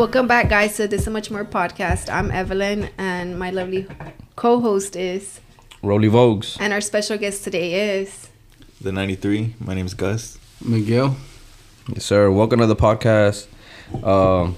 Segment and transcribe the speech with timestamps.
[0.00, 2.08] Welcome back, guys, to This So Much More podcast.
[2.10, 3.86] I'm Evelyn, and my lovely
[4.34, 5.40] co-host is,
[5.82, 6.56] Rolly Vogues.
[6.58, 8.28] and our special guest today is.
[8.80, 9.54] The 93.
[9.60, 10.38] My name is Gus.
[10.64, 11.16] Miguel.
[11.92, 12.30] Yes, sir.
[12.30, 13.46] Welcome to the podcast.
[14.02, 14.56] Um,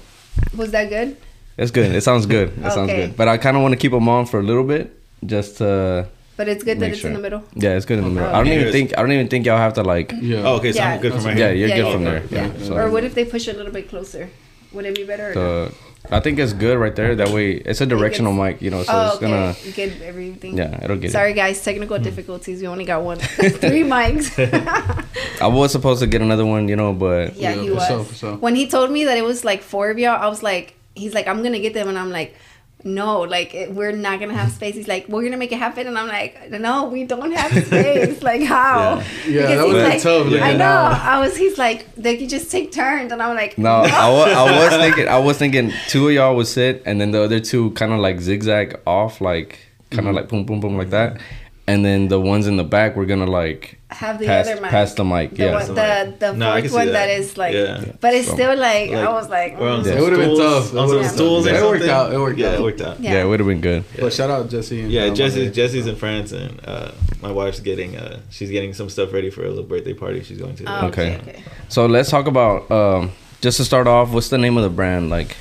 [0.55, 1.17] Was that good?
[1.57, 1.93] it's good.
[1.93, 2.53] It sounds good.
[2.63, 3.17] It sounds good.
[3.17, 6.07] But I kind of want to keep them on for a little bit, just to
[6.37, 7.43] But it's good that Make it's in the middle.
[7.55, 8.29] yeah, it's good in the middle.
[8.29, 8.61] I don't Okay.
[8.61, 10.13] even think I don't even think y'all have to like.
[10.21, 10.43] Yeah.
[10.47, 10.71] Oh, okay.
[10.71, 10.93] So Yeah.
[10.93, 12.09] I'm good from right Yeah, you're Yeah, good yeah, from yeah.
[12.11, 12.23] there.
[12.31, 12.47] Yeah.
[12.57, 12.65] Yeah.
[12.67, 14.29] So Or what if they push it a little bit closer?
[14.73, 15.31] Would it be better?
[15.31, 15.65] Or no?
[15.65, 15.75] the,
[16.11, 17.15] I think it's good right there.
[17.15, 19.27] That way, it's a directional mic, you know, so oh, it's okay.
[19.27, 19.55] gonna.
[19.73, 20.57] Get everything.
[20.57, 21.63] Yeah, it'll get Sorry, guys.
[21.63, 22.03] Technical mm-hmm.
[22.03, 22.61] difficulties.
[22.61, 24.33] We only got one, three mics.
[25.41, 27.87] I was supposed to get another one, you know, but yeah, he was.
[27.87, 28.35] sure, for sure.
[28.35, 31.13] When he told me that it was like four of y'all, I was like, he's
[31.13, 32.35] like, I'm gonna get them, and I'm like,
[32.83, 34.75] no, like it- we're not gonna have space.
[34.75, 38.21] He's like, we're gonna make it happen, and I'm like, no, we don't have space.
[38.21, 39.01] like how?
[39.27, 40.57] Yeah, that he's like, tough, looking I know.
[40.57, 40.93] down.
[40.93, 41.37] I was.
[41.37, 44.73] He's like, they could just take turns, and I'm like, no, I was, I was
[44.81, 47.93] thinking I was thinking two of y'all would sit, and then the other two kind
[47.93, 50.15] of like zigzag off, like kind of mm-hmm.
[50.15, 51.21] like boom, boom, boom, like that,
[51.67, 54.69] and then the ones in the back were gonna like have the pass other mic.
[54.71, 55.31] pass the mic.
[55.35, 55.51] The yeah.
[55.53, 57.09] one, the the No, fourth one that that.
[57.11, 57.85] is like, Yeah.
[58.01, 59.83] but it's So- still like, Like, I was like, on mm.
[59.85, 60.73] some It would've been tough.
[60.73, 61.53] It On some would've stools tough.
[61.53, 62.53] or It worked out, it worked yeah, out.
[62.55, 62.99] it worked out.
[62.99, 63.13] Yeah.
[63.13, 63.83] yeah, it would have been good.
[63.99, 64.81] But shout out Jesse.
[64.81, 68.73] And, Yeah, uh, Jesse, Jesse's in France, and uh, my wife's getting uh, she's getting
[68.73, 70.63] some stuff ready for a little birthday party she's going to.
[70.67, 71.15] Oh, okay.
[71.17, 71.31] Okay.
[71.31, 71.43] okay.
[71.69, 73.11] So let's talk about um,
[73.41, 74.11] just to start off.
[74.11, 75.09] What's the name of the brand?
[75.09, 75.35] Like,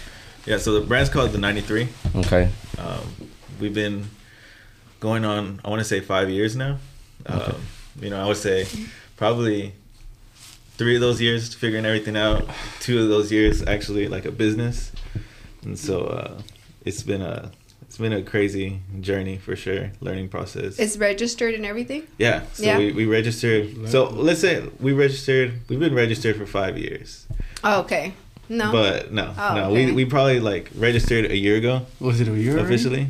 [0.47, 1.89] Yeah, so the brand's called the 93.
[2.17, 3.01] okay, Um,
[3.61, 4.11] we've been
[5.03, 6.79] going on, I want to say five years now.
[7.27, 7.57] Um,
[8.01, 8.67] you know, I would say
[9.17, 9.73] probably
[10.79, 12.49] three of those years figuring everything out.
[12.79, 14.93] Two of those years actually like a business,
[15.65, 16.41] and so uh,
[16.85, 17.51] it's been a
[17.83, 20.79] it's been a crazy journey for sure, learning process.
[20.79, 22.05] It's registered and everything.
[22.17, 22.79] yeah, so Yeah.
[22.79, 23.89] We, we registered.
[23.91, 25.49] So let's say we registered.
[25.69, 27.27] We've been registered for five years,
[27.65, 28.15] Oh, okay.
[28.49, 28.71] No.
[28.71, 29.87] but no, Oh, no, okay.
[29.87, 33.09] we we probably like registered a year ago Was it a year already?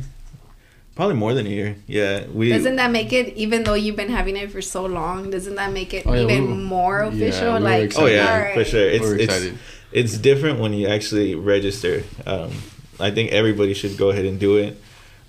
[0.93, 0.95] Officially.
[0.95, 1.75] Probably more than a year.
[1.87, 2.49] Yeah, we.
[2.49, 5.71] doesn't that make it, even though you've been having it for so long, doesn't that
[5.73, 7.53] make it Oh, yeah, we even were- more yeah, official?
[7.55, 8.03] we like, excited.
[8.05, 8.53] Oh yeah, alright.
[8.55, 8.89] for sure.
[8.89, 9.57] It's We're it's excited.
[9.91, 12.03] it's different when you actually register.
[12.25, 12.51] Um,
[12.99, 14.79] I think everybody should go ahead and do it.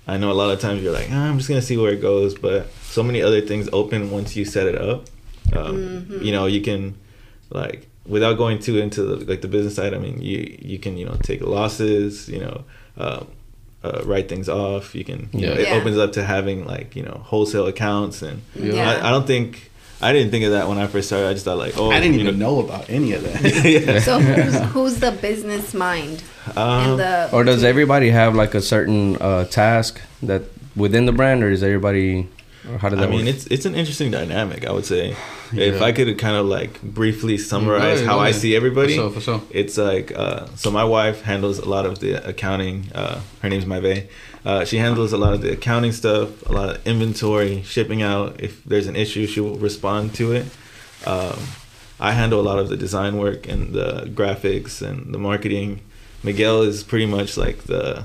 [0.07, 1.99] I know a lot of times you're like, "Ah, I'm just gonna see where it
[2.01, 5.07] goes, but so many other things open once you set it up.
[5.53, 6.23] Um, Mhm.
[6.25, 6.95] You know, you can
[7.49, 9.95] like without going too into the, like the business side.
[9.95, 12.29] I mean, you you can you know take losses.
[12.29, 12.63] You know.
[12.97, 13.27] Um,
[13.85, 14.95] uh, write things off.
[14.95, 15.59] You can, you know, Yeah.
[15.63, 15.75] it Yeah.
[15.77, 18.89] opens up to having like you know wholesale accounts, and Yeah.
[18.91, 21.27] I, I don't think I didn't think of that when I first started.
[21.29, 23.41] I just thought like, oh, I didn't you even know about any of that.
[23.75, 23.99] yeah.
[23.99, 26.21] So who's, who's the business mind
[26.55, 30.43] Um, the or does everybody have like a certain uh, task that
[30.75, 32.27] within the brand, or is everybody?
[32.69, 33.35] Or how does I that mean, work?
[33.35, 34.65] it's it's an interesting dynamic.
[34.65, 35.15] I would say,
[35.53, 39.01] if I could kind of like briefly summarize ahead, how go I see everybody, For
[39.01, 39.41] sure, for sure.
[39.51, 40.71] it's like uh, so.
[40.71, 42.91] My wife handles a lot of the accounting.
[42.93, 44.07] Uh, her name's Myve.
[44.43, 48.39] Uh, she handles a lot of the accounting stuff, a lot of inventory, shipping out.
[48.41, 50.45] If there's an issue, she will respond to it.
[51.05, 51.39] Um,
[51.99, 55.81] I handle a lot of the design work and the graphics and the marketing.
[56.23, 58.03] Miguel is pretty much like the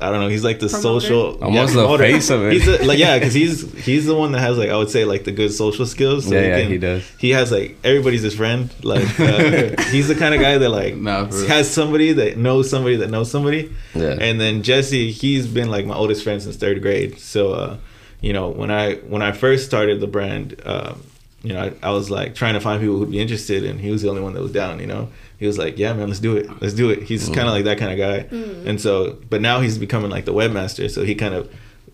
[0.00, 0.28] I don't know.
[0.28, 1.00] He's like the Promoter?
[1.00, 2.54] social, Almost the face of it.
[2.54, 5.04] He's a, like yeah, because he's he's the one that has like I would say
[5.04, 6.30] like the good social skills.
[6.30, 7.08] Yeah, yeah, he does.
[7.18, 8.72] He has like everybody's his friend.
[8.82, 12.96] Like uh, he's the kind of guy that like Nah, has somebody that knows somebody
[12.96, 13.74] that knows somebody.
[13.94, 14.16] Yeah.
[14.20, 17.18] And then Jesse, he's been like my oldest friend since third grade.
[17.18, 17.76] So uh,
[18.20, 21.02] you know when I when I first started the brand, um,
[21.42, 23.90] you know I, I was like trying to find people who'd be interested, and he
[23.90, 24.80] was the only one that was down.
[24.80, 25.08] You know.
[25.38, 26.50] He was like, "Yeah, man, let's do it.
[26.60, 28.36] Let's do it." He's kind of like that kind of guy,
[28.68, 30.90] and so, but now he's becoming like the webmaster.
[30.90, 31.50] So he kind of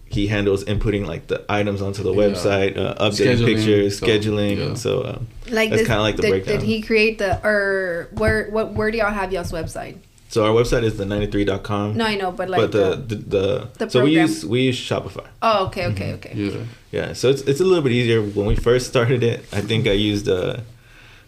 [0.08, 2.22] he handles inputting like the items onto the Yeah.
[2.26, 4.56] website, uh, updating Scheduling, pictures, so, scheduling.
[4.56, 4.64] yeah.
[4.64, 6.54] And so um, like that's this- kind of like the did, breakdown.
[6.58, 9.96] did he create the or where what where do y'all have y'all's website?
[10.28, 11.96] So our website is the 93.com.
[11.96, 14.62] No, I know, but like but the the, the, the, the so we use we
[14.62, 15.26] use Shopify.
[15.42, 16.64] oh okay okay okay Yeah.
[16.92, 18.22] Yeah, so it's it's a little bit easier.
[18.22, 20.60] When we first started it, I think I used uh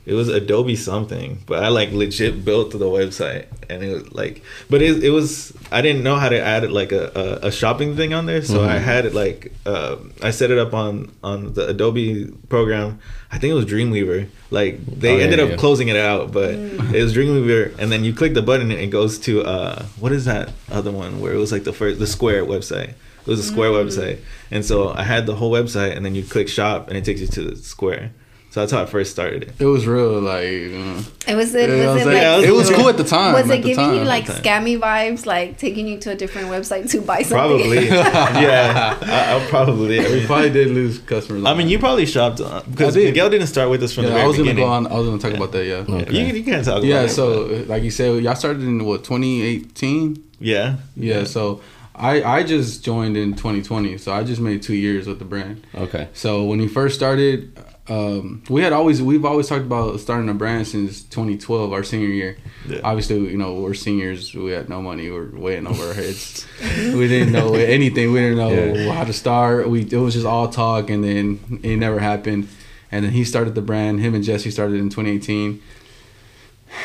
[0.09, 4.43] it was Adobe something, but I like legit built the website, and it was like,
[4.71, 7.05] but it, it was I didn't know how to add like a,
[7.43, 10.59] a, a shopping thing on there, so I had it like uh, I set it
[10.59, 12.99] up on on the Adobe program.
[13.31, 14.29] I think it was Dreamweaver.
[14.51, 15.57] Like they Oh, yeah, ended up yeah.
[15.57, 18.89] closing it out, but it was Dreamweaver, and then you click the button and it
[18.91, 22.07] goes to uh what is that other one where it was like the first the
[22.07, 22.91] Square website.
[23.27, 24.21] It was a Square website,
[24.51, 27.21] and so I had the whole website, and then you click shop, and it takes
[27.21, 28.13] you to the Square.
[28.51, 29.53] So that's how I first started it.
[29.59, 30.43] It was real like.
[30.73, 32.97] Uh, It was it Yeah, was was it like- like, Yeah, it was cool at
[32.97, 33.35] the time.
[33.35, 36.91] was it the giving you like scammy vibes, like taking you to a different website
[36.93, 37.29] to buy something?
[37.37, 38.97] Probably, yeah.
[39.03, 40.01] I, I probably.
[40.01, 41.45] I we mean, probably did lose customers.
[41.45, 43.05] I mean, you probably shopped uh, because did.
[43.05, 44.65] Miguel didn't start with us from the Yeah, very I was gonna beginning.
[44.65, 44.87] go on.
[44.87, 45.65] I was gonna talk about that.
[45.67, 45.85] Yeah.
[45.87, 46.27] Yeah, Okay.
[46.29, 47.03] You, you can talk Yeah.
[47.03, 47.11] it.
[47.11, 50.23] So, but- like you said, y'all started in what 2018.
[50.41, 51.25] yeah, Yeah.
[51.25, 51.61] So,
[51.95, 53.99] I I just joined in 2020.
[53.99, 55.67] So I just made two years with the brand.
[55.75, 56.09] Okay.
[56.15, 57.51] So when we first started,
[57.89, 62.09] um, we had always we've always talked about starting a brand since 2012, our senior
[62.09, 62.37] year.
[62.69, 62.81] Yeah.
[62.85, 64.35] Obviously, you know we're seniors.
[64.35, 65.11] We had no money.
[65.11, 66.47] We way in over our heads.
[66.77, 68.13] we didn't know anything.
[68.13, 68.93] We didn't know Yeah.
[68.93, 69.69] how to start.
[69.71, 72.49] We it was just all talk, and then it never happened.
[72.91, 74.01] And then he started the brand.
[74.01, 75.61] Him and Jesse started in 2018.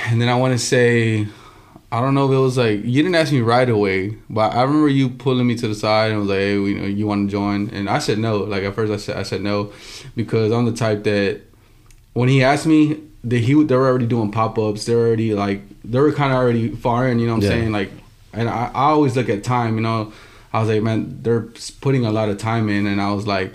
[0.08, 1.28] And then I want to say,
[1.94, 4.64] I don't know if it was like you didn't ask me right away, but I
[4.64, 7.28] remember you pulling me to the side and was like, "Hey, you know, you want
[7.28, 8.38] to join?" And I said no.
[8.38, 9.72] Like at first, I said I said no
[10.16, 11.42] because I'm the type that
[12.14, 14.86] when he asked me, that he they were already doing pop ups.
[14.86, 17.20] They're already like they were kind of already far in.
[17.20, 17.58] You know what I'm Yeah.
[17.62, 17.72] saying?
[17.72, 17.92] Like,
[18.34, 19.76] and I, I always look at time.
[19.76, 20.12] You know,
[20.52, 21.46] I was like, man, they're
[21.82, 23.54] putting a lot of time in, and I was like.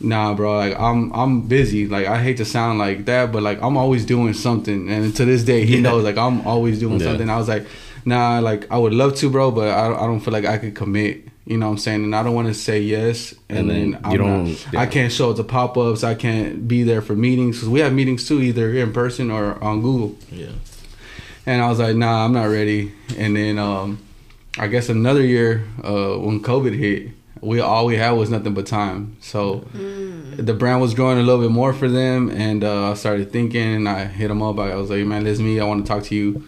[0.00, 0.56] Nah, bro.
[0.58, 1.86] Like I'm, I'm busy.
[1.86, 4.88] Like I hate to sound like that, but like I'm always doing something.
[4.90, 5.80] And to this day, he Yeah.
[5.82, 7.06] knows like I'm always doing Yeah.
[7.06, 7.30] something.
[7.30, 7.66] I was like,
[8.04, 10.58] nah, like I would love to, bro, but I don't, I don't feel like I
[10.58, 11.24] could commit.
[11.46, 12.02] You know what I'm saying?
[12.02, 14.66] And I don't want to say yes, and, And then, then I'm you not- don't-
[14.72, 14.80] yeah.
[14.80, 16.02] I can't show up to pop ups.
[16.02, 19.62] I can't be there for meetings because we have meetings too, either in person or
[19.62, 20.16] on Google.
[20.32, 20.46] yeah,
[21.46, 22.90] And I was like, nah, I'm not ready.
[23.16, 24.00] And then um,
[24.58, 27.10] I guess another year uh, when COVID hit,
[27.40, 29.16] we all we had was nothing but time.
[29.20, 29.66] So
[30.36, 33.74] the brand was growing a little bit more for them, and uh, I started thinking,
[33.74, 34.58] and I hit them up.
[34.58, 35.60] I was like, man, this is me.
[35.60, 36.44] I want to talk to you.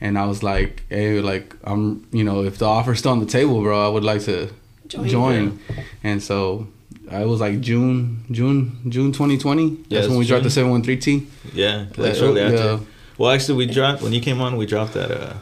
[0.00, 3.26] And I was like, hey, like I'm, you know, if the offer's still on the
[3.26, 4.50] table, bro, I would like to
[4.88, 5.08] Join.
[5.08, 5.58] join.
[6.02, 6.66] And so.
[7.10, 9.62] uh, It was like June, June, June 2020.
[9.68, 11.26] Yeah, That's when it's we dropped the 713T.
[11.54, 11.86] yeah.
[11.96, 12.56] Like Uh, shortly after.
[12.56, 12.78] yeah.
[13.16, 14.56] Well, actually, we dropped when you came on.
[14.56, 15.10] We dropped that.
[15.12, 15.34] Uh,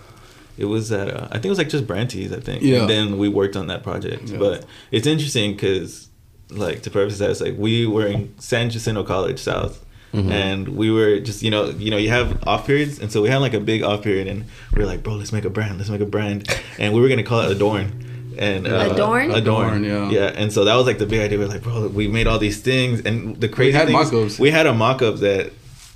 [0.60, 1.08] it was that.
[1.08, 2.32] Uh, I think it was like just brand tees.
[2.32, 2.62] I think.
[2.62, 2.80] Yeah.
[2.82, 4.28] And then we worked on that project.
[4.30, 4.38] Yeah.
[4.38, 6.08] But it's interesting because,
[6.50, 9.84] like, to preface that, it's like we were in San Jacinto College South.
[10.12, 10.30] Mhm.
[10.32, 13.28] And we were just, you know, you know, you have off periods, and so we
[13.28, 15.78] had like a big off period, and we are like, bro, let's make a brand,
[15.78, 16.48] let's make a brand,
[16.80, 19.30] and we were gonna call it Adorn, and uh, Adorn?
[19.30, 20.10] Adorn, Adorn, yeah.
[20.10, 21.38] yeah, and so that was like the big idea.
[21.38, 24.10] We are like, bro, we made all these things, and the crazy we had things-
[24.12, 24.38] mock-ups.
[24.40, 25.52] We had a mock-up that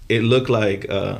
[0.08, 1.18] it looked like, uh,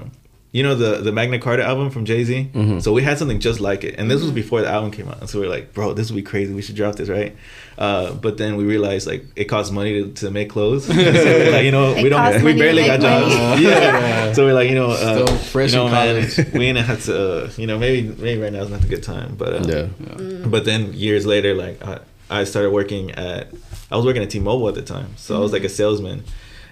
[0.55, 2.49] you know, the the Magna Carta album from Jay Z.
[2.55, 2.81] Mhm.
[2.81, 5.19] So we had something just like it, and this was before the album came out.
[5.21, 6.55] And so we are like, bro, this would be crazy.
[6.55, 7.35] We should drop this, right?
[7.77, 10.85] Uh, but then we realized like it costs money to, to make clothes.
[10.87, 13.35] so like, you know, It we don't, we barely make got jobs.
[13.37, 13.63] money.
[13.69, 14.33] yeah.
[14.33, 16.53] So we're like, you know, uh, Still fresh you know, in man, college.
[16.59, 19.03] we ain't have to, uh, you know, maybe maybe right now is not a good
[19.03, 19.87] time, but uh, Yeah.
[20.07, 20.51] Mm.
[20.53, 21.99] but then years later, like I,
[22.31, 23.49] I started working at,
[23.91, 26.23] I was working at T-Mobile at the time, so I was like a salesman,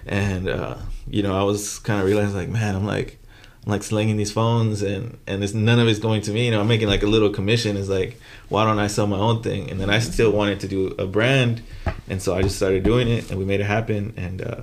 [0.07, 0.75] and uh,
[1.09, 3.19] you know I was kind of realizing like, man, I'm like,
[3.65, 6.45] I'm like slinging these phones, and and it's none of it's going to me.
[6.45, 7.77] You know, I'm making like a little commission.
[7.77, 8.19] It's like,
[8.49, 9.69] why don't I sell my own thing?
[9.71, 11.61] And then I still wanted to do a brand,
[12.09, 14.13] and so I just started doing it, and we made it happen.
[14.17, 14.61] And uh,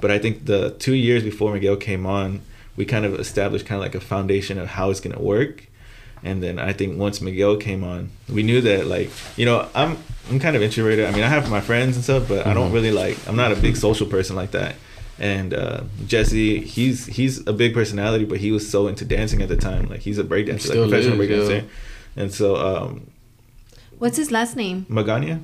[0.00, 2.40] but I think the two years before Miguel came on,
[2.76, 5.66] we kind of established kind of like a foundation of how it's gonna work.
[6.22, 9.98] And then I think once Miguel came on, we knew that like you know I'm
[10.30, 11.04] I'm kind of introverted.
[11.04, 12.74] I mean I have my friends and stuff, but I don't Mhm.
[12.74, 14.76] really like I'm not a big social person like that.
[15.18, 19.48] And uh, Jesse, he's he's a big personality, but he was so into dancing at
[19.48, 19.88] the time.
[19.88, 21.62] Like he's a breakdancer, like professional is, breakdancer.
[21.62, 22.22] yeah.
[22.22, 23.10] And so um,
[23.98, 24.86] What's his last name?
[24.90, 25.40] Magania,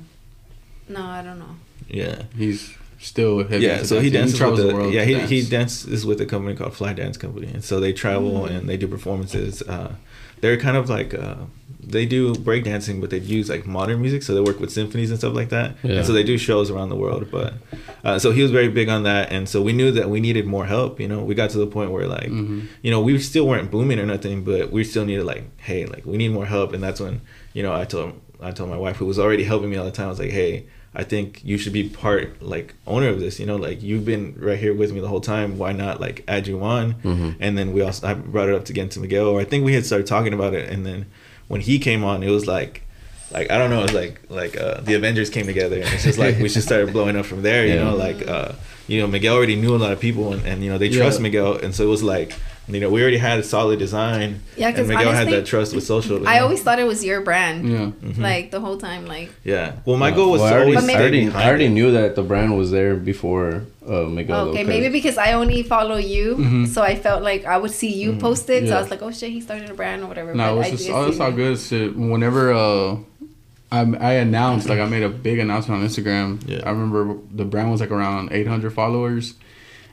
[0.88, 1.55] No, I don't know.
[1.88, 3.75] yeah, He's still heavy yeah.
[3.75, 4.38] into So he dancing.
[4.40, 5.31] dances with the, world yeah to he dance.
[5.31, 8.50] he dances with a company called Fly Dance Company, and so they travel Mm.
[8.50, 9.62] and they do performances.
[9.62, 9.94] Uh,
[10.40, 11.37] they're kind of like uh,
[11.82, 15.18] they do breakdancing, but they use like modern music, so they work with symphonies and
[15.18, 15.76] stuff like that.
[15.82, 15.97] Yeah.
[15.97, 17.28] And so they do shows around the world.
[17.30, 17.54] But
[18.04, 20.47] uh, so he was very big on that, and so we knew that we needed
[20.47, 21.00] more help.
[21.00, 22.66] You know, we got to the point where like Mhm.
[22.82, 26.04] you know we still weren't booming or nothing, but we still needed like hey like
[26.06, 27.20] we need more help, and that's when
[27.54, 29.90] you know I told I told my wife who was already helping me all the
[29.90, 30.06] time.
[30.06, 30.66] I was like hey.
[30.94, 33.38] I think you should be part like owner of this.
[33.38, 35.56] You know, like you've been right here with me the whole time.
[35.56, 36.94] Why not like add you on?
[37.04, 37.37] Mhm.
[37.38, 39.26] And then we also I brought it up again to Miguel.
[39.28, 41.06] Or I think we had started talking about it, and then
[41.49, 42.82] when he came on, it was like,
[43.30, 46.02] like I don't know, it was like like uh, the Avengers came together, and it's
[46.04, 47.64] just like we just started blowing up from there.
[47.66, 47.85] You Yeah.
[47.85, 48.52] know, like uh,
[48.88, 51.02] you know Miguel already knew a lot of people, and, and you know they Yeah.
[51.02, 52.35] trust Miguel, and so it was like
[52.69, 54.40] you know we already had a solid design.
[54.57, 56.21] Yeah, because Miguel honestly, had that trust with social.
[56.21, 56.45] you I know?
[56.45, 57.69] always thought it was your brand.
[57.69, 57.79] Yeah.
[58.02, 58.19] Mhm.
[58.19, 59.73] Like the whole time, like yeah.
[59.85, 61.71] Well, my goal was Well, to I already, always I already, I already it.
[61.71, 64.49] knew that the brand was there before uh, Miguel.
[64.50, 66.69] okay, though, maybe 'cause- because I only follow you, Mhm.
[66.69, 68.21] so I felt like I would see you Mhm.
[68.21, 68.69] post it.
[68.69, 70.33] So I was like, oh shit, he started a brand or whatever.
[70.35, 71.59] No, but it's I just did all, it's all good.
[71.59, 71.97] Shit.
[71.97, 72.97] Whenever uh,
[73.73, 76.38] I I announced like I made a big announcement on Instagram.
[76.47, 76.61] Yeah.
[76.64, 79.35] I remember the brand was like around 800 followers,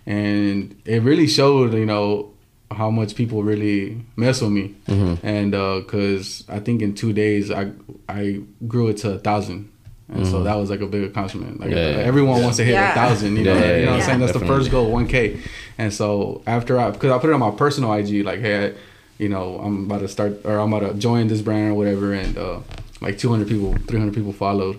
[0.06, 2.30] and it really showed, you know,
[2.72, 5.20] how much people really mess with me, Mhm.
[5.24, 7.72] and because I think in two days I
[8.10, 9.70] I grew it to a thousand.
[10.14, 11.60] And so that was like a big accomplishment.
[11.60, 11.78] Like Mm-hmm.
[11.78, 12.04] Yeah, yeah.
[12.12, 12.92] everyone wants to hit Yeah.
[12.92, 13.54] a thousand, you know.
[13.54, 14.06] Yeah, yeah, you know what I'm yeah.
[14.06, 14.20] saying?
[14.22, 15.36] That's the first goal, one K.
[15.78, 18.72] And so after I, because I put it on my personal IG, like, hey, I,
[19.20, 22.14] you know, I'm about to start or I'm about to join this brand or whatever,
[22.14, 22.60] and uh,
[23.02, 24.78] like 200 people, 300 people followed.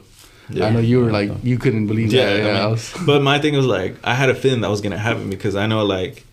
[0.49, 0.65] Yeah.
[0.65, 2.45] I know you were like, you couldn't believe Yeah, that.
[2.47, 4.97] Yeah, I was- but my thing was like I had a feeling that was gonna
[4.97, 6.25] happen because I know like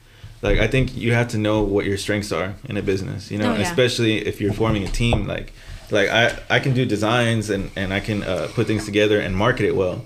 [0.48, 3.38] like I think you have to know what your strengths are in a business, you
[3.40, 3.70] know, Oh, yeah.
[3.70, 5.18] especially if you're forming a team.
[5.36, 5.48] Like
[5.98, 6.24] like I
[6.56, 9.75] I can do designs and and I can uh, put things together and market it
[9.75, 9.98] well.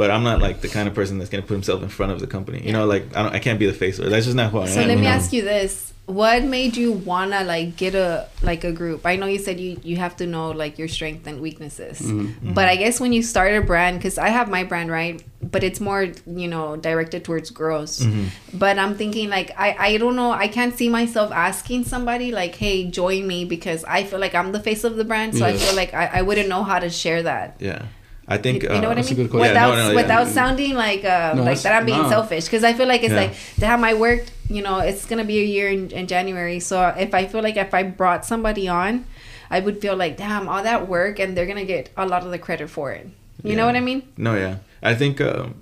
[0.00, 2.20] But I'm not like the kind of person that's gonna put himself in front of
[2.20, 2.60] the company.
[2.66, 3.98] You know, like I don't, I can't be the face.
[4.00, 4.74] Or that's just not who I So am.
[4.74, 5.16] So let you me know?
[5.18, 9.04] ask you this: What made you wanna like get a like a group?
[9.04, 12.54] I know you said you you have to know like your strengths and weaknesses, Mm-hmm.
[12.54, 15.64] but I guess when you start a brand, because I have my brand right, but
[15.64, 17.98] it's more you know directed towards girls.
[17.98, 18.56] Mm-hmm.
[18.56, 22.54] But I'm thinking like I I don't know I can't see myself asking somebody like
[22.54, 25.54] hey join me because I feel like I'm the face of the brand, so I
[25.54, 27.56] feel like I, I wouldn't know how to share that.
[27.58, 27.82] Yeah,
[28.28, 29.28] I think You, you know uh, what I mean?
[29.28, 30.24] Without Yeah, no, no, yeah.
[30.24, 33.20] sounding like uh, No, like that I'm being selfish because I feel like it's Yeah.
[33.20, 36.88] like damn I worked you know it's gonna be a year in, in January so
[36.98, 39.06] if I feel like if I brought somebody on
[39.50, 42.30] I would feel like damn all that work and they're gonna get a lot of
[42.30, 43.06] the credit for it
[43.44, 44.56] you know what I mean No, yeah.
[44.82, 45.54] I think um,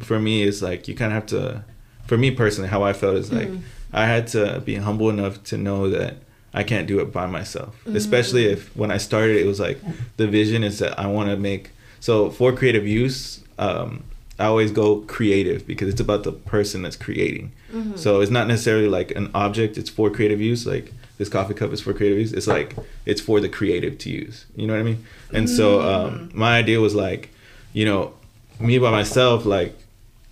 [0.00, 1.64] for me, it's like you kind of have to.
[2.06, 3.48] For me personally, how I felt is like
[3.92, 6.16] I had to be humble enough to know that
[6.52, 7.74] I can't do it by myself.
[7.86, 9.78] Especially if when I started, it was like
[10.16, 11.70] the vision is that I want to make.
[12.02, 14.02] So for creative use, um,
[14.38, 17.52] I always go creative because it's about the person that's creating.
[17.96, 19.78] So it's not necessarily like an object.
[19.78, 20.66] It's for creative use.
[20.66, 22.32] Like this coffee cup is for creative use.
[22.34, 22.74] It's like
[23.06, 24.44] it's for the creative to use.
[24.56, 25.06] You know what I mean?
[25.32, 27.30] And so um, my idea was like,
[27.72, 28.12] you know,
[28.60, 29.74] me by myself, like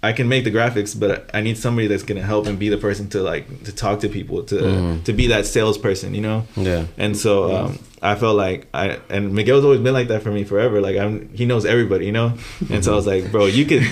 [0.03, 2.79] I can make the graphics, but I need somebody that's gonna help and be the
[2.79, 5.05] person to like to talk to people, to Mhm.
[5.05, 6.47] to be that salesperson, you know.
[6.57, 6.87] Yeah.
[6.99, 10.45] And so um, I felt like I and Miguel's always been like that for me
[10.45, 10.80] forever.
[10.80, 12.33] Like I'm, he knows everybody, you know.
[12.71, 13.83] And so I was like, bro, you could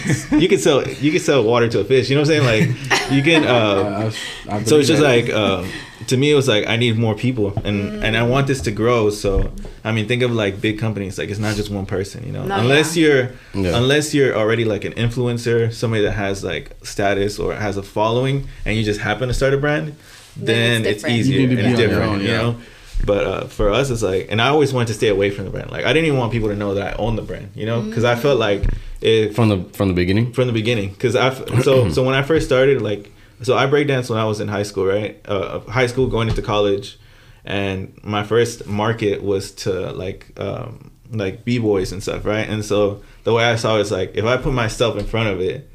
[0.41, 2.09] you could sell you could sell water to a fish.
[2.09, 2.69] You know what I'm saying?
[2.71, 3.45] Like you can.
[3.45, 5.25] I- Uh, I was- I so it's just that.
[5.27, 5.69] like um,
[6.07, 8.71] to me, it was like I need more people, and and I want this to
[8.71, 9.11] grow.
[9.11, 9.50] So
[9.85, 11.19] I mean, think of like big companies.
[11.19, 12.45] Like it's not just one person, you know.
[12.47, 13.05] No, unless yeah.
[13.07, 13.77] you're Yeah.
[13.77, 18.49] unless you're already like an influencer, somebody that has like status or has a following,
[18.65, 19.95] and you just happen to start a brand,
[20.37, 22.21] Then then, it's it's, easier You need to and be it's on your different, own,
[22.23, 22.57] you know.
[23.05, 25.50] But uh, for us, it's like, and I always wanted to stay away from the
[25.50, 25.71] brand.
[25.71, 27.81] Like I didn't even want people to know that I own the brand, you know,
[27.83, 28.64] because I felt like
[29.00, 30.33] if From the from the beginning.
[30.33, 30.90] from the beginning.
[30.90, 33.12] Because I so so when I first started like
[33.43, 35.21] so I breakdanced when I was in high school right?
[35.25, 36.99] Uh, high school going into college
[37.45, 42.49] and my first market was to like um, like b boys and stuff right?
[42.49, 45.28] And so the way I saw it is like if I put myself in front
[45.28, 45.71] of it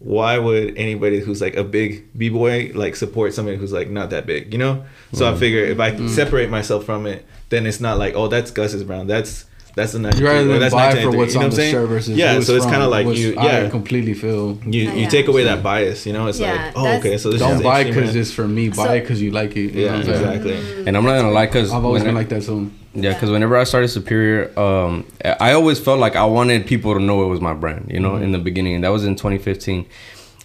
[0.00, 4.10] why would anybody who's like a big b boy like support somebody who's like not
[4.10, 5.38] that big you know so I mm.
[5.38, 9.06] figure if I separate myself from it then it's not like oh that's Gus's Brown,
[9.06, 9.44] that's
[9.76, 11.70] that's the you rather than that's buy for what's you know on what the I'm
[11.70, 14.58] shirt versus yeah so it's kind of like you yeah I completely feel.
[14.64, 16.26] you you take away that bias, you know.
[16.26, 18.68] It's Yeah, like, oh, okay, so this Don't is buy interesting, because it's for me.
[18.70, 19.74] Buy So- it because you like it.
[19.74, 20.86] You yeah, what I'm exactly.
[20.86, 22.70] And I'm not gonna lie, cause I've always been like that too.
[22.92, 27.00] Yeah, because whenever I started Superior, um, I always felt like I wanted people to
[27.00, 28.74] know it was my brand, you know, in the beginning.
[28.74, 29.86] And that was in 2015.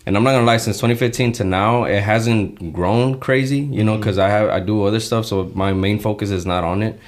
[0.06, 3.98] And I'm not gonna lie, since 2015 to now, it hasn't grown crazy, you know,
[3.98, 7.00] because I have I do other stuff, so my main focus is not on it.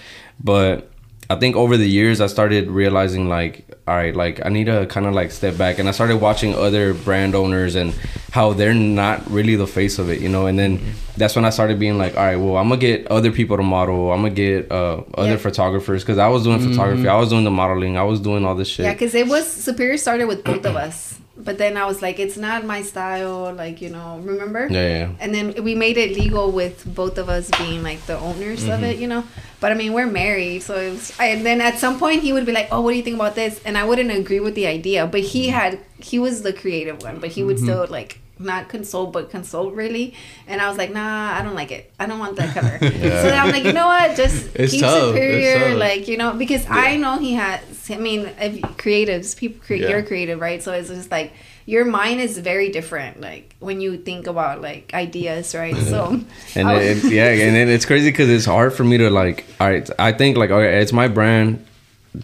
[0.43, 0.89] But
[1.29, 4.85] I think over the years, I started realizing like, all right, like I need to
[4.87, 7.93] kind of like step back, and I started watching other brand owners and
[8.31, 10.45] how they're not really the face of it, you know.
[10.47, 10.79] And then
[11.17, 13.63] that's when I started being like, all right, well, I'm gonna get other people to
[13.63, 14.11] model.
[14.13, 15.37] I'm gonna get uh, other Yeah.
[15.37, 18.55] photographers because I was doing photography, I was doing the modeling, I was doing all
[18.55, 18.85] this shit.
[18.85, 22.19] Yeah, because it was Superior started with both of us, but then I was like,
[22.25, 23.53] it's not my style.
[23.63, 24.67] Like you know, remember?
[24.69, 25.09] yeah, yeah.
[25.23, 28.69] And then we made it legal with both of us being like the owners of
[28.83, 28.83] Mm-hmm.
[28.91, 29.23] it, you know.
[29.61, 31.15] But I mean, we're married, so it was.
[31.19, 33.33] And then at some point, he would be like, "Oh, what do you think about
[33.41, 35.37] this?" And I wouldn't agree with the idea, but Mm-hmm.
[35.39, 35.71] he had
[36.11, 40.13] he was the creative one, but he would still like not consult but consult really
[40.47, 42.87] and i was like nah i don't like it i don't want that color so
[42.89, 45.09] then i'm like you know what just It's keep tough.
[45.09, 49.81] Superior like you know because i know he has i mean if creatives people create
[49.83, 49.89] Yeah.
[49.89, 51.33] you're creative right so it's just like
[51.65, 56.19] your mind is very different like when you think about like ideas right so
[56.55, 59.09] And I was- it- yeah, and then it's crazy because it's hard for me to
[59.09, 59.43] like.
[59.59, 61.65] All right, I think like, okay, it's my brand.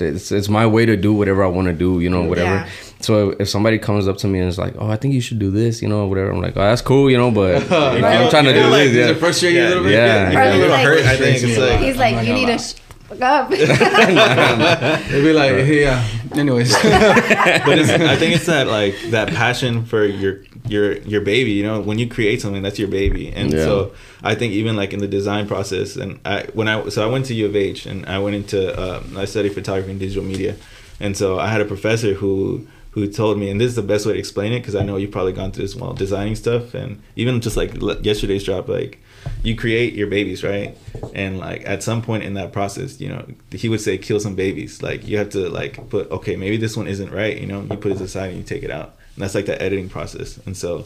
[0.02, 2.56] It's, it's my way to do whatever I want to do, you know, whatever.
[2.66, 2.70] Yeah.
[3.02, 5.38] So if somebody comes up to me and is like, "Oh, I think you should
[5.40, 8.08] do this," you know, whatever, I'm like, "Oh, that's cool," you know, but you know,
[8.08, 8.94] I'm trying to do like- this.
[8.94, 9.12] does Yeah.
[9.12, 9.92] it frustrate you a little bit?
[9.94, 10.32] Yeah.
[10.32, 11.06] You Or feel a little like- hurt.
[11.06, 12.58] I think it's like he's I'm like oh you need lie.
[12.58, 12.76] to sh-
[13.18, 13.50] fuck up.
[15.10, 16.08] They'd be like, hey, yeah.
[16.34, 21.52] Anyways, but it's, I think it's that like that passion for your your your baby.
[21.52, 23.64] You know, when you create something, that's your baby, and Yeah.
[23.66, 23.92] so
[24.24, 27.26] I think even like in the design process, and I when I so I went
[27.28, 30.56] to U of H and I went into um, I studied photography and digital media,
[31.00, 34.06] and so I had a professor who who told me, and this is the best
[34.06, 36.74] way to explain it because I know you've probably gone through this while designing stuff,
[36.74, 39.00] and even just like yesterday's drop, like
[39.44, 40.78] you create your babies, right?
[41.14, 44.36] And like at some point in that process, you know, he would say kill some
[44.36, 44.82] babies.
[44.82, 47.38] Like you have to like put okay, maybe this one isn't right.
[47.38, 49.62] You know, you put it aside and you take it out, and that's like the
[49.62, 50.38] editing process.
[50.46, 50.86] And so,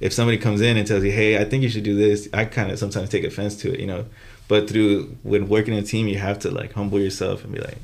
[0.00, 2.44] if somebody comes in and tells you, hey, I think you should do this, I
[2.44, 4.04] kind of sometimes take offense to it, you know.
[4.48, 7.58] But through when working in a team, you have to like humble yourself and be
[7.60, 7.78] like,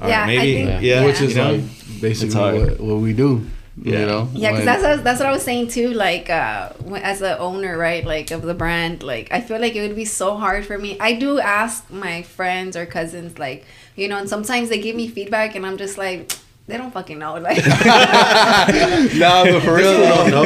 [0.00, 1.52] all right, Yeah, I maybe, think- yeah, which is you know?
[1.52, 3.46] like basically what, what we do.
[3.76, 4.00] Yeah.
[4.00, 4.28] You know?
[4.32, 5.92] Yeah, because When- that's that's what I was saying too.
[5.92, 6.70] Like, uh,
[7.02, 10.04] as the owner, right, like of the brand, like I feel like it would be
[10.04, 10.96] so hard for me.
[11.00, 13.64] I do ask my friends or cousins, like,
[13.96, 16.32] you know, and sometimes they give me feedback, and I'm just like,
[16.66, 17.34] they don't fucking know.
[17.34, 20.42] Like, no, but for real, they don't know.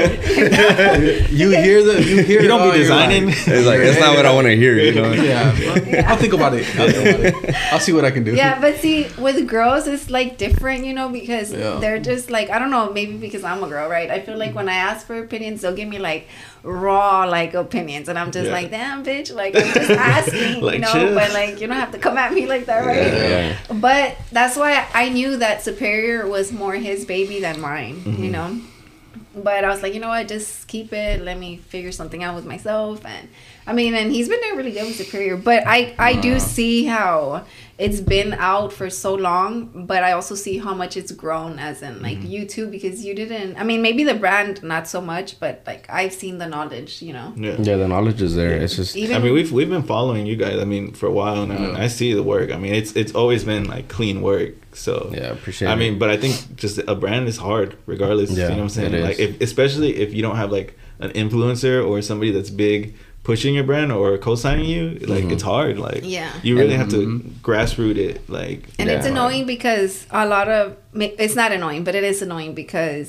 [1.31, 2.43] you hear the you hear.
[2.43, 3.27] You don't be designing.
[3.27, 4.77] like- It's like that's not what I want to hear.
[4.79, 5.13] You know.
[5.13, 6.67] yeah, well, I'll think about it.
[6.79, 7.55] I'll think about it.
[7.73, 8.35] I'll see what I can do.
[8.35, 11.79] yeah, but see, with girls, it's like different, you know, because Yeah.
[11.79, 14.11] they're just like I don't know, maybe because I'm a girl, right?
[14.11, 16.27] I feel like when I ask for opinions, they'll give me like
[16.65, 18.53] raw like opinions, and I'm just Yeah.
[18.53, 21.15] like, damn, bitch, like I'm just asking, you know, chill.
[21.15, 22.97] but like you don't have to come at me like that, right?
[22.97, 23.57] Yeah.
[23.73, 28.23] But that's why I knew that Superior was more his baby than mine, Mm-hmm.
[28.25, 28.61] you know.
[29.35, 31.21] But I was like, you know what, just keep it.
[31.23, 33.05] Let me figure something out with myself.
[33.05, 33.29] And
[33.69, 35.37] I mean, and he's been doing really good with Superior.
[35.37, 37.45] But I, I do see how
[37.79, 39.87] it's been out for so long.
[39.87, 42.27] But I also see how much it's grown, as in like Mm-hmm.
[42.35, 43.57] you too, because you didn't.
[43.61, 47.13] I mean, maybe the brand not so much, but like I've seen the knowledge, you
[47.13, 47.29] know.
[47.37, 47.57] Yeah.
[47.59, 48.53] Yeah, the knowledge is there.
[48.65, 50.59] It's just Even I mean, we've we've been following you guys.
[50.59, 52.51] I mean, for a while now, and I see the work.
[52.51, 54.55] I mean, it's it's always been like clean work.
[54.75, 55.69] So yeah, I appreciate.
[55.69, 55.73] It.
[55.73, 55.79] I it.
[55.79, 58.31] mean, but I think just a brand is hard, regardless.
[58.31, 58.95] Yeah, you know what I'm saying?
[58.95, 59.05] it is.
[59.05, 62.97] Like, if, especially if you don't have like an influencer or somebody that's big
[63.29, 65.33] pushing your brand or co-signing you, like Mhm.
[65.35, 65.75] it's hard.
[65.89, 66.31] Like, Yeah.
[66.47, 67.03] you really And- have to
[67.49, 68.17] grassroot it.
[68.39, 72.55] Like, And it's annoying because a lot of it's not annoying, but it is annoying
[72.55, 73.09] because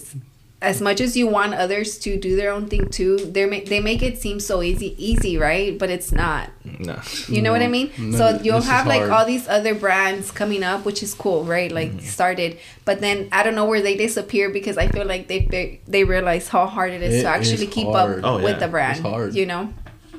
[0.62, 3.80] as much as you want others to do their own thing too, they make they
[3.80, 5.72] make it seem so easy, easy, right?
[5.82, 6.46] But it's not.
[6.90, 6.98] no.
[7.36, 7.88] You know what I mean?
[7.98, 9.12] No, so you'll is have like hard.
[9.16, 11.72] all these other brands coming up, which is cool, right?
[11.80, 12.16] Like Mm-hmm.
[12.18, 12.52] started,
[12.90, 16.04] but then I don't know where they disappear because I feel like they they, they
[16.16, 18.20] realize how hard it is It to actually is keep hard.
[18.20, 18.64] up Oh, with yeah.
[18.66, 18.98] the brand.
[19.00, 19.30] It's hard.
[19.40, 19.64] You know?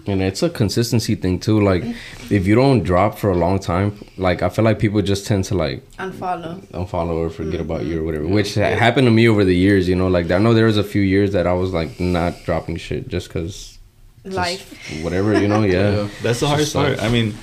[0.06, 1.60] And it's a consistency thing too.
[1.60, 1.82] Like
[2.30, 5.44] if you don't drop for a long time, like I feel like people just tend
[5.44, 6.60] to like Unfollow.
[6.72, 7.90] unfollow or forget about Mm-hmm.
[7.90, 8.26] you or whatever.
[8.26, 9.88] Which ha- happened to me over the years.
[9.88, 12.34] You know, like I know there was a few years that I was like not
[12.44, 13.78] dropping shit just because
[14.24, 15.02] Life.
[15.02, 15.38] whatever.
[15.40, 15.90] You know, yeah.
[16.02, 16.08] Yeah.
[16.22, 17.02] That's the hardest part.
[17.02, 17.34] I mean,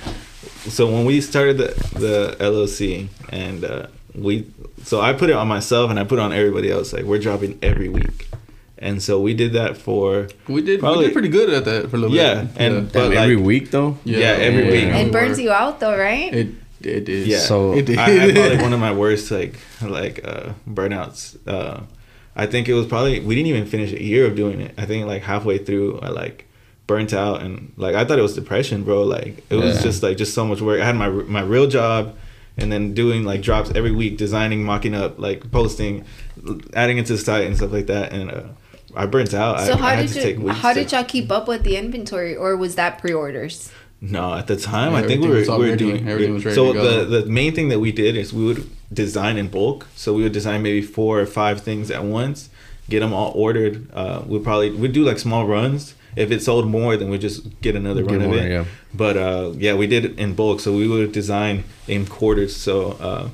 [0.68, 1.68] so when we started the
[1.98, 4.46] the LLC and uh, we,
[4.84, 6.92] so I put it on myself and I put it on everybody else.
[6.92, 8.26] Like we're dropping every week,
[8.80, 10.82] and so we did that for We did.
[10.82, 12.50] we did pretty good at that for a little Yeah, bit.
[12.56, 12.90] and- yeah.
[12.92, 13.98] But, like- every week though.
[14.04, 14.70] Yeah, every Yeah.
[14.70, 14.84] week.
[14.84, 14.98] Yeah.
[14.98, 16.32] It burns you out though, right?
[16.32, 16.48] It
[16.80, 17.26] it did.
[17.26, 17.38] Yeah.
[17.38, 17.98] So it did.
[17.98, 21.36] I had probably one of my worst like like uh, burnouts.
[21.46, 21.80] Uh,
[22.36, 24.72] I think it was probably we didn't even finish a year of doing it.
[24.78, 26.44] I think like halfway through, I like
[26.86, 29.02] burnt out and like I thought it was depression, bro.
[29.02, 29.82] Like it was Yeah.
[29.82, 30.80] just like just so much work.
[30.80, 32.14] I had my my real job,
[32.56, 36.04] and then doing like drops every week, designing, mocking up, like posting,
[36.74, 38.12] adding it to the site and stuff like that.
[38.12, 38.42] And uh,
[38.98, 39.60] I burnt out.
[39.60, 42.34] So I, how I did you how to, did y'all keep up with the inventory,
[42.36, 43.70] or was that pre-orders?
[44.00, 45.76] No, at the time, Yeah, I think we were, we were ready.
[45.76, 47.04] doing Everything was ready So to go.
[47.04, 49.86] the the main thing that we did is we would design in bulk.
[49.96, 52.48] So we would design maybe four or five things at once,
[52.88, 53.74] get them all ordered.
[53.92, 55.94] Uh, we'd probably we'd do like small runs.
[56.16, 58.50] If it sold more, then we'd just get another Get run of it.
[58.50, 58.64] yeah.
[58.94, 60.60] But uh, yeah, we did it in bulk.
[60.60, 62.56] So we would design in quarters.
[62.56, 63.28] So uh,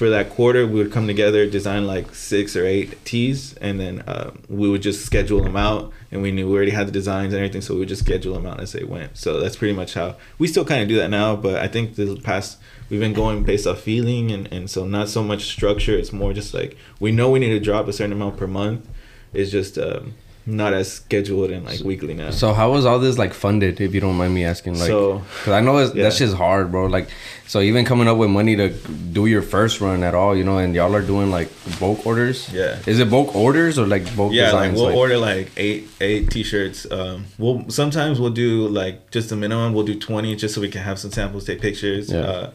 [0.00, 4.00] for that quarter, we would come together, design like six or eight tees, and then
[4.06, 5.92] uh, we would just schedule them out.
[6.10, 8.32] And we knew we already had the designs and everything, so we would just schedule
[8.32, 9.18] them out as they went.
[9.18, 11.36] So that's pretty much how we still kind of do that now.
[11.36, 12.58] But I think the past
[12.88, 15.98] we've been going based off feeling, and and so not so much structure.
[15.98, 18.88] It's more just like we know we need to drop a certain amount per month.
[19.34, 20.14] It's just um,
[20.46, 22.30] not as scheduled and like weekly now.
[22.30, 23.80] So how was all this like funded?
[23.80, 26.04] If you don't mind me asking, like, So, cause I know it's, yeah.
[26.04, 26.86] that shit's hard, bro.
[26.86, 27.08] Like,
[27.46, 30.58] so even coming up with money to do your first run at all, you know,
[30.58, 32.52] and y'all are doing like bulk orders.
[32.52, 32.78] Yeah.
[32.86, 36.30] Is it bulk orders or like bulk yeah, like we'll like, order like eight eight
[36.30, 36.90] t-shirts.
[36.90, 39.72] Um, we'll sometimes we'll do like just the minimum.
[39.74, 42.10] We'll do twenty just so we can have some samples, take pictures.
[42.10, 42.20] Yeah.
[42.20, 42.50] Uh,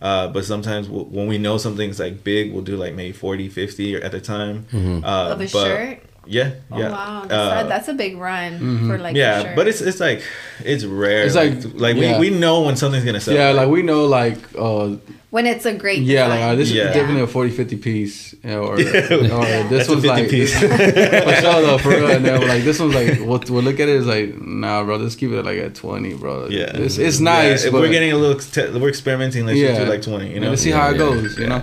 [0.00, 3.48] uh, but sometimes we'll, when we know something's like big, we'll do like maybe 40,
[3.48, 4.64] 50 at a time.
[4.70, 5.04] Mm-hmm.
[5.04, 6.02] Uh, Of a but- shirt?
[6.30, 8.86] Yeah, Oh wow, that's, Uh, a, that's a big run Mhm.
[8.86, 9.16] for like.
[9.16, 9.56] yeah, shirt.
[9.56, 10.22] but it's it's like
[10.62, 11.24] it's rare.
[11.24, 12.18] It's like like- like yeah.
[12.20, 13.34] we, we know when something's gonna sell.
[13.34, 14.96] Yeah, like we know, like uh,
[15.30, 16.02] when it's a great.
[16.02, 16.88] yeah, like uh, this Yeah.
[16.88, 18.88] is definitely a 40, 50 piece, you know, or, Yeah.
[19.14, 20.52] or That's this a one's 50 like piece.
[20.58, 22.10] for sure though, for real.
[22.10, 24.96] And then like this one's like we'll, we'll look at it as like nah, bro,
[24.96, 26.48] let's keep it like at twenty, bro.
[26.48, 29.46] yeah, it's, it's nice, if but we're getting a little, te- we're experimenting.
[29.46, 29.84] Let's just Yeah.
[29.84, 30.32] do like twenty.
[30.34, 31.62] You know, let's see how it Yeah, goes, you know.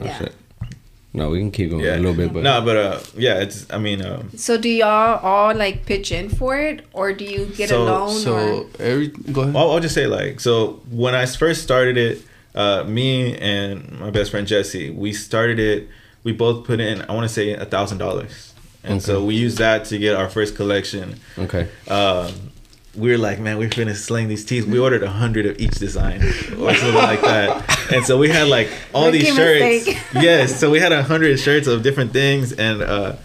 [0.00, 0.28] Yeah.
[1.14, 1.20] Shit.
[1.20, 1.96] No, we can keep going Yeah.
[1.96, 3.66] a little bit, but no, but uh, yeah, it's.
[3.70, 7.46] I mean, um, So do y'all all like pitch in for it, or do you
[7.56, 8.08] get So- a loan?
[8.16, 8.20] or?
[8.20, 9.56] So every go ahead.
[9.56, 12.22] I'll, I'll just say like so when I first started it,
[12.54, 15.88] uh, me and my best friend Jesse, we started it.
[16.24, 19.58] We both put in I want to say a thousand dollars, and so we used
[19.58, 21.20] that to get our first collection.
[21.38, 21.68] okay.
[21.88, 22.50] Um,
[22.96, 24.64] we were like, man, we're gonna sling these tees.
[24.66, 26.32] We ordered a hundred of each design or
[26.74, 29.86] something like that, and so we had like all Rookie these shirts.
[30.14, 33.16] yes, so we had a hundred shirts of different things, and uh,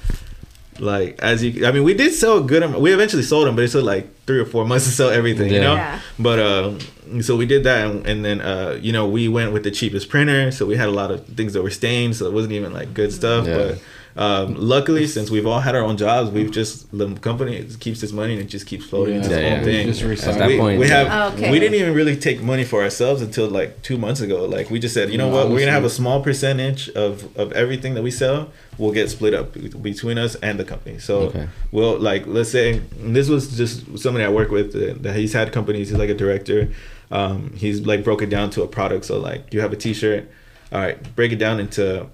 [0.79, 2.63] like as you, I mean, we did sell a good.
[2.63, 5.09] am- We eventually sold them, but it took like three or four months to sell
[5.09, 5.75] everything, you know.
[5.75, 5.99] Yeah.
[6.17, 9.63] But um, so we did that, and, and then uh, you know we went with
[9.63, 12.33] the cheapest printer, so we had a lot of things that were stained, so it
[12.33, 13.45] wasn't even like good stuff.
[13.45, 13.57] Yeah.
[13.57, 13.81] But
[14.15, 18.11] um, luckily, since we've all had our own jobs, we've just the company keeps its
[18.11, 19.19] money and it just keeps floating Yeah.
[19.21, 19.63] its Yeah, own yeah.
[19.63, 19.87] thing.
[19.93, 20.31] Just So.
[20.31, 21.51] At that we, point, we have Oh, okay.
[21.51, 24.45] we didn't even really take money for ourselves until like two months ago.
[24.45, 27.51] Like we just said, you know what, we're gonna have a small percentage of of
[27.53, 30.97] everything that we sell will get split up between us and the company.
[30.99, 31.47] So Okay.
[31.71, 35.51] well, like let's say this was just somebody I work with uh, that he's had
[35.51, 35.89] companies.
[35.89, 36.69] He's like a director.
[37.11, 39.05] Um, he's like broke it down to a product.
[39.05, 40.29] So like you have a T-shirt.
[40.71, 42.05] All right, break it down into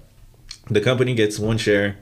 [0.68, 1.96] the company gets one share.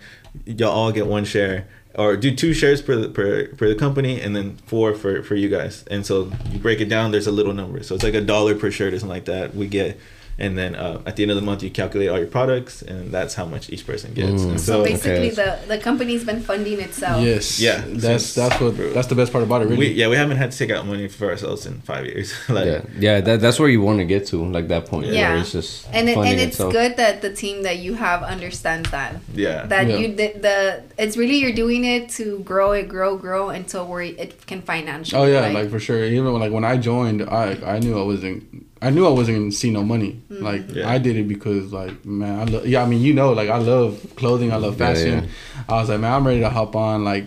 [0.46, 4.34] Y'all all get one share, or do two shares per per per the company, and
[4.34, 5.84] then four for for you guys.
[5.90, 7.12] And so you break it down.
[7.12, 7.82] There's a little number.
[7.82, 9.54] So it's like a dollar per share, or something like that.
[9.54, 9.98] We get.
[10.38, 13.10] And then uh, at the end of the month, you calculate all your products, and
[13.10, 14.42] that's how much each person gets.
[14.42, 14.58] Mm.
[14.58, 15.60] So so, basically, okay.
[15.66, 17.22] the the company's been funding itself.
[17.22, 17.60] Yes.
[17.60, 17.84] Yeah.
[17.86, 19.66] That's that's what that's the best part about it.
[19.66, 19.78] Really.
[19.78, 22.34] we yeah we haven't had to take out money for ourselves in five years.
[22.48, 23.20] like yeah, yeah.
[23.20, 25.06] That, that's where you want to get to, like that point.
[25.06, 25.30] Yeah.
[25.30, 26.72] where it's just And it, and it's itself.
[26.72, 29.96] good that the team that you have understands that yeah that Yeah.
[29.96, 34.02] you the, the it's really you're doing it to grow it grow grow until where
[34.02, 35.20] it can financially.
[35.20, 36.04] Oh yeah, like, like for sure.
[36.04, 38.66] Even when, like when I joined, I I knew I wasn't.
[38.82, 40.20] I knew I wasn't gonna see no money.
[40.30, 40.44] Mm-hmm.
[40.44, 40.90] Like Yeah.
[40.90, 42.66] I did it because like man, I love.
[42.66, 44.52] Yeah, I mean you know, like I love clothing.
[44.52, 45.24] I love fashion.
[45.24, 45.62] yeah.
[45.68, 47.04] I was like, man, I'm ready to hop on.
[47.04, 47.26] Like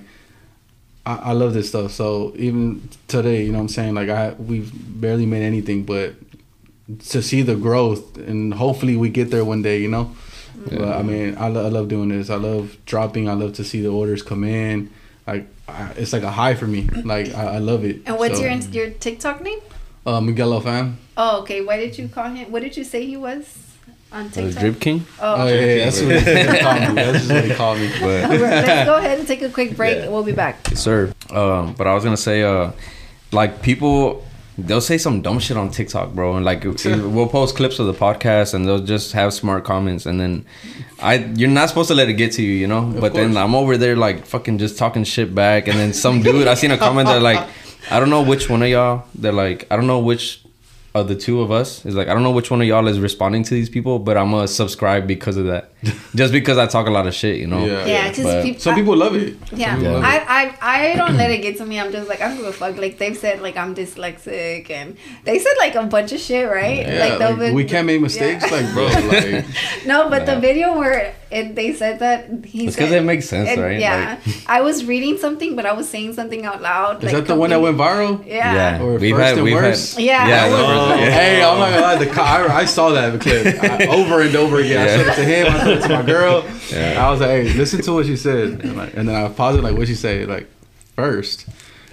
[1.05, 1.91] I, I love this stuff.
[1.91, 3.95] So even today, you know what I'm saying?
[3.95, 6.13] Like I we've barely made anything, but
[7.09, 9.81] to see the growth and hopefully we get there one day.
[9.81, 10.15] You know.
[10.71, 10.77] Yeah.
[10.79, 12.29] But I mean, I, lo- I love doing this.
[12.29, 13.29] I love dropping.
[13.29, 14.89] I love to see the orders come in.
[15.25, 16.83] Like I, it's like a high for me.
[17.03, 18.01] Like I, I love it.
[18.05, 19.59] And what's So, your your TikTok name?
[20.07, 20.97] Uh, Miguel fan?
[21.17, 21.61] Oh, okay.
[21.61, 22.51] Why did you call him?
[22.51, 23.45] What did you say he was
[24.11, 24.61] on Uh, TikTok?
[24.61, 25.05] Drip King.
[25.21, 25.77] Oh, Oh yeah, okay.
[25.77, 26.95] yeah, that's what they call me.
[26.95, 27.87] That's what they call me.
[27.99, 29.97] But Let's go ahead and take a quick break.
[29.97, 30.03] Yeah.
[30.03, 30.55] and We'll be back.
[30.69, 31.13] Yes, sir.
[31.29, 32.71] Um, but I was gonna say, uh,
[33.31, 34.23] like people,
[34.57, 37.93] they'll say some dumb shit on TikTok, bro, and like we'll post clips of the
[37.93, 40.45] podcast, and they'll just have smart comments, and then
[41.01, 42.83] I, you're not supposed to let it get to you, you know.
[42.89, 43.35] Of but then.
[43.35, 46.71] I'm over there like fucking just talking shit back, and then some dude, I seen
[46.71, 47.45] a comment that like,
[47.89, 50.41] I don't know which one of y'all, they're like, I don't know which.
[50.97, 52.99] Of the two of us is like I don't know which one of y'all is
[52.99, 55.71] responding to these people, but I'm gonna subscribe because of that,
[56.15, 57.63] just because I talk a lot of shit, you know.
[57.65, 57.85] Yeah.
[57.85, 58.61] Yeah, because But people.
[58.61, 59.35] Some people love it.
[59.51, 60.07] Yeah, Some people love it.
[60.07, 61.79] I, I I don't let it get to me.
[61.79, 62.77] I'm just like I don't give a fuck.
[62.77, 66.79] Like they've said like I'm dyslexic and they said like a bunch of shit, right?
[66.79, 68.55] Yeah, like, like, they'll we can't make mistakes, Yeah.
[68.57, 68.85] like bro.
[68.85, 69.45] Like
[69.85, 70.33] no, but Yeah.
[70.35, 73.61] the video where it, they said that he It's said 'cause it makes sense, and-
[73.61, 73.79] right?
[73.79, 77.03] Yeah, I was reading something, but I was saying something out loud.
[77.03, 78.25] is like, that the one that went viral?
[78.25, 78.53] Yeah.
[78.77, 79.95] Yeah, Or we've first had and we've worst?
[79.95, 80.27] had Yeah.
[80.27, 80.49] yeah.
[80.91, 81.09] Oh, yeah.
[81.11, 81.95] Hey, I'm not gonna lie.
[82.05, 84.87] The I, I saw that clip I, over and over again.
[84.87, 85.47] I showed it to him.
[85.53, 86.45] I showed it to my girl.
[86.71, 87.05] Yeah.
[87.05, 89.57] I was like, "Hey, listen to what she said," and, like, and then I paused
[89.57, 89.61] it.
[89.63, 90.25] Like, what she say?
[90.25, 90.47] Like,
[90.95, 91.45] first.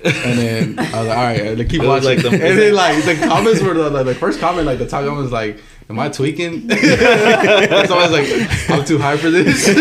[0.04, 2.08] And then I was like, all right, like, keep It watching.
[2.10, 4.86] like the- and then like the comments were the, like, the first comment, like the
[4.86, 9.66] top comment was like, "Am I tweaking?" That's always like, "I'm too high for this."
[9.68, 9.74] No,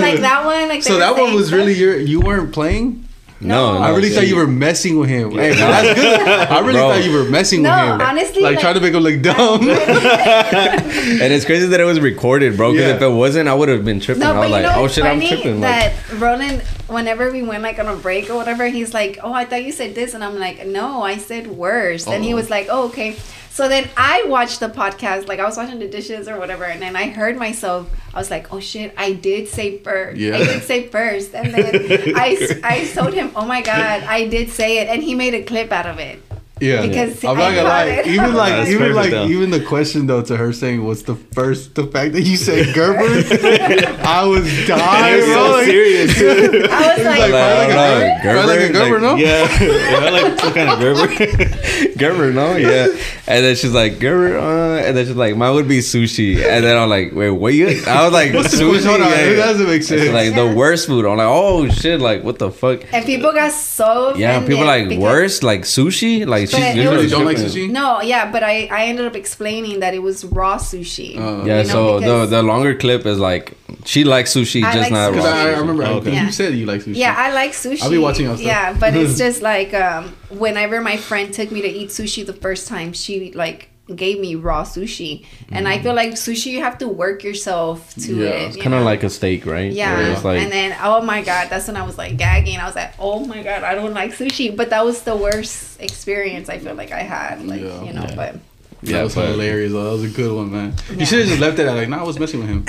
[0.00, 0.68] like that one.
[0.68, 1.56] Like so that one was stuff.
[1.58, 1.98] really your.
[1.98, 3.01] You weren't playing.
[3.44, 5.32] No, I really so thought you were messing with him.
[5.32, 5.82] Hey, Yeah.
[5.82, 6.20] that's good.
[6.28, 6.88] I really Bro.
[6.92, 7.98] thought you were messing No, with him.
[7.98, 9.68] No, honestly, like, like- trying to make him look dumb.
[11.22, 12.72] And it's crazy that it was recorded, bro.
[12.72, 12.96] Because Yeah.
[12.96, 14.20] if it wasn't, I would have been tripping.
[14.22, 15.28] No, I but was you like, know oh shit, I'm funny?
[15.28, 15.60] tripping.
[15.60, 19.32] Like, That Roland, whenever we went like on a break or whatever, he's like, "Oh,
[19.32, 22.36] I thought you said this," and I'm like, "No, I said worse." And he Oh.
[22.36, 23.16] was like, "Oh, okay."
[23.52, 26.80] So then I watched the podcast, like I was watching the dishes or whatever, and
[26.80, 27.86] then I heard myself.
[28.14, 30.16] I was like, "Oh shit, I did say first.
[30.16, 30.36] Yeah.
[30.36, 31.34] I did say first.
[31.34, 31.74] And then
[32.16, 35.42] I, I told him, "Oh my god, I did say it," and he made a
[35.42, 36.22] clip out of it.
[36.62, 38.02] Yeah, Because I'm not gonna lie.
[38.06, 39.26] Even like, That's even like, though.
[39.26, 42.72] even the question though to her saying, "What's the first?" The fact that you said
[42.74, 43.02] Gerber,
[44.06, 45.34] I was dying, You're bro.
[45.34, 46.66] so Like, serious too.
[46.70, 49.14] I was like, like, Like, I don't know, Probably like a Gerber, no?
[49.16, 51.96] yeah, yeah, like some kind of Gerber.
[51.98, 52.86] Gerber, no, yeah.
[53.26, 56.36] And then she's like, Gerber, uh, and then she's like, mine would be sushi.
[56.44, 57.66] And then I'm like, wait, what you?
[57.86, 58.84] I was like, sushi.
[58.84, 59.18] Hold on, Yeah.
[59.30, 60.10] it doesn't make It's sense.
[60.12, 61.04] like the worst food.
[61.06, 62.80] I'm like, oh shit, like what the fuck?
[62.92, 66.82] and people got so Yeah, people like because- worst, like sushi, like she's But you
[66.82, 67.70] usually was- don't like sushi?
[67.70, 71.16] No, yeah, but I I ended up explaining that it was raw sushi.
[71.18, 74.72] Uh, Yeah, You know, so the the longer clip is like she likes sushi, I
[74.72, 75.16] just like not sushi.
[75.16, 75.40] Because raw.
[75.40, 76.24] I, I remember, Oh, think okay.
[76.26, 76.96] you said you like sushi.
[77.04, 77.82] Yeah, I like sushi.
[77.82, 78.46] I'll be watching your stuff.
[78.46, 82.32] Yeah, but it's just like um, whenever my friend took me to eat sushi the
[82.46, 85.96] first time, she like gave me raw sushi, and I feel mm.
[85.96, 88.48] like sushi you have to work yourself to Yeah, it.
[88.48, 89.72] it's Kind of like a steak, right?
[89.72, 92.58] Yeah, it's like, and then oh my god, that's when I was like gagging.
[92.58, 94.54] I was like, oh my god, I don't like sushi.
[94.56, 97.44] But that was the worst experience I feel like I had.
[97.46, 97.82] Like Yeah.
[97.84, 98.14] you know, Yeah.
[98.14, 98.36] but
[98.82, 99.72] that was but- hilarious.
[99.72, 99.84] Though.
[99.84, 100.74] That was a good one, man.
[100.90, 100.96] Yeah.
[100.96, 102.64] You should have just left it at like, nah, I was messing with him.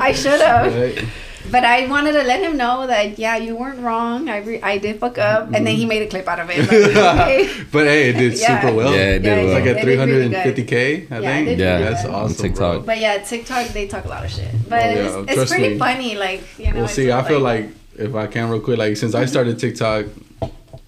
[0.00, 0.74] I should have.
[0.74, 1.04] Right?
[1.50, 4.28] But I wanted to let him know that yeah, you weren't wrong.
[4.28, 5.88] I re- I did fuck up, and then he mm-hmm.
[5.88, 6.62] made a clip out of it.
[7.02, 7.64] Like, okay.
[7.72, 8.60] but hey, it did Yeah.
[8.60, 8.94] super well.
[8.94, 9.44] Yeah, it did Yeah, well.
[9.46, 10.56] It's like It at did really good.
[10.56, 11.58] 350k, I Yeah, think.
[11.58, 11.72] Yeah.
[11.72, 12.14] really that's good.
[12.14, 12.36] awesome.
[12.36, 12.74] TikTok.
[12.76, 12.82] Bro.
[12.82, 14.50] But yeah, TikTok they talk a lot of shit.
[14.68, 15.78] But Oh, it's, yeah, it's trust pretty me.
[15.78, 16.14] funny.
[16.16, 16.80] Like you know.
[16.80, 19.28] Well, see, I just feel like if I can real quick, like since I mm-hmm.
[19.28, 20.06] started TikTok,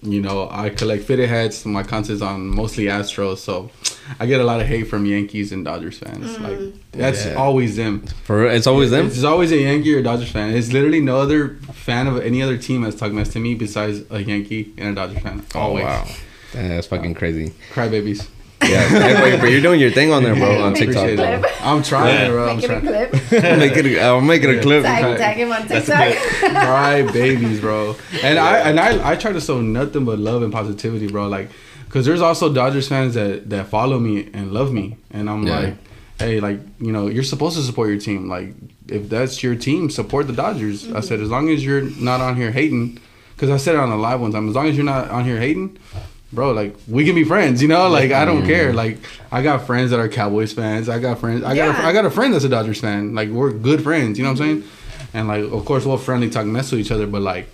[0.05, 1.65] you know, I collect fitted hats.
[1.65, 3.69] My content's on mostly Astros, so
[4.19, 6.37] I get a lot of hate from Yankees and Dodgers fans.
[6.37, 6.41] Mm.
[6.41, 7.33] Like that's Yeah.
[7.35, 8.05] always them.
[8.23, 9.07] for it's always them.
[9.07, 10.53] It's always a Yankee or Dodgers fan.
[10.55, 14.01] It's literally no other fan of any other team has talked mess to me besides
[14.09, 15.43] a Yankee and a Dodgers fan.
[15.55, 15.83] Oh Always.
[15.85, 16.07] wow,
[16.53, 17.53] Damn, that's fucking crazy.
[17.73, 18.27] Crybabies.
[18.69, 21.07] Yeah, hey, wait, but you're doing your thing on there, bro, on Make TikTok.
[21.09, 21.51] it Appreciate clip.
[21.51, 21.65] it.
[21.65, 22.29] I'm trying, Yeah.
[22.29, 22.49] bro.
[22.49, 23.13] I'm Make it a clip.
[23.13, 23.31] make
[23.85, 23.99] it.
[24.01, 24.83] I'll make it a clip.
[24.83, 26.15] tag, tag him on TikTok.
[26.39, 27.95] cry babies, bro.
[28.23, 31.27] And I and I I try to show nothing but love and positivity, bro.
[31.27, 31.49] Like,
[31.89, 35.59] cause there's also Dodgers fans that that follow me and love me, and I'm Yeah.
[35.59, 35.75] like,
[36.19, 38.27] hey, like you know, you're supposed to support your team.
[38.29, 38.53] Like,
[38.87, 40.85] if that's your team, support the Dodgers.
[40.85, 41.01] I mm-hmm.
[41.01, 42.99] said as long as you're not on here hating,
[43.37, 44.47] cause I said it on the live one time.
[44.49, 45.77] As long as you're not on here hating.
[46.35, 47.87] Bro, like we can be friends, you know.
[47.87, 48.73] Like I don't care.
[48.73, 48.97] Like
[49.31, 50.89] I got friends that are Cowboys fans.
[50.89, 51.43] I got friends.
[51.43, 51.79] I got.
[51.79, 53.15] A, I got a friend that's a Dodgers fan.
[53.15, 54.17] Like we're good friends.
[54.17, 54.61] You know what I'm saying?
[54.61, 55.17] Mm-hmm.
[55.17, 57.47] And like, of course, we'll friendly talk mess with each other, but like,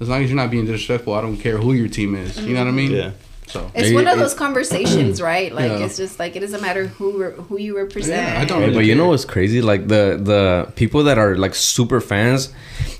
[0.00, 2.38] as long as you're not being disrespectful, I don't care who your team is.
[2.38, 2.76] You know what I mm-hmm.
[2.76, 2.90] mean?
[2.92, 3.10] Yeah.
[3.46, 5.52] So It's one of those conversations, right?
[5.52, 5.84] Like Yeah.
[5.86, 8.28] it's just like it doesn't matter who re- who you represent.
[8.28, 9.62] Yeah, I don't Hey, really but you know what's crazy?
[9.62, 12.52] Like the the people that are like super fans,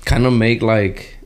[0.05, 1.16] kind of make like.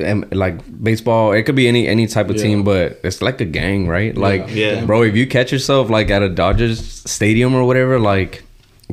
[0.00, 2.42] Em- Like baseball, it could be any any type of Yeah.
[2.42, 4.16] team, but it's like a gang, right?
[4.16, 4.84] Like, Yeah.
[4.84, 8.42] bro, if you catch yourself like at a Dodgers stadium or whatever, like,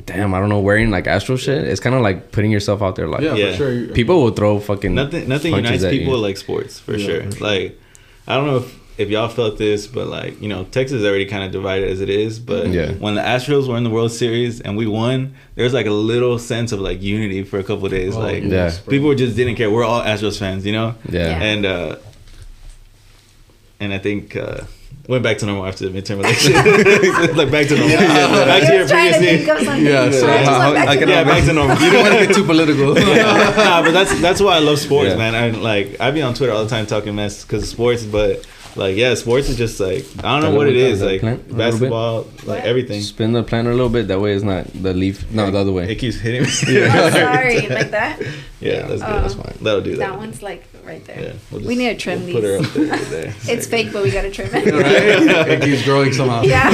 [0.05, 2.95] damn, I don't know, wearing like Astro shit, it's kind of like putting yourself out
[2.95, 3.07] there.
[3.07, 3.51] Like, yeah, Yeah.
[3.51, 3.87] for sure.
[3.93, 5.99] people will throw fucking Nothing nothing punches unites at you.
[6.01, 7.21] people like sports for Yeah, sure.
[7.23, 7.47] for sure.
[7.47, 7.79] Like
[8.27, 11.25] I don't know if, if y'all felt this, but like, you know, Texas is already
[11.25, 12.91] kind of divided as it is, but Yeah.
[12.93, 16.38] when the Astros were in the World Series and we won, there's like a little
[16.38, 18.15] sense of like unity for a couple of days.
[18.15, 18.71] Oh, like Yeah.
[18.89, 19.71] people just didn't care.
[19.71, 20.95] We're all Astros fans, you know?
[21.10, 21.30] yeah.
[21.30, 21.41] Yeah.
[21.43, 21.95] And uh
[23.80, 24.62] and I think uh
[25.08, 26.54] went back to normal after the midterm election.
[27.36, 27.97] like back to normal.
[27.97, 29.82] back to He your was to previous think of.
[29.82, 31.34] Yeah, so I just back I to can- Yeah, normal.
[31.34, 31.77] back to normal.
[31.82, 32.93] you don't want to get too political.
[32.95, 35.15] nah, but that's that's why I love sports, Yeah.
[35.17, 35.34] man.
[35.36, 38.45] I like I be on Twitter all the time talking mess because of sports, but
[38.75, 40.99] like yeah, sports is just like I don't know Tell what them it what is,
[40.99, 43.01] the like plant a little basketball, like everything.
[43.01, 44.07] Spin the plant a little bit.
[44.07, 45.29] That way, it's not the leaf.
[45.31, 45.91] No, the other way.
[45.91, 46.47] It keeps hitting me.
[46.84, 48.21] Oh, sorry, like that.
[48.60, 49.10] yeah, that's good.
[49.10, 49.21] Oh.
[49.21, 49.55] that's fine.
[49.62, 50.10] That'll do that.
[50.12, 51.19] That one's like right there.
[51.21, 52.97] Yeah, we'll we need to trim we'll Put her up there.
[52.97, 53.34] there.
[53.47, 54.65] It's There you fake, but we gotta trim it.
[54.73, 55.47] right?
[55.49, 56.41] It keeps growing somehow.
[56.43, 56.69] yeah.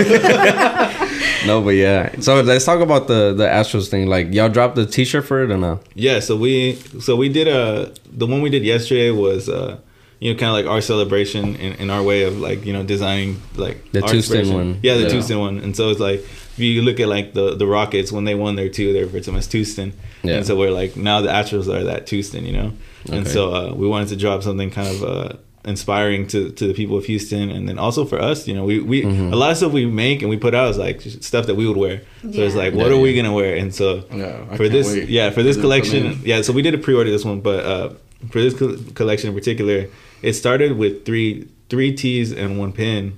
[1.46, 2.20] No, but yeah.
[2.20, 4.08] So let's talk about the the Astros thing.
[4.08, 5.80] Like, y'all dropped the T-shirt for it or no?
[5.96, 9.78] Yeah, so we so we did a the one we did yesterday was uh
[10.20, 12.84] you know kind of like our celebration in, in our way of like you know
[12.84, 14.54] designing like The our Tucson expression.
[14.56, 14.80] one.
[14.84, 15.10] Yeah, the Yeah.
[15.10, 15.60] Tucson one.
[15.60, 18.56] And so it's like if you look at like the the Rockets when they won
[18.56, 19.94] their two, they refer to them as Tucson.
[20.24, 20.38] Yeah.
[20.38, 22.74] And so we're like now the Astros are that Tucson, you know.
[23.12, 25.34] And so uh, we wanted to drop something kind of uh
[25.66, 28.80] inspiring to, to the people of Houston and then also for us you know we,
[28.80, 29.34] we Mhm.
[29.34, 31.68] a lot of stuff we make and we put out is like stuff that we
[31.68, 34.70] would wear so it's like what Yeah, are we gonna wear and so Yeah, for
[34.70, 36.78] this wait yeah for this for them to come collection yeah so we did a
[36.78, 37.90] pre-order this one but uh
[38.32, 39.88] for this co- collection in particular
[40.22, 43.18] it started with three three tees and one pin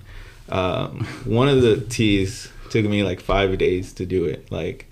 [0.49, 4.85] um one of the tees took me like five days to do it like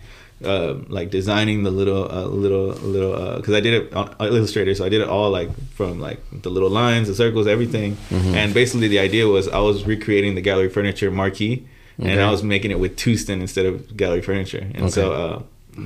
[0.45, 4.85] um like designing the little uh, little little because I did it on Illustrator, so
[4.85, 7.97] I did it all like from like the little lines, the circles, everything.
[8.11, 8.33] Mhm.
[8.35, 11.65] And basically, the idea was I was recreating the gallery furniture marquee,
[11.97, 14.67] and I was making it with Tucson instead of gallery furniture.
[14.75, 15.23] And so, Okay.
[15.23, 15.39] uh,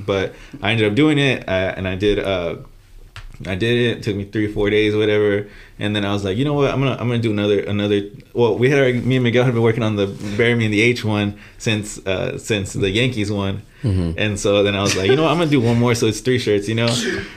[0.04, 2.18] but I ended up doing it, uh, and I did.
[2.18, 2.56] Uh,
[3.46, 3.96] I did it.
[3.98, 5.48] It took me three, four days, whatever.
[5.78, 6.70] And then I was like, you know what?
[6.70, 8.02] I'm gonna I'm gonna do another another.
[8.34, 10.06] Well, we had already, me and Miguel had been working on the
[10.36, 13.62] bury me in the H one since uh since the Yankees one.
[13.82, 14.16] Mm-hmm.
[14.16, 15.32] And so then I was like, you know, what?
[15.32, 16.88] I'm gonna do one more, so it's three shirts, you know.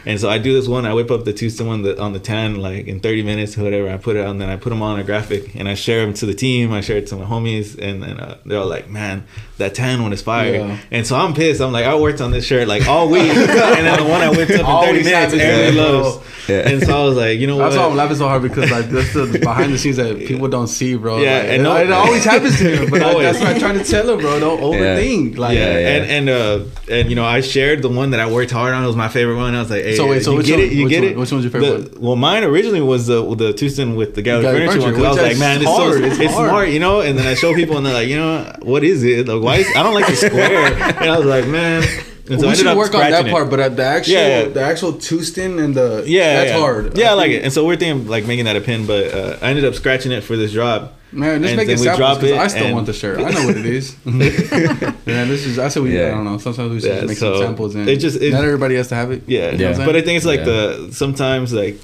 [0.06, 0.86] And so I do this one.
[0.86, 3.64] I whip up the Tucson one the, on the tan like in 30 minutes or
[3.64, 3.90] whatever.
[3.90, 4.32] I put it on.
[4.32, 6.72] and then I put them on a graphic, and I share them to the team.
[6.72, 9.26] I share it to my homies, and then uh, they're all like, man,
[9.58, 10.54] that tan one is fire.
[10.54, 10.78] Yeah.
[10.92, 11.62] And so I'm pissed.
[11.62, 14.30] I'm like, I worked on this shirt like all week, and then the one I
[14.30, 16.20] whipped up in 30 minutes, everybody loves.
[16.48, 16.70] Yeah.
[16.70, 17.70] And so I was like, you know what?
[17.70, 20.48] That's why I'm laughing so hard because like that's the behind the scenes that people
[20.48, 21.18] don't see, bro.
[21.20, 22.90] Yeah, Like, and and no- it always happens to him.
[22.90, 23.26] But I, Always.
[23.26, 24.40] that's what I'm trying to tell him, bro.
[24.40, 25.38] Don't overthink.
[25.38, 25.88] Like, yeah, yeah.
[25.96, 28.84] and and uh and you know I shared the one that I worked hard on.
[28.84, 29.56] It was my favorite one.
[29.56, 30.74] I was like, hey, So wait, so you get one- it?
[30.74, 31.18] You get one- it?
[31.18, 34.44] which one's your favorite The- Well, mine originally was the the Tucson with the gallery
[34.44, 35.94] Gallery furniture one because I was like, is man, it's hard.
[36.00, 36.50] so It's it's, hard.
[36.50, 37.02] smart, you know.
[37.02, 39.28] And then I show people and they're like, you know, what is it?
[39.28, 40.74] Like, why is I don't like the square?
[40.74, 41.84] and I was like, man.
[42.28, 43.32] And so we ended should work on that scratching it.
[43.32, 44.46] part, but at the actual, Yeah.
[44.46, 46.60] the actual Tueston and the Yeah, that's yeah.
[46.60, 46.98] hard.
[46.98, 47.44] Yeah, I, like think- it.
[47.46, 50.12] And so we're thinking like making that a pin, but uh, I ended up scratching
[50.12, 50.98] it for this drop.
[51.12, 52.94] Man, just And make then it we samples drop because it I still want the
[52.94, 53.20] shirt.
[53.20, 53.96] I know what it is.
[54.06, 55.60] yeah, this is.
[55.60, 55.96] I said we.
[55.98, 56.08] Yeah.
[56.08, 56.38] I don't know.
[56.40, 58.76] Sometimes we should Yeah, just make so some samples and it just- it- not everybody
[58.76, 59.24] has to have it.
[59.28, 60.46] Yeah, You know what I'm But I think it's like Yeah.
[60.46, 61.80] the sometimes like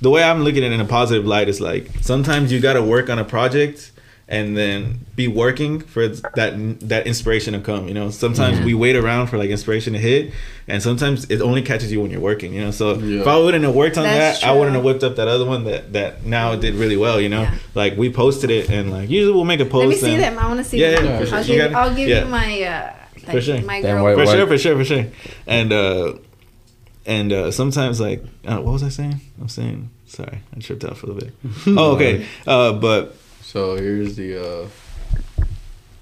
[0.00, 2.72] the way I'm looking at it in a positive light is like sometimes you got
[2.72, 3.91] to work on a project
[4.32, 6.52] and then be working for that
[6.88, 7.86] that inspiration to come.
[7.86, 8.64] You know, sometimes Mm-hmm.
[8.70, 10.32] we wait around for like inspiration to hit,
[10.66, 12.50] and sometimes it only catches you when you're working.
[12.54, 13.20] You know, so Yeah.
[13.20, 15.44] if I wouldn't have worked on That's that, I wouldn't have whipped up that other
[15.44, 17.20] one that that now did really well.
[17.20, 17.54] You know, Yeah.
[17.74, 19.86] like we posted it and like usually we'll make a post.
[19.86, 20.38] Let me see and- them.
[20.38, 21.04] I want to see Yeah, them.
[21.04, 21.36] yeah, for sure.
[21.38, 21.76] I'll give, got it?
[21.76, 22.24] I'll give Yeah.
[22.24, 22.92] you my uh,
[23.26, 23.60] like, For sure.
[23.62, 24.02] my girl.
[24.02, 25.06] why- for What- sure, for sure, for sure.
[25.46, 26.12] And uh
[27.04, 29.20] and uh sometimes like uh, what was I saying?
[29.40, 31.32] I'm saying sorry, I tripped out for a little bit.
[31.78, 32.24] oh, okay.
[32.46, 33.16] Uh but
[33.52, 34.62] So here's the.
[34.64, 34.68] uh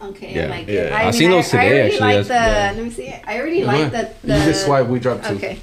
[0.03, 0.45] Okay, Yeah.
[0.45, 0.75] I like Yeah.
[0.81, 0.93] it.
[0.93, 2.15] I, I mean, seen those I, I today, already actually.
[2.15, 2.29] like the.
[2.29, 3.09] That's- Let me see.
[3.27, 3.67] I already Yeah.
[3.67, 4.11] like the.
[4.25, 4.87] the you just swipe.
[4.87, 5.35] We drop two.
[5.35, 5.59] Okay,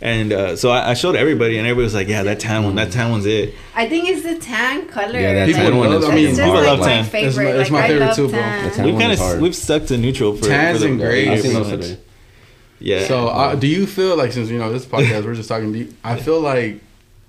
[0.00, 2.74] and uh so I, I showed everybody and everybody was like, Yeah, that tan one,
[2.76, 3.54] that tan one's it.
[3.76, 5.20] I think it's the tan color.
[5.20, 7.04] Yeah, that like, tan one is I mean, it's just people like my tan.
[7.04, 7.28] favorite.
[7.28, 8.40] It's my- it's like, my I favorite too, bro.
[8.64, 11.28] The tan We've kind of we've stuck to neutral for, Tans for the, and grays.
[11.28, 11.58] I seen Yeah.
[11.60, 11.98] those today.
[12.80, 13.06] Yeah.
[13.06, 15.72] So uh, do you feel like since you know this podcast we're just talking?
[15.72, 16.80] Do you, I feel like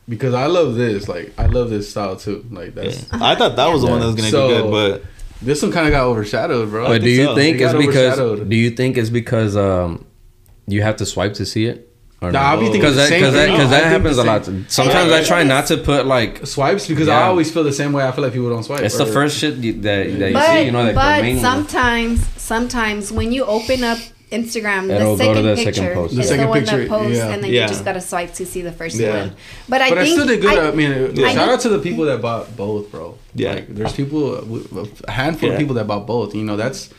[0.07, 2.45] because I love this, like I love this style too.
[2.51, 2.83] Like Yeah.
[2.83, 5.05] that's I thought that was the one that was gonna So- do good, but
[5.41, 6.87] this one kind of got overshadowed, bro.
[6.87, 7.35] But do you so.
[7.35, 8.39] think It it's because?
[8.47, 10.05] Do you think it's because um,
[10.67, 11.89] you have to swipe to see it?
[12.21, 13.55] Or Nah, I be thinking because the that because that, thing.
[13.57, 14.45] 'cause No, that happens a lot.
[14.69, 15.17] Sometimes Yeah.
[15.17, 18.05] I try not to put like swipes because I always feel the same way.
[18.07, 18.81] I feel like people don't swipe.
[18.81, 19.81] it's the first shit that
[20.19, 20.63] that you But see.
[20.63, 21.43] You know, like the but main one.
[21.43, 23.97] sometimes sometimes when you open up
[24.39, 26.11] Instagram, It'll the go to second the second picture post.
[26.11, 27.29] is The the, second one picture, that posts, yeah.
[27.33, 27.61] and then Yeah.
[27.61, 29.19] you just gotta swipe to see the first Yeah.
[29.19, 29.31] one.
[29.69, 30.57] But I But I think still did good.
[30.57, 31.31] I, I- mean, Yeah.
[31.33, 33.15] shout out to the people that bought both, bro.
[33.35, 33.53] Yeah.
[33.55, 34.23] like, there's people,
[35.07, 35.53] a handful Yeah.
[35.55, 36.33] of people that bought both.
[36.35, 36.89] You know, that's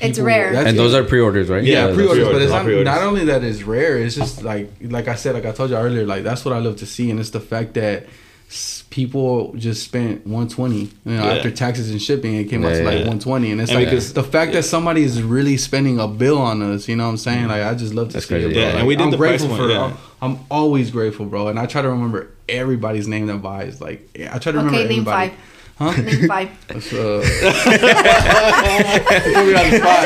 [0.00, 0.52] It's people- rare.
[0.52, 1.64] that's- and those are pre-orders, right?
[1.64, 2.18] yeah, Yeah, pre-orders.
[2.18, 2.84] pre-orders, But it's not, pre-orders.
[2.94, 3.98] not only that it's rare.
[3.98, 6.60] It's just like like I said, like I told you earlier, like that's what I
[6.60, 8.08] love to see, and it's the fact that s-
[8.88, 11.34] people just spent 120 you know Yeah.
[11.34, 13.08] after taxes and shipping it came out to Yeah, like yeah.
[13.08, 16.38] 120 and it's And like because- the fact that somebody is really spending a bill
[16.38, 17.48] on us you know what i'm saying mm-hmm.
[17.50, 18.60] like i just love to That's see it bro.
[18.60, 19.96] Yeah, Like, and we did I'm the price grateful one, for yeah.
[20.22, 24.08] I'm, I'm always grateful bro and i try to remember everybody's name that buys like
[24.32, 25.38] i try to remember okay, name everybody five.
[25.78, 26.48] Huh Name five.
[26.68, 27.22] That's, uh,
[28.18, 30.02] put me on the spot.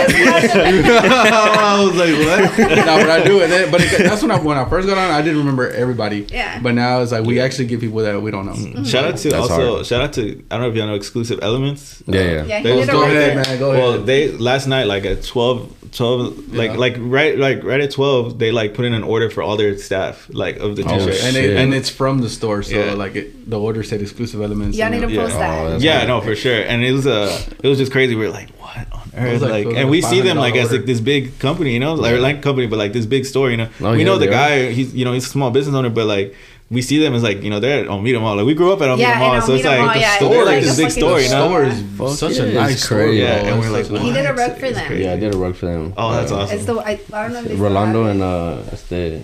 [1.33, 2.15] I was like,
[2.59, 2.59] what?
[2.87, 3.49] no, but I do it.
[3.49, 5.11] Then- But it, that's when I when I first got on.
[5.11, 6.27] I didn't remember everybody.
[6.31, 6.61] Yeah.
[6.63, 8.53] But now it's like we actually get people that we don't know.
[8.53, 8.85] Mm-hmm.
[8.85, 9.87] shout out to That's also hard.
[9.87, 12.03] shout out to I don't know if y'all know exclusive elements.
[12.07, 12.45] Yeah, Uh, yeah.
[12.45, 13.35] Yeah, They- did a Go ahead, there.
[13.45, 13.59] man.
[13.59, 13.83] Go ahead.
[13.83, 16.77] well, they last night like at 12, 12 like Yeah.
[16.77, 19.77] like right like right at twelve, they like put in an order for all their
[19.79, 21.23] staff like of the Oh, t-shirt.
[21.25, 22.93] and it, and it's from the store, so Yeah.
[22.95, 24.77] like it, the order said exclusive elements.
[24.77, 25.23] Y'all and need to it- Yeah.
[25.23, 25.62] post Oh, that.
[25.70, 26.09] That's yeah, hard.
[26.09, 26.61] no, for sure.
[26.62, 28.14] And it was uh it was just crazy.
[28.14, 29.42] We were like, what on earth?
[29.42, 31.94] like- Like, and we see them $500 like as like this big company, you know,
[31.94, 33.68] like like company, but like this big store, you know.
[33.81, 34.48] Oh, we yeah, know the they are.
[34.68, 34.72] guy.
[34.72, 36.35] He's you know he's a small business owner, but like.
[36.72, 38.35] We see them as like you know they're at Almeda Mall.
[38.37, 40.25] Like we grew up at Almeda Yeah, Mall, in so it's like Mall, yeah, so
[40.25, 41.44] it's they're like like a this big store, you know.
[41.44, 43.07] store Fuck is such yeah, a nice store.
[43.12, 44.03] Yeah, and we're like, such a- what?
[44.09, 44.98] He did a rug for them.
[44.98, 45.92] Yeah, I did a rug for them.
[45.98, 46.57] Oh, that's Uh, awesome.
[46.57, 49.20] It's the I, I don't know if Rolando and uh, este,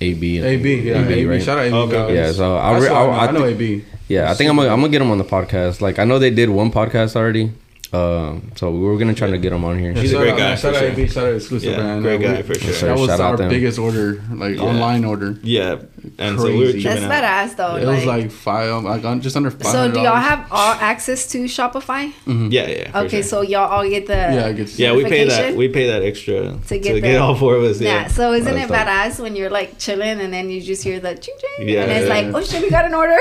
[0.00, 0.42] AB.
[0.44, 1.42] I AB, yeah, AB, right?
[1.42, 1.74] Shout out AB.
[1.74, 3.84] Okay, Yeah, so I, That's re- why I, know, I, I know AB.
[4.08, 5.80] Yeah, I think I'm gonna, I'm gonna get them on the podcast.
[5.80, 7.52] Like I know they did one podcast already,
[7.94, 9.92] um, so we were gonna try to get him on here.
[9.92, 10.88] He's a great out- guy, Shout out sure.
[10.90, 11.08] AB.
[11.08, 12.02] Shout out exclusive Yeah, brand.
[12.02, 12.88] great guy we- for sure.
[12.88, 14.62] That was Shout our biggest order, like Yeah.
[14.62, 15.36] online order.
[15.42, 15.76] Yeah,
[16.18, 16.82] and so we were Crazy.
[16.82, 17.76] That's badass though.
[17.76, 19.72] It was like five, like just under five.
[19.72, 22.12] so do y'all have all access to Shopify?
[22.26, 23.00] Yeah, yeah.
[23.02, 23.22] Okay, sure.
[23.22, 24.78] so y'all all get the Yeah, it gets.
[24.78, 25.54] yeah, we pay that.
[25.56, 27.80] We pay that extra to To get, get all four of us.
[27.80, 28.02] Yeah.
[28.02, 28.76] Yeah, So isn't it dope.
[28.76, 31.92] badass when you're like chilling and then you just hear the ching ching Yeah, and
[31.92, 33.16] it's yeah, like, oh shit, we got an order.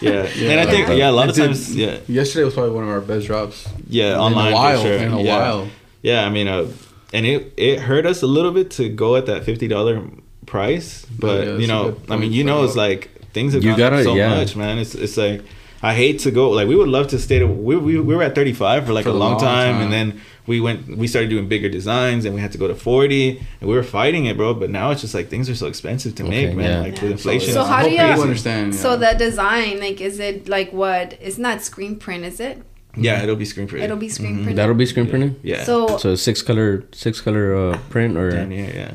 [0.00, 0.26] yeah.
[0.36, 0.50] Yeah.
[0.50, 0.94] And I think Yeah.
[0.94, 3.66] yeah, a lot of times yeah, Yesterday was probably one of our best drops.
[3.88, 4.76] Yeah, in online a while.
[4.76, 4.96] for sure.
[4.98, 5.38] In a yeah.
[5.38, 5.68] while.
[6.02, 6.66] Yeah, I mean, uh,
[7.12, 10.02] and it it hurt us a little bit to go at that fifty dollar
[10.46, 13.78] price, but yeah, you know, I mean, you know, it's like things have You gone
[13.78, 14.34] gotta- up so yeah.
[14.36, 14.78] much, man.
[14.78, 15.42] It's it's like
[15.82, 16.50] I hate to go.
[16.50, 17.38] Like we would love to stay.
[17.38, 19.74] To, we, we we were at 35 for like For a a long, long time,
[19.74, 19.82] time.
[19.82, 20.96] and then we went.
[20.96, 23.82] We started doing bigger designs, and we had to go to 40, and we were
[23.84, 24.54] fighting it, bro.
[24.54, 26.70] But now it's just like things are so expensive to Okay, make, man.
[26.70, 26.80] yeah.
[26.80, 27.02] Like Yeah.
[27.02, 27.52] with inflation.
[27.52, 28.74] So it's how do you- You understand?
[28.74, 29.12] So yeah.
[29.12, 31.16] the design, like, is it like what?
[31.20, 32.62] It's not screen print, is it?
[33.04, 33.84] Yeah, it'll be screen printed.
[33.84, 34.42] It'll be screen Mhm.
[34.44, 34.56] printed.
[34.58, 35.36] That'll be screen printing.
[35.42, 35.64] Yeah.
[35.64, 38.92] So, So six color, six color uh, print or Damn, yeah, yeah.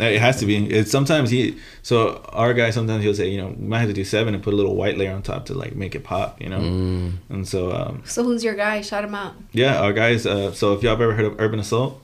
[0.00, 0.64] It has to be.
[0.66, 1.56] It's sometimes he.
[1.82, 4.40] So our guy sometimes he'll say, you know, we might have to do seven and
[4.42, 6.60] put a little white layer on top to like make it pop, you know.
[6.60, 7.12] Mm.
[7.30, 8.80] And so um, so who's your guy?
[8.80, 9.34] Shout him out.
[9.52, 10.24] yeah, our guys.
[10.24, 12.00] Uh, so if y'all have ever heard of Urban Assault,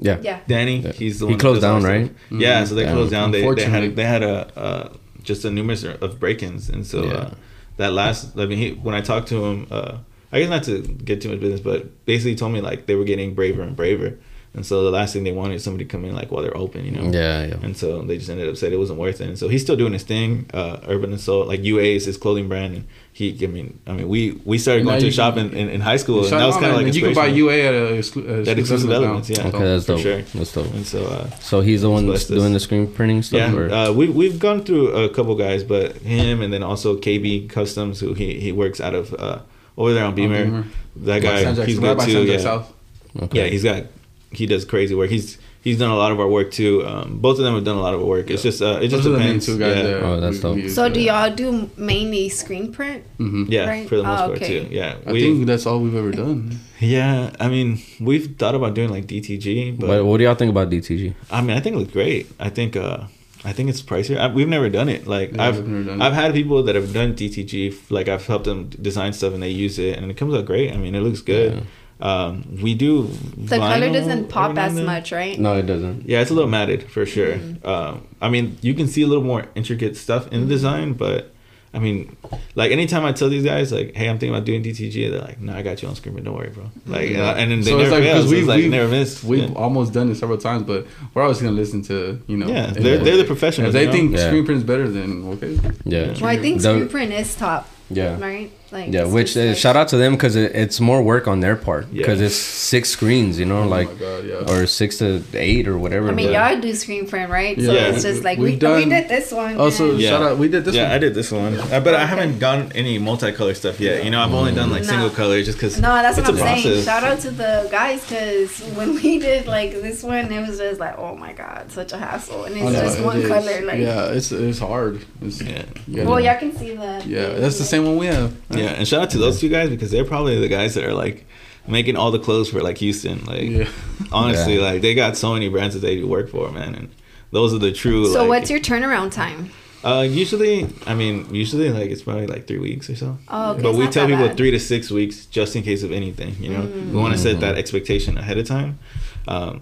[0.00, 0.18] yeah.
[0.22, 0.38] Yeah.
[0.48, 0.92] Danny, Yeah.
[0.92, 1.34] he's the He one.
[1.34, 2.06] He closed down, that right?
[2.28, 2.40] stuff.
[2.40, 2.94] Yeah, so they Damn.
[2.94, 3.30] closed down.
[3.32, 4.88] They, they had they had a uh,
[5.22, 7.12] just a numerous of break-ins, and so Yeah.
[7.12, 7.30] uh,
[7.76, 8.38] that last.
[8.38, 9.96] I mean, he, when I talked to him, uh,
[10.32, 13.04] I guess not to get too much business, but basically told me like they were
[13.04, 14.18] getting braver and braver,
[14.54, 16.56] and so the last thing they wanted is somebody to come in like while they're
[16.56, 17.10] open, you know.
[17.10, 17.56] Yeah, yeah.
[17.62, 19.28] And so they just ended up saying it wasn't worth it.
[19.28, 20.48] And so he's still doing his thing.
[20.54, 23.36] Uh, Urban Assault, like UA is his clothing brand, and he.
[23.44, 25.80] I mean, I mean, we we started going to you a shop in, in, in
[25.82, 27.26] high school, and that was kind of like you can buy.
[27.26, 28.96] UA at a exclu- uh, At exclusive now.
[28.96, 29.46] elements, yeah.
[29.46, 30.00] Okay, that's for dope.
[30.00, 30.22] sure.
[30.22, 30.72] That's dope.
[30.74, 32.38] And so, uh, So he's the one that's Bless this.
[32.40, 33.52] doing the screen printing stuff.
[33.52, 33.70] yeah, or?
[33.70, 38.00] uh, we we've gone through a couple guys, but him and then also KB Customs,
[38.00, 39.40] who he he works out of uh,
[39.76, 40.44] over there on Beamer.
[40.44, 40.64] Beamer.
[40.96, 42.24] That guy, San he's good too.
[42.24, 42.38] Yeah.
[42.38, 42.72] South.
[43.20, 43.44] okay.
[43.44, 43.84] yeah, he's got
[44.32, 45.10] he does crazy work.
[45.10, 46.84] He's he's done a lot of our work too.
[46.86, 48.30] Um, both of them have done a lot of work.
[48.30, 49.46] It's just uh, it just Those are depends.
[49.46, 49.82] two guys yeah.
[49.82, 50.68] that Oh, that's dope.
[50.70, 53.04] So do y'all do mainly screen print?
[53.18, 53.46] Mhm.
[53.50, 53.88] Yeah, Right?
[53.88, 54.60] for the most Oh, part okay.
[54.64, 54.74] too.
[54.74, 56.58] Yeah, I think that's all we've ever done.
[56.80, 57.30] yeah.
[57.40, 60.70] I mean, we've thought about doing like DTG, but But what do y'all think about
[60.70, 61.14] DTG?
[61.30, 62.30] I mean, I think it looks great.
[62.40, 63.04] I think uh,
[63.46, 64.18] I think it's pricier.
[64.18, 65.06] I, we've never done it.
[65.06, 66.02] Like Yeah, I've we've never done.
[66.02, 67.90] I've had people that have done DTG.
[67.90, 70.72] Like I've helped them design stuff and they use it and it comes out great.
[70.72, 71.66] I mean, it looks good.
[72.00, 73.06] Um, we do.
[73.36, 74.84] The color doesn't pop as then.
[74.84, 75.38] much, right?
[75.38, 76.08] No, it doesn't.
[76.08, 77.34] Yeah, it's a little matted for sure.
[77.34, 77.66] Mm-hmm.
[77.66, 81.32] Um, I mean, you can see a little more intricate stuff in the design, but
[81.76, 82.16] I mean,
[82.54, 85.40] like anytime I tell these guys, like, "Hey, I'm thinking about doing DTG," they're like,
[85.42, 87.30] "No, I got you on screen, but don't worry, bro." Like, Yeah.
[87.30, 88.14] uh, and then they So never like, fail.
[88.16, 89.22] 'cause So we- like we- never miss.
[89.22, 89.54] We've yeah.
[89.54, 92.46] almost done it several times, but we're always gonna listen to you know.
[92.48, 93.92] Yeah, they're- they're the professionals, If they you know?
[93.92, 94.26] think Yeah.
[94.28, 95.58] screen print's better, then okay.
[95.84, 96.14] Yeah.
[96.18, 98.18] Well, I think The- screen print is top, Yeah.
[98.18, 98.50] right?
[98.72, 101.54] Like Yeah, which uh, shout out to them because it, it's more work on their
[101.54, 102.26] part because Yeah.
[102.26, 104.34] it's six screens, you know, Oh like God, yeah.
[104.52, 106.08] or six to eight or whatever.
[106.08, 107.56] I mean, but- y'all do screen print, right?
[107.60, 107.88] So Yeah.
[107.92, 109.56] it's just like We've we, done- we did this one.
[109.56, 110.10] Also, and- Yeah.
[110.10, 110.38] shout out.
[110.38, 110.92] We did this yeah, one.
[110.92, 114.04] I did this one, uh, but I haven't done any multicolor stuff yet.
[114.04, 114.88] You know, I've only done like No.
[114.88, 115.80] single color just because.
[115.80, 116.62] No, that's what I'm saying.
[116.62, 116.84] process.
[116.84, 120.80] Shout out to the guys because when we did like this one, it was just
[120.80, 123.28] like, oh my god, such a hassle, and it's I know, just it one is.
[123.28, 123.64] color.
[123.64, 125.02] Like, yeah, it's it's hard.
[125.22, 126.04] It's, Yeah.
[126.04, 127.02] well, y'all can see the.
[127.06, 128.32] yeah, that's the same one we have.
[128.50, 130.94] Yeah, and shout out to those two guys because they're probably the guys that are
[130.94, 131.26] like
[131.66, 133.24] making all the clothes for like Houston.
[133.24, 133.68] Like Yeah.
[134.12, 134.62] honestly, Yeah.
[134.72, 136.88] like they got so many brands that they work for, man, and
[137.32, 138.06] those are the true.
[138.12, 139.50] So like, what's your turnaround time?
[139.86, 143.16] Uh, usually, I mean, usually like it's probably like three weeks or so.
[143.28, 144.34] Oh, okay, but it's we not tell people bad.
[144.34, 144.36] Mm.
[144.38, 146.34] three to six weeks just in case of anything.
[146.40, 148.78] You know, we want to set that expectation ahead of time.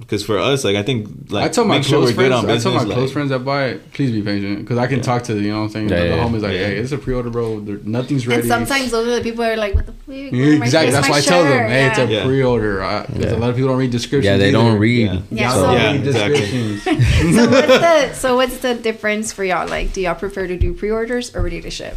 [0.00, 2.32] Because for us, like I think, like I tell my make sure close friends.
[2.34, 2.62] on I business.
[2.74, 5.34] tell my close friends that buy it, please be patient because I can talk to
[5.40, 5.88] you know what I'm saying.
[5.88, 6.66] Yeah, the yeah, homies like, yeah.
[6.68, 7.60] hey, it's a pre-order, bro.
[7.60, 8.40] There, nothing's ready.
[8.42, 10.04] And sometimes those are the people are like, what the fuck?
[10.08, 10.58] Yeah, exactly.
[10.60, 11.70] where's That's my why I tell them, shirt?
[11.70, 12.08] hey, it's a Yeah.
[12.18, 12.24] Yeah.
[12.26, 12.74] pre-order.
[13.08, 13.36] Because Yeah.
[13.36, 14.26] a lot of people don't read descriptions.
[14.26, 15.06] yeah, they don't read.
[15.10, 15.20] Yeah.
[15.30, 16.40] Yeah, So so- Yeah, read exactly.
[16.40, 16.82] descriptions.
[17.36, 19.66] so what's the so what's the difference for y'all?
[19.66, 21.96] Like, do y'all prefer to do pre-orders or ready to ship?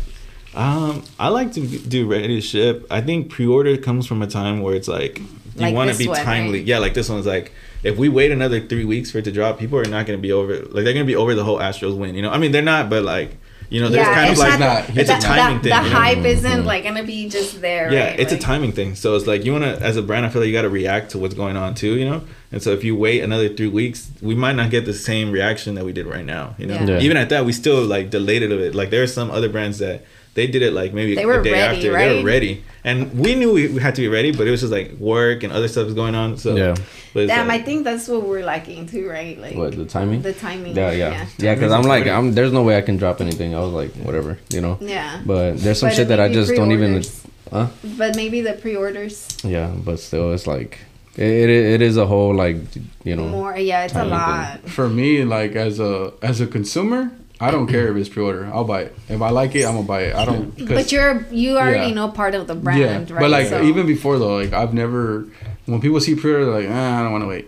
[0.55, 2.88] Um, I like to do ready to ship.
[2.89, 5.26] I think pre-order comes from a time where it's like you
[5.57, 6.59] Like want to be one, timely.
[6.59, 6.68] right?
[6.68, 7.51] Yeah, like this one's like
[7.84, 10.22] if we wait another three weeks for it to drop, people are not going to
[10.22, 10.55] be over.
[10.57, 12.15] Like they're going to be over the whole Astros win.
[12.15, 13.38] You know, I mean they're not, but like
[13.70, 15.78] you know, there's kind of like not- it's the, a timing the, thing.
[15.78, 15.99] The you know?
[15.99, 17.91] hype isn't like gonna be just there.
[17.91, 18.20] Yeah, right?
[18.20, 18.95] it's Like- a timing thing.
[18.95, 20.70] So it's like you want to, as a brand, I feel like you got to
[20.70, 22.24] react to what's going on too, you know.
[22.51, 25.75] And so if you wait another three weeks, we might not get the same reaction
[25.75, 26.55] that we did right now.
[26.57, 26.85] You know, Yeah.
[26.91, 26.99] Yeah.
[27.01, 28.73] even at that, we still like delayed it a bit.
[28.75, 31.51] Like there are some other brands that they did it like maybe They a day
[31.51, 31.81] ready, after.
[31.81, 32.15] They right?
[32.17, 34.71] were ready, and we knew we we had to be ready, but it was just
[34.71, 36.37] like work and other stuff was going on.
[36.37, 36.75] So Yeah.
[37.13, 39.35] but Damn, like- I uh, think that's what we're lacking too, right?
[39.41, 40.21] Like What the timing?
[40.21, 40.75] the timing.
[40.75, 41.55] yeah, yeah, yeah.
[41.55, 43.55] Because I'm like, I'm there's no way I can drop anything.
[43.55, 44.77] I was like, whatever, you know.
[44.79, 45.19] Yeah.
[45.25, 47.03] But there's some But shit that I maybe just don't even.
[47.51, 47.67] Huh?
[47.97, 50.77] But maybe the pre-orders Yeah, but still, it's like
[51.18, 52.57] it, it, it is a whole like
[53.03, 53.28] you know.
[53.28, 53.57] more.
[53.57, 54.20] Yeah, it's a timing thing.
[54.20, 54.70] lot.
[54.70, 58.45] For me, like as a as a consumer, I don't care if it's pre-order.
[58.53, 58.95] I'll buy it.
[59.09, 60.15] If I like it, I'm gonna buy it.
[60.15, 60.68] I don't.
[60.68, 61.93] But you're you already Yeah.
[61.95, 63.20] know part of the brand, right?
[63.22, 65.28] But like So- even before though, like I've never
[65.65, 67.47] when people see pre-order, they're like ah, I don't want to wait.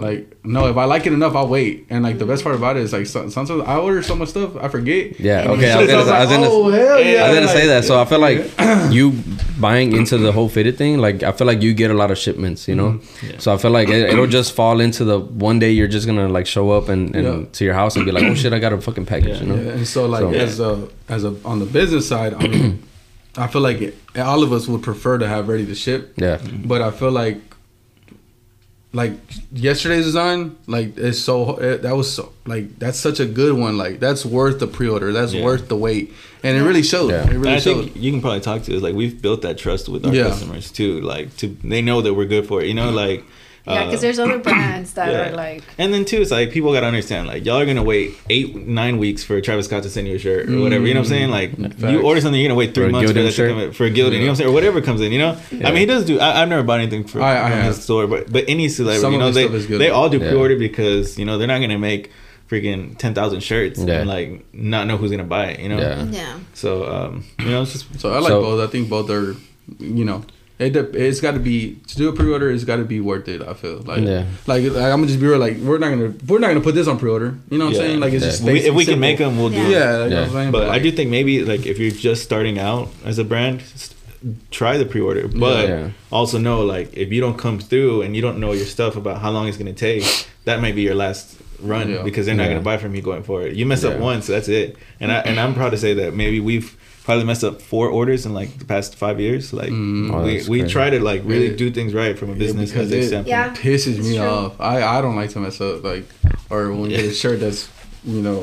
[0.00, 1.86] Like no, if I like it enough, I'll wait.
[1.90, 4.56] And like the best part about it is like sometimes I order so much stuff
[4.56, 5.18] I forget.
[5.18, 5.50] Yeah.
[5.50, 5.70] Okay.
[5.72, 7.24] I it's was gonna, I was gonna, oh hell yeah!
[7.24, 7.84] I was gonna say that.
[7.84, 9.12] So I feel like you
[9.60, 12.18] buying into the whole fitted thing, like I feel like you get a lot of
[12.18, 12.92] shipments, you know.
[12.92, 13.38] Mm-hmm.
[13.38, 16.28] So I feel like it, it'll just fall into the one day you're just gonna
[16.28, 17.46] like show up and, and Yeah.
[17.52, 19.40] to your house and be like, oh shit, I got a fucking package, Yeah.
[19.42, 19.62] you know.
[19.62, 22.82] Yeah, and so like So- as a as a on the business side, I mean,
[23.36, 26.14] I feel like it, all of us would prefer to have ready to ship.
[26.16, 26.38] Yeah.
[26.64, 27.40] But I feel like
[28.92, 29.12] like
[29.52, 33.76] yesterday's design, like it's so it, that was so like that's such a good one.
[33.76, 35.12] Like that's worth the pre-order.
[35.12, 35.44] That's Yeah.
[35.44, 36.12] worth the wait,
[36.42, 37.10] and it really showed.
[37.10, 37.24] Yeah.
[37.30, 37.84] It really I showed.
[37.84, 40.28] think you can probably talk to us like we've built that trust with our Yeah.
[40.28, 41.00] customers too.
[41.02, 42.66] Like to they know that we're good for it.
[42.68, 43.24] You know, like
[43.68, 45.28] Yeah, uh, because there's other brands that yeah.
[45.28, 45.62] are like.
[45.78, 48.98] And then too, it's like people gotta understand, like y'all are gonna wait eight, nine
[48.98, 50.86] weeks for Travis Scott to send you a shirt or whatever.
[50.86, 51.30] You know what I'm saying?
[51.30, 51.82] Like Facts.
[51.92, 53.50] you order something, you're gonna wait three For months for Gildan that to shirt?
[53.50, 53.94] come in, for a Gildan.
[53.96, 54.50] You know what I'm saying?
[54.50, 55.12] Or whatever comes in.
[55.12, 55.38] You know?
[55.52, 56.18] I mean, he does do.
[56.18, 57.84] I, I've never bought anything for, I- I from his have.
[57.84, 59.80] store, but but any celebrity, Some you know, they stuff is good.
[59.80, 60.28] they all do Yeah.
[60.30, 62.10] pre-order because you know they're not gonna make
[62.50, 64.00] freaking ten thousand shirts Yeah.
[64.00, 65.60] and like not know who's gonna buy it.
[65.60, 65.78] You know?
[65.78, 66.04] Yeah.
[66.04, 66.38] Yeah.
[66.54, 68.66] So um, you know, it's just So I like So- both.
[68.68, 69.36] I think both are,
[69.78, 70.24] you know,
[70.58, 72.50] it dep- it's got to be to do a pre-order.
[72.50, 73.40] It's got to be worth it.
[73.42, 74.24] I feel like, Yeah.
[74.46, 75.38] like, like I'm gonna just be real.
[75.38, 77.34] Like we're not gonna we're not gonna put this on pre-order.
[77.50, 77.80] You know what Yeah.
[77.82, 78.00] I'm saying?
[78.00, 78.30] Like it's Yeah.
[78.30, 79.56] just we, if basic, we can make them, we'll do.
[79.56, 79.70] It.
[79.70, 80.22] Yeah, like, Yeah.
[80.22, 83.18] I saying, But I like, do think maybe like if you're just starting out as
[83.18, 83.94] a brand, s-
[84.50, 85.28] try the pre-order.
[85.28, 85.88] But Yeah.
[86.10, 89.20] also know like if you don't come through and you don't know your stuff about
[89.20, 90.04] how long it's gonna take,
[90.44, 92.02] that might be your last run Yeah.
[92.02, 92.50] because they're not Yeah.
[92.54, 93.54] gonna buy from you going forward.
[93.56, 94.00] You mess up Yeah.
[94.00, 94.76] once, that's it.
[95.00, 96.76] And I and I'm proud to say that maybe we've
[97.08, 99.44] probably messed up four orders in like the past five years.
[99.60, 100.12] Like Mm.
[100.12, 100.72] Oh, we, that's we crazy.
[100.76, 101.56] try to like really Yeah.
[101.64, 103.36] do things right from a Yeah, business because ethics it- standpoint.
[103.36, 103.54] Yeah.
[103.64, 104.26] pisses It's me true.
[104.36, 104.52] off.
[104.60, 105.82] I I don't like to mess up.
[105.92, 106.04] Like
[106.50, 107.62] or when you get a shirt that's
[108.04, 108.40] you know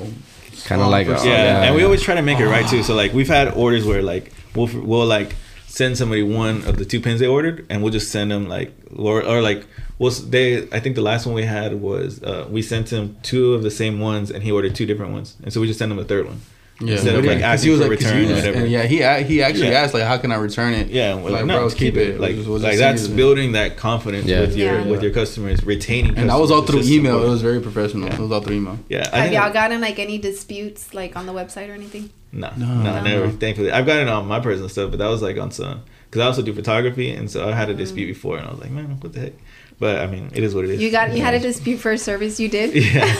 [0.69, 2.67] Kind of Oh, like for a, yeah, and we always try to make it right
[2.73, 2.81] too.
[2.87, 5.29] So like we've had orders where like we'll we'll like
[5.67, 8.69] send somebody one of the two pins they ordered, and we'll just send them like
[8.95, 9.61] or or like
[9.99, 10.47] we'll they
[10.77, 13.69] I think the last one we had was uh, we sent him two of the
[13.81, 16.07] same ones, and he ordered two different ones, and so we just sent him a
[16.11, 16.39] third one.
[16.81, 17.27] Yeah, Instead of, Okay.
[17.29, 18.57] like, 'Cause asking for 'cause return he or was- whatever.
[18.59, 18.97] And yeah, he
[19.33, 19.79] he actually Yeah.
[19.81, 20.89] asked like, how can I return it?
[20.89, 22.13] Yeah, and we're like, like, no, bro, just keep it.
[22.19, 24.41] We'll Like, just- we'll just like that's building that confidence Yeah.
[24.41, 24.85] with your Yeah.
[24.85, 26.17] with your customers, retaining.
[26.17, 27.23] And that was all through it's just email.
[27.23, 28.09] It was very professional.
[28.09, 28.15] Yeah.
[28.15, 28.77] It was all through email.
[28.89, 32.09] Yeah, I Have y'all gotten like any disputes like on the website or anything?
[32.33, 32.65] No, No.
[32.65, 33.01] no, No.
[33.03, 33.29] never.
[33.29, 35.79] Thankfully, I've gotten on my personal stuff, but that was like on some
[36.11, 37.77] because I also do photography, and so I had a mm.
[37.77, 39.33] dispute before, and I was like, man, what the heck?
[39.79, 40.81] But I mean, it is what it is.
[40.81, 42.75] You got you had a dispute for a service you did.
[42.93, 43.15] yeah,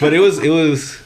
[0.00, 0.96] but it was it was.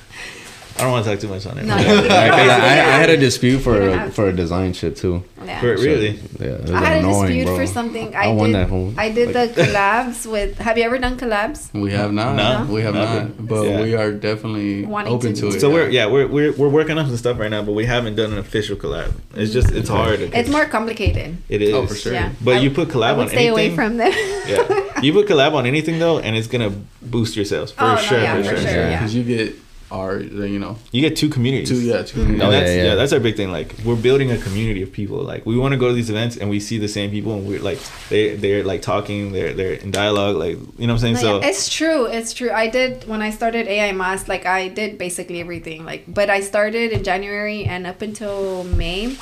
[0.80, 1.64] I don't want to talk too much on it.
[1.64, 4.72] No, but- you- Yeah, 'cause I, I had a dispute for a, for a design
[4.72, 5.22] shit too.
[5.44, 5.60] Yeah.
[5.60, 6.18] For- So, Really?
[6.38, 7.56] yeah, it was I had a dispute bro.
[7.56, 8.14] for something.
[8.14, 8.54] I, I won did.
[8.56, 10.58] that whole- I did like- the collabs with.
[10.58, 11.72] Have you ever done collabs?
[11.72, 12.36] We have not.
[12.36, 12.72] No.
[12.72, 13.24] We have Never.
[13.24, 13.46] not.
[13.48, 13.82] But Yeah.
[13.82, 15.60] we are definitely Wanting open to to, it.
[15.60, 18.16] So we're yeah we're, we're we're working on some stuff right now, but we haven't
[18.16, 19.12] done an official collab.
[19.34, 20.20] It's just it's hard.
[20.20, 21.36] It's more complicated.
[21.48, 22.12] It is Oh, for sure.
[22.12, 22.32] Yeah.
[22.42, 23.54] But I- you put I collab would on stay anything.
[23.54, 24.12] Stay away from them.
[24.12, 26.72] yeah, you put collab on anything though, and it's gonna
[27.02, 28.20] boost your sales oh, for Oh, no, sure.
[28.20, 28.58] yeah, for for sure.
[28.58, 28.90] sure, Yeah.
[28.90, 28.98] yeah.
[28.98, 29.54] Because you get
[29.90, 31.68] our, you know, You get two communities.
[31.68, 32.20] two, yeah, two.
[32.20, 32.32] Mm-hmm.
[32.34, 32.94] And Oh, yeah, that's, yeah, yeah.
[32.94, 33.50] that's our big thing.
[33.52, 35.18] Like we're building a community of people.
[35.22, 37.46] Like we want to go to these events and we see the same people and
[37.46, 37.78] we're like
[38.08, 40.36] they they're like talking, they're they're in dialogue.
[40.36, 41.14] Like you know what I'm saying?
[41.14, 42.06] No, so it's true.
[42.06, 42.50] It's true.
[42.50, 44.28] I did when I started AI Mass.
[44.28, 45.84] Like I did basically everything.
[45.84, 49.16] Like, but I started in January and up until May.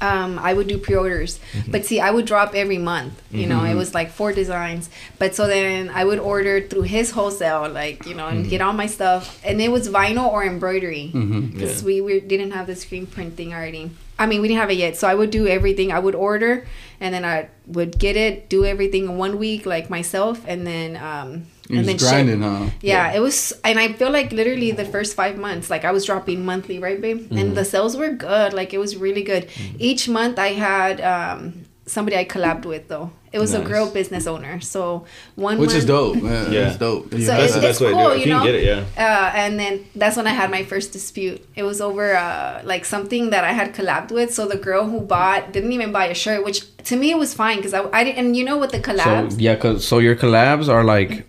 [0.00, 1.70] Um, I would do pre-orders, Mm-hmm.
[1.72, 3.14] but see, I would drop every month.
[3.30, 4.90] You know, it was like four designs.
[5.18, 8.72] But so then I would order through his wholesale, like you know, and get all
[8.72, 9.40] my stuff.
[9.44, 11.40] And it was vinyl or embroidery Mm-hmm.
[11.52, 11.86] because Yeah.
[11.86, 13.90] we, we didn't have the screen print thing already.
[14.18, 15.90] I mean, we didn't have it yet, so I would do everything.
[15.90, 16.66] I would order,
[17.00, 20.96] and then I would get it, do everything in one week, like myself, and then
[20.96, 22.08] um, You and was then ship.
[22.08, 22.70] grinding, huh?
[22.82, 26.04] Yeah, it was, and I feel like literally the first five months, like I was
[26.04, 27.20] dropping monthly, right, babe?
[27.20, 27.38] Mm-hmm.
[27.38, 28.52] And the sales were good.
[28.52, 29.48] Like it was really good.
[29.78, 33.10] Each month I had um, somebody I collabed with, though.
[33.32, 33.68] It was a Nice.
[33.68, 34.60] girl business owner.
[34.60, 36.52] So one Which is dope, man.
[36.52, 36.68] Yeah.
[36.68, 37.10] It's dope.
[37.10, 38.18] So Yeah, that's the it's best way to do cool, it.
[38.20, 38.44] You you know?
[38.44, 38.84] get it, yeah.
[38.96, 41.44] Uh, and then that's when I had my first dispute.
[41.56, 44.32] It was over uh, like something that I had collabed with.
[44.32, 47.34] So the girl who bought didn't even buy a shirt, which to me it was
[47.34, 48.18] fine because I, I didn't.
[48.24, 49.32] And you know what the collabs?
[49.32, 51.26] So yeah, cause so your collabs are like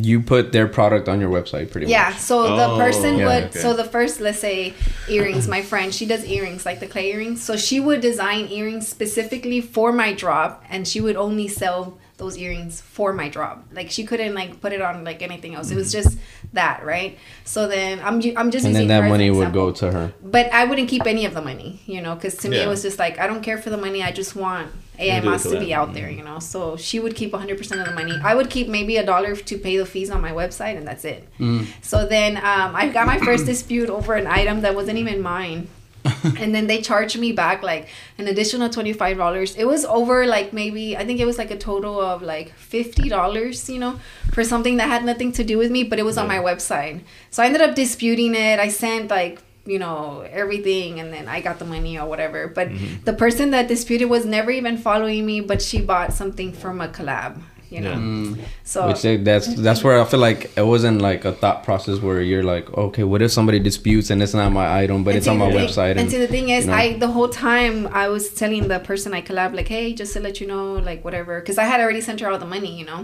[0.00, 2.12] you put their product on your website pretty Yeah, much.
[2.14, 2.18] Yeah.
[2.18, 3.58] So the Oh, person yeah, would okay.
[3.58, 4.74] so the first let's say
[5.08, 7.42] earrings, my friend, she does earrings like the clay earrings.
[7.42, 12.36] So she would design earrings specifically for my drop and she would only sell those
[12.38, 13.64] earrings for my drop.
[13.72, 15.70] Like she couldn't like put it on like anything else.
[15.70, 16.16] It was just
[16.52, 17.18] that, right?
[17.44, 19.70] So then I'm ju- I'm just And then that her as money an would go
[19.72, 20.12] to her.
[20.22, 22.64] But I wouldn't keep any of the money, you know, because to me Yeah.
[22.64, 24.02] it was just like I don't care for the money.
[24.02, 24.68] I just want
[24.98, 26.38] AI do to be out there, you know.
[26.38, 28.18] So she would keep 100% of the money.
[28.22, 31.04] I would keep maybe a dollar to pay the fees on my website, and that's
[31.04, 31.28] it.
[31.38, 31.66] Mm.
[31.82, 35.68] So then um, I got my first dispute over an item that wasn't even mine.
[36.38, 37.88] and then they charged me back like
[38.18, 42.00] an additional $25 it was over like maybe i think it was like a total
[42.00, 43.98] of like $50 you know
[44.32, 47.00] for something that had nothing to do with me but it was on my website
[47.30, 49.42] so i ended up disputing it i sent like
[49.72, 53.04] you know everything and then i got the money or whatever but Mm-hmm.
[53.08, 56.88] the person that disputed was never even following me but she bought something from a
[56.96, 57.32] collab
[57.74, 57.96] you know Yeah.
[57.98, 58.38] Mm.
[58.72, 62.20] so Which that's that's where I feel like it wasn't like a thought process where
[62.30, 65.28] you're like, okay, what if somebody disputes and it's not my item, but And it's
[65.32, 65.94] on my thing- website?
[65.98, 66.78] And, see, the thing is, you know.
[66.82, 70.20] I the whole time I was telling the person I collab like, hey, just to
[70.26, 72.86] let you know, like whatever, because I had already sent her all the money, you
[72.90, 73.00] know,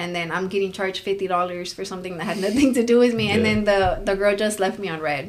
[0.00, 3.14] and then I'm getting charged fifty dollars for something that had nothing to do with
[3.20, 5.24] me, and then the the girl just left me on red.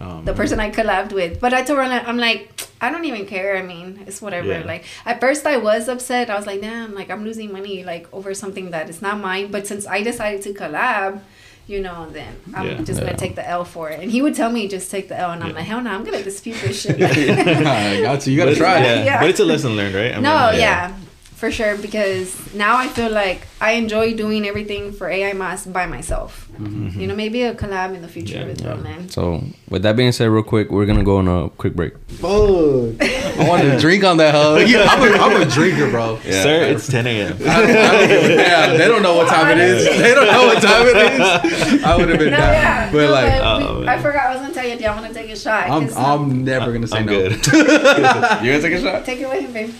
[0.00, 3.26] Um, The person I collabed with, but I told her I'm like, I don't even
[3.26, 3.56] care.
[3.56, 4.48] I mean, it's whatever.
[4.48, 4.64] Yeah.
[4.64, 6.30] Like at first I was upset.
[6.30, 9.50] I was like, damn, like I'm losing money like over something that is not mine.
[9.50, 11.20] But since I decided to collab,
[11.66, 12.74] you know, then I'm Yeah.
[12.82, 13.06] just Yeah.
[13.06, 14.00] gonna take the L for it.
[14.00, 15.56] And he would tell me just take the L, and I'm Yeah.
[15.56, 17.02] like, hell no, I'm gonna dispute this shit.
[17.02, 18.30] I got to.
[18.30, 18.78] You gotta but- try.
[18.84, 19.04] Yeah.
[19.08, 19.20] Yeah.
[19.20, 20.14] but it's a lesson learned, right?
[20.14, 20.92] I no, mean, yeah.
[21.38, 21.76] For sure.
[21.78, 26.48] Because now I feel like I enjoy doing everything for AI Mas by myself.
[26.58, 27.00] Mm-hmm.
[27.00, 28.46] You know, maybe a collab in the future Yeah.
[28.46, 28.70] with Yeah.
[28.74, 29.12] Roland.
[29.12, 31.94] So with that being said, real quick, we're gonna go on a quick break.
[32.20, 32.98] Fuck.
[33.38, 34.56] I want to drink on that hoe.
[34.56, 36.18] Yeah, I'm, a, I'm a drinker, bro.
[36.24, 36.42] Yeah.
[36.42, 37.36] Sir, it's 10 a.m.
[37.42, 38.78] I, I don't give a damn.
[38.78, 39.84] They don't know what time it is.
[39.84, 41.84] They don't know what time it is.
[41.84, 42.52] I would have been No, down.
[42.52, 42.92] yeah.
[42.92, 44.76] But no, like, but Oh, we- I forgot I was gonna tell you.
[44.76, 45.70] Do y'all want to take a shot?
[45.70, 47.12] I'm, 'Cause, I'm never gonna say I'm no.
[47.12, 47.32] good.
[47.46, 49.04] You gonna take a shot?
[49.04, 49.74] Take it with him, babe.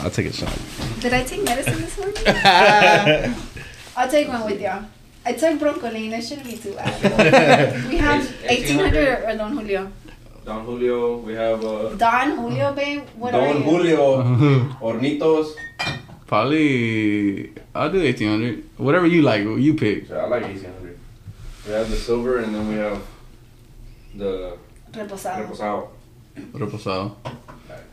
[0.00, 0.56] I'll take a shot.
[1.00, 2.16] Did I take medicine this morning?
[2.26, 3.34] Uh,
[3.96, 4.84] I'll take one with y'all.
[5.26, 6.10] I took Broncolin.
[6.10, 7.88] That shouldn't be too bad.
[7.88, 9.92] we have 1800 or Don Julio.
[10.44, 13.04] Don Julio, we have uh, Don Julio, babe.
[13.16, 13.62] What are Don you?
[13.62, 14.22] Julio,
[14.80, 15.54] Hornitos.
[16.26, 18.64] Probably, I'll do 1800.
[18.78, 20.10] Whatever you like, you pick.
[20.10, 20.98] I like 1800.
[21.66, 23.00] We have the silver and then we have
[24.16, 24.56] the
[24.92, 25.46] Reposado.
[25.46, 25.88] reposado.
[26.52, 27.14] Reposado.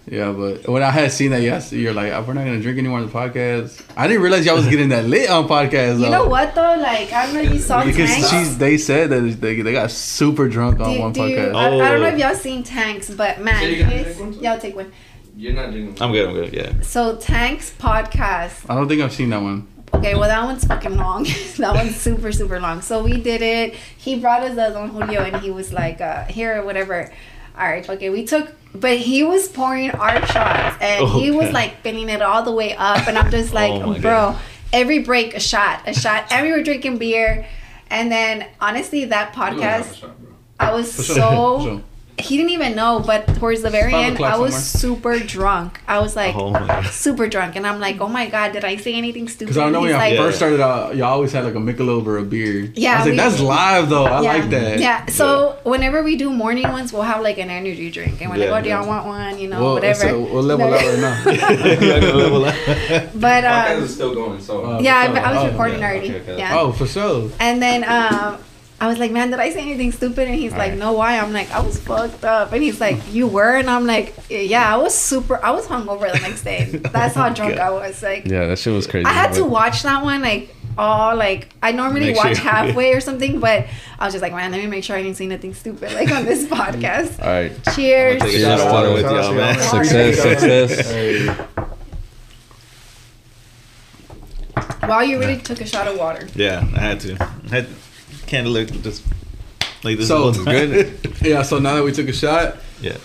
[0.07, 2.99] Yeah, but when I had seen that, yesterday, you're like, we're not gonna drink anymore
[2.99, 3.79] on the podcast.
[3.95, 5.99] I didn't realize y'all was getting that lit on podcast.
[5.99, 6.05] Though.
[6.05, 6.75] You know what though?
[6.79, 8.29] Like I don't know if you saw Because Tanks.
[8.29, 11.55] she's, they said that they, they got super drunk on Do- one do you- podcast.
[11.55, 12.13] I, I don't know Oh.
[12.13, 14.39] if y'all seen Tanks, but man, Yeah, you gonna his- take one, too?
[14.39, 14.91] y'all take one.
[15.37, 16.01] You're not drinking.
[16.01, 16.81] I'm good, I'm good, yeah.
[16.81, 18.65] So Tanks podcast.
[18.67, 19.67] I don't think I've seen that one.
[19.93, 21.23] Okay, well that one's fucking long.
[21.57, 22.81] that one's super super long.
[22.81, 23.75] So we did it.
[23.97, 27.11] He brought us the Don Julio, and he was like, uh, "Here, whatever."
[27.59, 28.09] All right, okay.
[28.09, 32.43] We took, but he was pouring our shots, and he was like filling it all
[32.43, 34.39] the way up, and I'm just oh like, Oh bro, God.
[34.71, 37.45] every break a shot, a shot, and we were drinking beer,
[37.89, 40.09] and then honestly, that podcast,
[40.59, 41.15] I was For sure.
[41.15, 41.83] so.
[42.19, 42.29] For sure.
[42.29, 45.81] He didn't even know, but towards the very end, I was super drunk.
[45.87, 46.53] I was like, Oh
[46.91, 49.53] super drunk, and I'm like, oh my god, did I say anything stupid?
[49.53, 51.57] Because I know when He's y'all like, first started out, y'all always had like a
[51.57, 52.71] Michelob or a beer.
[52.75, 54.05] Yeah, I was like, we- that's live though.
[54.05, 54.33] I yeah.
[54.33, 54.79] like that.
[54.79, 55.05] Yeah.
[55.07, 58.51] So whenever we do morning ones, we'll have like an energy drink, and we're Yeah,
[58.51, 59.99] like, "Oh, do y'all want one?" You know, Well, whatever.
[59.99, 60.75] so we'll level No.
[60.75, 62.09] out right now.
[62.19, 62.55] Level up.
[63.15, 64.65] But Podcast um, is still going, so.
[64.65, 66.09] Uh, yeah, I, Oh, I was oh, recording yeah, already.
[66.09, 66.37] okay, okay.
[66.37, 66.59] Yeah.
[66.59, 67.29] oh, for sure.
[67.39, 68.37] And then um,
[68.81, 70.77] I was like, "Man, did I say anything stupid?" And he's like, Alright.
[70.77, 73.85] "No, why?" I'm like, "I was fucked up." And he's like, "You were?" And I'm
[73.85, 75.43] like, "Yeah, I was super.
[75.43, 76.79] I was hungover the next day.
[76.85, 78.01] Oh That's how drunk I was.
[78.01, 79.05] Like, yeah, that shit was crazy.
[79.05, 82.93] I had to watch that one like." all like I normally Make watch sure- halfway
[82.93, 83.65] or something, but
[83.99, 86.09] I was just like, man, let me make sure I didn't say nothing stupid like
[86.09, 87.19] on this podcast.
[87.21, 87.51] All right.
[87.75, 88.21] Cheers.
[88.21, 89.59] Take a Cheers shot of water with y'all, man.
[89.59, 90.89] Success, success.
[90.89, 91.35] Hey,
[94.87, 96.27] Wow, you really took a shot of water.
[96.33, 97.17] Yeah, I had to.
[97.21, 97.67] I had can't
[98.31, 99.03] look just
[99.83, 100.07] like this.
[100.07, 100.69] So- the whole time.
[100.69, 101.17] Good.
[101.21, 102.97] yeah, so now that we took a shot, yeah.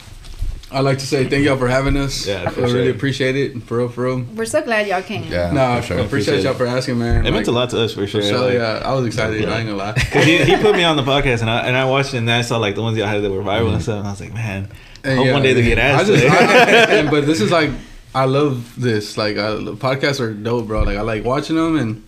[0.71, 2.27] I'd like to say thank y'all for having us.
[2.27, 3.63] Yeah, I for really appreciate it.
[3.63, 4.23] For real, for real.
[4.35, 5.31] We're so glad y'all came.
[5.31, 5.53] Yeah.
[5.53, 5.99] No, for sure.
[6.01, 7.25] appreciate Appreciate y'all for asking, man.
[7.25, 8.23] It meant a lot to us for sure.
[8.23, 9.41] So like- yeah, I was excited.
[9.41, 9.55] Yeah.
[9.55, 9.93] I ain't gonna lie.
[9.93, 12.29] Cause he, he put me on the podcast and I and I watched it and
[12.29, 13.81] then I saw like the ones y'all had that were viral and mm-hmm.
[13.81, 14.69] stuff and I was like, man,
[15.05, 16.07] And hope yeah, one day they get I asked.
[16.09, 16.35] just, today.
[16.37, 17.71] I- and- but this is like,
[18.13, 19.17] I love this.
[19.17, 20.83] Like, I, the podcasts are dope, bro.
[20.83, 22.05] Like, I like watching them and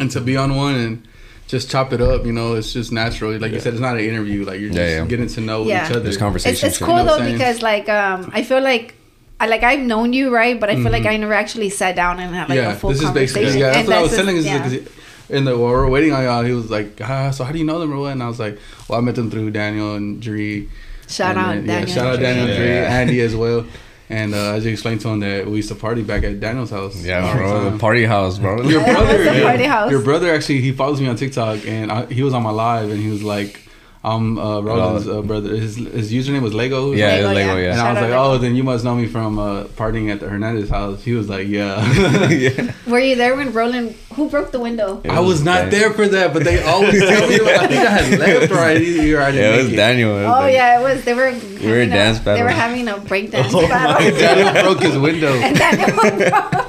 [0.00, 1.07] and to be on one and
[1.48, 2.24] just chop it up.
[2.24, 3.36] You know, it's just natural.
[3.38, 4.44] Like you said, it's not an interview.
[4.44, 5.06] Like you're just Yeah, yeah.
[5.06, 5.84] getting to know Yeah.
[5.86, 6.04] each other.
[6.04, 6.68] Just conversation.
[6.68, 8.94] It's, it's cool You know though because like um I feel like
[9.40, 11.10] I like I've known you right, but I feel like Mhm.
[11.12, 13.42] I never actually sat down and had like yeah, a full this is conversation.
[13.42, 13.66] basically yeah.
[13.68, 14.36] That's And what I was just- telling.
[14.36, 14.68] Is yeah.
[14.68, 14.88] because
[15.30, 17.58] in the while we we're waiting on y'all, he was like, ah, so how do
[17.58, 18.10] you know them or?
[18.10, 20.68] And I was like, well, I met them through Daniel and Dree.
[21.08, 21.88] Shout And out then- Daniel.
[21.88, 22.98] Yeah, shout out and Daniel and Dree, Yeah.
[23.00, 23.64] Andy as well.
[24.10, 26.70] And uh, I just explained to him that we used to party back at Daniel's
[26.70, 26.96] house.
[27.02, 27.78] Yeah, all the bro.
[27.78, 28.62] Party house, bro.
[28.62, 29.90] Your brother, it was a party house.
[29.90, 32.90] your brother actually, he follows me on TikTok, and I, he was on my live,
[32.90, 33.60] and he was like,
[34.04, 35.56] I'm uh, Roland's uh, brother.
[35.56, 36.92] His his username was Lego.
[36.92, 37.62] Yeah, Lego, Lego, yeah.
[37.64, 37.70] yeah.
[37.72, 38.22] And I was out like, Lego.
[38.22, 41.02] oh, then you must know me from uh, partying at the Hernandez house.
[41.02, 41.82] He was like, yeah.
[42.30, 42.72] yeah.
[42.86, 43.96] Were you there when Roland?
[44.14, 45.00] Who broke the window?
[45.04, 47.36] It I was not Dan- there for that, but they always tell me.
[47.36, 49.76] I think I had left or I, or I didn't Yeah, it was it.
[49.76, 50.10] Daniel.
[50.16, 50.54] It was Oh Daniel.
[50.54, 51.04] yeah, it was.
[51.04, 51.20] They were.
[51.24, 52.34] were having a- dance battle.
[52.34, 54.18] They were having a break dance Oh my battle.
[54.18, 55.32] Daniel broke his window.
[55.42, 56.64] and Daniel.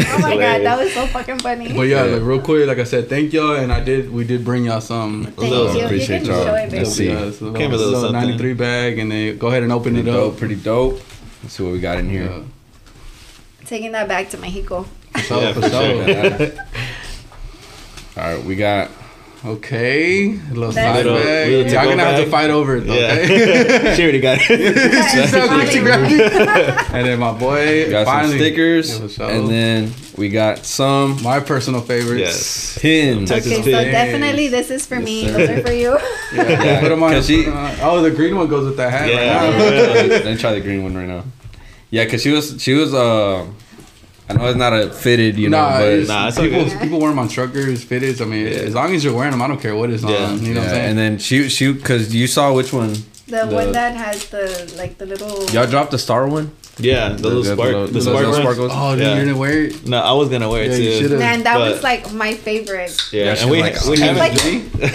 [0.00, 1.72] Oh my god, that was so fucking funny.
[1.72, 4.10] But yeah, like real quick, like I said, thank y'all, and I did.
[4.12, 5.24] We did bring y'all some.
[5.24, 5.84] Thank little- you.
[5.84, 6.44] appreciate you can y'all.
[6.44, 6.78] show it, baby.
[6.84, 7.08] Let's see.
[7.08, 8.12] Yeah, it's a Came a little it's something.
[8.20, 10.32] 93 bag, and then go ahead and open Pretty it dope.
[10.34, 10.38] up.
[10.38, 11.00] Pretty dope.
[11.42, 12.24] Let's see what we got in here.
[12.24, 12.42] Yeah.
[13.66, 14.84] Taking that back to Mexico.
[15.12, 16.06] For sure, Yeah, for for sure.
[16.48, 16.64] sure.
[18.16, 18.90] All right, we got.
[19.44, 21.48] Okay, a little That's- side Little- bag.
[21.50, 23.94] little Y'all to-go gonna have to fight over it, though, okay?
[23.96, 25.10] She already got it.
[25.10, 26.22] She's so quick to grab Finally.
[26.24, 26.90] it.
[26.94, 29.30] And then my boy We got finally, some stickers, Yeah, for sure.
[29.30, 32.20] and then we got some my personal favorites.
[32.20, 32.78] Yes.
[32.78, 33.28] pins.
[33.30, 35.26] Texas Okay, so definitely this is for Yes, me.
[35.26, 35.32] sir.
[35.32, 35.98] Those are for you.
[36.34, 37.10] Yeah, Yeah, put them on.
[37.12, 37.76] 'cause she- put 'em on.
[37.82, 39.08] Oh, the green one goes with that hat.
[39.08, 39.44] Yeah.
[39.44, 40.14] Right now.
[40.18, 41.24] Let me try the green one right now.
[41.90, 43.44] Yeah, cause she was she was uh,
[44.28, 46.64] I know it's not a fitted, you know, nah, but it's, Nah, it's all people
[46.64, 46.80] good.
[46.80, 48.20] people wear them on truckers, fitteds.
[48.20, 48.52] I mean, Yeah.
[48.68, 50.16] as long as you're wearing them, I don't care what it's Yeah.
[50.26, 50.42] on.
[50.44, 50.88] You know what I'm saying?
[50.90, 52.94] and then shoot, shoot, cause you saw which one
[53.26, 55.44] The, The- one that has the like the little.
[55.50, 56.52] y'all dropped the star one.
[56.78, 58.72] Yeah, the, little the spark, little- the, the spark little sparkles.
[58.74, 59.14] oh, dude, Yeah.
[59.16, 59.86] you're gonna wear it?
[59.86, 61.18] No, I was gonna wear it Yeah, you too.
[61.18, 62.96] Man, that But- was like my favorite.
[63.12, 64.18] Yeah, That and we like we Steve haven't.
[64.18, 64.32] like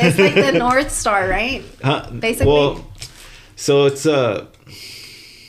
[0.01, 1.63] it's like the North Star, right?
[1.83, 2.09] huh?
[2.17, 2.47] basically.
[2.53, 2.85] Well,
[3.55, 4.45] so it's uh,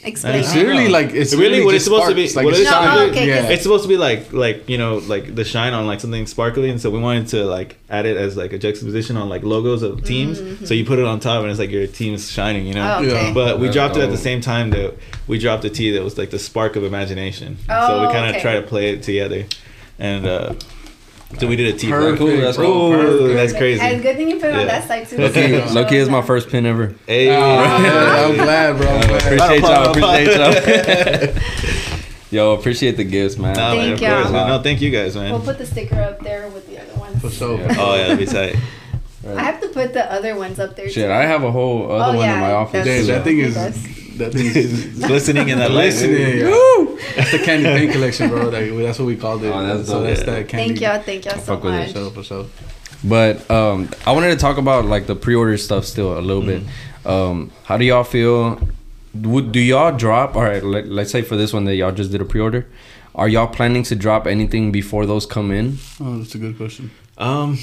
[0.08, 0.34] Explain.
[0.36, 2.60] It's don't really like it's Really, really what it's supposed to be- Like what it's
[2.62, 3.42] it's No, supposed oh, to okay, yeah.
[3.42, 6.26] 'cause it's supposed to be like like you know like the shine on like something
[6.26, 9.42] sparkly, and so we wanted to like add it as like a juxtaposition on like
[9.42, 10.38] logos of teams.
[10.68, 12.80] So you put it on top, and it's like your team's shining, you know.
[12.80, 13.04] Mm-hmm.
[13.04, 13.26] Oh, okay.
[13.28, 13.34] Yeah.
[13.34, 14.94] But we dropped it at the same time that
[15.26, 17.56] we dropped a T that was like the spark of imagination.
[17.66, 18.40] so Oh, we kind of okay.
[18.42, 19.44] try to play it together,
[19.98, 20.54] and uh,
[21.38, 21.88] so we did a T.
[21.88, 22.30] Perfect, block.
[22.30, 22.90] Cool, that's bro, cool.
[22.92, 23.34] perfect.
[23.34, 23.80] That's crazy.
[23.80, 25.18] And good thing you put it on that side too.
[25.18, 25.70] Loki, Yeah.
[25.72, 26.94] Loki is my first pin ever.
[27.06, 28.88] Hey, Oh, yeah, I'm glad, bro.
[28.88, 29.22] I'm glad.
[29.24, 29.90] Appreciate y'all.
[29.90, 31.42] Appreciate y'all.
[32.30, 33.54] Yo, appreciate the gifts, man.
[33.56, 34.32] No, man, Thank of course, y'all.
[34.32, 34.48] man.
[34.48, 35.30] No, thank you guys, man.
[35.32, 37.20] We'll put the sticker up there with the other ones.
[37.22, 37.58] For sure.
[37.58, 37.74] Yeah.
[37.78, 38.56] oh yeah, that'd be tight.
[39.26, 40.88] I have to put the other ones up there.
[40.88, 41.12] Shit, too.
[41.12, 42.84] I have a whole other Oh, one in my office.
[42.84, 45.86] Damn, that thing is That's- that thing is Glistening in that light.
[45.86, 46.44] listening.
[46.46, 46.98] Woo!
[47.16, 48.48] That's the candy paint collection, bro.
[48.48, 49.48] Like, that's what we called it.
[49.52, 50.06] Oh, that's so dope.
[50.08, 50.26] that's Yeah.
[50.26, 50.68] that candy.
[50.68, 51.02] Thank y'all.
[51.02, 51.78] Thank y'all so fuck with it.
[51.78, 51.88] much.
[51.92, 52.46] For sure, for sure.
[53.04, 56.62] But um, I wanted to talk about like the pre-order stuff still a little bit.
[57.06, 58.60] Um, how do y'all feel?
[59.14, 60.36] Would do y'all drop?
[60.36, 62.66] All right, let, let's say for this one that y'all just did a pre-order.
[63.14, 65.78] Are y'all planning to drop anything before those come in?
[66.00, 66.90] Oh, that's a good question.
[67.16, 67.58] Um,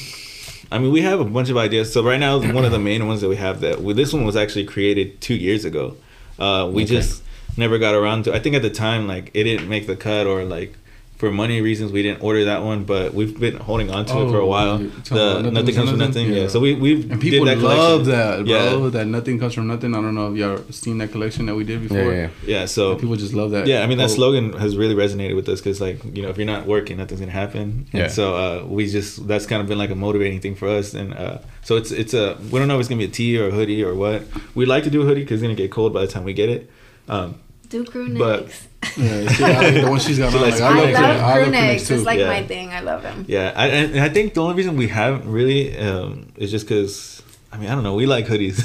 [0.71, 1.93] I mean, we have a bunch of ideas.
[1.93, 4.25] So right now, one of the main ones that we have that well, this one
[4.25, 5.95] was actually created two years ago.
[6.39, 6.95] Uh, we Okay.
[6.95, 7.23] just
[7.57, 8.33] never got around to.
[8.36, 10.73] I think at the time, like it didn't make the cut, or like
[11.17, 12.83] for money reasons, we didn't order that one.
[12.83, 14.77] But we've been holding on to it for a Oh, while.
[14.79, 16.27] The nothing, Nothing comes Comes from from nothing.
[16.27, 16.33] Nothing?
[16.33, 16.41] Yeah.
[16.41, 16.47] Yeah.
[16.49, 18.11] So we we And people did that love collection.
[18.11, 18.83] that, bro.
[18.83, 18.89] Yeah.
[18.89, 19.95] That nothing comes from nothing.
[19.95, 21.99] I don't know if y'all seen that collection that we did before.
[22.13, 22.59] Yeah, yeah.
[22.59, 22.65] Yeah.
[22.65, 23.65] So And people just love that.
[23.65, 24.17] yeah, I mean that quote.
[24.17, 27.21] slogan has really resonated with us because like you know if you're not working, nothing's
[27.21, 27.88] gonna happen.
[27.93, 28.03] Yeah.
[28.03, 30.93] And so uh, we just that's kind of been like a motivating thing for us.
[30.93, 33.38] And uh, so it's it's a we don't know if it's gonna be a tee
[33.38, 34.24] or a hoodie or what.
[34.55, 36.32] We'd like to do a hoodie because it's gonna get cold by the time we
[36.34, 36.70] get it.
[37.09, 37.36] Um,
[37.70, 38.68] Do crew But- necks.
[38.97, 40.43] Yeah, she, I like the one she's got She on.
[40.43, 40.93] Like, I I necks.
[40.93, 41.91] love, love I crew love necks.
[41.91, 42.28] It's like Yeah.
[42.28, 42.70] my thing.
[42.70, 43.26] I love them.
[43.28, 47.22] yeah, I, and I think the only reason we haven't really um, is just because
[47.51, 48.61] I mean I don't know we like hoodies,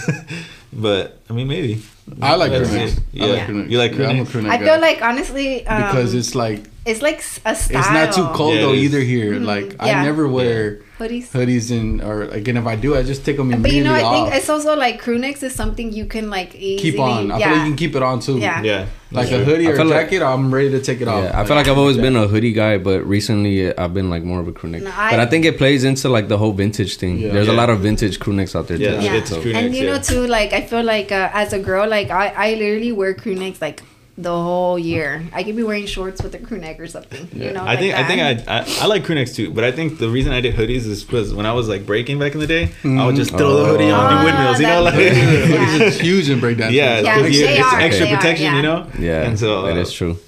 [0.72, 1.82] but I mean maybe
[2.22, 2.92] I like crew necks.
[2.94, 3.20] see.
[3.22, 3.32] I Yeah.
[3.32, 3.70] like crew necks.
[3.72, 4.30] You like crew yeah, I'm a necks?
[4.30, 4.64] crew neck I guy.
[4.66, 7.78] feel like honestly um, because it's like it's like s- a style.
[7.80, 9.32] it's not too cold Yeah, it though either here.
[9.32, 9.46] Mhm.
[9.46, 10.00] Like Yeah.
[10.00, 11.26] I never wear hoodies.
[11.38, 14.02] hoodies and or again if I do I just take them But you know, I
[14.02, 14.12] off.
[14.14, 16.90] think it's also like crew necks is something you can like easily.
[16.92, 17.30] keep on.
[17.32, 17.46] I yeah.
[17.48, 18.38] feel like you can keep it on too.
[18.38, 18.62] Yeah.
[18.62, 18.86] yeah
[19.18, 19.40] Like Sure.
[19.42, 21.24] a hoodie or a feel like- jacket, I'm ready to take it off.
[21.24, 24.08] Yeah, I feel like I've always been a hoodie guy, but recently uh, I've been
[24.14, 24.82] like more of a crew neck.
[24.82, 27.18] No, I- but I think it plays into like the whole vintage thing.
[27.18, 27.32] Yeah.
[27.34, 28.76] There's a lot of vintage crew necks out there.
[28.76, 29.04] Yeah, too.
[29.06, 29.14] Yeah.
[29.20, 32.10] it's crew and you know too, like I feel like uh, as a girl, like
[32.10, 33.82] I I literally wear crew necks like
[34.22, 35.22] the whole year.
[35.32, 37.28] I could be wearing shorts with a crew neck or something.
[37.32, 38.48] You know, I think like I think.
[38.48, 40.86] I, I I like crew necks too, but I think the reason I did hoodies
[40.86, 43.56] is because when I was like breaking back in the day, I would just throw
[43.56, 46.72] the hoodie on Oh, do windmills, you know, like Hoodies is huge in breakdancing.
[46.72, 48.56] yeah, Yeah, 'cause you- they it's are, extra they are, protection, yeah.
[48.56, 48.86] you know.
[48.98, 50.18] Yeah, and so that uh, is true.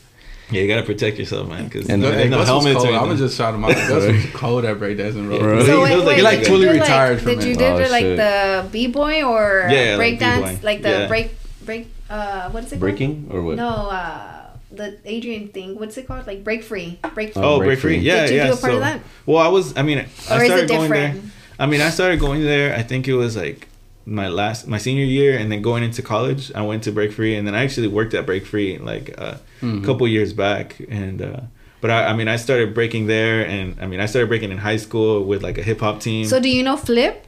[0.50, 2.88] Yeah, you gotta protect yourself, man, because And there's the- no helmets cold.
[2.94, 3.72] I'm gonna just shout him out.
[3.74, 5.38] Gus was cold at breakdancing, bro.
[5.38, 5.58] Bro.
[5.60, 7.52] He So wait, wait, he like did fully you do, retired like, from Did you
[7.52, 7.58] it.
[7.58, 11.30] do Oh, like the b boy or Yeah, yeah, break like dance, like the break
[11.64, 12.80] break uh what's it called?
[12.80, 13.56] Breaking or what?
[13.56, 14.38] No, uh
[14.70, 15.78] the Adrian thing.
[15.78, 16.26] What's it called?
[16.26, 17.42] Like break free, break free.
[17.42, 17.96] Oh, Break break free.
[17.98, 18.06] free.
[18.06, 18.46] Yeah, Did you yeah.
[18.46, 19.00] do a part so, of that?
[19.26, 19.76] Well, I was.
[19.76, 21.12] I mean, I Or started going there.
[21.12, 21.32] different?
[21.58, 22.74] I mean, I started going there.
[22.74, 23.68] I think it was like
[24.06, 27.36] my last, my senior year, and then going into college, I went to Break Free,
[27.36, 29.82] and then I actually worked at Break Free like uh, Mhm.
[29.82, 31.20] a couple years back, and.
[31.22, 31.40] uh
[31.82, 34.58] but I, I mean, I started breaking there, and I mean, I started breaking in
[34.58, 36.24] high school with like a hip hop team.
[36.26, 37.26] So do you know flip?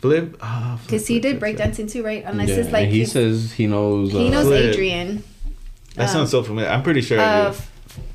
[0.00, 0.36] Flip.
[0.40, 1.70] Ah, Flip, Because he did Flip, Flip.
[1.72, 2.22] breakdancing too, right?
[2.26, 4.12] Unless Yeah, it's like and he he's- says he knows.
[4.12, 4.70] he uh, knows Flip.
[4.74, 5.22] Adrian.
[5.96, 6.70] That Um, sounds so familiar.
[6.70, 7.18] I'm pretty sure.
[7.20, 7.58] Uh, do.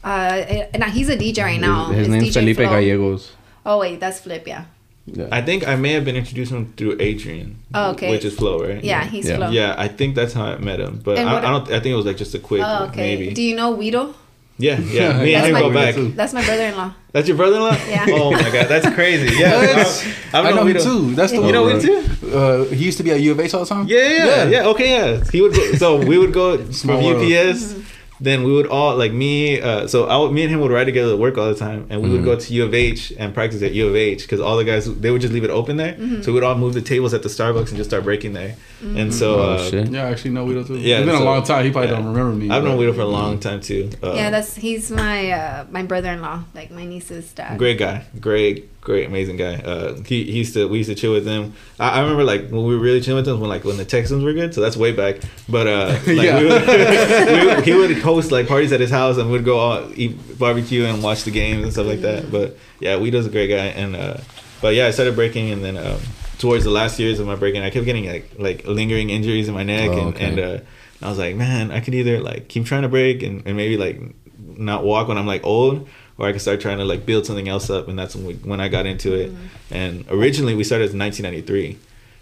[0.03, 1.89] uh, and he's a DJ right now.
[1.91, 2.65] His It's name's DJ Felipe Flo.
[2.65, 3.31] Gallegos.
[3.65, 4.47] Oh wait, that's Flip.
[4.47, 4.65] Yeah.
[5.07, 5.27] Yeah.
[5.31, 7.57] I think I may have been introduced him through Adrian.
[7.75, 8.09] Oh, okay.
[8.09, 8.83] Which is Flo, right?
[8.83, 9.35] Yeah, he's Yeah.
[9.37, 9.49] Flo.
[9.51, 11.63] Yeah, I think that's how I met him, but I, I don't.
[11.69, 13.15] I think it was like just a quick, Oh, okay.
[13.15, 13.33] maybe.
[13.33, 14.15] Do you know Guido?
[14.57, 15.21] Yeah, yeah.
[15.23, 16.15] Me That's and him my- go back.
[16.15, 16.93] That's my brother-in-law.
[17.11, 17.77] That's your brother-in-law?
[17.87, 18.05] Yeah.
[18.09, 19.35] Oh my god, that's crazy.
[19.39, 20.15] Yeah, What?
[20.33, 20.83] I, I know him Guido.
[20.83, 21.15] too.
[21.15, 22.27] That's the You know him too?
[22.37, 23.87] Uh, he used to be at U of H all the time.
[23.87, 24.67] Yeah, yeah, yeah, yeah.
[24.67, 25.23] Okay, yeah.
[25.31, 25.53] He would.
[25.55, 27.31] Go, so we would go Small from world.
[27.31, 27.75] UPS.
[28.21, 29.59] Then we would all like me.
[29.59, 31.85] Uh, so I, would- me and him would ride together to work all the time,
[31.89, 32.25] and we would Mhm.
[32.25, 34.85] go to U of H and practice at U of H because all the guys
[34.99, 35.93] they would just leave it open there.
[35.93, 36.21] Mm-hmm.
[36.21, 38.55] So we'd all move the tables at the Starbucks and just start breaking there.
[38.85, 39.87] And so Oh, uh, shit.
[39.89, 40.77] Yeah, I actually know Widow too.
[40.77, 41.65] Yeah, it's been so- a long time.
[41.65, 41.97] He probably yeah.
[41.97, 42.49] don't remember me.
[42.51, 43.89] I've known but- Widow for a long time too.
[44.03, 47.57] Uh, yeah, that's he's my uh, my brother-in-law, like my niece's dad.
[47.57, 49.55] great guy, great, great, amazing guy.
[49.55, 51.53] Uh, he, he used to we used to chill with him.
[51.79, 53.85] I, I remember like when we were really chilling with him when like when the
[53.85, 54.53] Texans were good.
[54.53, 55.15] So that's way back.
[55.49, 56.39] But uh, like, Yeah.
[56.39, 56.67] we would,
[57.59, 60.85] we he would host like parties at his house and we'd go all eat barbecue
[60.85, 62.31] and watch the games and stuff like that.
[62.31, 63.67] But yeah, Weedo's a great guy.
[63.81, 64.17] And uh,
[64.61, 65.99] but yeah, I started breaking and then um,
[66.37, 69.53] towards the last years of my breaking, I kept getting like like lingering injuries in
[69.53, 70.25] my neck Oh, and okay.
[70.25, 70.59] and uh,
[71.01, 73.77] I was like, man, I could either like keep trying to break and, and maybe
[73.77, 73.99] like
[74.39, 77.47] not walk when I'm like old, or I could start trying to like build something
[77.49, 79.31] else up, and that's when we, when I got into it.
[79.71, 81.77] And originally we started in 1993,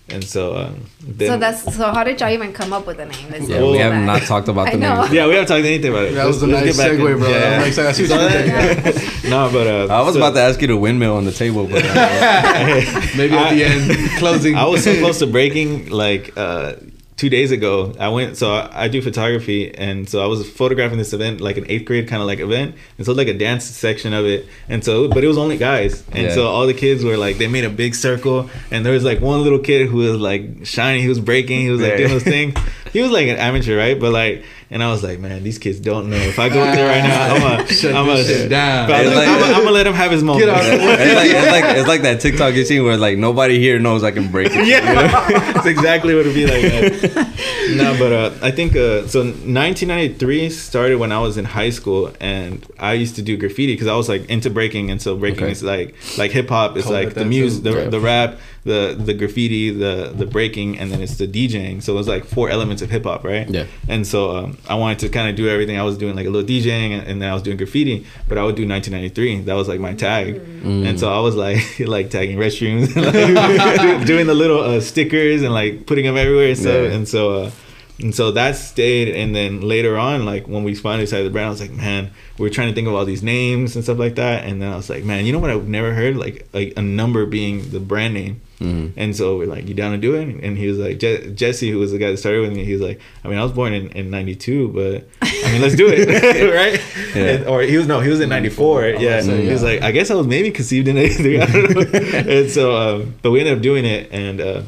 [0.10, 1.91] and so um, then so that's so.
[1.91, 3.30] How did y'all even come up with the name?
[3.32, 4.06] Let's Yeah, we have that.
[4.06, 5.04] not talked about I the know.
[5.06, 5.14] name.
[5.14, 6.14] yeah, we haven't talked anything about it.
[6.16, 7.30] That was a Let's- nice let's get segue, in- bro.
[7.30, 7.56] Yeah.
[7.56, 10.62] I'm like, I see So you're no, but uh, I was so- about to ask
[10.62, 11.93] you to windmill on the table, but uh,
[13.18, 14.56] Maybe at I- the end, closing.
[14.56, 16.74] I was so close to breaking like uh
[17.16, 17.93] two days ago.
[17.99, 21.57] I went so I, I do photography and so I was photographing this event like
[21.57, 22.76] an eighth grade kind of like event.
[22.97, 24.47] And so like a dance section of it.
[24.68, 26.03] And so but it was only guys.
[26.11, 26.34] And Yeah.
[26.34, 29.22] so all the kids were like they made a big circle and there was like
[29.22, 31.61] one little kid who was like shining he was breaking.
[31.61, 32.55] He was like doing those things
[32.91, 33.99] he was like an amateur right?
[33.99, 34.43] But like
[34.74, 37.34] and I was like man these kids don't know if I go there right now
[37.36, 38.89] I'm gonna Shut I'm gonna shit down.
[38.89, 40.95] But like- I'm, gonna- I'm gonna let him have his moment out of the way.
[40.99, 44.03] it's like it's like it's like that TikTok you seen where like nobody here knows
[44.03, 44.67] I can break it.
[44.74, 46.63] yeah, it's exactly what it'd be like.
[46.63, 47.78] Man.
[47.78, 49.24] no, but uh, I think uh, so.
[49.24, 53.88] 1993 started when I was in high school, and I used to do graffiti because
[53.88, 55.51] I was like into breaking, and so breaking Okay.
[55.51, 57.89] is like like hip hop is like the that music, the, Yeah.
[57.89, 61.84] the rap, the the graffiti, the the breaking, and then it's the DJing.
[61.84, 63.49] So it was like four elements of hip hop, right?
[63.49, 63.66] Yeah.
[63.89, 65.78] And so um, I wanted to kind of do everything.
[65.78, 68.38] I was doing like a little DJing, and, and then I was doing graffiti, but
[68.38, 69.41] I would do 1993.
[69.41, 70.88] That was like my tag, Mm.
[70.88, 72.95] and so I was like like tagging restrooms,
[73.97, 76.55] like, doing the little uh, stickers and like putting them everywhere.
[76.55, 76.91] So Yeah.
[76.91, 77.34] and so.
[77.43, 77.51] Uh,
[77.99, 81.45] and so that stayed, and then later on, like when we finally decided the brand,
[81.47, 82.09] I was like, man,
[82.39, 84.45] we are trying to think of all these names and stuff like that.
[84.45, 85.51] And then I was like, man, you know what?
[85.51, 88.41] I've never heard like like a number being the brand name.
[88.64, 88.91] Mhm.
[88.95, 90.28] And so we're like, you down to do it?
[90.43, 92.74] And he was like, Je- Jesse, who was the guy that started with me, he
[92.74, 95.88] was like, I mean, I was born in, in 92, but I mean, let's do
[95.89, 96.07] it.
[96.61, 96.82] right?
[97.16, 97.24] Yeah.
[97.32, 98.88] And- or he was, no, he was in 94.
[98.99, 99.22] Yeah.
[99.22, 101.41] say, He was like, I guess I was maybe conceived in 83.
[101.41, 101.99] I don't know.
[102.39, 104.09] and so, um, but we ended up doing it.
[104.11, 104.61] And, uh,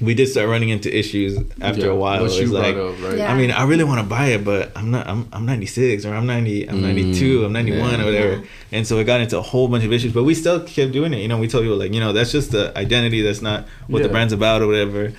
[0.00, 2.22] we did start running into issues after Yeah, a while.
[2.22, 3.18] What you like, up, right?
[3.18, 3.32] Yeah.
[3.32, 5.06] I mean, I really want to buy it, but I'm not.
[5.06, 6.68] I'm, I'm 96 or I'm 90.
[6.68, 7.44] I'm Mm, 92.
[7.44, 8.00] I'm 91 yeah.
[8.00, 8.42] or whatever.
[8.72, 11.12] And so it got into a whole bunch of issues, but we still kept doing
[11.12, 11.18] it.
[11.18, 13.20] You know, we told people like, you know, that's just the identity.
[13.20, 15.12] That's not what the brand's about or whatever.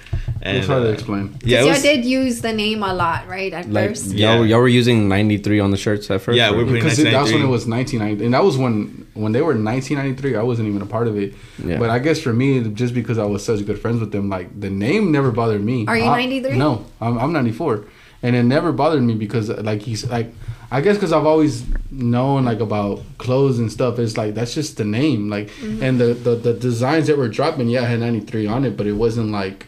[0.46, 1.40] And It's hard to uh, explain.
[1.46, 3.54] Yeah, it y'all did use the name a lot, right?
[3.54, 4.08] At Like first.
[4.08, 4.36] Yeah.
[4.36, 6.36] y'all, y'all were using 93 on the shirts at first.
[6.38, 9.42] Yeah, we're putting- Because that's when it was 1990, and that was when when they
[9.42, 10.36] were 1993.
[10.36, 11.34] I wasn't even a part of it.
[11.64, 11.78] Yeah.
[11.80, 14.48] But I guess for me, just because I was such good friends with them, like
[14.60, 15.86] the name never bothered me.
[15.88, 16.58] Are you 93?
[16.58, 17.86] No, I'm, I'm 94,
[18.22, 20.34] and it never bothered me because like he's like.
[20.72, 24.00] I guess because I've always known like about clothes and stuff.
[24.00, 25.84] It's like that's just the name, like, Mm-hmm.
[25.84, 27.70] and the, the the designs that were dropping.
[27.70, 29.68] Yeah, I had 93 on it, but it wasn't like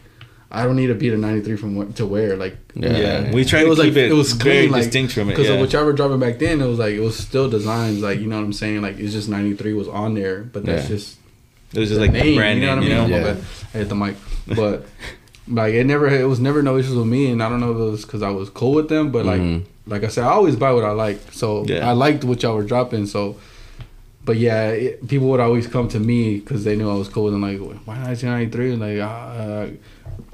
[0.50, 2.36] I don't need to beat a 93 from what, to wear.
[2.36, 2.96] Like, Yeah.
[2.96, 5.12] yeah, we tried it to was keep like it, it was very clean, like, distinct
[5.12, 5.32] from it.
[5.32, 5.54] because Yeah.
[5.54, 8.36] of whichever dropping back then, it was like it was still designs, like you know
[8.36, 8.80] what I'm saying.
[8.82, 10.96] Like it's just 93 was on there, but that's Yeah.
[10.96, 11.16] just
[11.74, 13.10] it was just the like the name, brand you know name, what I you mean?
[13.10, 13.18] know.
[13.18, 13.42] My bad.
[13.74, 14.16] I hit the mic,
[14.56, 14.86] but
[15.48, 17.76] like it never, it was never no issues with me, and I don't know if
[17.76, 19.62] it was because I was cool with them, but like, Mhm.
[19.88, 21.88] like I said, I always buy what I like, so Yeah.
[21.88, 23.36] I liked what y'all were dropping, so.
[24.24, 27.28] But yeah, it, people would always come to me because they knew I was cool
[27.28, 27.40] And.
[27.40, 28.74] Like, why not 1993?
[28.74, 29.66] Like, uh,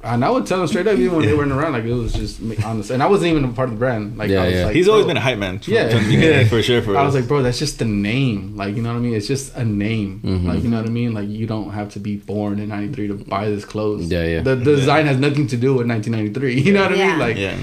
[0.04, 1.72] and I would tell them straight up, even when they weren't around.
[1.72, 4.18] Like, it was just me, honest, and I wasn't even a part of the brand.
[4.18, 4.64] Like, Yeah, I was yeah.
[4.66, 5.58] like, He's always been a hype man.
[5.60, 5.88] From, Yeah.
[5.90, 6.82] from the beginning, for sure.
[6.82, 7.06] For I us.
[7.06, 8.56] was like, bro, that's just the name.
[8.56, 9.14] Like, you know what I mean?
[9.14, 10.20] It's just a name.
[10.24, 10.44] Mhm.
[10.46, 11.12] Like, you know what I mean?
[11.14, 14.10] Like, you don't have to be born in '93 to buy this clothes.
[14.10, 14.40] Yeah, yeah.
[14.40, 16.60] The, the design has nothing to do with 1993.
[16.66, 17.18] You know what I mean?
[17.18, 17.56] Like, yeah,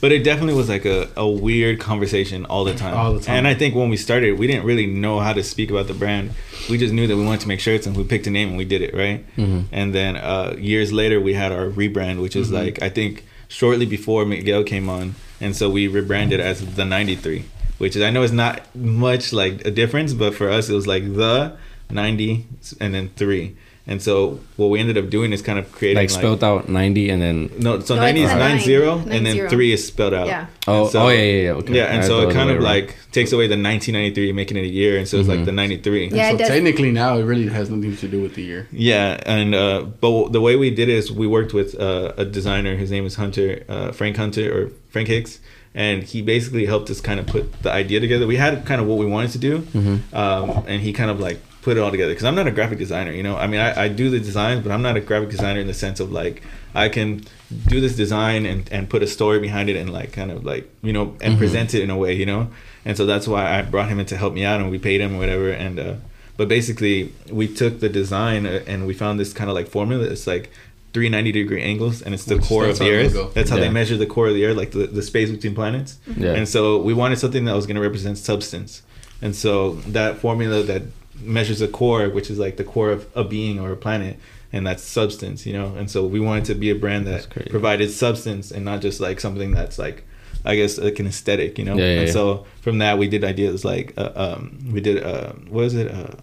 [0.00, 2.94] but it definitely was like a, a weird conversation all the time.
[2.96, 3.36] All the time.
[3.36, 5.94] And I think when we started, we didn't really know how to speak about the
[5.94, 6.30] brand.
[6.70, 8.56] We just knew that we wanted to make shirts, and we picked a name and
[8.58, 9.24] we did it right.
[9.36, 9.64] Mhm.
[9.72, 12.64] And then uh, years later, we had our rebrand, which is Mm-hmm.
[12.64, 17.44] like I think shortly before Miguel came on, and so we rebranded as the '93,
[17.78, 20.86] which is I know is not much like a difference, but for us it was
[20.86, 21.56] like the
[21.90, 22.46] '90
[22.80, 23.56] and then three.
[23.86, 27.10] And so what we ended up doing is kind of creating Like spelled out 90
[27.10, 27.50] and then.
[27.58, 29.48] no, so No, 90 is it's a 9 0, and then zero.
[29.50, 30.26] 3 is spelled out.
[30.28, 30.46] Yeah.
[30.68, 31.50] Oh, so- oh yeah, yeah, yeah.
[31.52, 31.74] Okay.
[31.74, 32.86] Yeah, and I so it kind of way around.
[32.86, 35.44] like takes away the 1993, making it a year, and so it's like Mhm.
[35.46, 36.08] the 93.
[36.12, 36.48] Yeah, so does.
[36.48, 38.68] technically now it really has nothing to do with the year.
[38.70, 42.24] Yeah, and uh, but the way we did it is we worked with uh, a
[42.24, 42.76] designer.
[42.76, 45.40] His name is Hunter uh, Frank Hunter or Frank Hicks,
[45.74, 48.26] and he basically helped us kind of put the idea together.
[48.26, 50.14] We had kind of what we wanted to do, Mhm.
[50.14, 52.12] um, and he kind of like put it all together.
[52.12, 53.36] Because I'm not a graphic designer, you know.
[53.36, 55.74] I mean, I, I do the designs, but I'm not a graphic designer in the
[55.74, 56.42] sense of like
[56.74, 57.24] I can
[57.66, 60.68] do this design and and put a story behind it and like kind of like
[60.82, 61.38] you know and Mhm.
[61.38, 62.48] present it in a way, you know.
[62.84, 65.00] And so that's why I brought him in to help me out, and we paid
[65.00, 65.78] him or whatever, and.
[65.78, 65.94] uh
[66.36, 70.04] but basically, we took the design uh, and we found this kind of like formula.
[70.04, 70.48] It's like
[70.94, 73.14] 390 degree angles, and it's the Which- core of the Earth.
[73.14, 73.30] logo.
[73.34, 73.64] That's how Yeah.
[73.64, 75.98] they measure the core of the Earth, like the, the space between planets.
[76.16, 76.32] Yeah.
[76.32, 78.80] And so we wanted something that was going to represent substance.
[79.20, 80.82] And so that formula that
[81.20, 84.18] measures the core, which is like the core of a being or a planet,
[84.52, 85.74] and that's substance, you know.
[85.76, 89.20] And so we wanted to be a brand that provided substance and not just like
[89.20, 90.04] something that's like,
[90.44, 91.76] I guess like an aesthetic, you know.
[91.76, 92.12] Yeah, yeah, and yeah.
[92.12, 95.90] so from that we did ideas like, uh, um, we did uh, what is it,
[95.90, 96.14] uh,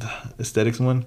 [0.38, 1.06] aesthetics one?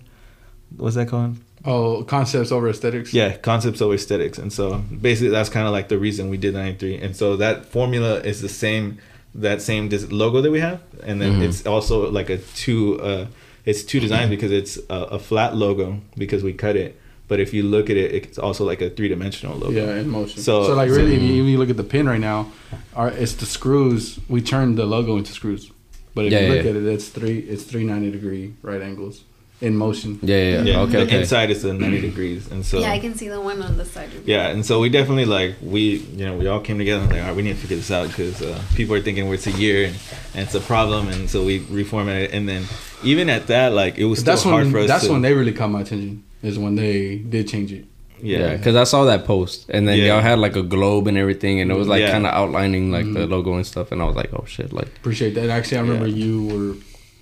[0.77, 1.37] What's that called?
[1.65, 3.13] Oh, concepts over aesthetics.
[3.13, 4.37] Yeah, concepts over aesthetics.
[4.37, 6.97] And so basically that's kind of like the reason we did 93.
[6.97, 8.99] And so that formula is the same
[9.35, 11.43] that same dis- logo that we have and then Mhm.
[11.47, 13.25] it's also like a two uh
[13.65, 16.99] it's two designs because it's a, a flat logo because we cut it.
[17.29, 19.71] But if you look at it it's also like a three-dimensional logo.
[19.71, 20.41] Yeah, in motion.
[20.41, 22.51] So- So, like so- really, if you, if you look at the pin right now,
[22.95, 24.19] our it's the screws.
[24.27, 25.71] We turned the logo into screws,
[26.13, 26.71] but if Yeah, you look yeah.
[26.71, 29.23] at it, it's three it's three ninety degree right angles
[29.63, 30.19] in motion.
[30.21, 30.61] Yeah, yeah, yeah.
[30.63, 31.19] Yeah, Okay, the okay.
[31.21, 32.51] inside is the 90 degrees.
[32.51, 34.09] And so yeah, I can see the one on the side.
[34.13, 35.81] Of Yeah, and so we definitely like we
[36.19, 37.89] you know we all came together and like all right we need to figure this
[37.89, 39.95] out because uh, people are thinking we're it's a year and,
[40.35, 42.63] and it's a problem and so we reformatted it and then
[43.03, 45.21] even at that like it was still that's hard when for us that's to when
[45.21, 46.23] they really caught my attention.
[46.43, 47.85] Is when they did change it.
[48.21, 50.07] Yeah, yeah because I saw that post, and then Yeah.
[50.07, 52.11] y'all had like a globe and everything, and it was like Yeah.
[52.11, 53.29] kind of outlining like the Mhm.
[53.29, 55.49] logo and stuff, and I was like, oh shit, like Appreciate that.
[55.49, 56.25] Actually, I remember Yeah.
[56.25, 56.75] you were.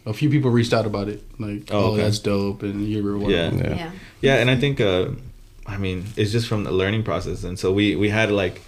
[0.06, 2.04] A few people reached out about it, like, Oh, "Oh, okay.
[2.04, 3.48] that's dope," and you were one Yeah.
[3.50, 3.72] of them.
[3.72, 3.92] yeah, yeah.
[4.22, 5.10] yeah and I think uh,
[5.68, 8.62] I mean it's just from the learning process and so we we had like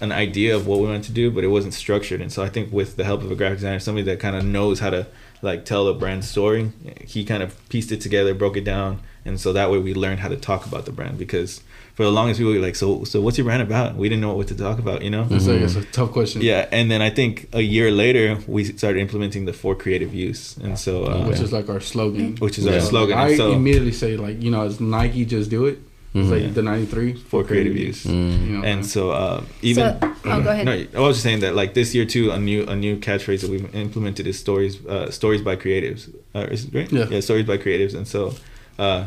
[0.00, 2.48] an idea of what we wanted to do but it wasn't structured and so I
[2.48, 5.06] think with the help of a graphic designer somebody that kind of knows how to
[5.42, 6.72] like tell a brand story
[7.04, 10.20] he kind of pieced it together broke it down and so that way we learned
[10.20, 11.60] how to talk about the brand because
[11.94, 14.32] for the longest people were like so so what's your brand about we didn't know
[14.34, 16.42] what to talk about you know It's, like, it's a tough question.
[16.42, 20.56] yeah and then I think a year later we started implementing the for creative use
[20.58, 22.36] and so uh, which is like our slogan.
[22.36, 22.74] which is Yeah.
[22.74, 25.78] our slogan I so immediately say like, you know, as Nike just do it.
[26.14, 26.30] It's Mhm.
[26.44, 28.46] like the '93 for creative use Mm.
[28.46, 30.64] You know, and so uh, even So- oh, go ahead.
[30.64, 33.40] No, I was just saying that like this year too, a new a new catchphrase
[33.42, 36.08] that we've implemented is stories uh, stories by creatives.
[36.34, 36.90] Uh, is it right?
[36.90, 37.06] Yeah.
[37.10, 38.32] yeah, stories by creatives, and so.
[38.78, 39.06] Uh,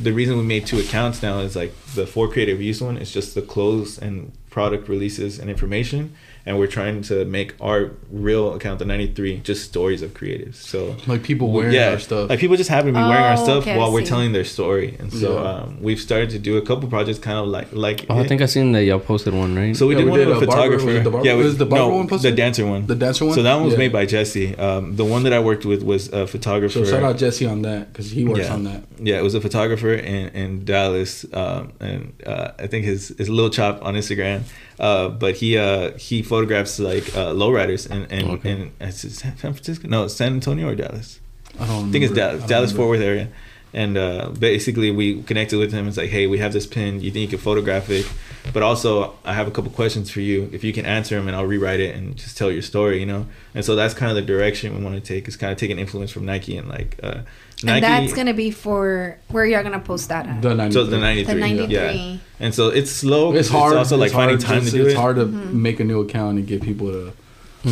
[0.00, 3.12] the reason we made two accounts now is like the for creative use one is
[3.12, 6.14] just the clothes and product releases and information
[6.46, 10.96] and we're trying to make our real account the 93 just stories of creatives so
[11.06, 12.30] like people wearing our stuff.
[12.30, 14.44] like people just happen to be wearing our Oh, stuff okay, while we're telling their
[14.44, 15.50] story and so Yeah.
[15.50, 18.40] um, we've started to do a couple projects kind of like like Oh, I think
[18.42, 19.76] I seen that y'all posted one, right?
[19.76, 20.86] So we Yeah, did we one did with a a barber- photographer.
[20.86, 22.32] was it the barber- yeah, we, was the barber no, one posted?
[22.32, 22.86] the dancer one.
[22.86, 23.34] the dancer one.
[23.34, 23.78] So that one was Yeah.
[23.84, 24.56] made by Jesse.
[24.56, 26.84] Um, the one that I worked with was a photographer.
[26.84, 28.54] So shout out Jesse on that because he works Yeah.
[28.54, 28.82] on that.
[29.02, 33.28] Yeah, it was a photographer in, in Dallas, um, and uh, I think his his
[33.28, 34.40] little chop on Instagram.
[34.80, 38.70] Uh, but he uh, he photographs like uh, lowriders in in, Okay.
[38.80, 41.20] it San Francisco, no, San Antonio or Dallas.
[41.58, 41.88] I don't.
[41.88, 42.14] I think it's.
[42.14, 42.88] Dallas, Dallas Fort.
[42.88, 43.28] Worth area.
[43.72, 45.86] And uh, basically, we connected with him.
[45.86, 47.00] It's like, hey, we have this pin.
[47.00, 48.04] You think you can photograph it?
[48.52, 50.48] But also, I have a couple questions for you.
[50.52, 53.06] If you can answer them, and I'll rewrite it and just tell your story, you
[53.06, 53.26] know.
[53.54, 55.28] And so that's kind of the direction we want to take.
[55.28, 57.20] Is kind of taking influence from Nike and like uh,
[57.62, 57.84] Nike.
[57.84, 60.40] And that's gonna be for where you're gonna post that at.
[60.42, 60.72] The 93.
[60.72, 61.74] so the ninety the 93.
[61.74, 62.16] Yeah.
[62.38, 63.34] And so it's slow.
[63.34, 63.72] It's hard.
[63.72, 64.96] It's also like it's finding time it's, to do it's it.
[64.96, 65.52] hard to Mhm.
[65.52, 67.12] make a new account and get people to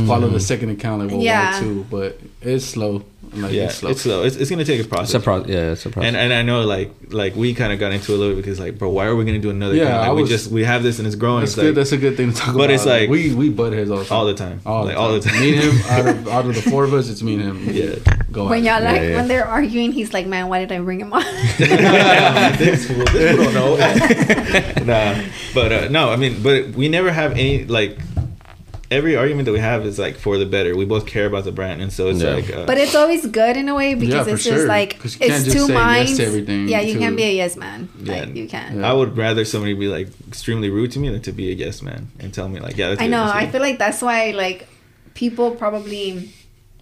[0.07, 1.55] follow the second account like well Yeah.
[1.55, 1.61] yeah.
[1.61, 3.03] too, but it's slow.
[3.35, 3.91] Like yeah, it's slow.
[3.91, 4.23] it's slow.
[4.25, 5.15] It's, it's gonna take a it's process.
[5.15, 5.45] a pro.
[5.45, 6.09] Yeah, it's a process.
[6.09, 8.59] And and I know like like we kind of got into a little bit because
[8.61, 9.75] like bro, why are we gonna do another?
[9.75, 10.01] Yeah, account?
[10.01, 11.41] Like, I we just we have this and it's growing.
[11.41, 11.67] That's It's good.
[11.67, 12.59] like, That's a good thing to talk about.
[12.59, 14.17] But it's like- we we butt heads all the time.
[14.19, 15.33] all the time, all like the all the time.
[15.35, 15.43] time.
[15.43, 17.75] Me and him out of out of the four of us, it's me and him.
[17.75, 17.97] Yeah.
[18.31, 19.17] Go When y'all like Yeah, yeah.
[19.17, 21.23] when they're arguing, he's like, "Man, why did I bring him on?"
[21.59, 23.77] this fool, this fool don't know.
[24.85, 25.23] nah,
[25.55, 27.99] but uh, no, I mean, but we never have any like
[28.91, 30.75] every argument that we have is like for the better.
[30.77, 32.35] We both care about the brand, and so it's Yeah.
[32.35, 32.51] like.
[32.53, 34.67] Uh, But it's always good in a way because for it's just sure.
[34.67, 36.17] like 'Cause you can't it's just two say yes minds.
[36.17, 36.99] to everything, yeah, you too.
[37.01, 37.89] can be a yes man.
[38.03, 38.13] Yeah.
[38.21, 38.81] Like you can.
[38.81, 38.91] Yeah.
[38.91, 41.83] I would rather somebody be like extremely rude to me than to be a yes
[41.83, 43.25] man and tell me like, yeah, that's I know.
[43.25, 44.67] I feel like that's why like
[45.15, 46.31] people probably,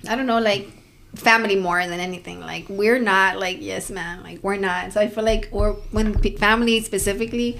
[0.08, 0.68] I don't know, like
[1.16, 2.40] family more than anything.
[2.40, 4.22] Like we're not like yes man.
[4.22, 4.92] Like we're not.
[4.92, 7.58] So I feel like we're when p- family specifically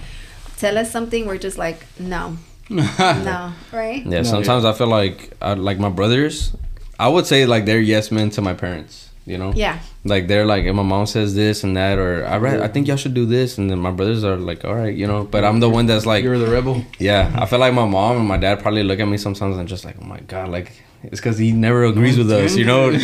[0.59, 2.37] tell us something, we're just like no,
[2.71, 4.03] no, right?
[4.05, 6.53] Yeah, No, sometimes I feel like I, like my brothers.
[6.99, 9.11] I would say like they're yes men to my parents.
[9.25, 9.53] You know.
[9.57, 9.81] Yeah.
[10.05, 12.87] Like they're like, if my mom says this and that, or I read, I think
[12.87, 15.25] y'all should do this, and then my brothers are like, all right, you know.
[15.25, 16.85] But I'm the one that's like, You're the rebel.
[17.01, 17.35] yeah.
[17.37, 19.85] I feel like my mom and my dad probably look at me sometimes and just
[19.85, 20.71] like, oh my god, like
[21.03, 22.91] it's because he never agrees with us, you know.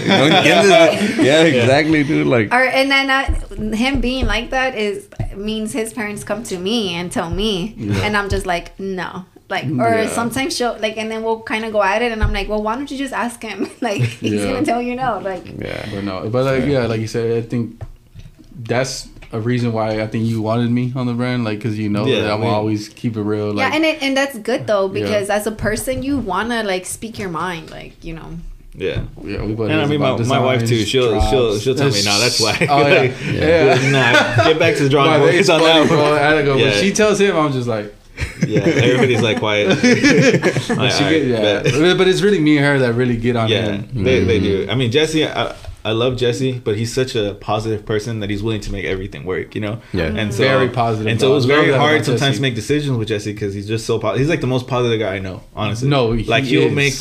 [1.23, 2.27] Yeah, exactly, dude.
[2.29, 6.59] Like, Or and then uh, him being like that is means his parents come to
[6.59, 9.25] me and tell me, and I'm just like no.
[9.57, 10.09] Like mm, or Yeah.
[10.21, 12.63] sometimes she'll like and then we'll kind of go at it and I'm like well
[12.67, 14.53] why don't you just ask him like he's Yeah.
[14.53, 17.43] gonna tell you no like yeah, But no, but like yeah, like you said, I
[17.53, 17.63] think
[18.73, 21.89] that's a reason why I think you wanted me on the brand, like because you
[21.89, 23.49] know Yeah, that I'm we- always keep it real.
[23.53, 25.03] Like, yeah and it, and that's good though Yeah.
[25.05, 28.31] because as a person you wanna like speak your mind like you know
[28.75, 29.03] Yeah.
[29.23, 30.81] yeah, we both And I mean, my, my wife too.
[30.91, 33.91] She'll she'll she'll tell me, "No, that's why." Oh yeah, Like, yeah.
[33.97, 35.35] nah, get back to the drawing board.
[35.35, 35.97] it's It's on that bro.
[36.03, 36.13] one.
[36.17, 36.55] I had to go.
[36.57, 36.81] When Yeah.
[36.83, 37.93] she tells him, I'm just like,
[38.47, 39.69] Yeah, everybody's like quiet.
[39.69, 39.79] but
[40.77, 41.63] Like, she all get, right, yeah.
[41.63, 44.05] But, but it's really me and her that really get on Yeah, him.
[44.05, 44.67] they, they mm-hmm.
[44.67, 44.71] do.
[44.71, 45.55] I mean, Jesse, I,
[45.85, 49.25] I love Jesse, but he's such a positive person that he's willing to make everything
[49.25, 49.55] work.
[49.55, 49.81] You know.
[49.93, 50.05] Yeah.
[50.07, 52.37] And so, Very positive, And so it was very hard sometimes Jesse.
[52.37, 54.21] to make decisions with Jesse because he's just so positive.
[54.21, 55.89] He's like the most positive guy I know, honestly.
[55.89, 56.73] No, he like he'll is.
[56.75, 56.95] make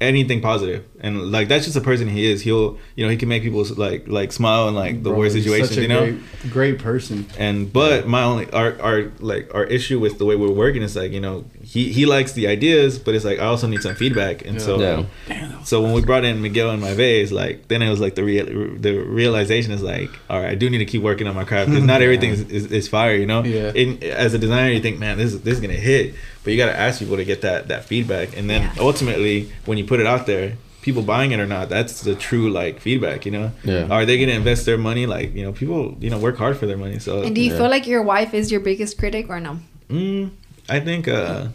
[0.00, 2.42] anything positive, and like that's just the person he is.
[2.42, 5.34] He'll, you know, he can make people like like smile in like the Bro, worst
[5.34, 5.70] he's situations.
[5.70, 6.00] such a You know.
[6.06, 7.26] great, great person.
[7.38, 10.94] And but my only our our like our issue with the way we're working is
[10.96, 13.94] like you know he he likes the ideas, but it's like I also need some
[13.96, 14.60] feedback, and Yeah.
[14.66, 15.62] so Yeah.
[15.64, 18.24] so when we brought in Miguel and my vase, like then it was like the
[18.24, 18.46] real
[18.78, 21.70] the realization is like all right, I do need to keep working on my craft
[21.70, 23.42] because not everything is, is, is fire, you know.
[23.42, 23.72] Yeah.
[23.74, 26.56] In, as a designer, you think man this is this is gonna hit, but you
[26.56, 28.72] got to ask people to get that that feedback, and then Yeah.
[28.80, 30.56] ultimately when you put it out there.
[30.80, 33.50] People buying it or not, that's the true like feedback, you know.
[33.64, 33.88] Yeah.
[33.90, 35.04] Are they gonna invest their money?
[35.06, 36.98] Like, you know, people, you know, work hard for their money.
[36.98, 37.58] So and do you Yeah.
[37.58, 39.58] feel like your wife is your biggest critic or no
[39.90, 40.30] Mm,
[40.68, 41.48] I think uh,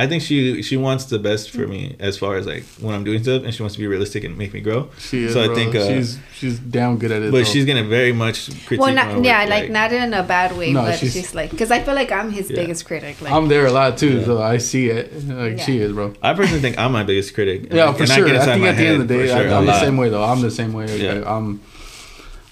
[0.00, 3.02] I think she she wants the best for me as far as like when I'm
[3.02, 4.90] doing stuff, and she wants to be realistic and make me grow.
[4.98, 5.32] She is.
[5.32, 5.56] So I bro.
[5.56, 7.32] think, uh, she's she's damn good at it.
[7.32, 7.44] But though.
[7.44, 8.78] she's gonna very much critique.
[8.80, 11.34] well my not work, yeah like, not in a bad way No, but she's- she's,
[11.34, 12.56] like because I feel like I'm his Yeah.
[12.60, 14.24] biggest critic like I'm there a lot too, Yeah.
[14.24, 15.12] so I see it.
[15.28, 15.64] Like Yeah.
[15.64, 16.14] she is, bro.
[16.22, 17.72] I personally think I'm my biggest critic.
[17.72, 18.26] Yeah, for and I sure.
[18.28, 19.72] get I, think at the end of the day, for sure, I, a I'm the
[19.72, 19.80] lot.
[19.82, 20.22] same way though.
[20.24, 20.86] I'm the same way.
[20.96, 21.14] Yeah.
[21.14, 21.60] Like, I'm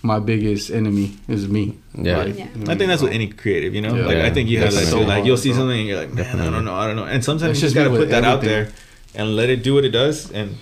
[0.03, 1.79] my biggest enemy is me.
[1.97, 2.19] Yeah.
[2.19, 2.45] Like, Yeah.
[2.69, 3.95] I think that's with any creative, you know.
[3.95, 4.07] Yeah.
[4.07, 5.03] like I think you have that Definitely.
[5.05, 5.09] too.
[5.09, 7.05] Like you'll see something and you're like, man, I don't know, I don't know.
[7.05, 8.69] And sometimes you just just gotta put that out there
[9.15, 10.31] and let it do what it does.
[10.31, 10.57] And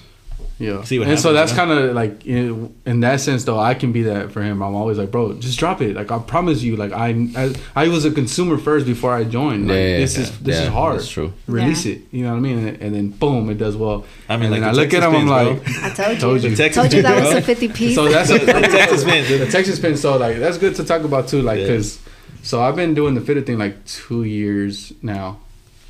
[0.56, 0.84] Yeah.
[0.84, 3.74] See what and so that's you kind of like in, in that sense though, I
[3.74, 4.62] can be that for him.
[4.62, 5.96] I'm always like, bro, just drop it.
[5.96, 6.76] Like I promise you.
[6.76, 9.66] Like I I, I was a consumer first before I joined.
[9.66, 10.22] Like Yeah, yeah, this yeah.
[10.22, 10.96] is this Yeah, is hard.
[11.00, 11.32] that's true.
[11.48, 11.94] Release Yeah.
[11.96, 12.02] it.
[12.12, 12.58] You know what I mean?
[12.68, 14.04] And, and then boom, it does well.
[14.28, 15.28] I mean, and like I the look at Texas him.
[15.32, 16.56] I'm pins, like, I told you Told you.
[16.56, 19.28] Texas told you that was a 50 piece so that's the a, Texas pins.
[19.28, 19.96] the Texas pin.
[19.96, 21.42] So like that's good to talk about too.
[21.42, 21.66] Like Yeah.
[21.66, 21.98] because
[22.44, 25.40] so I've been doing the fitted thing like two years now,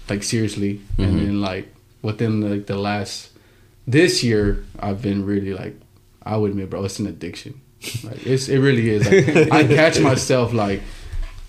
[0.09, 1.05] like seriously, Mhm.
[1.05, 1.69] and then like
[2.01, 3.29] within like the last
[3.87, 5.76] this year, I've been really like
[6.22, 7.61] I would admit, bro, it's an addiction.
[8.03, 9.05] Like it's it really is.
[9.07, 10.80] Like, I catch myself like,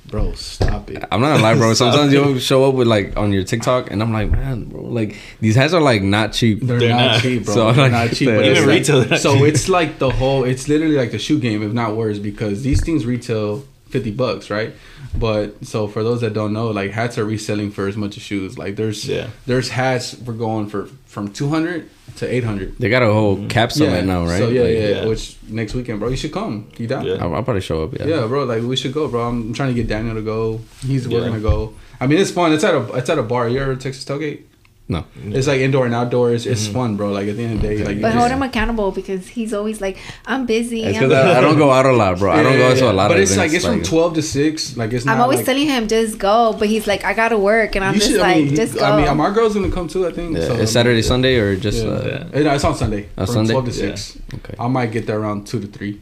[0.08, 1.04] bro, stop it.
[1.12, 1.74] I'm not gonna lie, bro.
[1.74, 5.16] Sometimes you'll show up with like on your TikTok, and I'm like, man, bro, like
[5.40, 6.60] these hats are like not cheap.
[6.62, 7.22] They're, They're not, not.
[7.22, 7.54] cheap, bro.
[7.54, 8.28] So, they're like, not cheap.
[8.28, 9.44] the- but Even it's like- retail, they're not so cheap.
[9.46, 10.44] it's like the whole.
[10.44, 14.50] It's literally like the shoe game, if not worse, because these things retail fifty bucks,
[14.50, 14.74] right?
[15.20, 18.24] But so for those that don't know, like hats are reselling for as much as
[18.24, 18.58] shoes.
[18.58, 19.30] Like there's Yeah.
[19.46, 22.78] there's hats we're going for from two hundred to eight hundred.
[22.78, 23.48] They got a whole mm-hmm.
[23.48, 24.40] cap summit now, right?
[24.40, 25.06] So yeah, Like, yeah, yeah.
[25.06, 26.70] Which next weekend, bro, you should come.
[26.78, 27.06] You down?
[27.06, 27.16] Yeah.
[27.16, 27.24] Yeah.
[27.24, 27.94] I'll, I'll probably show up.
[27.94, 28.06] Yeah.
[28.06, 28.44] Yeah, bro.
[28.44, 29.28] Like we should go, bro.
[29.28, 30.62] I'm trying to get Daniel to go.
[30.82, 31.74] He's we're gonna go.
[32.00, 32.54] I mean, it's fun.
[32.54, 33.48] It's at a it's at a bar.
[33.48, 34.44] You ever Texas tailgate?
[34.88, 35.04] No.
[35.30, 36.46] It's like indoor and outdoors.
[36.46, 36.74] It's Mhm.
[36.74, 37.12] fun, bro.
[37.12, 39.28] Like at the end of the day, like you But just- hold him accountable because
[39.28, 40.84] he's always like, I'm busy.
[40.84, 42.32] It's I'm, because I, I don't go out a lot, bro.
[42.32, 44.22] I don't go to a lot But of it's like events, it's from twelve to
[44.22, 44.78] six.
[44.78, 45.08] Like it's.
[45.08, 47.96] I'm always like, telling him just go, but he's like, I gotta work, and I'm
[47.96, 48.86] just should- like, I mean, just go.
[48.86, 50.06] I mean, are my girl's gonna come too.
[50.06, 50.38] I think.
[50.38, 50.48] Yeah.
[50.50, 51.08] So, it's Saturday, yeah.
[51.08, 51.90] Sunday, or just Yeah.
[51.92, 52.42] uh, Yeah.
[52.44, 53.08] No, it's on Sunday.
[53.18, 53.52] On from Sunday?
[53.54, 53.96] twelve to Yeah.
[53.96, 54.18] six.
[54.36, 54.54] okay.
[54.60, 56.00] I might get there around two to three.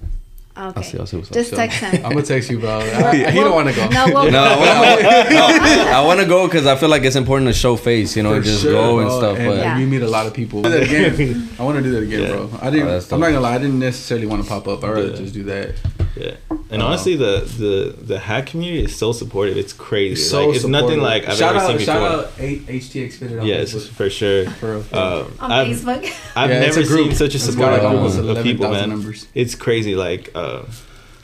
[0.55, 0.73] Okay.
[0.75, 0.97] I'll see.
[0.99, 1.33] I'll see what's up.
[1.33, 2.05] just So, text him.
[2.05, 2.79] I'm gonna text you, bro.
[2.79, 3.87] I, he don't want to go.
[3.89, 7.75] No, well, No, I want to go because I feel like it's important to show
[7.75, 9.37] face, you know, For just sure, go and bro, stuff.
[9.37, 9.77] And but Yeah.
[9.77, 10.61] you meet a lot of people.
[10.61, 11.49] Do that again.
[11.59, 12.27] I want to do that again, Yeah.
[12.31, 12.49] bro.
[12.61, 12.87] I didn't.
[12.87, 13.55] Oh, I'm not gonna lie.
[13.55, 14.83] I didn't necessarily want to pop up.
[14.83, 15.15] I rather Yeah.
[15.17, 15.75] just do that.
[16.15, 16.35] Yeah.
[16.69, 16.87] And Oh.
[16.87, 19.57] honestly, the, the the hack community is so supportive.
[19.57, 20.13] It's crazy.
[20.13, 21.03] It's so like, it's nothing supportive.
[21.03, 21.93] like I've shout ever out, seen before.
[21.93, 23.89] Shout out A- HTX Fitted on yes, Facebook.
[23.89, 24.49] for sure.
[24.51, 24.85] For real.
[24.99, 26.03] Um, on I've, Facebook.
[26.35, 27.07] I've Yeah, it's never a group.
[27.09, 28.89] seen such a It's supportive like, group almost of people, man.
[28.89, 29.27] members.
[29.33, 29.95] It's crazy.
[29.95, 30.63] Like, uh,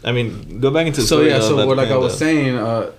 [0.04, 2.26] I mean, go back into the so story, yeah so what like i was panda.
[2.26, 2.92] saying uh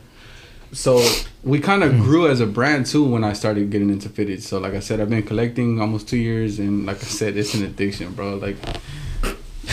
[0.73, 1.03] so
[1.43, 4.59] we kind of grew as a brand too when i started getting into fitted so
[4.59, 7.65] like i said i've been collecting almost two years and like i said it's an
[7.65, 8.57] addiction bro like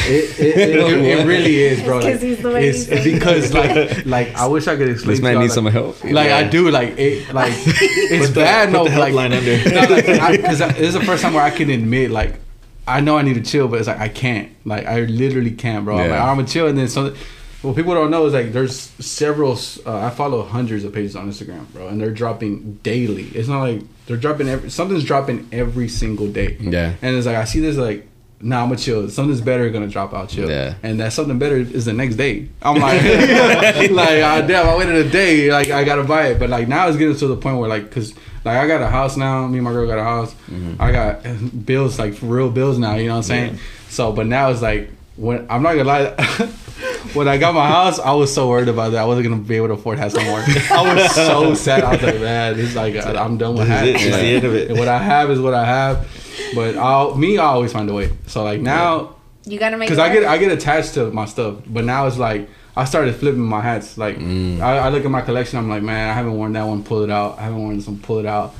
[0.07, 1.97] it, it, it, it, it really is, bro.
[1.99, 4.89] It's 'cause Like, he's the way it's he because like like I wish I could
[4.89, 5.11] explain.
[5.11, 6.03] This to man y'all, needs like, some help.
[6.03, 8.69] Like I do, like it, like it's Put the- bad.
[8.69, 9.69] put no, the like helpline under.
[9.69, 12.39] no, like because this is the first time where I can admit, like
[12.88, 14.49] I know I need to chill, but it's like I can't.
[14.65, 15.97] Like I literally can't, bro.
[15.97, 16.11] I'm Yeah.
[16.11, 17.19] like I'm gonna chill, and then something.
[17.63, 19.57] What people don't know is like there's several.
[19.85, 23.23] Uh, I follow hundreds of pages on Instagram, bro, and they're dropping daily.
[23.34, 26.55] It's not like they're dropping every something's dropping every single day.
[26.61, 26.93] Yeah.
[27.01, 28.06] And it's like I see this like,
[28.41, 29.09] nah, I'm gonna chill.
[29.09, 30.49] Something's better gonna drop out, chill.
[30.49, 30.76] Yeah.
[30.84, 32.49] And that something better is the next day.
[32.61, 33.01] I'm like,
[33.91, 36.39] like uh, damn, I waited a day, like I gotta buy it.
[36.39, 38.14] But like now it's getting to the point where like, cause
[38.45, 39.47] like I got a house now.
[39.47, 40.35] Me and my girl got a house.
[40.80, 42.95] I got bills, like real bills now.
[42.95, 43.53] You know what I'm saying?
[43.55, 43.61] Yeah.
[43.89, 46.49] So, but now it's like when I'm not gonna lie.
[47.18, 49.02] When I got my house, I was so worried about that.
[49.02, 50.39] I wasn't gonna be able to afford hats no more.
[50.39, 51.84] I was so sad.
[51.84, 53.88] I was like, man, it's like I'm done with hats.
[53.88, 53.94] it.
[53.94, 54.72] This Like, the end of it.
[54.77, 56.07] What I have is what I have.
[56.56, 58.11] But I'll me, I always find a way.
[58.27, 59.15] So like now,
[59.45, 59.89] You gotta make.
[59.89, 60.23] because I get.
[60.23, 63.98] I get attached to my stuff, but now it's like I started flipping my hats.
[63.98, 64.60] Like Mm.
[64.61, 66.84] I, I look at my collection, I'm like, man, I haven't worn that one.
[66.84, 67.39] Pull it out.
[67.39, 67.98] I haven't worn this one.
[67.99, 68.53] Pull it out.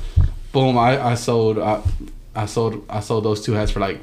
[0.52, 0.76] Boom!
[0.78, 1.82] I, I sold I,
[2.34, 4.00] I sold I sold those two hats for like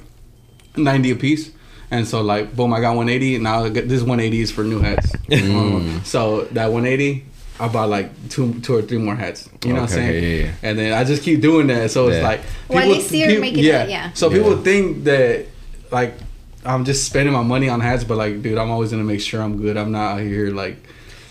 [0.78, 1.52] ninety a piece.
[1.96, 3.40] And so like boom, I got 180.
[3.40, 5.12] Now this 180 is for new hats.
[5.30, 6.06] Mm.
[6.06, 7.26] so that 180,
[7.60, 9.50] I bought like two two or three more hats.
[9.64, 10.24] You know what I'm saying?
[10.24, 10.52] yeah, yeah.
[10.64, 11.90] And then I just keep doing that.
[11.92, 12.24] So it's Yeah.
[12.28, 13.84] like Well, at least you're making yeah.
[13.84, 14.12] it, yeah.
[14.14, 15.46] So people think that
[15.92, 16.14] like
[16.66, 19.42] I'm just spending my money on hats, but like, dude, I'm always gonna make sure
[19.42, 19.78] I'm good.
[19.78, 20.78] I'm not out here like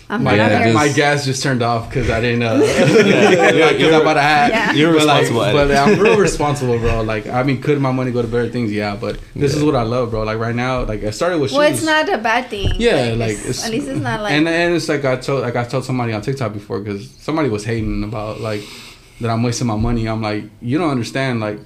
[0.07, 2.63] I'm my, not Yeah, out my gas just turned off because I didn't uh, know.
[2.65, 4.51] you're- because I bought a hat.
[4.51, 4.71] Yeah.
[4.73, 5.71] You're But, responsible at but.
[5.75, 7.01] I'm real responsible, bro.
[7.01, 8.71] Like I mean, could my money go to better things?
[8.71, 10.23] Yeah, but this is what I love, bro.
[10.23, 12.73] Like right now, like I started with Well, it's not a bad thing.
[12.75, 14.33] Yeah, like it's- it's, at least it's not like.
[14.33, 17.49] and and it's like I told like I told somebody on TikTok before because somebody
[17.49, 18.61] was hating about like
[19.21, 20.07] that I'm wasting my money.
[20.07, 21.39] I'm like, you don't understand.
[21.39, 21.59] Like,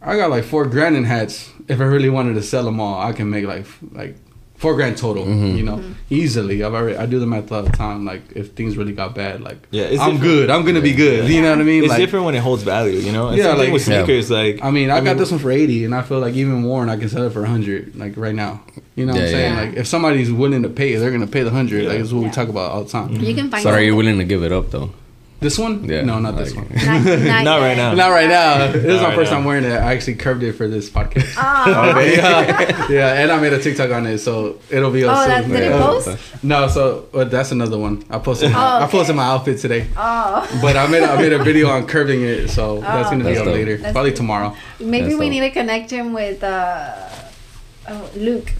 [0.00, 1.50] I got like four grand in hats.
[1.68, 4.16] If I really wanted to sell them all, I can make like like
[4.56, 5.24] four grand total.
[5.26, 5.56] Mhm.
[5.56, 6.62] You know, easily.
[6.64, 8.04] I've already I do the math all the time.
[8.04, 10.20] Like if things really got bad, like Yeah, I'm different.
[10.22, 10.50] good.
[10.50, 11.24] I'm gonna be good.
[11.28, 11.36] Yeah.
[11.36, 11.82] You know what I mean?
[11.82, 13.28] It's like, different when it holds value, you know.
[13.28, 14.04] And Yeah, like- with Yeah.
[14.04, 16.34] sneakers, like I mean, I, got mean- this one for eighty, and I feel like
[16.34, 18.60] even worn, I can sell it for hundred, like right now.
[18.94, 19.54] You know what I'm saying?
[19.54, 19.60] yeah.
[19.60, 21.82] Like if somebody's willing to pay, they're gonna pay the hundred.
[21.84, 21.90] Yeah.
[21.90, 23.12] Like it's what we talk about all the time.
[23.20, 23.62] you can find.
[23.62, 23.96] So are you something.
[23.96, 24.90] willing to give it up though?
[25.38, 25.84] This one?
[25.84, 27.04] Yeah, No, not this like- one.
[27.04, 27.92] Not, not, Not right now.
[27.94, 28.72] Not right now.
[28.72, 29.36] This is my right first now.
[29.36, 29.72] time wearing it.
[29.72, 31.36] I actually curved it for this podcast.
[31.36, 31.98] Aw.
[32.00, 35.04] yeah, yeah, and I made a TikTok on it, so it'll be.
[35.04, 35.28] up Oh, soon.
[35.28, 35.78] that, did it Yeah.
[35.78, 36.42] post?
[36.42, 38.02] No, so uh, that's another one.
[38.08, 38.50] I posted.
[38.50, 40.48] My, Oh, I posted my outfit today, Oh.
[40.62, 43.34] but I made a, I made a video on curving it, so that's gonna be
[43.34, 44.16] That's up later, That's probably good.
[44.16, 44.56] tomorrow.
[44.80, 45.30] Maybe That's we dope.
[45.32, 46.94] need to connect him with uh,
[47.88, 48.52] oh, Luke.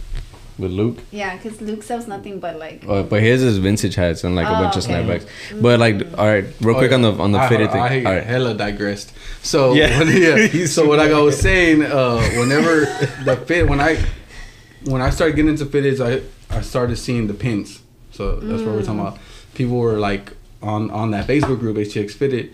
[0.57, 0.97] With Luke?
[1.11, 2.83] Yeah, because Luke sells nothing but like.
[2.87, 4.93] Uh, but his is vintage hats and like a Oh, bunch of okay.
[4.93, 5.61] snapbacks.
[5.61, 7.81] But like, all right, real quick on the on the Oh, I, fitted thing.
[7.81, 8.23] I, all right.
[8.23, 9.13] hella digressed.
[9.43, 9.99] So Yeah.
[9.99, 10.65] when, yeah.
[10.75, 12.85] so what like I was saying, uh, whenever
[13.23, 13.97] the fit, when I
[14.85, 16.23] when I started getting into fitteds, I
[16.55, 17.81] I started seeing the pins.
[18.11, 19.19] So that's what we're talking about.
[19.53, 22.53] People were like on on that Facebook group HTX Fitted.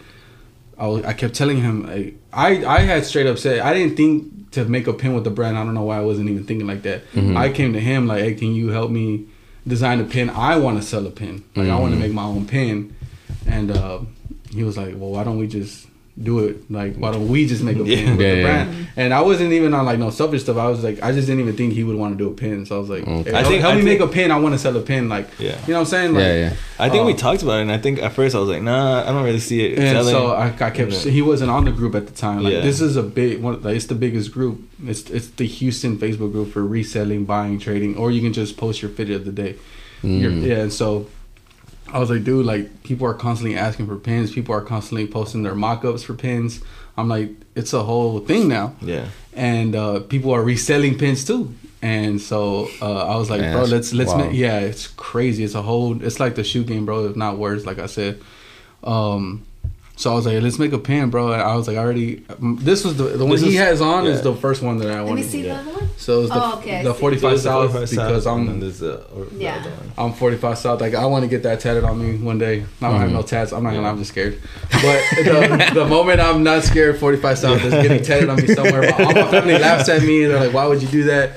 [0.84, 3.95] I, was, I kept telling him like, I I had straight up said I didn't
[3.95, 5.57] think to make a pin with the brand.
[5.57, 6.99] I don't know why I wasn't even thinking like that.
[7.14, 7.35] Mhm.
[7.38, 9.26] I came to him like, hey, can you help me
[9.65, 10.30] design a pin?
[10.30, 11.43] I want to sell a pin.
[11.55, 12.93] Like I want to make my own pin.
[13.47, 13.99] And uh,
[14.51, 15.88] he was like, well, why don't we just
[16.22, 16.69] do it?
[16.69, 18.11] Like, why don't we just make a pin Yeah.
[18.15, 18.44] with Yeah, the yeah.
[18.65, 18.88] brand?
[18.95, 20.57] And I wasn't even on like no selfish stuff.
[20.57, 22.65] I was like, I just didn't even think he would want to do a pin.
[22.68, 23.31] So I was like, Okay.
[23.31, 24.30] hey, I think- help I me think- make a pin.
[24.30, 25.10] I want to sell a pin.
[25.10, 25.57] Like, Yeah.
[25.65, 26.14] you know what I'm saying?
[26.14, 26.53] Like, yeah, yeah.
[26.77, 27.18] I think we Oh.
[27.18, 29.40] talked about it, and I think at first I was like, nah, I don't really
[29.40, 29.80] see it.
[29.80, 30.11] And selling.
[30.14, 30.91] so I, I kept.
[30.91, 31.11] Yeah.
[31.11, 32.44] He wasn't on the group at the time.
[32.44, 32.61] Like Yeah.
[32.61, 33.61] this is a big one.
[33.64, 34.61] Like, it's the biggest group.
[34.85, 38.81] It's it's the Houston Facebook group for reselling, buying, trading, or you can just post
[38.84, 39.56] your fit of the day.
[40.03, 40.45] Your- Mm.
[40.45, 41.07] yeah, and so
[41.94, 44.32] I was like, dude, like people are constantly asking for pins.
[44.34, 46.60] People are constantly posting their mock-ups for pins.
[46.98, 51.53] I'm like, it's a whole thing now, yeah, and uh, people are reselling pins too.
[51.82, 55.44] And so uh, I was like, Man, bro, let's let's make, yeah, it's crazy.
[55.44, 57.06] It's a whole, it's like the shoe game, bro.
[57.06, 58.22] If not worse, like I said.
[58.84, 59.45] Um,
[60.03, 61.31] so I was like, let's make a pin, bro.
[61.31, 62.25] And I was like, I already.
[62.41, 64.89] This was the the one This he is- has on is the first one that
[64.91, 65.21] I Let wanted.
[65.21, 65.53] me see yeah.
[65.63, 65.89] the other one.
[65.95, 69.01] So it's the, Oh, okay, the 45 There's South 45 because South, I'm there's the,
[69.15, 69.65] or, Yeah.
[69.97, 70.81] I'm 45 South.
[70.81, 72.65] Like I want to get that tatted on me one day.
[72.81, 73.13] I don't have Mhm.
[73.13, 73.53] no tats.
[73.53, 73.88] I'm not gonna.
[73.88, 74.41] I'm just scared.
[74.71, 78.81] But the, the moment I'm not scared, 45 South is getting tatted on me somewhere.
[78.81, 80.23] But all my family laughs at me.
[80.25, 81.31] and They're like, "Why would you do that?"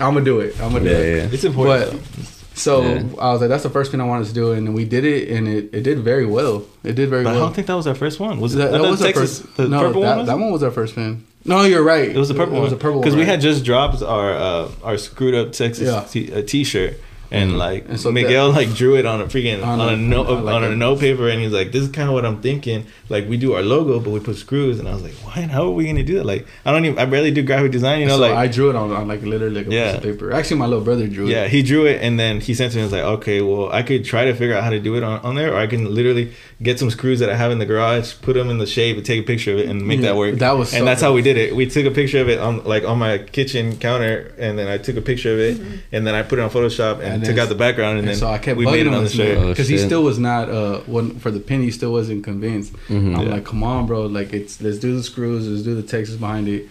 [0.00, 0.60] I'm gonna do it.
[0.60, 0.96] I'm gonna do Yeah,
[1.26, 1.34] it.
[1.34, 1.92] It's important.
[1.92, 2.24] But though.
[2.60, 3.02] So Yeah.
[3.18, 5.28] I was like, that's the first thing I wanted to do, and we did it,
[5.30, 6.64] and it, it did very well.
[6.84, 8.38] It did very But I don't think that was our first one.
[8.40, 8.58] Was it?
[8.58, 9.56] that, that was our Texas, first.
[9.56, 10.18] The no, purple that, one.
[10.18, 11.24] was that one was our first pin.
[11.44, 12.08] No, you're right.
[12.10, 12.60] It was the purple It one.
[12.60, 13.02] It was the purple one.
[13.02, 16.04] because we had just dropped our uh, our screwed up Texas Yeah.
[16.08, 17.00] t- uh, t-shirt.
[17.32, 17.58] And mm-hmm.
[17.58, 20.26] like And so Miguel like drew it on a freaking On on, a- a, note
[20.26, 22.24] on like on a- a note paper and he's like this is kind of what
[22.24, 25.14] I'm thinking like we do our logo but we put screws and I was like
[25.24, 27.70] what how are we gonna do that like I don't even I barely do graphic
[27.72, 29.86] design you know so like I drew it on, on like literally like a Yeah.
[29.92, 30.32] piece of paper.
[30.32, 31.30] Actually, my little brother drew it.
[31.30, 32.82] Yeah, he drew it and then he sent it to me.
[32.82, 35.02] and was like, okay, well, I could try to figure out how to do it
[35.02, 36.32] on, on there, or I can literally
[36.62, 39.06] get some screws that I have in the garage, put them in the shape, and
[39.06, 40.34] take a picture of it and make Yeah, that work.
[40.36, 41.06] that was and so that's good.
[41.06, 41.54] how we did it.
[41.54, 44.78] We took a picture of it on like on my kitchen counter, and then I
[44.78, 45.76] took a picture of it, mm-hmm.
[45.92, 48.00] and then I put it on Photoshop and, And took then- out the background, and,
[48.00, 49.38] And then so I kept we made it him on on the this shirt.
[49.38, 51.62] Oh, because he still was not uh one for the pin.
[51.62, 52.72] He still wasn't convinced.
[52.88, 53.16] Mhm.
[53.16, 53.32] I'm Yeah.
[53.34, 54.06] like, come on, bro.
[54.06, 56.68] Like it's let's do the screws, let's do the Texas behind it.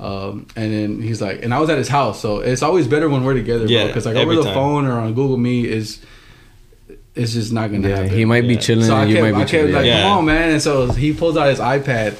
[0.00, 3.08] Um, and then he's like, and I was at his house, so it's always better
[3.08, 3.74] when we're together, bro.
[3.74, 4.54] Yeah, Because like over the time.
[4.54, 5.98] phone or on Google Meet is,
[7.16, 8.16] it's just not gonna Yeah, happen.
[8.16, 8.60] he might be Yeah.
[8.60, 8.84] chilling.
[8.84, 9.72] So I and you might be I kept chilling.
[9.74, 10.02] like, Yeah.
[10.02, 10.50] come on, man.
[10.52, 12.14] And so he pulls out his iPad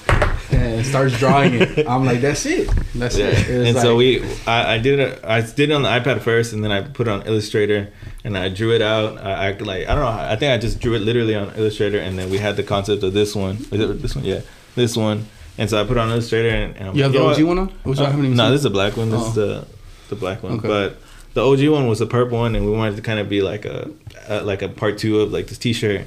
[0.50, 1.86] and starts drawing it.
[1.88, 2.68] I'm like, that's it.
[2.94, 3.26] That's Yeah.
[3.26, 3.48] it.
[3.50, 5.24] It was And so we, I, I did it.
[5.24, 7.88] I did it on the iPad first, and then I put it on Illustrator,
[8.24, 9.18] and I drew it out.
[9.18, 10.08] I, I like, I don't know.
[10.08, 13.02] I think I just drew it literally on Illustrator, and then we had the concept
[13.02, 13.56] of this one.
[13.70, 14.24] Is it this one?
[14.24, 14.40] Yeah,
[14.74, 15.26] this one.
[15.58, 17.58] And so I put it on Illustrator, and, and I'm You have the OG one
[17.58, 17.68] on?
[17.82, 18.52] Which I Uh, haven't even no, seen.
[18.52, 19.10] this is the black one.
[19.10, 19.28] This Oh.
[19.28, 19.64] is the
[20.08, 20.52] the black one.
[20.54, 20.68] Okay.
[20.68, 21.00] But
[21.34, 23.64] the OG one was the purple one, and we wanted to kind of be like
[23.66, 23.90] a,
[24.28, 26.02] a like a part two of like this T-shirt.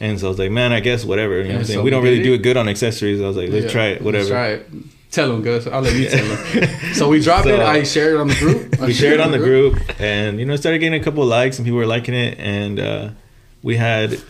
[0.00, 1.38] And so I was like, man, I guess whatever.
[1.38, 1.78] You know what I'm saying?
[1.78, 2.36] so we don't we really did do it.
[2.36, 3.20] it good on accessories.
[3.20, 4.02] I was like, let's Yeah, try it.
[4.02, 4.24] Whatever.
[4.24, 4.66] Let's try it.
[5.12, 5.66] Tell them, Gus.
[5.68, 6.68] I'll let you tell them.
[6.94, 7.60] so we dropped it.
[7.60, 8.80] I shared it on the group.
[8.80, 11.28] I we shared it on the group and you know started getting a couple of
[11.28, 13.10] likes and people were liking it and uh,
[13.62, 14.20] we had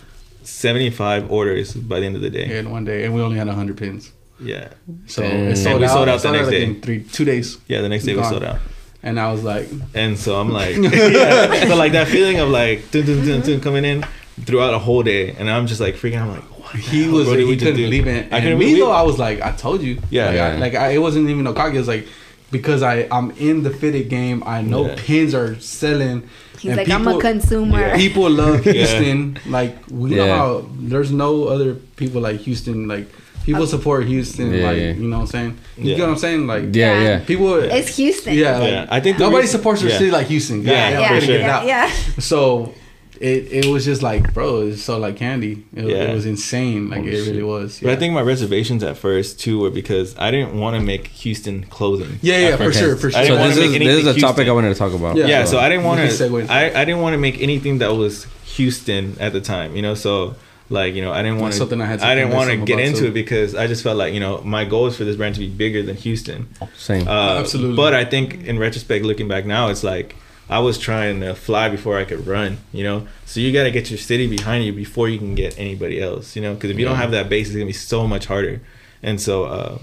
[0.43, 3.49] 75 orders by the end of the day in one day, and we only had
[3.49, 4.13] hundred pins.
[4.41, 4.69] yeah
[5.07, 5.49] So Damn.
[5.49, 5.91] it sold And we out.
[5.91, 6.65] sold out It the next like day.
[6.65, 7.59] in three, two days.
[7.67, 8.59] yeah the next day we sold out
[9.03, 12.91] And I was like, and so i'm like yeah so like that feeling of like
[12.91, 14.05] dun, dun, dun, dun, coming in
[14.43, 17.13] throughout a whole day and i'm just like freaking i'm like what the he hell,
[17.13, 17.85] was, bro, did he we just couldn't do?
[17.85, 18.33] believe it.
[18.33, 20.01] i And couldn't me believe though, I was like, I told you.
[20.11, 20.27] Yeah.
[20.27, 20.59] like, I, Yeah.
[20.59, 21.77] like I, it wasn't even no cocky.
[21.77, 22.09] It was like
[22.51, 24.43] because I I'm in the fitted game.
[24.47, 24.95] I know Yeah.
[24.97, 26.29] pins are selling.
[26.59, 27.79] He's and like, I'm a consumer.
[27.79, 27.97] Yeah.
[27.97, 28.73] People love Yeah.
[28.73, 29.39] Houston.
[29.47, 32.89] Like we know how there's no other people like Houston.
[32.89, 33.07] Like
[33.45, 34.53] people support Houston.
[34.55, 34.93] Yeah, like yeah.
[34.95, 35.59] you know what I'm saying.
[35.77, 35.97] You Yeah.
[35.99, 36.47] get what I'm saying?
[36.47, 37.03] Like Yeah, Yeah.
[37.09, 37.19] yeah.
[37.25, 37.55] people.
[37.63, 38.35] It's Houston.
[38.35, 39.99] Yeah, like, Yeah, I think nobody reason- supports their yeah.
[39.99, 40.63] city like Houston.
[40.63, 41.39] Yeah, God, yeah, for sure.
[41.39, 41.91] yeah, yeah.
[42.19, 42.75] So
[43.21, 45.65] it it was just like, bro, it's so like candy.
[45.75, 46.11] It, Yeah.
[46.11, 46.91] it was insane.
[46.91, 47.47] Like Holy it really shit.
[47.47, 47.81] was.
[47.81, 51.07] but i think my reservations at first too were because i didn't want to make
[51.09, 53.25] houston clothing Yeah, yeah, for sure, for sure.
[53.27, 54.49] So this is this is a topic Houston.
[54.49, 55.17] I wanted to talk about.
[55.17, 55.27] Yeah.
[55.27, 56.47] yeah, so I didn't want to.
[56.53, 58.27] I, I didn't want to make anything that was
[58.57, 59.95] Houston at the time, you know.
[59.95, 60.35] So
[60.71, 61.59] like you know, I didn't want to.
[61.59, 63.07] something I had to I didn't want to get into too.
[63.09, 65.41] it because I just felt like you know my goal is for this brand to
[65.41, 66.49] be bigger than Houston.
[66.77, 67.07] Same.
[67.07, 67.77] Uh, Absolutely.
[67.77, 70.17] But I think in retrospect, looking back now, it's like
[70.49, 72.59] I was trying to fly before I could run.
[72.73, 75.59] You know, so you got to get your city behind you before you can get
[75.59, 76.37] anybody else.
[76.37, 78.61] You know, because if you don't have that base, it's gonna be so much harder.
[79.03, 79.79] And so uh,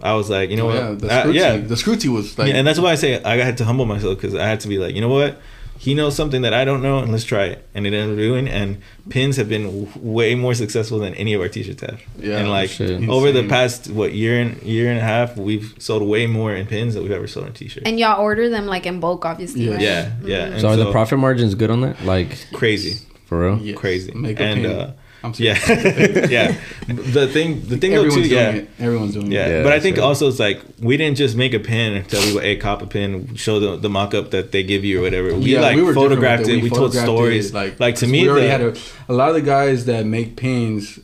[0.00, 1.02] I was like, you know Oh, what?
[1.34, 3.56] yeah, the screw yeah, the was like, yeah, and that's why I say I had
[3.58, 5.40] to humble myself because I had to be like, you know what?
[5.78, 7.64] He knows something that I don't know, and let's try it.
[7.72, 8.48] And it ended up doing.
[8.48, 12.00] And pins have been w- way more successful than any of our t-shirts have.
[12.18, 13.08] Yeah, and like shit.
[13.08, 16.66] over the past what year and year and a half, we've sold way more in
[16.66, 17.86] pins than we've ever sold in t-shirts.
[17.86, 19.66] And y'all order them like in bulk, obviously.
[19.66, 19.72] Yeah.
[19.72, 19.80] right?
[19.80, 20.44] yeah, yeah.
[20.46, 22.02] And so are the profit margins good on that?
[22.04, 23.58] Like crazy, for real?
[23.62, 24.70] yes, crazy, Make a and pin.
[24.72, 24.92] uh,
[25.22, 25.68] I'm serious.
[25.68, 26.56] yeah, yeah.
[26.86, 28.50] The thing, the thing though too, Everyone's doing yeah.
[28.50, 28.70] it.
[28.78, 29.50] Everyone's doing Yeah, it.
[29.50, 30.04] Yeah, but I think right.
[30.04, 32.86] also it's like we didn't just make a pin and tell people, "Hey, cop a
[32.86, 35.34] pin." Show the, the mock up that they give you or whatever.
[35.34, 36.62] We Yeah, like we were photographed it.
[36.62, 37.50] We, told photographed stories.
[37.50, 38.76] it, like, like to 'cause me, we already the- had a,
[39.08, 41.00] a lot of the guys that make pins,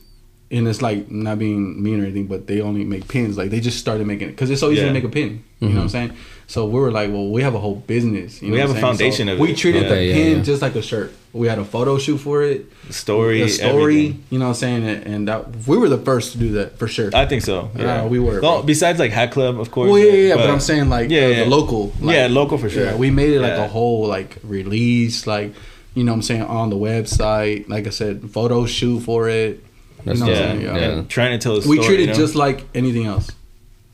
[0.50, 3.36] and it's like not being mean or anything, but they only make pins.
[3.36, 4.88] Like they just started making it because it's so easy Yeah.
[4.88, 5.42] to make a pin.
[5.60, 5.88] You know what I'm mm-hmm.
[5.88, 6.16] saying?
[6.46, 8.42] So we were like, well, we have a whole business.
[8.42, 8.82] You We know have a saying?
[8.84, 9.88] foundation So of We treated Yeah.
[9.88, 10.42] the yeah, pin yeah.
[10.42, 11.12] just like a shirt.
[11.32, 13.70] We had a photo shoot for it, story, a story.
[13.70, 14.24] everything.
[14.30, 14.84] You know what I'm saying?
[14.84, 17.10] And that we were the first to do that for sure.
[17.14, 17.70] I think so.
[17.76, 18.62] Yeah, Yeah, we were, Well, bro.
[18.62, 19.90] besides like Hat Club, of course.
[19.90, 21.44] well, yeah, yeah, yeah, but, I'm saying like Yeah, uh, yeah.
[21.44, 21.92] the local.
[22.00, 22.84] Like, yeah, local for sure.
[22.84, 23.64] Yeah, we made it like Yeah.
[23.64, 25.52] a whole like release, like
[25.94, 27.68] you know what I'm saying on the website.
[27.68, 29.64] Like I said, photo shoot for it.
[30.04, 30.76] That's you know what yeah, I'm saying?
[30.76, 30.90] yeah.
[30.98, 31.78] and trying to tell a We story.
[31.86, 32.14] treat it you know?
[32.14, 33.30] just like anything else.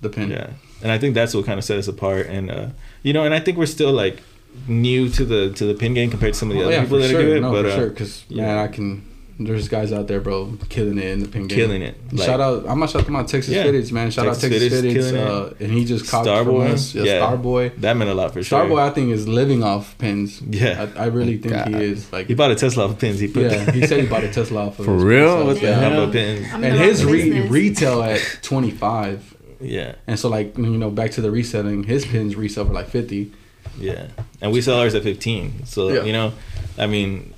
[0.02, 0.30] The pin.
[0.30, 0.48] Yeah,
[0.82, 2.26] and I think that's what kind of set us apart.
[2.26, 2.66] And uh,
[3.02, 4.22] you know, and I think we're still like
[4.68, 6.82] new to the to the pin game compared to some of the Oh, other yeah,
[6.82, 7.22] people that sure.
[7.22, 7.40] do it.
[7.40, 7.88] no, but for uh, sure.
[7.90, 8.46] Because yeah.
[8.46, 9.06] man, I can.
[9.42, 11.56] There's guys out there, bro, killing it in the pin game.
[11.58, 11.96] killing it.
[12.12, 12.58] Like, shout out!
[12.64, 13.64] I'm gonna shout out my Texas Yeah.
[13.64, 14.10] Fitteds, man.
[14.10, 15.26] Shout Texas out Texas Fitteds, Fitteds, killing it.
[15.26, 16.94] uh, and he just copied Starboy, from us.
[16.94, 17.20] Yeah, yeah.
[17.20, 17.76] Starboy.
[17.80, 18.58] That meant a lot for sure.
[18.66, 20.42] Starboy, I think, is living off pins.
[20.42, 20.90] Yeah.
[20.94, 21.68] I, I really think God.
[21.68, 22.12] he is.
[22.12, 23.18] Like, He bought a Tesla off of pins.
[23.18, 25.36] He put yeah, he said he bought a Tesla off of For his real?
[25.36, 25.46] pins.
[25.46, 26.10] What the the hell hell?
[26.12, 26.46] pins.
[26.52, 29.29] I'm and his re- retail at 25
[29.60, 32.88] Yeah, and so like you know back to the reselling his pins resell for like
[32.88, 33.32] 50
[33.78, 34.08] yeah.
[34.40, 35.64] And we sell ours at fifteen.
[35.66, 36.02] So Yeah.
[36.04, 36.32] you know,
[36.78, 37.32] I mean,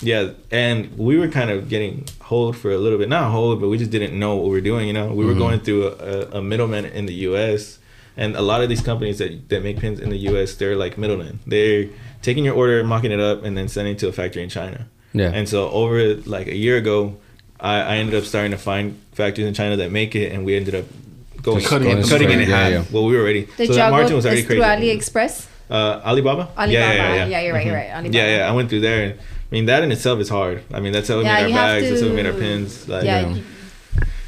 [0.00, 3.68] yeah, and we were kind of getting hold for a little bit, not hold, but
[3.68, 4.86] we just didn't know what we were doing.
[4.86, 5.38] You know, we were Mhm.
[5.38, 7.78] going through a, a, a middleman in the U.S.
[8.16, 10.54] And a lot of these companies that, that make pins in the U.S.
[10.54, 11.40] they're like middlemen.
[11.46, 11.86] They're
[12.22, 14.86] taking your order, mocking it up, and then sending it to a factory in China.
[15.12, 15.30] Yeah.
[15.34, 17.16] And so over like a year ago,
[17.60, 20.54] I, I ended up starting to find factories in China that make it, and we
[20.56, 20.84] ended up
[21.44, 22.86] going Just cutting, cutting it, it cutting it in straight, yeah, half.
[22.90, 22.92] yeah.
[22.92, 24.98] Well, we were already the so y'all that margin was already it's through crazy.
[24.98, 25.46] AliExpress?
[25.70, 26.42] Uh, Alibaba.
[26.58, 26.72] Alibaba.
[26.72, 27.26] Yeah, yeah.
[27.26, 27.90] Yeah, you're right, you're right.
[27.90, 28.16] Alibaba.
[28.16, 28.48] Yeah, yeah.
[28.48, 29.04] I went through there.
[29.10, 30.62] And, I mean, that in itself is hard.
[30.72, 31.88] I mean, that's how we Yeah, made our you have bags.
[31.90, 32.88] That's how we made our to- pins.
[32.88, 33.34] Like, yeah, Yeah.
[33.34, 33.42] you-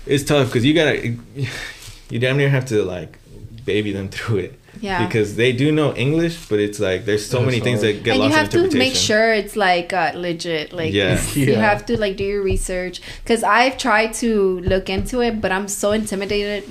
[0.06, 1.08] it's tough because you gotta,
[2.10, 3.18] you damn near have to like
[3.64, 4.60] baby them through it.
[4.80, 5.06] Yeah.
[5.06, 8.14] Because they do know English, but it's like there's so That's many things that get
[8.14, 8.78] and you lost have in to interpretation.
[8.78, 11.12] make sure it's like uh, legit like Yeah.
[11.14, 15.40] it's- you have to like do your research because i've tried to look into it
[15.40, 16.64] but i'm so intimidated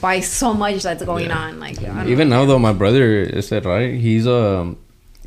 [0.00, 1.38] by so much that's going Yeah.
[1.38, 2.40] on like I don't Even know.
[2.40, 3.94] now though, my brother said right.
[3.94, 4.76] He's um,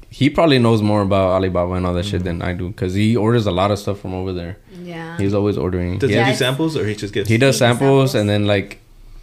[0.09, 3.15] he probably knows more about Alibaba and all that shit than I do because he
[3.17, 4.57] orders a lot of stuff from over there.
[4.81, 5.97] yeah He's always ordering.
[5.99, 7.27] Does He, he do samples or he just gets?
[7.29, 8.15] he does samples, samples.
[8.15, 8.79] and then like,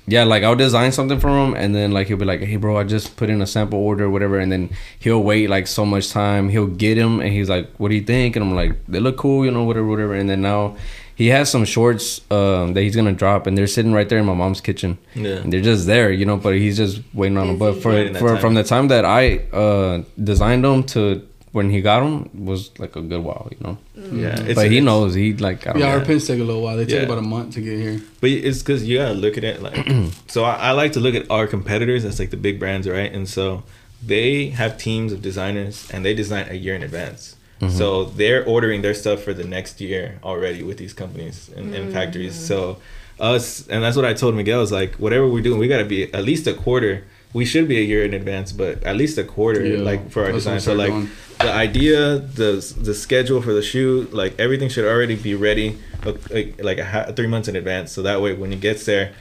[0.06, 2.76] yeah, like I'll design something for him, and then like he'll be like, "Hey, bro,
[2.76, 5.86] I just put in a sample order, or whatever," and then he'll wait like so
[5.86, 6.48] much time.
[6.48, 9.16] He'll get him, and he's like, "What do you think?" And I'm like, "They look
[9.16, 10.76] cool, you know, whatever, whatever." And then now.
[11.14, 14.24] He has some shorts um, that he's gonna drop, and they're sitting right there in
[14.24, 14.96] my mom's kitchen.
[15.14, 15.36] Yeah.
[15.36, 16.38] And they're just there, you know.
[16.38, 17.58] But he's just waiting on them.
[17.58, 22.00] But for, for from the time that I uh, designed them to when he got
[22.00, 23.78] them was like a good while, you know.
[23.96, 24.20] Mm.
[24.20, 25.98] Yeah, it's, but he it's- knows he like I don't Yeah, know.
[25.98, 26.76] our pins take a little while.
[26.76, 27.02] They take Yeah.
[27.02, 28.00] about a month to get here.
[28.20, 29.86] But it's because you gotta look at it like.
[30.28, 32.02] so I, I like to look at our competitors.
[32.02, 33.12] That's like the big brands, right?
[33.12, 33.62] And so
[34.04, 37.36] they have teams of designers, and they design a year in advance.
[37.60, 37.76] Mm-hmm.
[37.76, 41.90] So they're ordering their stuff for the next year already with these companies and, and
[41.90, 41.92] mm.
[41.92, 42.34] factories.
[42.34, 42.78] So
[43.20, 46.12] us, and that's what I told Miguel is like whatever we're doing, we gotta be
[46.12, 47.04] at least a quarter.
[47.34, 50.20] We should be a year in advance, but at least a quarter, Yeah, like for
[50.24, 50.60] our that's design.
[50.60, 51.08] So like going.
[51.40, 52.50] the idea, the
[52.88, 56.84] the schedule for the shoot, like everything should already be ready, uh, like, like a
[56.84, 57.90] ha- three months in advance.
[57.92, 59.12] So that way, when it gets there,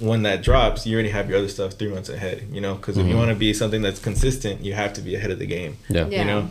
[0.00, 2.46] when that drops, you already have your other stuff three months ahead.
[2.52, 3.18] You know, because if you Mhm.
[3.18, 5.76] want to be something that's consistent, you have to be ahead of the game.
[5.88, 6.06] Yeah.
[6.10, 6.18] Yeah.
[6.20, 6.50] You know,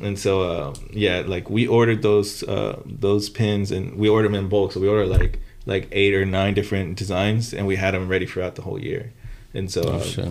[0.00, 4.36] and so uh, yeah, like we ordered those uh, those pins, and we ordered them
[4.44, 4.72] in bulk.
[4.72, 8.24] So we ordered like like eight or nine different designs, and we had them ready
[8.24, 9.12] throughout the whole year.
[9.56, 10.28] And so Oh, shit.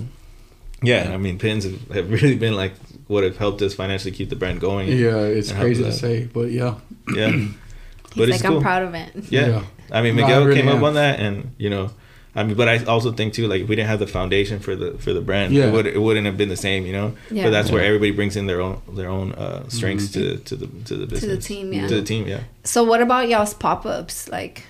[0.82, 2.74] yeah, I mean, pins have, have really been like
[3.08, 4.88] what have helped us financially keep the brand going.
[4.88, 6.76] Yeah, it's crazy to say, but yeah.
[7.14, 7.32] Yeah.
[7.32, 7.52] He's
[8.16, 8.62] but like it's i'm cool.
[8.62, 9.48] proud of it Yeah.
[9.48, 9.64] Yeah.
[9.92, 11.92] I mean, No, I Miguel really came up on that, and you know,
[12.38, 14.76] I mean, but I also think too, like if we didn't have the foundation for
[14.76, 15.68] the for the brand, Yeah.
[15.68, 17.14] it would it wouldn't have been the same, you know.
[17.30, 17.44] Yeah.
[17.46, 20.68] But that's where everybody brings in their own their own uh, strengths to to the
[20.86, 21.88] to the business to the team, yeah.
[21.88, 22.42] to the team, yeah.
[22.64, 24.64] so what about y'all's pop-ups like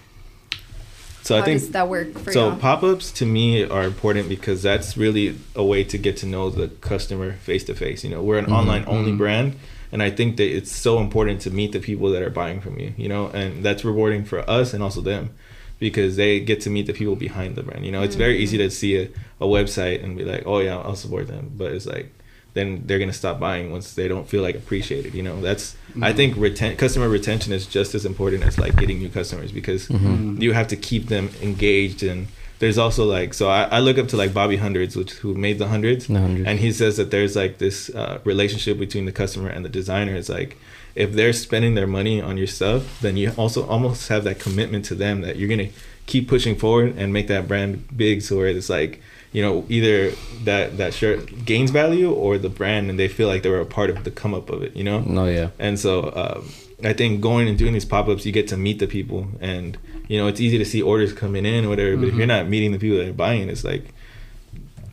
[1.26, 3.84] So how I think does that work for so y'all pop ups to me are
[3.84, 8.04] important because that's really a way to get to know the customer face to face.
[8.04, 8.52] You know, we're an Mhm.
[8.60, 9.18] online only Mhm.
[9.18, 9.54] brand,
[9.92, 12.78] and I think that it's so important to meet the people that are buying from
[12.80, 12.94] you.
[12.96, 15.32] You know, and that's rewarding for us and also them
[15.80, 17.86] because they get to meet the people behind the brand.
[17.88, 19.10] You know, it's very easy to see a,
[19.42, 22.12] a website and be like, oh yeah, I'll support them, but it's like
[22.56, 25.14] then they're gonna stop buying once they don't feel like appreciated.
[25.14, 28.98] You know, that's I think reten- customer retention is just as important as like getting
[29.00, 30.42] new customers because Mhm.
[30.42, 32.28] you have to keep them engaged and
[32.60, 35.58] there's also like so I, I look up to like Bobby Hundreds which who made
[35.60, 36.48] the hundreds The hundreds.
[36.48, 40.16] and he says that there's like this uh, relationship between the customer and the designer
[40.16, 40.58] it's like
[40.96, 44.86] if they're spending their money on your stuff then you also almost have that commitment
[44.86, 45.70] to them that you're gonna
[46.06, 49.02] keep pushing forward and make that brand big so where it's like
[49.32, 50.12] you know either
[50.44, 53.66] that that shirt gains value or the brand and they feel like they were a
[53.66, 55.50] part of the come up of it you know No, yeah.
[55.60, 56.50] and so um,
[56.84, 59.78] I think going and doing these pop ups, you get to meet the people, and
[60.10, 61.96] you know it's easy to see orders coming in or whatever.
[61.96, 63.86] But if you're not meeting the people that are buying, it's like,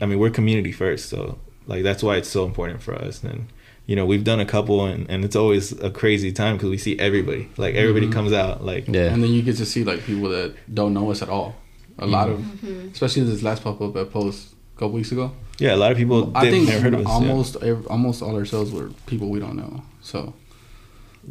[0.01, 3.23] I mean, we're community first, so like that's why it's so important for us.
[3.25, 3.47] And
[3.87, 6.79] you know we've done a couple, and, and it's always a crazy time because we
[6.79, 8.13] see everybody, like everybody Mhm.
[8.13, 9.13] comes out, like Yeah.
[9.13, 11.57] And then you get to see like people that don't know us at all.
[11.99, 12.89] A lot of, Mm-hmm.
[12.93, 15.33] especially this last pop up at Post a couple weeks ago.
[15.59, 17.07] yeah, a lot of people I they've think never heard of us.
[17.07, 17.13] yeah.
[17.13, 17.57] almost
[17.89, 19.83] almost all our sales were people we don't know.
[20.01, 20.33] So,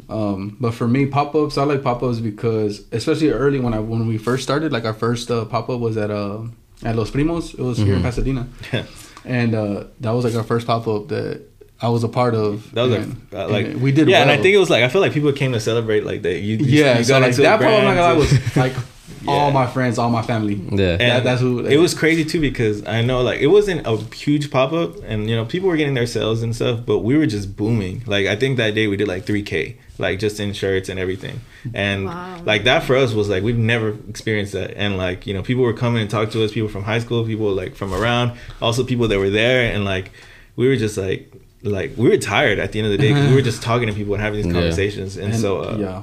[0.09, 3.79] um, but for me, pop ups I like pop ups because especially early when I
[3.79, 6.39] when we first started, like our first uh, pop up was at uh
[6.83, 7.53] at Los Primos.
[7.53, 8.03] It was here in Mhm.
[8.03, 8.85] Pasadena, Yeah.
[9.25, 11.41] and uh, that was like our first pop up that
[11.81, 12.71] I was a part of.
[12.73, 14.07] That was and- like, uh, like we did.
[14.07, 16.21] yeah, and I think it was like I feel like people came to celebrate like
[16.21, 16.39] that.
[16.39, 18.43] You, you yeah, you so like into that pop up, I'm not gonna lie, brand,
[18.43, 18.73] was like
[19.27, 20.55] all my friends, all my family.
[20.55, 20.91] Yeah.
[20.93, 23.97] And That- that's who- it was crazy too because I know like it wasn't a
[24.15, 27.17] huge pop up and you know people were getting their sales and stuff, but we
[27.17, 28.03] were just booming.
[28.07, 30.99] Like I think that day we did like three k, like just in shirts and
[30.99, 31.41] everything,
[31.73, 32.41] and Wow.
[32.45, 34.73] like that for us was like we've never experienced that.
[34.77, 37.23] And like you know people were coming and talk to us, people from high school,
[37.25, 38.31] people like from around,
[38.61, 40.11] also people that were there, and like
[40.55, 41.31] we were just like
[41.63, 43.87] like we were tired at the end of the day 'cause we were just talking
[43.87, 44.53] to people and having these Yeah.
[44.59, 46.01] conversations, and, so uh, yeah.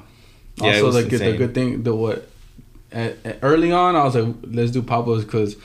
[0.62, 2.28] yeah, it Also, was like the good thing, the what,
[2.92, 5.56] at, at- early on, I was like, let's do Pablo's because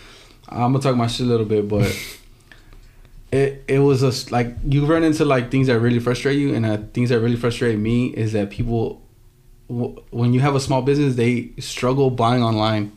[0.49, 1.87] I'm gonna talk my shit a little bit, but
[3.31, 6.65] it it was just like you run into like things that really frustrate you, and
[6.65, 9.01] uh, things that really frustrate me is that people,
[9.69, 12.91] w- when you have a small business, they struggle buying online.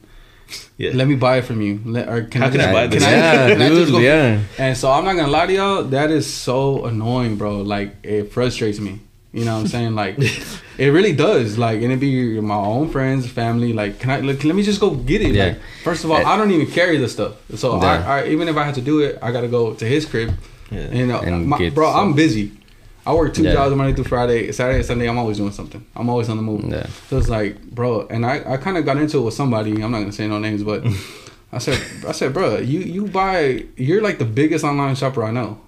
[0.76, 1.80] yeah, Let me buy it from you.
[1.84, 3.02] Let, or can How I can I buy this?
[3.02, 4.40] Yeah, can I just dude, go- yeah.
[4.58, 7.62] And so I'm not gonna lie to y'all, that is so annoying, bro.
[7.62, 9.00] Like it frustrates me.
[9.36, 9.94] You know what I'm saying?
[9.94, 10.16] Like
[10.78, 11.58] it really does.
[11.58, 13.72] Like and it be my own friends, family.
[13.74, 14.20] Like can I?
[14.20, 15.32] Like, let me just go get it.
[15.34, 15.44] Yeah.
[15.44, 17.34] Like first of all, I don't even carry the stuff.
[17.54, 18.04] So Yeah.
[18.08, 20.30] I, I even if I had to do it, I gotta go to his crib.
[20.70, 20.80] Yeah.
[20.80, 22.52] And, uh, And my- bro, I'm busy.
[23.04, 23.52] I work two Yeah.
[23.52, 24.50] jobs Monday through Friday.
[24.52, 25.84] Saturday and Sunday, I'm always doing something.
[25.94, 26.64] I'm always on the move.
[26.64, 26.86] Yeah.
[27.08, 29.70] So it's like, bro, and I, I kind of got into it with somebody.
[29.82, 30.82] I'm not gonna say no names, but
[31.52, 35.30] I said, I said, bro, you you buy, you're like the biggest online shopper I
[35.30, 35.60] know,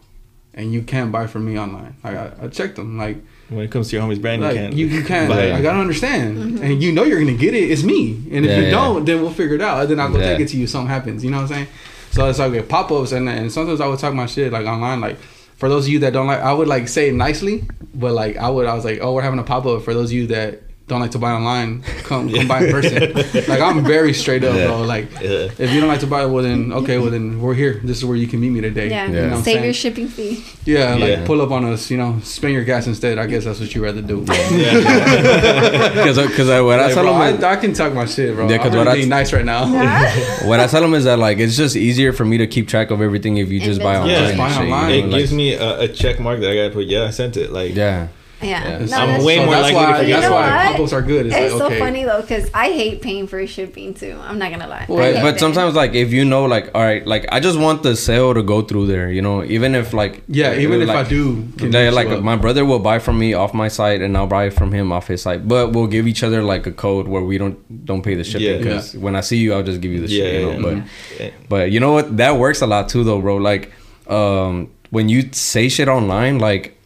[0.54, 1.94] and you can't buy from me online.
[2.02, 4.58] Like I, I checked them, like, when it comes to your homie's brand, like you
[4.60, 4.74] can't.
[4.74, 5.28] you, you can't.
[5.30, 5.54] buy Like.
[5.54, 6.64] I gotta understand, mm-hmm.
[6.64, 7.70] and you know you're gonna get it.
[7.70, 8.70] It's me, and if Yeah, you yeah.
[8.70, 9.80] don't, then we'll figure it out.
[9.82, 10.30] And then I'll go Yeah.
[10.32, 10.66] take it to you.
[10.66, 11.66] Something happens, you know what I'm saying?
[12.10, 14.66] So it's like okay, pop ups, and and sometimes I would talk my shit like
[14.66, 15.18] online, like.
[15.56, 18.36] For those of you that don't like, I would like say it nicely, but like
[18.36, 19.82] I would, I was like, oh, we're having a pop up.
[19.82, 23.12] For those of you that don't like to buy online, come come buy in person.
[23.46, 24.66] like I'm very straight up, Yeah.
[24.66, 24.82] bro.
[24.82, 25.48] Like Yeah.
[25.58, 27.80] if you don't like to buy, well then okay, well then we're here.
[27.84, 28.88] This is where you can meet me today.
[28.90, 29.06] Yeah.
[29.06, 29.64] You know Save saying?
[29.64, 30.42] your shipping fee.
[30.64, 31.26] yeah, like Yeah.
[31.26, 31.90] pull up on us.
[31.90, 33.18] You know, spend your gas instead.
[33.18, 34.24] I guess that's what you rather do.
[34.28, 38.46] Because because what I Like, tell them I, I can talk my shit, bro.
[38.46, 39.66] Yeah, Yeah, 'cause I'm what really I- being nice right now.
[40.48, 42.90] what I tell them is that like it's just easier for me to keep track
[42.90, 44.10] of everything if you just buy online.
[44.10, 44.90] Yeah, just buy online.
[44.92, 46.86] it like- gives me a, a check mark that I gotta put.
[46.86, 47.52] Yeah, I sent it.
[47.52, 48.08] Like yeah.
[48.40, 48.48] Yeah.
[48.48, 48.78] Yeah.
[48.86, 50.72] No, I'm that's way so more that's likely to why, forget That's why what?
[50.76, 51.26] pop-ups are good.
[51.26, 51.78] It's, It's like, so okay.
[51.80, 54.16] funny though, because I hate paying for shipping too.
[54.22, 54.86] I'm not gonna lie.
[54.88, 57.58] I Well, But, but sometimes like if you know like all right like I just
[57.58, 60.88] want the sale to go through there you know even if like Yeah, even if
[60.88, 62.22] like, I do, they- like up.
[62.22, 65.08] my brother will buy from me off my site and I'll buy from him off
[65.08, 68.14] his site but we'll give each other like a code where we don't don't pay
[68.14, 68.58] the shipping Yeah.
[68.58, 70.84] because when I see you I'll just give you the Yeah, shit you know but
[71.20, 71.30] yeah.
[71.48, 73.72] but you know what that works a lot too though bro like
[74.08, 76.77] um when you say shit online like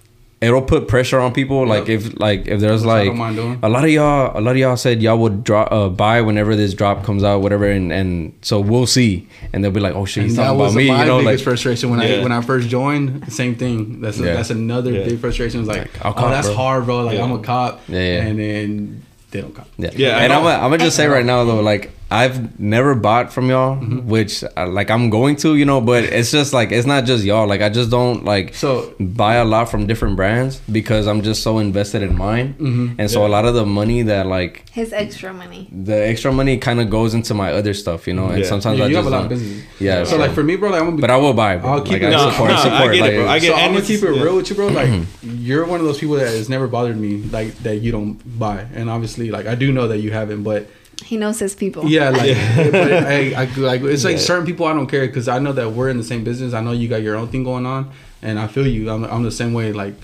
[0.43, 3.59] it'll put pressure on people like if like if there's Which like don't mind doing.
[3.63, 6.57] a lot of y'all a lot of y'all said y'all would drop uh, buy whenever
[6.57, 10.05] this drop comes out whatever and and so we'll see and they'll be like oh
[10.05, 12.01] shit he's And that talking was about me my you know like biggest frustration when
[12.01, 13.33] I when I first joined.
[13.33, 14.01] Same thing.
[14.01, 14.35] That's a, Yeah.
[14.35, 15.05] that's another Yeah.
[15.05, 15.61] big frustration.
[15.61, 16.57] Was like, Like, I'll oh, cop, that's bro.
[16.57, 17.05] hard, bro.
[17.05, 17.25] Like Yeah.
[17.25, 17.81] I'm a cop.
[17.89, 18.23] Yeah, yeah.
[18.27, 19.69] And then they don't cop.
[19.79, 22.95] Yeah, Yeah, and I'm gonna I'm gonna just say right now though, like I've never
[22.95, 24.09] bought from y'all, Mm-hmm.
[24.09, 27.25] which uh, like I'm going to, you know, but it's just like it's not just
[27.25, 27.47] y'all.
[27.49, 31.43] Like I just don't like So buy a lot from different brands because I'm just
[31.43, 32.95] so invested in mine, Mhm.
[32.99, 33.29] and so Yeah.
[33.29, 35.69] a lot of the money that like his extra money.
[35.73, 38.49] the extra money kind of goes into my other stuff, you know, and Yeah.
[38.53, 39.65] sometimes you, I you just have a lot of business.
[39.81, 41.57] Yeah, So like for me, bro, like I'm gonna be but I will buy.
[41.57, 41.71] Bro.
[41.71, 42.93] I'll keep like, it- I No, support, no, I support.
[42.95, 43.29] get it, bro.
[43.29, 44.23] I get- so I'm gonna keep it yeah.
[44.23, 44.69] real with you, bro.
[44.69, 44.91] Like
[45.49, 48.67] you're one of those people that has never bothered me, like that you don't buy,
[48.75, 50.69] and obviously, like I do know that you haven't, but
[51.05, 51.87] He knows his people.
[51.89, 53.35] yeah, like, Yeah.
[53.37, 54.23] I, I, like it's like Yeah.
[54.23, 56.55] certain people I don't care because I know that we're in the same business.
[56.55, 57.91] I know you got your own thing going on,
[58.23, 58.91] and I feel you.
[58.91, 59.73] I'm, I'm the same way.
[59.73, 59.95] Like,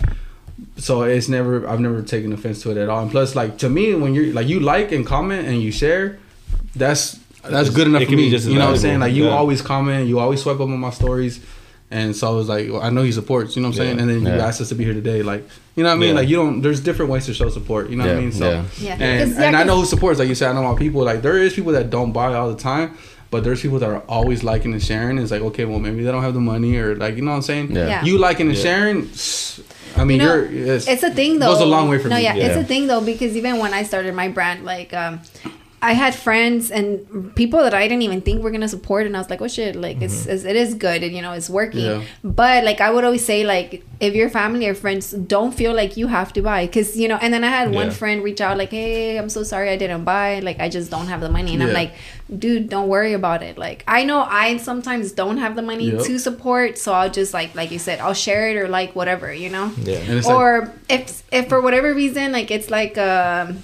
[0.76, 3.00] so it's never I've never taken offense to it at all.
[3.02, 6.18] And plus, like to me, when you're like you like and comment and you share,
[6.74, 8.30] that's that's good enough It for me.
[8.30, 9.00] just you know what I'm saying?
[9.00, 9.30] Like you Yeah.
[9.30, 11.40] always comment, you always swipe up on my stories.
[11.90, 13.98] And so I was like, well, I know he supports, you know what I'm saying?
[14.00, 14.46] And then you Yeah.
[14.46, 15.22] asked us to be here today.
[15.22, 16.10] Like, you know what I mean?
[16.10, 16.14] Yeah.
[16.20, 18.32] Like, you don't, there's different ways to show support, you know what I Yeah, mean?
[18.32, 18.64] So, yeah.
[18.78, 18.92] Yeah.
[19.04, 21.02] and, 'Cause, yeah, and I know who supports, like you said, I know my people.
[21.02, 22.98] Like there is people that don't buy all the time,
[23.30, 25.16] but there's people that are always liking and sharing.
[25.18, 27.36] It's like okay, well maybe they don't have the money or like you know what
[27.38, 27.72] I'm saying.
[27.74, 27.86] Yeah.
[27.86, 28.04] Yeah.
[28.04, 28.62] You liking and Yeah.
[28.62, 29.60] sharing, s-
[29.96, 31.46] I mean You know, you're it's, it's a thing though.
[31.50, 32.22] It Goes a long way for no, me.
[32.22, 35.20] yeah, it's a thing though because even when I started my brand, like um,
[35.80, 39.20] I had friends and people that I didn't even think were gonna support, and I
[39.20, 41.84] was like, oh shit, like it's, it's it is good, and you know it's working.
[41.86, 42.02] Yeah.
[42.24, 45.96] But like I would always say, like if your family or friends don't feel like
[45.96, 47.18] you have to buy, because you know.
[47.22, 47.92] And then I had one Yeah.
[47.92, 51.06] friend reach out like, hey, I'm so sorry I didn't buy, like I just don't
[51.06, 51.92] have the money, and I'm like,
[52.36, 53.56] dude, don't worry about it.
[53.56, 56.02] Like I know I sometimes don't have the money Yep.
[56.06, 59.32] to support, so I'll just like like you said, I'll share it or like whatever,
[59.32, 59.98] you know Yeah.
[59.98, 63.62] it's like, or if if for whatever reason like it's like um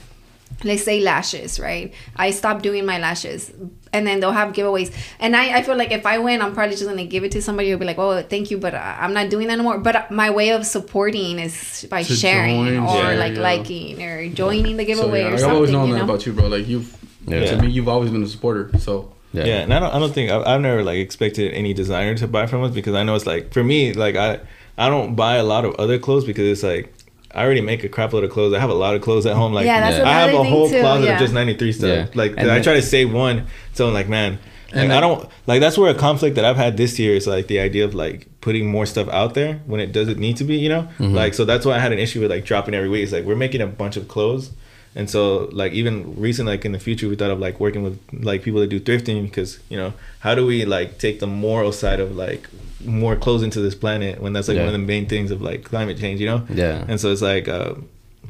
[0.65, 3.53] let's say lashes right i stopped doing my lashes
[3.93, 6.74] and then they'll have giveaways and i i feel like if i win i'm probably
[6.74, 9.12] just gonna give it to somebody who'll be like oh thank you but I- i'm
[9.12, 13.12] not doing that anymore but my way of supporting is by To sharing join, or
[13.12, 13.41] yeah, like yeah.
[13.43, 15.99] liking or joining the giveaway so, yeah, or like, something I've always known you that
[16.01, 16.47] know about you, bro.
[16.49, 16.97] Like you've
[17.27, 17.45] Yeah.
[17.57, 18.70] to me, you've always been a supporter.
[18.78, 19.45] So Yeah.
[19.45, 19.59] Yeah.
[19.62, 22.47] and I don't, I don't think I've, I've never like expected any designer to buy
[22.47, 24.41] from us because I know it's like for me, like I,
[24.78, 26.93] I don't buy a lot of other clothes because it's like
[27.35, 28.55] I already make a crap load of clothes.
[28.55, 29.52] I have a lot of clothes at home.
[29.52, 30.09] Like Yeah, that's Yeah.
[30.09, 31.15] I have a whole too, closet yeah.
[31.15, 31.89] of just ninety three stuff.
[31.89, 32.06] Yeah.
[32.15, 34.39] Like And I then- try to save one, so I'm like, man,
[34.73, 37.47] And I don't like that's where a conflict that I've had this year is like
[37.47, 40.56] the idea of like putting more stuff out there when it doesn't need to be,
[40.56, 40.82] you know?
[40.98, 41.15] Mm-hmm.
[41.15, 43.02] Like so that's why I had an issue with like dropping every week.
[43.05, 44.51] It's like we're making a bunch of clothes.
[44.96, 47.98] And so like even recent like in the future we thought of like working with
[48.12, 51.72] like people that do thrifting because, you know, how do we like take the moral
[51.72, 52.48] side of like
[52.84, 54.66] more clothes into this planet when that's like Yeah.
[54.66, 56.46] one of the main things of like climate change, you know?
[56.48, 56.84] Yeah.
[56.86, 57.74] And so it's like uh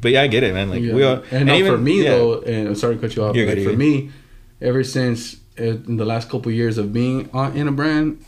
[0.01, 0.69] but yeah, I get it, man.
[0.69, 0.93] Like Yeah.
[0.93, 2.09] we are and, no, for me yeah.
[2.09, 3.35] though, and I'm sorry to cut you off.
[3.35, 4.11] You're Like, good, for you're me,
[4.61, 8.23] ever since uh, in the last couple years of being on, in a brand,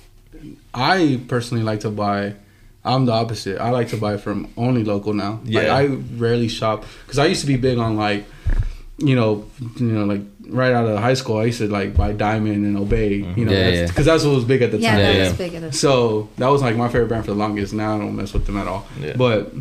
[0.74, 2.36] I personally like to buy.
[2.88, 3.60] I'm the opposite.
[3.60, 5.40] I like to buy from only local now.
[5.44, 5.76] Like Yeah.
[5.76, 5.86] I
[6.18, 8.26] rarely shop because I used to be big on like,
[8.98, 9.46] you know,
[9.80, 12.78] you know, like right out of high school, I used to like buy Diamond and
[12.78, 13.16] Obey.
[13.16, 14.14] You know, Yeah, because yeah.
[14.14, 15.00] that's what was big at the Yeah, time.
[15.00, 15.24] Yeah, that yeah.
[15.30, 15.54] was big.
[15.56, 15.72] Of the- time.
[15.74, 17.74] So that was like my favorite brand for the longest.
[17.74, 18.88] Now I don't mess with them at all.
[19.02, 19.14] Yeah.
[19.18, 19.52] But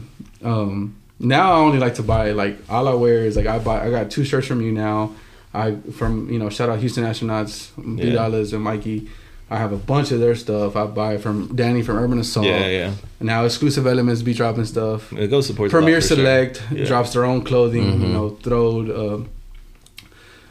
[0.44, 3.84] um, now I only like to buy like all I wear is like I buy
[3.86, 5.12] I got two shirts from you now.
[5.52, 8.14] I from you know shout out Houston Astronauts, B Yeah.
[8.14, 9.08] Dollars and Mikey.
[9.48, 10.74] I have a bunch of their stuff.
[10.74, 12.46] I buy it from Danny from Urban Assault.
[12.46, 12.92] Yeah, yeah.
[13.20, 15.12] Now exclusive elements be dropping stuff.
[15.12, 16.16] It goes support Premier for sure.
[16.16, 16.84] Select Yeah.
[16.86, 17.84] drops their own clothing.
[17.84, 18.12] You Mhm.
[18.12, 18.90] know, throwed.
[18.90, 19.28] Um,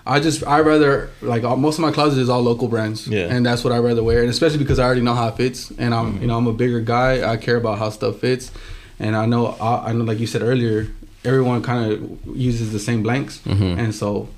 [0.07, 3.07] I just I rather like all, most of my closet is all local brands.
[3.07, 3.27] Yeah.
[3.33, 5.71] and that's what I rather wear, and especially because I already know how it fits,
[5.77, 6.21] and I'm Mm-hmm.
[6.21, 7.29] you know I'm a bigger guy.
[7.29, 8.51] I care about how stuff fits,
[8.99, 10.87] and I know I, I know like you said earlier,
[11.25, 13.77] everyone kind of uses the same blanks, Mhm.
[13.77, 14.29] and so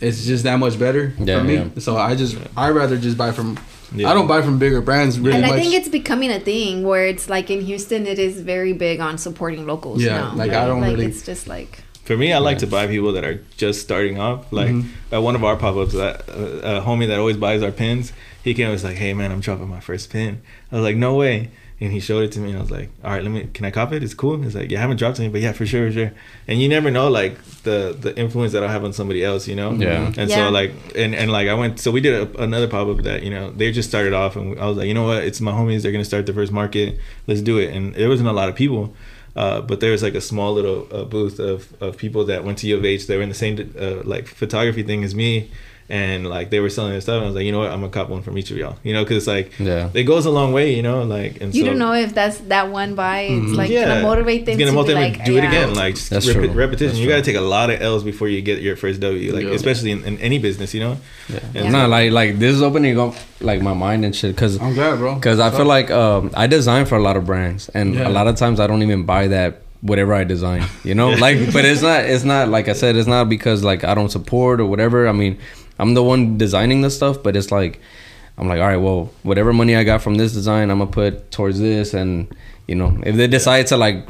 [0.00, 1.54] it's just that much better Yeah, for me.
[1.54, 1.64] yeah.
[1.78, 3.58] So I just I rather just buy from.
[3.94, 4.10] Yeah.
[4.10, 5.52] I don't buy from bigger brands really and much.
[5.52, 9.00] I think it's becoming a thing where it's like in Houston, it is very big
[9.00, 10.02] on supporting locals.
[10.02, 12.60] Yeah, now, like, I don't like really- It's just like For me, I like Yeah.
[12.60, 14.50] to buy people that are just starting off.
[14.50, 14.86] Like Mhm.
[15.12, 18.12] at one of our pop ups, that uh, a homie that always buys our pins,
[18.42, 20.40] he came and was like, "Hey man, I'm dropping my first pin."
[20.72, 22.90] I was like, "No way!" And he showed it to me, and I was like,
[23.04, 23.48] "All right, let me.
[23.54, 24.02] Can I cop it?
[24.02, 26.12] It's cool." He's like, "Yeah, I haven't dropped any, but yeah, for sure, for sure."
[26.48, 29.54] And you never know, like the the influence that I'll have on somebody else, you
[29.54, 29.70] know.
[29.72, 30.06] Yeah.
[30.16, 30.46] And Yeah.
[30.46, 33.22] so like, and and like I went, so we did a, another pop up that
[33.22, 35.52] you know they just started off, and I was like, you know what, it's my
[35.52, 35.82] homies.
[35.82, 36.98] They're gonna start the first market.
[37.28, 37.72] Let's do it.
[37.72, 38.92] And there wasn't a lot of people.
[39.36, 42.58] Uh, but there was like a small little uh, booth of, of people that went
[42.58, 43.06] to U of H.
[43.06, 45.48] They were in the same uh, like photography thing as me,
[45.90, 47.14] and like they were selling their stuff.
[47.16, 48.76] And I was like, you know what, I'm gonna cop one from each of y'all.
[48.82, 49.88] You know, because it's like Yeah.
[49.94, 50.74] it goes a long way.
[50.74, 53.20] You know, like and you so, don't know if that's that one buy.
[53.22, 53.56] It's Mhm.
[53.56, 55.44] like yeah, gonna motivate them It's gonna to motivate be them like, to do it
[55.44, 55.74] again.
[55.74, 56.48] Like just That's repi- true.
[56.50, 56.88] repetition.
[56.88, 57.32] That's you got to true.
[57.32, 59.32] take a lot of L's before you get your first W.
[59.32, 59.50] Like Yeah.
[59.52, 60.74] especially in, in any business.
[60.74, 60.96] You know.
[61.32, 61.38] Yeah.
[61.54, 64.74] And No, like like this is opening up like my mind and shit because I'm
[64.74, 65.14] glad, bro.
[65.14, 68.08] because I feel like um, I design for a lot of brands, and Yeah.
[68.08, 70.64] a lot of times I don't even buy that whatever I design.
[70.84, 73.84] You know, like but it's not it's not like I said it's not because like
[73.84, 75.06] I don't support or whatever.
[75.08, 75.38] I mean,
[75.78, 77.80] I'm the one designing the stuff, but it's like
[78.36, 81.30] I'm like, all right, well, whatever money I got from this design, I'm gonna put
[81.32, 82.28] towards this, and
[82.68, 84.06] you know, if they decide to like,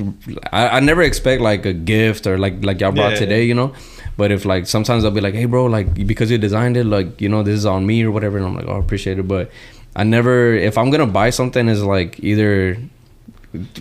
[0.53, 3.19] I, I never expect like a gift or like like y'all brought Yeah.
[3.21, 3.73] today, you know.
[4.17, 7.21] But if like sometimes I'll be like, hey, bro, like because you designed it, like
[7.21, 9.29] you know, this is on me or whatever, and I'm like, oh, I appreciate it,
[9.29, 9.51] but
[9.97, 12.77] I never, if I'm gonna buy something, is like either.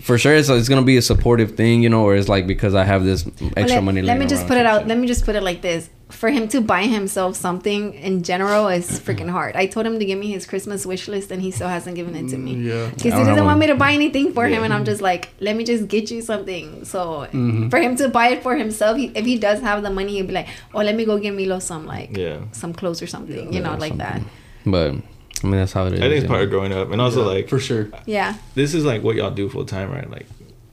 [0.02, 2.73] For sure, it's, it's gonna be a supportive thing, you know, or it's like because
[2.73, 4.02] I have this extra Well, let, money.
[4.02, 4.88] Let me just put it out.
[4.88, 8.69] Let me just put it like this: for him to buy himself something in general
[8.69, 9.57] is freaking hard.
[9.57, 12.15] I told him to give me his Christmas wish list, and he still hasn't given
[12.15, 12.53] it to me.
[12.56, 12.88] Yeah.
[12.91, 13.60] Because he doesn't want one.
[13.60, 16.22] me to buy anything for him, and I'm just like, let me just get you
[16.22, 16.85] something.
[16.85, 17.69] So Mhm.
[17.69, 20.27] for him to buy it for himself, he, if he does have the money, he'll
[20.27, 22.39] be like, oh, let me go get Milo some like Yeah.
[22.53, 24.22] some clothes or something, you know, Yeah, like that.
[24.65, 24.95] But
[25.43, 25.99] I mean, that's how it is.
[25.99, 26.43] I think it's you part know.
[26.45, 27.89] of growing up, and also Yeah, like for sure.
[28.05, 30.09] Yeah, this is like what y'all do full time, right?
[30.09, 30.26] Like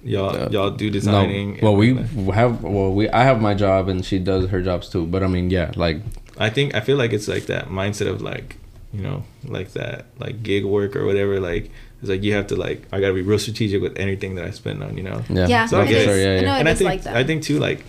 [0.02, 1.58] y'all Uh, y'all do No, designing.
[1.62, 2.62] well, we like, have.
[2.62, 3.08] Well, we.
[3.10, 5.06] I have my job, and she does her jobs too.
[5.06, 5.98] But I mean, yeah, like
[6.38, 8.56] I think I feel like it's like that mindset of like
[8.92, 11.40] you know like that like gig work or whatever.
[11.40, 11.70] Like
[12.00, 14.50] it's like you have to like I gotta be real strategic with anything that I
[14.50, 14.96] spend on.
[14.96, 15.22] You know.
[15.28, 16.04] yeah, Yeah, So I for get it.
[16.04, 16.56] sure, yeah, know yeah.
[16.56, 17.16] it and I think like that.
[17.16, 17.84] I think too like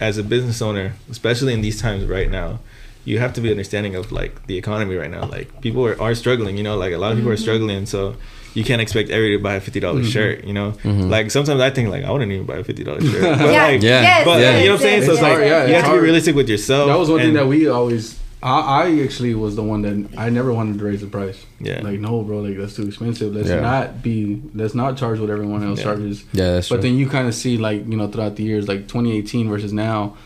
[0.00, 2.58] as a business owner, especially in these times right now,
[3.04, 5.24] you have to be understanding of like the economy right now.
[5.26, 7.42] Like people are, are struggling, you know, like a lot of people are Mm-hmm.
[7.42, 8.14] struggling, so
[8.54, 10.12] you can't expect everybody to buy a fifty dollars Mhm.
[10.12, 10.72] shirt, you know.
[10.82, 11.08] Mhm.
[11.08, 13.22] Like sometimes I think like I wouldn't even buy a fifty dollars shirt.
[13.38, 14.02] But yeah, like Yeah.
[14.02, 15.02] yes, but yes, you know what I'm saying?
[15.04, 16.88] So it's yes, like hard, yeah, you it's have to be realistic with yourself.
[16.88, 18.18] that was one thing that we always.
[18.42, 21.44] I, I actually was the one that I never wanted to raise the price.
[21.60, 21.82] Yeah.
[21.82, 23.34] Like no, bro, like that's too expensive.
[23.34, 23.60] Let's Yeah.
[23.60, 24.40] not be.
[24.54, 25.84] Let's not charge what everyone else Yeah.
[25.84, 26.24] charges.
[26.32, 26.82] Yeah, that's But true.
[26.84, 30.16] then you kind of see like you know throughout the years, like 2018 versus now.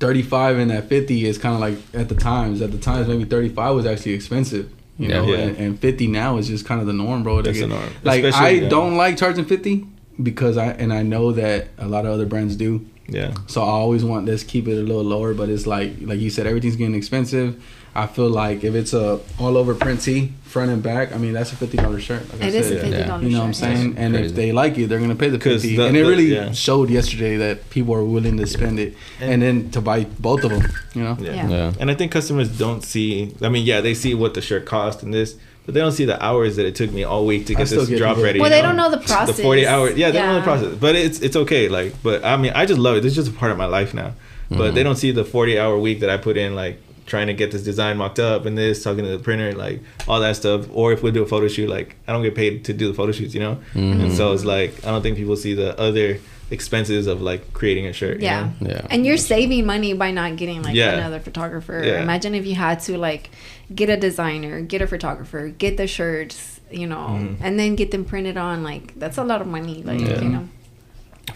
[0.00, 2.60] 35 and that 50 is kind of like at the times.
[2.62, 4.70] At the times, maybe 35 was actually expensive.
[4.98, 5.14] You Yeah.
[5.22, 5.36] know, Yeah.
[5.38, 7.42] And, and 50 now is just kind of the norm, bro.
[7.42, 7.88] That's Like, the norm.
[8.02, 8.68] Like Especially, I yeah.
[8.68, 9.86] don't like charging 50
[10.22, 12.84] because I and I know that a lot of other brands do.
[13.08, 13.34] Yeah.
[13.46, 16.30] So I always want let's keep it a little lower, but it's like like you
[16.30, 17.62] said, everything's getting expensive.
[17.94, 21.32] I feel like if it's a all over print tee, front and back, I mean
[21.32, 22.22] that's a fifty dollar shirt.
[22.32, 22.80] Like I It is a said.
[22.82, 23.06] fifty Yeah.
[23.06, 23.76] dollar You know what I'm shirt.
[23.76, 23.94] saying?
[23.96, 25.74] And if they like it, they're gonna pay the fifty.
[25.76, 26.52] the- and it the- really yeah.
[26.52, 30.50] showed yesterday that people are willing to spend it, and, then to buy both of
[30.50, 30.70] them.
[30.94, 31.16] You know?
[31.20, 31.34] Yeah.
[31.34, 31.48] Yeah.
[31.48, 31.72] Yeah.
[31.80, 33.32] And I think customers don't see.
[33.42, 35.34] I mean, yeah, they see what the shirt cost and this,
[35.66, 37.88] but they don't see the hours that it took me all week to get this
[37.88, 38.38] get drop people- ready.
[38.40, 39.36] Well, you they don't know the process.
[39.36, 39.96] The forty hours.
[39.96, 40.74] Yeah, they don't know the process.
[40.78, 41.68] But it's it's okay.
[41.68, 43.00] Like, but I mean, I just love it.
[43.02, 44.12] This is just a part of my life now.
[44.48, 44.74] But mm-hmm.
[44.74, 46.80] they don't see the forty hour week that I put in, like
[47.10, 50.20] trying to get this design mocked up and this, talking to the printer, like all
[50.20, 50.66] that stuff.
[50.72, 52.94] Or if we do a photo shoot, like I don't get paid to do the
[52.94, 53.58] photo shoots, you know.
[53.74, 56.18] And so it's like I don't think people see the other
[56.52, 58.16] expenses of like creating a shirt.
[58.20, 58.40] you Yeah.
[58.60, 58.68] know?
[58.70, 58.86] Yeah.
[58.90, 60.94] And you're saving money by not getting like Yeah.
[60.98, 61.80] another photographer.
[61.84, 62.02] Yeah.
[62.02, 63.30] Imagine if you had to like
[63.74, 67.36] get a designer, get a photographer, get the shirts, you know, Mhm.
[67.40, 68.62] and then get them printed on.
[68.64, 69.82] Like that's a lot of money.
[69.84, 70.22] Like Yeah.
[70.22, 70.48] you know.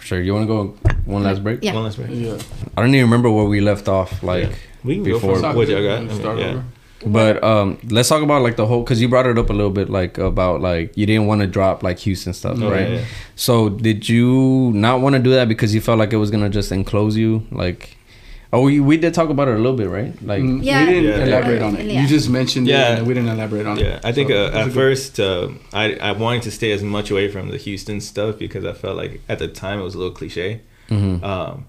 [0.01, 0.21] Sure.
[0.21, 1.61] You want to go one last break?
[1.63, 1.75] Yeah.
[1.75, 2.11] One last break.
[2.13, 2.39] Yeah.
[2.77, 4.23] I don't even remember where we left off.
[4.23, 4.55] Like, Yeah.
[4.85, 5.99] We can before- go for what y'all got.
[5.99, 6.45] I mean, Start yeah.
[6.47, 6.65] over.
[7.07, 9.71] but um, let's talk about like the whole because you brought it up a little
[9.71, 12.89] bit, like about like you didn't want to drop like Houston stuff, Oh, right?
[12.89, 13.05] yeah, yeah.
[13.35, 16.51] So did you not want to do that because you felt like it was gonna
[16.51, 17.47] just enclose you?
[17.51, 17.97] Like,
[18.55, 20.13] oh, we we did talk about it a little bit, right?
[20.31, 20.81] Like, Mm, Yeah.
[20.81, 21.25] we didn't Yeah.
[21.27, 21.87] elaborate on it.
[21.87, 22.01] Yeah.
[22.03, 22.77] You just mentioned Yeah.
[22.93, 23.85] it, and we didn't elaborate on it.
[23.87, 25.49] Yeah, I think So, uh, it was a at first uh,
[25.83, 28.97] I I wanted to stay as much away from the Houston stuff because I felt
[29.03, 30.61] like at the time it was a little cliche.
[30.91, 31.23] mhm.
[31.33, 31.65] Um,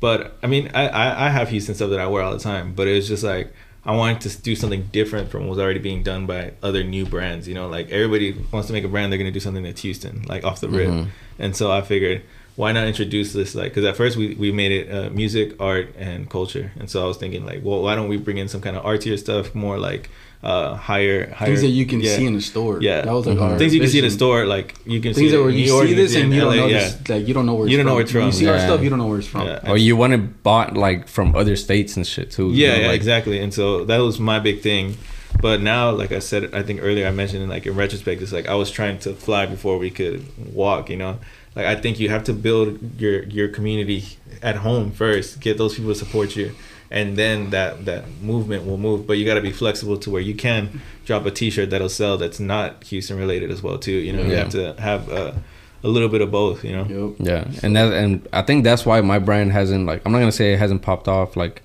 [0.00, 2.66] but I mean, I, I I have Houston stuff that I wear all the time,
[2.76, 3.48] but it was just like
[3.90, 7.04] I wanted to do something different from what was already being done by other new
[7.14, 7.48] brands.
[7.48, 10.24] You know, like everybody wants to make a brand, they're gonna do something that's Houston,
[10.28, 10.88] like off the rip.
[10.90, 11.06] Mhm.
[11.38, 12.20] And so I figured,
[12.58, 13.54] why not introduce this?
[13.54, 16.66] Like, because at first we, we made it uh, music, art, and culture.
[16.78, 18.84] And so I was thinking, like, well, why don't we bring in some kind of
[18.84, 20.10] artier stuff, more like
[20.42, 22.16] uh, higher, higher things that you can yeah.
[22.16, 22.76] see in the store.
[22.80, 23.02] Yeah.
[23.02, 23.58] that was like Mhm.
[23.58, 25.64] things you can see in the store, like you can Things see that where you
[25.66, 26.78] New York, see this and in you don't know yeah.
[26.78, 27.96] this, like you don't know where it's You don't know from.
[27.96, 28.26] where it's from.
[28.26, 28.66] You see our Yeah.
[28.68, 29.46] stuff, you don't know where it's from.
[29.46, 29.70] Yeah.
[29.70, 32.48] or you want to bought like from other states and shit too.
[32.50, 33.36] you Yeah, know, yeah, like, exactly.
[33.44, 34.96] And so that was my big thing.
[35.40, 38.48] But now, like I said, I think earlier I mentioned, like in retrospect, it's like
[38.48, 40.24] I was trying to fly before we could
[40.62, 40.88] walk.
[40.90, 41.14] You know,
[41.58, 44.04] like I think you have to build your your community
[44.42, 46.54] at home first, get those people to support you,
[46.88, 49.08] and then that that movement will move.
[49.08, 52.16] But you got to be flexible to where you can drop a T-shirt that'll sell
[52.16, 53.90] that's not Houston related as well too.
[53.90, 55.42] You know, you have to have a,
[55.82, 56.64] a little bit of both.
[56.64, 57.16] You know.
[57.18, 57.26] Yep.
[57.26, 60.30] Yeah, and that and I think that's why my brand hasn't like I'm not gonna
[60.30, 61.36] say it hasn't popped off.
[61.36, 61.62] Like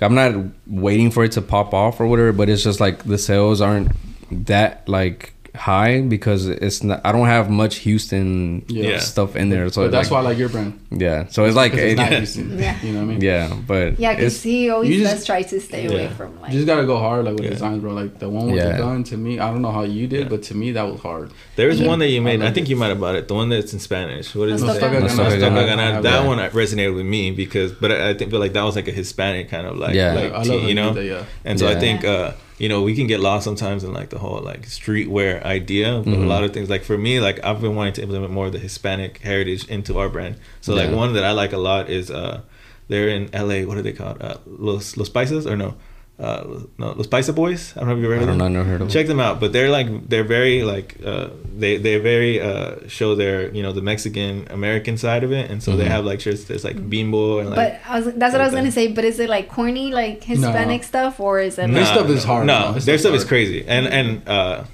[0.00, 0.36] I'm not
[0.68, 3.90] waiting for it to pop off or whatever, but it's just like the sales aren't
[4.30, 7.00] that like high because it's not.
[7.04, 8.98] I don't have much Houston Yeah.
[9.00, 10.78] stuff in there, so But that's like, why I like your brand.
[10.90, 11.26] yeah.
[11.28, 12.58] So it's like it's it- not Houston.
[12.58, 12.76] Yeah.
[12.82, 13.20] You know what I mean?
[13.20, 16.52] yeah, but Yeah, because he always you just- does try to stay away from like.
[16.52, 17.50] You just gotta go hard like with Yeah.
[17.50, 17.92] designs, bro.
[17.92, 18.72] Like the one with Yeah.
[18.72, 20.28] the gun to me, I don't know how you did, Yeah.
[20.28, 21.30] but to me that was hard.
[21.56, 21.88] There is Yeah.
[21.88, 22.40] one that you made.
[22.42, 23.28] I I, think you might have bought it.
[23.28, 24.34] The one that's in Spanish.
[24.34, 24.80] What is Nos it?
[24.80, 25.00] toca ganar.
[25.02, 25.66] Nos toca ganar.
[25.66, 25.90] ganar.
[25.94, 26.00] Yeah.
[26.00, 28.88] That one resonated with me because, but I I think feel like that was like
[28.88, 30.14] a Hispanic kind of like, Yeah.
[30.14, 30.94] like I love you know.
[30.94, 31.22] That, yeah.
[31.44, 34.18] And so I think uh, you know we can get lost sometimes in like the
[34.18, 36.24] whole like streetwear idea, but Mhm.
[36.24, 38.52] a lot of things like for me like I've been wanting to implement more of
[38.52, 40.36] the Hispanic heritage into our brand.
[40.60, 42.40] So like one that I like a lot is uh,
[42.88, 43.64] they're in LA.
[43.66, 44.20] What are they called?
[44.22, 45.74] Uh, Los Los Paisas or no?
[46.18, 47.72] Uh, no, Los Paisa Boys.
[47.74, 48.52] I don't know if you ever heard of don't them.
[48.52, 48.90] know, never heard of.
[48.90, 53.14] Check them out, but they're like they're very like uh, they they very uh, show
[53.14, 55.88] their you know the Mexican American side of it, and so they Mhm.
[55.88, 57.56] have like shirts that's like bimbo and like.
[57.56, 58.72] but I was, that's what I was like gonna that.
[58.72, 58.88] say.
[58.92, 62.46] But is it like corny, like Hispanic stuff, or is it Their stuff is hard,
[62.46, 62.72] No, bro.
[62.72, 64.64] Their their stuff's stuff is crazy, and and uh,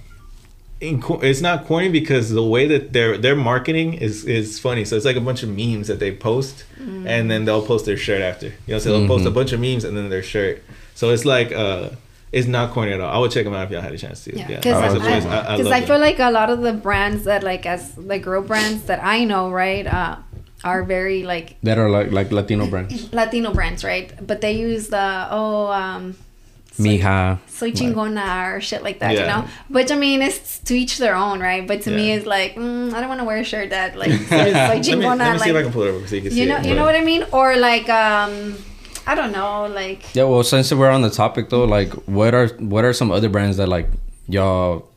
[0.81, 4.85] in, co- it's not corny because the way that their their marketing is is funny.
[4.85, 7.07] So it's like a bunch of memes that they post, Mm.
[7.07, 8.47] and then they'll post their shirt after.
[8.67, 9.35] You know, so they'll post a Mhm.
[9.35, 10.63] bunch of memes and then their shirt.
[10.99, 11.91] So it's like uh,
[12.33, 13.09] it's not corny at all.
[13.15, 14.37] I would check them out if y'all had a chance to.
[14.37, 15.87] Yeah, Yeah, because Paisa I- I, I, I, them.
[15.87, 19.23] feel like a lot of the brands that like as the girl brands that I
[19.23, 20.17] know, right, uh,
[20.65, 23.13] are very like that are like like Latino brands.
[23.21, 24.11] Latino brands, right?
[24.27, 26.17] But they use the oh um
[26.73, 27.39] soy, Mija.
[27.47, 29.47] soy chingona or shit like that, you know.
[29.69, 31.65] Which I mean, it's to each their own, right?
[31.65, 34.11] But to me, it's like mm, I don't want to wear a shirt that like
[34.33, 36.07] says soy let me, chingona, let me see if I like can pull it over
[36.09, 36.67] so you can see you know, it.
[36.67, 37.25] you know what I mean?
[37.31, 38.57] Or like um,
[39.11, 42.49] I don't know, like Yeah, well, since we're on the topic though, like, what are
[42.73, 43.89] what are some other brands that like
[44.29, 44.89] y'all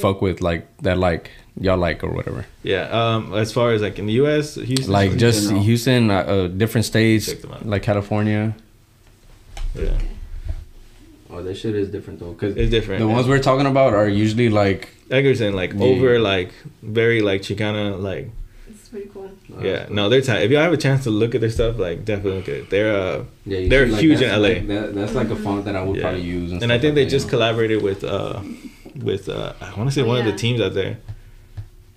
[0.00, 1.30] fuck with, like that, like
[1.60, 2.46] y'all like or whatever?
[2.62, 5.62] Yeah, um, as far as like in the U.S., Houston, Like just general.
[5.62, 7.66] Houston, uh, uh, different states, Check them out.
[7.66, 8.54] like California.
[9.74, 9.98] yeah,
[11.30, 13.00] Oh, this shit is different though, because it's different.
[13.00, 15.84] the ones we're talking about are usually like Egerton, like Yeah.
[15.84, 16.50] over, like
[16.82, 18.43] very like Chicana, like it's
[18.94, 19.30] pretty cool.
[19.60, 19.86] yeah.
[19.90, 20.42] No, they're tight.
[20.42, 22.70] If y'all have a chance to look at their stuff, like definitely look at it.
[22.70, 24.48] They're uh, yeah, They're see, huge that's in LA.
[24.48, 26.02] Like, that, that's like a font that I would Yeah.
[26.02, 27.38] probably use, and, and I think like they that, just you know?
[27.38, 28.40] collaborated with uh,
[29.02, 30.98] with uh, I want to say Oh, one of the teams out there.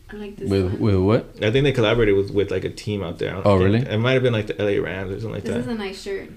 [0.10, 0.50] I like this.
[0.50, 0.80] With one.
[0.80, 1.44] with what?
[1.44, 3.40] I think they collaborated with, with like a team out there.
[3.46, 3.80] Oh, really?
[3.80, 5.54] It might have been like the LA Rams or something like that.
[5.54, 6.30] This is a nice shirt.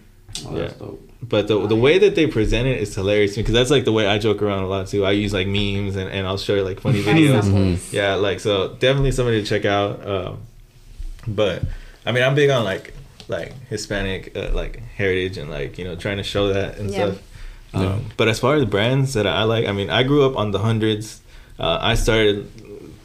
[0.47, 1.07] Oh, that's dope.
[1.23, 4.07] But the the way that they present it is hilarious because that's like the way
[4.07, 5.05] I joke around a lot too.
[5.05, 7.43] I use like memes and, and I'll show you like funny videos.
[7.45, 7.93] some Mhm.
[7.93, 10.07] Yeah, like so definitely somebody to check out.
[10.07, 10.39] Um,
[11.27, 11.63] but
[12.07, 12.95] I mean, I'm big on like
[13.29, 17.13] like Hispanic uh, like heritage and like you know trying to show that and Yeah.
[17.13, 17.23] stuff.
[17.73, 20.51] Um, but as far as brands that I like, I mean, I grew up on
[20.51, 21.21] the hundreds.
[21.59, 22.51] Uh, I started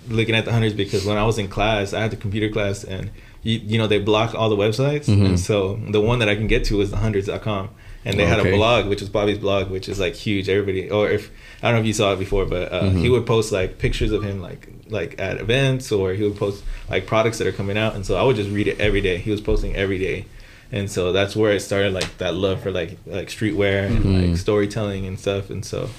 [0.10, 2.84] looking at the hundreds because when I was in class, I had the computer class
[2.84, 3.12] and
[3.46, 5.26] you, you know they block all the websites, Mhm.
[5.26, 7.70] and so the one that I can get to is the hundreds.com.
[8.08, 10.48] And they had a blog, which was Bobby's blog, which is like huge.
[10.48, 11.32] Everybody, or if
[11.64, 13.00] I don't know if you saw it before, but uh, Mhm.
[13.02, 16.64] he would post like pictures of him like like at events, or he would post
[16.90, 19.18] like products that are coming out, and so I would just read it every day.
[19.18, 20.26] He was posting every day,
[20.72, 24.30] and so that's where it started, like that love for like like streetwear and Mhm.
[24.30, 25.50] like storytelling and stuff.
[25.50, 25.90] And so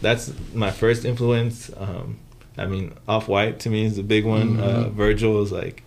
[0.00, 1.70] that's my first influence.
[1.78, 2.16] Um,
[2.58, 4.58] I mean, Off White to me is a big one.
[4.60, 4.92] Uh, Mhm.
[4.94, 5.82] Virgil is like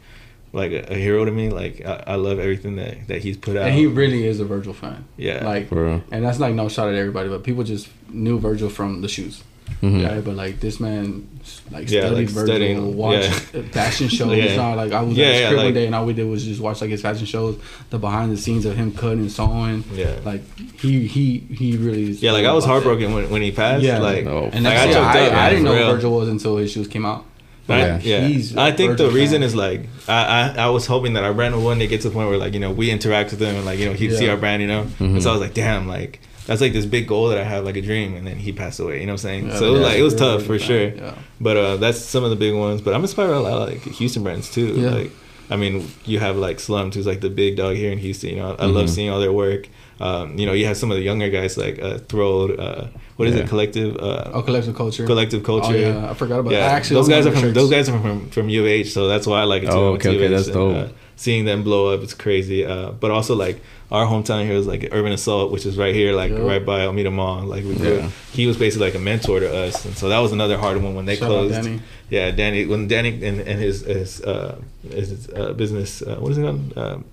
[0.54, 1.50] like a, a hero to me.
[1.50, 3.68] Like I, I love everything that that he's put out.
[3.68, 5.06] And he really is a Virgil fan.
[5.18, 6.04] yeah, Like, For real.
[6.12, 9.44] and that's like no shot at everybody, but people just knew Virgil from the shoes.
[9.82, 10.02] Mhm.
[10.02, 11.28] Yeah, but like this man,
[11.72, 13.62] like Yeah, studied like Virgil, studying, watched yeah.
[13.64, 14.36] fashion shows.
[14.38, 14.44] Yeah.
[14.46, 16.24] It's like I was Yeah, at his yeah, crib one day and all we did
[16.26, 17.60] was just watch like his fashion shows,
[17.90, 19.84] the behind the scenes of him cutting and sewing.
[19.94, 20.20] yeah.
[20.24, 20.42] Like
[20.80, 22.24] he he he really is.
[22.24, 22.84] yeah, like I was about that.
[22.86, 23.84] heartbroken when, when he passed.
[23.84, 24.00] Yeah.
[24.00, 25.92] like, Oh, And like, I I, I, up, I man, didn't know real.
[25.94, 27.26] Virgil was until his shoes came out.
[27.70, 28.00] I, Yeah.
[28.02, 29.44] yeah, He's a I think the reason fan.
[29.44, 32.10] is like I, I I was hoping that our brand would one day get to
[32.10, 34.16] the point where like you know we interact with them and like you know he'd
[34.16, 34.88] see our brand you know?
[35.00, 37.66] And so I was like damn like that's like this big goal that I have
[37.66, 38.16] like a dream.
[38.16, 39.48] And then he passed away you know what I'm saying?
[39.48, 40.88] Yeah, so it was like it was we're tough for Virgil sure.
[40.96, 41.16] Yeah.
[41.42, 42.82] but uh that's some of the big ones.
[42.82, 44.68] But I'm inspired by a lot of like Houston brands too.
[44.80, 44.90] Yeah.
[44.92, 45.12] like
[45.50, 48.36] I mean you have like Slums who's like the big dog here in Houston you
[48.38, 48.56] know?
[48.58, 48.90] I love Mhm.
[48.90, 49.68] seeing all their work
[50.00, 53.28] um you know you have some of the younger guys like uh Thrilled uh what
[53.28, 53.42] is Yeah.
[53.44, 55.06] it collective uh Oh, collective culture.
[55.06, 56.72] collective culture Oh, yeah, I forgot about yeah, that.
[56.76, 57.56] Actually, those guys are from shirts.
[57.56, 59.72] those guys are from from U of H, so that's why I like it too.
[59.74, 60.90] Oh, I went to okay, okay, that's and, dope.
[60.90, 62.64] Uh, seeing them blow up, it's crazy.
[62.64, 63.60] Uh, but also like
[63.90, 66.42] our hometown here is like Urban Assault, which is right here, like Yep.
[66.42, 67.42] right by Almeda Mall.
[67.54, 67.96] Like we grew.
[67.98, 68.10] Yeah.
[68.34, 70.94] He was basically like a mentor to us, and so that was another hard one
[70.94, 71.54] when they Shout out closed.
[71.64, 71.80] Danny.
[72.12, 72.66] Yeah, Danny.
[72.68, 74.62] When Danny and, and his his uh,
[74.92, 77.04] his uh, business, uh, what is it called?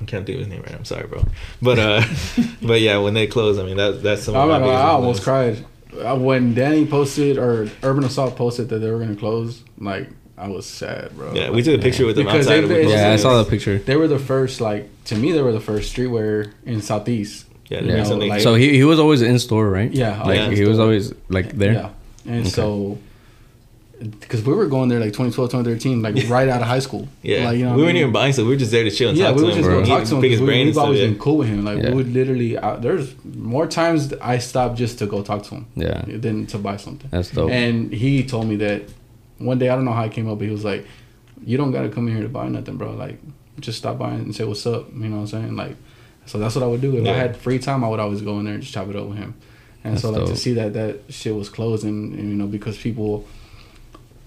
[0.00, 0.70] I can't think of his name right.
[0.72, 0.78] now.
[0.78, 1.24] I'm sorry, bro.
[1.60, 2.02] But uh,
[2.62, 4.34] but yeah, when they closed, I mean that that's some.
[4.36, 5.60] I'm of my not gonna lie, biggest I almost influence.
[5.92, 9.62] cried Uh, when Danny posted or Urban Assault posted that they were gonna close.
[9.78, 10.08] Like
[10.38, 11.34] I was sad, bro.
[11.34, 12.62] Yeah, we took a picture with them Because outside.
[12.68, 13.44] they- of Yeah, I saw it.
[13.44, 13.78] the picture.
[13.78, 17.46] They were the first, like to me, they were the first streetwear in Southeast.
[17.68, 18.02] Yeah, yeah.
[18.02, 19.92] know, like- So he, he was always in store, right?
[19.92, 21.72] Yeah, Like always he in was always like there.
[21.74, 21.88] Yeah,
[22.26, 22.48] and Okay.
[22.48, 22.98] so
[24.00, 27.06] because we were going there like 2012, 2013, like right out of high school.
[27.22, 27.96] Yeah, like, you know we what I weren't mean?
[28.02, 28.44] even buying stuff.
[28.46, 29.60] We were just there to chill and Yeah, talk we to would him.
[29.62, 30.20] just go talk to him.
[30.22, 31.06] Pick his 'cause we, brain we've always Yeah.
[31.08, 31.64] been cool with him.
[31.64, 31.90] Like Yeah.
[31.90, 32.56] we would literally.
[32.56, 36.58] Uh, there's more times I stopped just to go talk to him Yeah, than to
[36.58, 37.08] buy something.
[37.10, 37.50] that's dope.
[37.50, 38.82] And he told me that
[39.38, 40.86] one day I don't know how it came up, but he was like,
[41.44, 42.92] "You don't gotta come in here to buy nothing, bro.
[42.92, 43.18] Like,
[43.60, 45.56] just stop by and say what's up." You know what I'm saying?
[45.56, 45.76] Like,
[46.26, 46.96] so that's what I would do.
[46.96, 48.96] If I had free time, I would always go in there and just chop it
[48.96, 49.34] up with him.
[49.82, 52.76] And so That's like to see that that shit was closing, and, you know, because
[52.76, 53.24] people,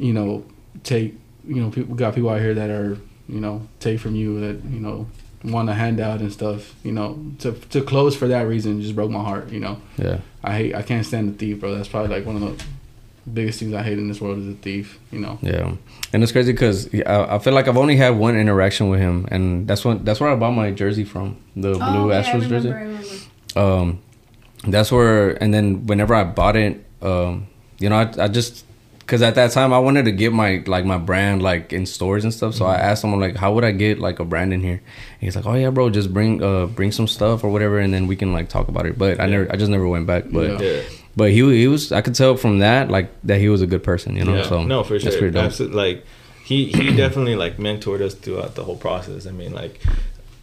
[0.04, 0.44] you know,
[0.84, 1.10] take
[1.48, 2.98] you know people got people out here that are
[3.28, 5.08] you know take from you that you know
[5.44, 6.62] want a handout and stuff.
[6.84, 7.10] You know,
[7.40, 9.50] to to close for that reason just broke my heart.
[9.50, 9.76] You know.
[9.98, 10.76] yeah, I hate.
[10.76, 11.76] I can't stand the thief, bro.
[11.76, 12.64] That's probably like one of the
[13.38, 15.00] biggest things I hate in this world is a thief.
[15.12, 15.40] You know.
[15.42, 15.74] yeah.
[16.14, 19.28] And it's crazy because I, I feel like I've only had one interaction with him,
[19.32, 22.24] and that's when that's where I bought my jersey from, the Oh, blue yeah, I
[22.24, 22.72] Astros remember, jersey.
[22.72, 23.10] I remember.
[23.56, 24.00] um
[24.66, 27.48] that's where and then whenever i bought it um
[27.80, 28.64] you know i, I just
[29.06, 32.24] because at that time i wanted to get my like my brand like in stores
[32.24, 34.62] and stuff so i asked someone like how would i get like a brand in
[34.62, 37.80] here and he's like oh yeah bro just bring uh bring some stuff or whatever
[37.80, 40.08] and then we can like talk about it but i never i just never went
[40.08, 40.68] back but Yeah.
[40.78, 40.82] Yeah.
[41.16, 43.84] but he he was i could tell from that like that he was a good
[43.84, 44.44] person you know Yeah.
[44.48, 45.18] so no, for that's sure.
[45.20, 45.46] pretty dope.
[45.46, 45.78] Absolutely.
[45.78, 46.06] Like
[46.46, 49.26] he he definitely like mentored us throughout the whole process.
[49.28, 49.80] I mean, like.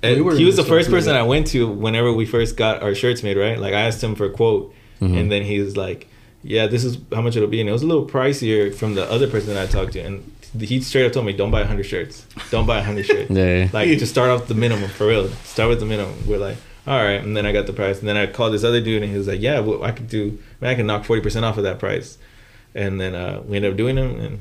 [0.02, 2.82] We were he was the first person through I went to whenever we first got
[2.82, 3.58] our shirts made, right?
[3.58, 4.72] Like I asked him for a quote,
[5.02, 5.14] Mhm.
[5.20, 6.08] and then he was like,
[6.42, 9.10] "Yeah, this is how much it'll be," and it was a little pricier from the
[9.10, 11.84] other person that I talked to, and he straight up told me, "Don't buy hundred
[11.84, 12.26] shirts.
[12.50, 13.30] Don't buy hundred shirts.
[13.30, 13.68] yeah, yeah.
[13.72, 15.28] Like just start off the minimum for real.
[15.44, 16.56] Start with the minimum." We're like,
[16.86, 19.02] "All right," and then I got the price, and then I called this other dude,
[19.02, 20.38] and he was like, "Yeah, well, I could do.
[20.60, 22.18] Man, I can knock forty percent off of that price,"
[22.74, 24.38] and then uh, we ended up doing them, and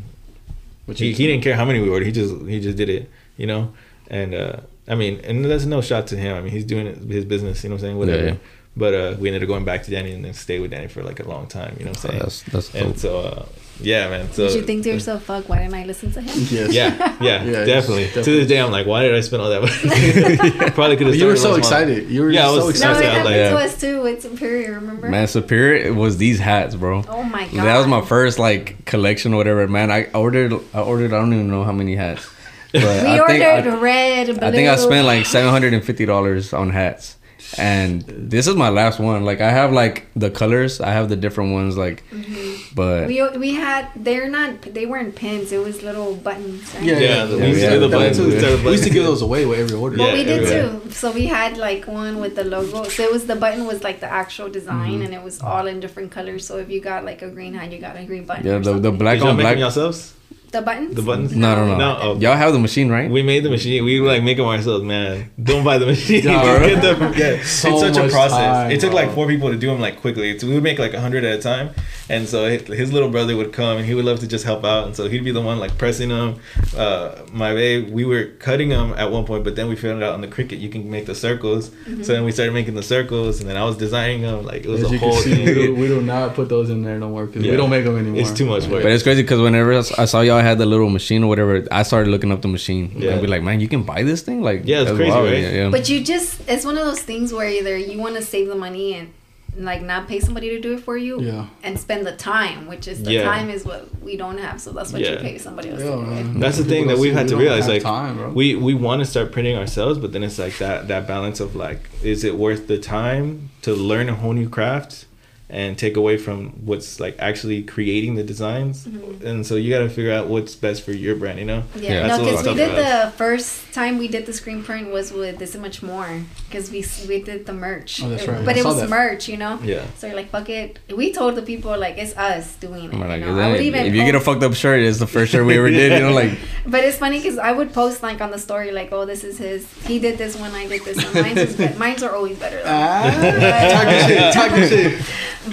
[0.86, 2.06] Which he, he didn't care how many we ordered.
[2.06, 3.74] He just he just did it, you know.
[4.10, 4.58] And uh,
[4.88, 6.36] I mean, and that's no shot to him.
[6.36, 7.64] I mean, he's doing his business.
[7.64, 7.98] You know what I'm saying?
[8.00, 8.24] Whatever.
[8.24, 8.38] Yeah, yeah.
[8.78, 11.04] But uh, we ended up going back to Danny and then stayed with Danny for
[11.04, 11.76] like a long time.
[11.80, 12.20] You know what I'm saying?
[12.20, 12.82] That's that's dope.
[12.82, 13.46] and so, uh,
[13.82, 14.32] yeah, man.
[14.32, 16.38] So Did you think to yourself, "Fuck, why didn't I listen to him"?
[16.50, 16.72] Yes.
[16.72, 18.04] Yeah, yeah, Yeah, definitely.
[18.06, 20.70] it's To this day, I'm like, why did I spend all that money?
[20.72, 21.16] Probably could have.
[21.16, 21.80] You were so started small.
[21.82, 22.10] excited.
[22.10, 23.00] You were Yeah, I so was No, excited.
[23.00, 24.74] it Yeah, happened like- to us too with Superior.
[24.76, 25.10] Remember?
[25.10, 27.04] Man, Superior it was these hats, bro.
[27.10, 27.66] oh my god.
[27.66, 29.68] That was my first like collection or whatever.
[29.68, 32.30] Man, I ordered I ordered I don't even know how many hats.
[32.72, 34.48] But We I ordered think I, red, blue.
[34.48, 37.16] I think I spent like seven hundred and fifty dollars on hats.
[37.58, 39.26] And this is my last one.
[39.26, 40.80] Like I have like the colors.
[40.82, 42.76] I have the different ones like mm-hmm.
[42.76, 45.52] but We we had they're not they weren't pins.
[45.52, 46.74] It was little buttons.
[46.76, 46.84] Right?
[46.84, 49.04] Yeah, Yeah, the- we used to yeah, do the that buttons, We used to give
[49.04, 49.98] those away with every order.
[49.98, 50.80] Well, Yeah, we did everywhere.
[50.82, 50.92] too.
[50.92, 52.84] So we had like one with the logo.
[52.90, 55.04] So it was the button was like the actual design, mm-hmm.
[55.04, 56.46] and it was all in different colors.
[56.46, 58.46] So if you got like a green hat, you got a green button.
[58.46, 59.54] yeah, the the black Did y'all on make black.
[59.56, 60.14] them yourselves?
[60.52, 60.96] The buttons.
[60.96, 61.36] The buttons?
[61.36, 61.78] No, no, no.
[61.78, 62.20] No, oh.
[62.20, 63.10] Y'all have the machine, right?
[63.10, 63.84] We made the machine.
[63.86, 65.30] We like make them ourselves, man.
[65.42, 66.24] Don't buy the machine.
[66.24, 67.44] Yeah, Get the- yeah.
[67.44, 68.32] So it's such a process.
[68.38, 70.38] time, it took like four people to do them like quickly.
[70.40, 71.70] So we would make like a hundred at a time,
[72.10, 74.64] and so his, his little brother would come and he would love to just help
[74.66, 76.40] out, and so he'd be the one like pressing them.
[76.76, 80.14] Uh, my babe, we were cutting them at one point, but then we found out
[80.14, 81.72] on the Cricut you can make the circles.
[82.04, 84.46] So then we started making the circles, and then I was designing them.
[84.46, 85.46] Like it was As a you can whole see, thing.
[85.46, 87.52] we do, we do not put those in there no more because Yeah.
[87.52, 88.22] we don't make them anymore.
[88.22, 88.84] It's too much work.
[88.84, 91.84] But it's crazy because whenever I saw y'all had the little machine or whatever, I
[91.84, 92.92] started looking up the machine.
[92.98, 93.16] Yeah.
[93.16, 94.42] I'd be like, man, you can buy this thing?
[94.42, 95.26] Like, Yeah, it's crazy, wild.
[95.26, 95.40] right?
[95.40, 95.70] Yeah, yeah.
[95.70, 98.56] But you just it's one of those things where either you want to save the
[98.56, 99.14] money and
[99.58, 101.48] like not pay somebody to do it for you Yeah.
[101.64, 103.24] and spend the time, which is the Yeah.
[103.24, 104.62] time is what we don't have.
[104.62, 106.40] So that's what you pay somebody else Yeah, to do it.
[106.40, 107.68] That's the People thing that we've had we to realize.
[107.68, 111.08] Like time, we we want to start printing ourselves, but then it's like that that
[111.08, 115.06] balance of like, is it worth the time to learn a whole new craft
[115.52, 118.86] and take away from what's like actually creating the designs?
[118.86, 121.40] And so you got to figure out what's best for your brand.
[121.40, 121.64] You know?
[121.76, 122.08] Yeah, Yeah.
[122.08, 125.12] no, That's a because we did the first time we did the screen print was
[125.12, 128.02] with this and much more because we we did the merch.
[128.04, 128.46] Oh, that's right.
[128.46, 128.90] But I it was that.
[128.90, 129.60] merch, you know.
[129.64, 129.86] Yeah.
[129.98, 130.80] So you're like, fuck it.
[130.96, 132.94] We told the people like it's us doing it.
[132.94, 133.40] I'm you like, know?
[133.40, 135.58] I would even if you get a fucked up shirt, it's the first shirt we
[135.58, 135.94] ever did.
[135.94, 138.92] You know, like But it's funny because I would post like on the story like,
[138.92, 139.66] oh, this is his.
[139.84, 140.52] He did this one.
[140.52, 141.14] I did this one.
[141.24, 141.80] Mine's is better.
[141.80, 142.58] Mine's are always better.
[142.58, 142.64] Though.
[142.68, 145.02] Ah, talking shit, talking shit.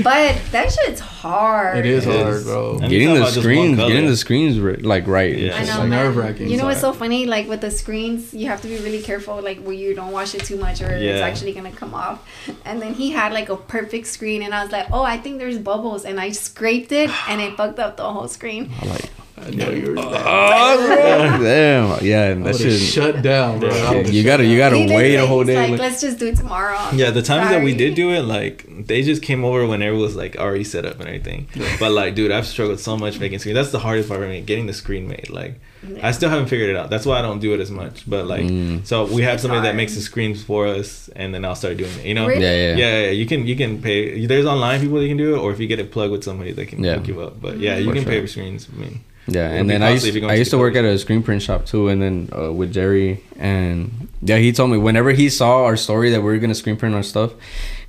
[0.02, 1.78] But that shit's hard.
[1.78, 2.44] It is It hard, is.
[2.44, 2.78] bro.
[2.78, 5.36] And getting the not about just one screens, getting the screens ri- like right.
[5.36, 5.60] Yeah.
[5.60, 6.48] It's like nerve-wracking.
[6.48, 7.26] You know what's so funny?
[7.26, 10.34] Like with the screens, you have to be really careful, like where you don't wash
[10.34, 12.26] it too much, or it's actually gonna come off.
[12.64, 15.38] And then he had like a perfect screen, and I was like, oh, I think
[15.38, 18.72] there's bubbles, and I scraped it, and it fucked up the whole screen.
[18.82, 20.22] I like, I know you were that.
[20.26, 22.80] oh, damn, yeah, I that shit.
[22.80, 23.68] shut down, bro.
[23.68, 25.56] Yeah, you gotta, you gotta He wait a whole day.
[25.56, 26.78] Like, like- let's just do it tomorrow.
[26.94, 30.02] Yeah, the times that we did do it, like they just came over when everyone
[30.02, 31.48] was like already set up and everything.
[31.78, 33.54] But like, dude, I've struggled so much making screen.
[33.54, 35.28] That's the hardest part for me, getting the screen made.
[35.28, 35.60] Like,
[36.02, 36.88] I still haven't figured it out.
[36.90, 38.08] That's why I don't do it as much.
[38.08, 38.86] But like, Mm.
[38.86, 41.76] so we have It's somebody that makes the screens for us, and then I'll start
[41.76, 42.06] doing it.
[42.06, 42.26] You know?
[42.26, 42.42] Really?
[42.42, 44.24] yeah, yeah, Yeah, yeah, you can you can pay.
[44.26, 46.52] There's online people that can do it, or if you get it plugged with somebody
[46.52, 46.94] that can Yeah.
[46.96, 47.40] hook you up.
[47.40, 48.66] But yeah, you For can pay for screens.
[48.74, 50.60] I mean, Yeah, and then I used if you're going I to used to the
[50.60, 54.52] work at a screen print shop too, and then uh, with Jerry, and yeah, he
[54.52, 57.32] told me whenever he saw our story that we were gonna screen print our stuff,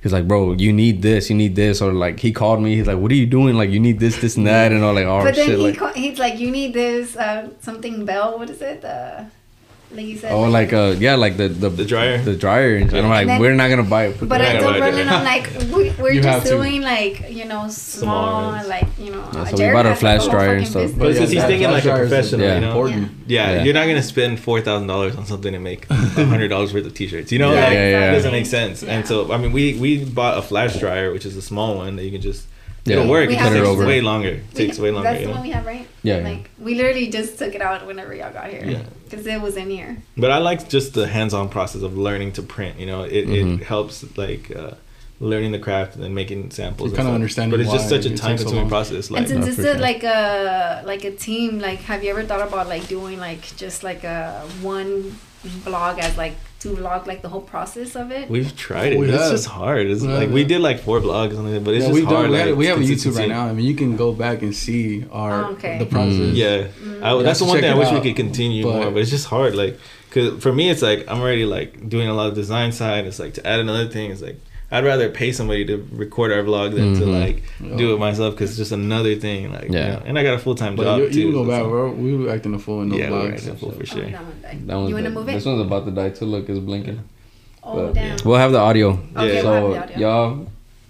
[0.02, 2.88] he's like, "Bro, you need this, you need this," or like he called me, he's
[2.88, 3.54] like, "What are you doing?
[3.56, 5.64] Like you need this, this, and that," and all like all But then shit he
[5.66, 5.78] like.
[5.78, 8.36] ca- he's like, you need this uh, something bell.
[8.38, 8.84] What is it?
[8.84, 9.24] Uh,
[9.90, 10.32] like you said.
[10.32, 12.18] Oh, like uh, yeah, like the the, The dryer?
[12.22, 14.28] the dryer, and I'm like, And then- we're not gonna buy it.
[14.28, 16.56] But I Yeah, told right, I'm like, we, we're You have just to.
[16.58, 18.68] doing like, you know, small, ones.
[18.68, 19.24] like, you know.
[19.34, 20.92] Yeah, so we bought a flash dryer and stuff.
[20.96, 22.54] But since he's thinking like a flash dryer is professional, Yeah.
[22.56, 23.10] you know, important.
[23.26, 23.62] yeah, Yeah.
[23.64, 26.86] you're not gonna spend four thousand dollars on something to make a hundred dollars worth
[26.86, 27.32] of t-shirts.
[27.32, 28.10] You know, Yeah, like yeah, yeah.
[28.10, 28.82] it doesn't make sense.
[28.82, 28.92] Yeah.
[28.94, 31.96] And so, I mean, we we bought a flash dryer, which is a small one
[31.96, 32.46] that you can just
[32.88, 32.96] Yeah.
[32.96, 33.28] it'll work.
[33.28, 33.86] We It have just it takes over.
[33.86, 34.28] way longer.
[34.28, 35.08] It We- takes way longer.
[35.10, 35.86] That's You the one we have, right?
[36.02, 36.28] Yeah, yeah.
[36.28, 38.64] Like, we literally just took it out whenever y'all got here.
[38.64, 38.82] Yeah.
[39.08, 39.98] Because it was in here.
[40.16, 42.78] But I like just the hands-on process of learning to print.
[42.78, 43.60] You know, it, Mhm.
[43.60, 44.72] it helps like uh,
[45.20, 46.90] learning the craft and then making samples.
[46.90, 47.14] You kinda stuff.
[47.14, 48.68] understanding But it's just such a it takes so time-consuming long.
[48.68, 49.10] process.
[49.10, 49.80] Like, and since No, it's for a, sure.
[49.80, 53.82] like a like a team, like have you ever thought about like doing like just
[53.82, 58.28] like a one vlog as like to vlog like the whole process of it?
[58.28, 58.98] we've tried it.
[58.98, 59.30] We it's have.
[59.30, 59.86] just hard.
[59.86, 61.94] It's We like have, we did like four vlogs on it, but it's Yeah, just
[61.94, 62.22] we've hard.
[62.24, 62.30] done.
[62.32, 63.46] We, had, like, we have a YouTube right now.
[63.46, 65.78] I mean, you can go back and see our Oh, okay.
[65.78, 66.14] the process.
[66.18, 66.34] Mm.
[66.34, 67.02] Yeah, Mm.
[67.02, 69.10] I, that's the one thing I wish it we could continue but- more, but it's
[69.10, 69.54] just hard.
[69.54, 69.78] Like,
[70.10, 73.04] cause for me, it's like I'm already like doing a lot of design side.
[73.06, 74.10] It's like to add another thing.
[74.10, 74.40] It's like
[74.70, 77.20] I'd rather pay somebody to record our vlog than to Mhm.
[77.20, 79.50] like do it myself because it's just another thing.
[79.50, 79.78] Like, Yeah.
[79.78, 81.18] yeah, you know, and I got a full time job you, too.
[81.20, 81.90] you can go so- back, bro.
[81.92, 83.32] We were acting a fool in those Yeah, we're vlogs.
[83.34, 84.02] acting a fool for Oh, sure.
[84.04, 84.58] that one died.
[84.66, 85.14] That one's you want to dead.
[85.18, 86.24] move This one's about to die too.
[86.26, 87.00] Look, it's blinking.
[87.64, 88.04] Oh, but, damn.
[88.08, 88.16] yeah.
[88.24, 88.98] We'll have the audio.
[89.16, 89.42] Okay, Yeah.
[89.42, 89.98] we'll have the audio.
[90.08, 90.46] y'all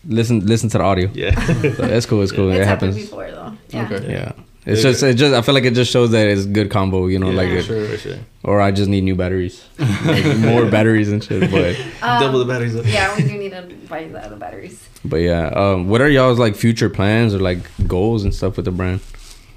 [0.08, 1.08] listen listen to the audio.
[1.14, 1.38] Yeah.
[1.76, 2.22] So it's cool.
[2.22, 2.50] It's cool.
[2.50, 2.96] It's it happens.
[2.96, 3.52] before though.
[3.70, 3.88] Yeah.
[3.92, 4.06] Okay.
[4.12, 4.32] Yeah.
[4.66, 7.18] It's just, it just, I feel like it just shows that it's good combo, you
[7.18, 7.64] know, Yeah, like for it.
[7.64, 8.16] sure, for sure.
[8.48, 9.56] Or I just need new batteries,
[10.04, 11.50] like more batteries and shit.
[11.50, 12.74] But Um, Double the batteries.
[12.76, 12.86] Up.
[12.86, 14.78] yeah, we do need to buy the other batteries.
[15.04, 18.64] but yeah, um, what are y'all's like future plans or like goals and stuff with
[18.64, 19.00] the brand?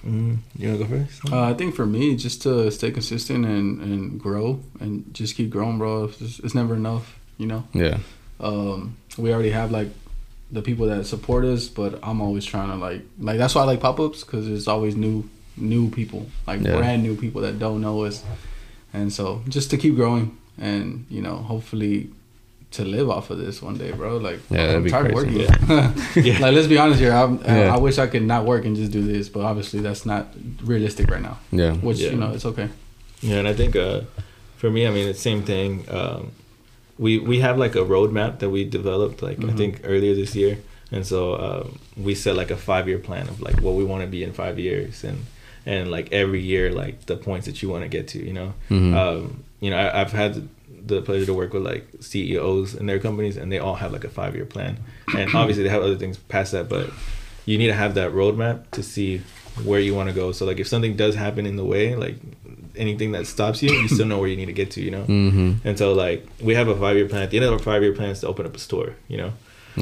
[0.05, 1.31] Mm, you wanna go first?
[1.31, 5.49] Uh, I think for me, just to stay consistent and, and grow and just keep
[5.51, 6.05] growing, bro.
[6.05, 7.63] It's, just- it's never enough, you know.
[7.73, 7.97] Yeah,
[8.39, 9.89] Um, we already have like
[10.51, 13.65] the people that support us, but I'm always trying to like like that's why I
[13.65, 16.77] like pop ups because there's always new new people, like Yeah.
[16.77, 18.23] brand new people that don't know us,
[18.93, 22.09] and so just to keep growing and you know hopefully
[22.71, 24.15] to live off of this one day, bro.
[24.17, 25.39] Like Yeah, that'd I'm be tired of working.
[26.25, 26.39] Yeah.
[26.39, 27.11] like let's be honest here.
[27.11, 27.71] I'm, Yeah.
[27.71, 30.27] I, I wish I could not work and just do this, but obviously that's not
[30.63, 31.37] realistic right now.
[31.51, 32.11] yeah, Which Yeah.
[32.11, 32.69] you know it's okay.
[33.21, 34.01] Yeah, and I think uh,
[34.57, 35.85] for me, I mean, it's the same thing.
[35.89, 36.31] Um,
[36.97, 39.57] we we have like a roadmap that we developed, like I Mhm.
[39.57, 40.57] think earlier this year,
[40.91, 44.01] and so um, we set like a five year plan of like what we want
[44.03, 45.17] to be in five years, and
[45.65, 48.53] and like every year, like the points that you want to get to, you know.
[48.69, 48.93] Mhm.
[48.95, 50.47] Um, you know, I, I've had
[50.85, 54.03] the pleasure to work with like CEOs in their companies, and they all have like
[54.03, 54.77] a five year plan,
[55.15, 56.89] and obviously they have other things past that, but
[57.45, 59.21] you need to have that roadmap to see
[59.63, 60.31] where you want to go.
[60.31, 62.15] So like if something does happen in the way, like
[62.75, 65.03] anything that stops you, you still know where you need to get to, you know.
[65.03, 65.67] mm-hmm.
[65.67, 67.23] And so like we have a five year plan.
[67.23, 69.17] At the end of our five year plan is to open up a store, you
[69.17, 69.33] know.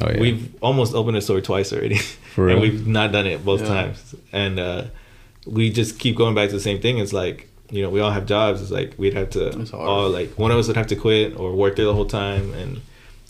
[0.01, 2.53] Oh yeah, We've almost opened a store twice already, For real?
[2.53, 3.67] and we've not done it both Yeah.
[3.67, 4.15] times.
[4.31, 4.83] And uh,
[5.49, 6.97] we just keep going back to the same thing.
[6.99, 8.61] It's like you know we all have jobs.
[8.61, 9.43] It's like we'd have to
[9.75, 12.53] all like one of us would have to quit or work there the whole time.
[12.53, 12.81] And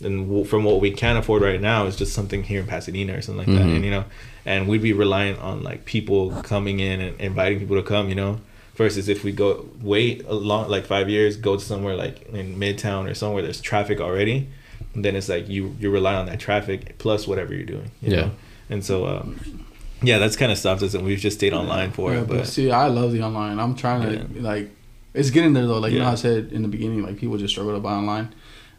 [0.02, 3.22] and from what we can afford right now is just something here in Pasadena or
[3.22, 3.66] something like that.
[3.66, 3.76] Mhm.
[3.76, 4.04] And you know,
[4.46, 8.08] and we'd be reliant on like people coming in and inviting people to come.
[8.08, 8.40] You know.
[8.76, 12.56] Versus if we go wait a long like five years, go to somewhere like in
[12.58, 14.48] Midtown or somewhere there's traffic already,
[14.94, 17.90] then it's like you you rely on that traffic plus whatever you're doing.
[18.00, 18.20] You Yeah.
[18.22, 18.30] Know?
[18.70, 19.59] And so, um,
[20.02, 22.28] yeah, that's kind of stopped us, and we've just stayed online for Yeah, it.
[22.28, 23.58] but, But see, I love the online.
[23.58, 24.02] I'm trying
[24.32, 24.70] to like,
[25.14, 25.78] it's getting there though.
[25.78, 28.32] Like you know, I said in the beginning, like people just struggle to buy online.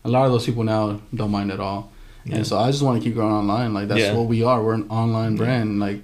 [0.03, 1.91] A lot of those people now don't mind at all,
[2.25, 2.37] Yeah.
[2.37, 3.73] and so I just want to keep growing online.
[3.73, 4.13] Like that's Yeah.
[4.13, 4.63] what we are.
[4.63, 5.37] We're an online Yeah.
[5.37, 5.79] brand.
[5.79, 6.01] Like,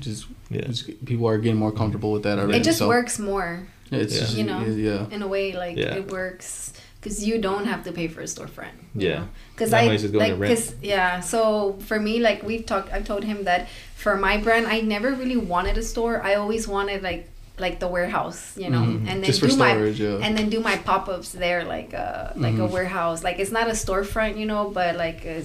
[0.00, 2.58] just, yeah, just people are getting more comfortable with that already.
[2.58, 4.20] It just so, works more It's Yeah.
[4.20, 4.60] just, You know.
[4.64, 5.06] yeah.
[5.10, 5.52] in a way.
[5.54, 5.94] Like Yeah.
[5.96, 6.72] it works
[7.02, 8.76] because you don't have to pay for a storefront.
[8.94, 9.24] Yeah.
[9.54, 10.54] Because That I money's just going like to rent.
[10.54, 11.18] because yeah.
[11.20, 15.10] So for me, like we've talked, I've told him that for my brand, I never
[15.12, 16.22] really wanted a store.
[16.22, 19.06] I always wanted like like the warehouse, you know, Mhm.
[19.08, 20.18] and then Just for do my yeah.
[20.24, 22.70] and then do my pop ups there, like uh like a Mhm.
[22.70, 23.22] warehouse.
[23.24, 25.42] Like it's not a storefront, you know, but like a,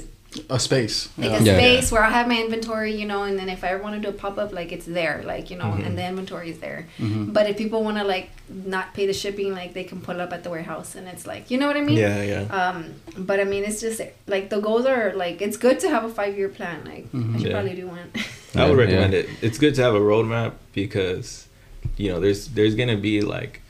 [0.50, 1.10] A space.
[1.18, 1.38] like yeah.
[1.38, 1.54] a Yeah.
[1.58, 4.10] space where I have my inventory, you know, and then if I want to do
[4.10, 5.86] a pop up, like it's there, like you know, Mhm.
[5.86, 6.86] and the inventory is there.
[7.00, 7.34] Mhm.
[7.34, 10.32] But if people want to like not pay the shipping, like they can pull up
[10.34, 11.98] at the warehouse, and it's like you know what I mean.
[11.98, 12.42] yeah, yeah.
[12.60, 16.04] Um, but I mean, it's just like the goals are like it's good to have
[16.04, 16.80] a five year plan.
[16.86, 17.38] Like I Mhm.
[17.40, 17.54] should Yeah.
[17.54, 18.08] probably do one.
[18.56, 19.20] I would recommend yeah.
[19.22, 19.30] it.
[19.42, 21.48] It's good to have a roadmap because,
[21.96, 23.62] you know, there's there's gonna be like,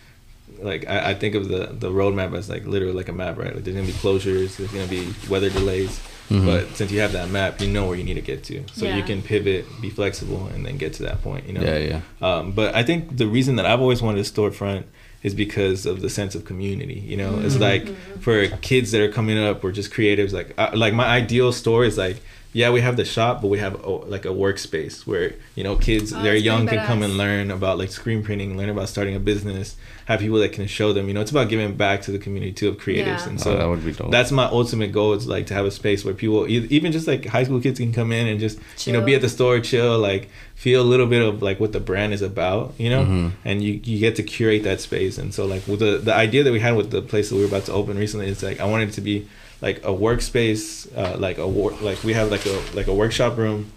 [0.59, 3.53] like I, I think of the the roadmap as like literally like a map, right?
[3.55, 6.45] Like there's gonna be closures, there's gonna be weather delays, Mhm.
[6.45, 8.85] but since you have that map, you know where you need to get to, so
[8.85, 11.47] you can pivot, be flexible, and then get to that point.
[11.47, 11.61] You know.
[11.61, 14.83] yeah, yeah, Um, but I think the reason that I've always wanted a storefront
[15.23, 17.03] is because of the sense of community.
[17.05, 17.87] You know, it's like
[18.19, 20.31] for kids that are coming up or just creatives.
[20.33, 22.17] Like, I, like my ideal store is like,
[22.59, 25.27] yeah, we have the shop, but we have a, like a workspace where
[25.57, 28.69] you know kids Oh, they're young can come and learn about like screen printing, learn
[28.75, 29.67] about starting a business,
[30.09, 31.07] have people that can show them.
[31.07, 33.29] You know, it's about giving back to the community too of creatives, Yeah.
[33.29, 34.11] and so so Oh, that would be dope.
[34.17, 37.23] that's my ultimate goal is like to have a space where people even just like
[37.35, 38.57] high school kids can come in and just
[38.87, 40.23] you know be at the store chill like
[40.63, 43.31] feel a little bit of like what the brand is about you know Mhm.
[43.49, 46.41] and you you get to curate that space and so like with the the idea
[46.45, 48.59] that we had with the place that we were about to open recently is like
[48.59, 49.27] i wanted it to be
[49.61, 53.37] like a workspace uh like a work like we have like a like a workshop
[53.37, 53.71] room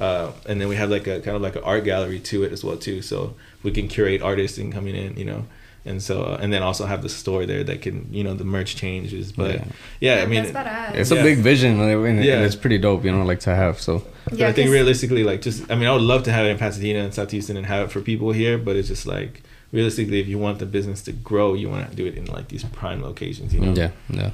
[0.00, 2.52] uh and then we have like a kind of like an art gallery to it
[2.52, 5.44] as well too so we can curate artists and coming in you know
[5.84, 8.44] and so uh, and then also have the store there that can you know the
[8.44, 9.64] merch changes but Yeah.
[10.00, 10.94] yeah, i mean that's badass.
[10.94, 11.20] it's Yeah.
[11.20, 12.42] a big vision, and, and Yeah.
[12.44, 13.80] it's pretty dope, you know, like to have.
[13.80, 14.02] So
[14.32, 16.58] yeah, I think realistically, like just I mean, I would love to have it in
[16.58, 19.42] Pasadena and South Houston and have it for people here, but it's just like
[19.72, 22.46] realistically, if you want the business to grow, you want to do it in like
[22.46, 23.72] these prime locations, you know.
[23.74, 24.30] yeah, yeah,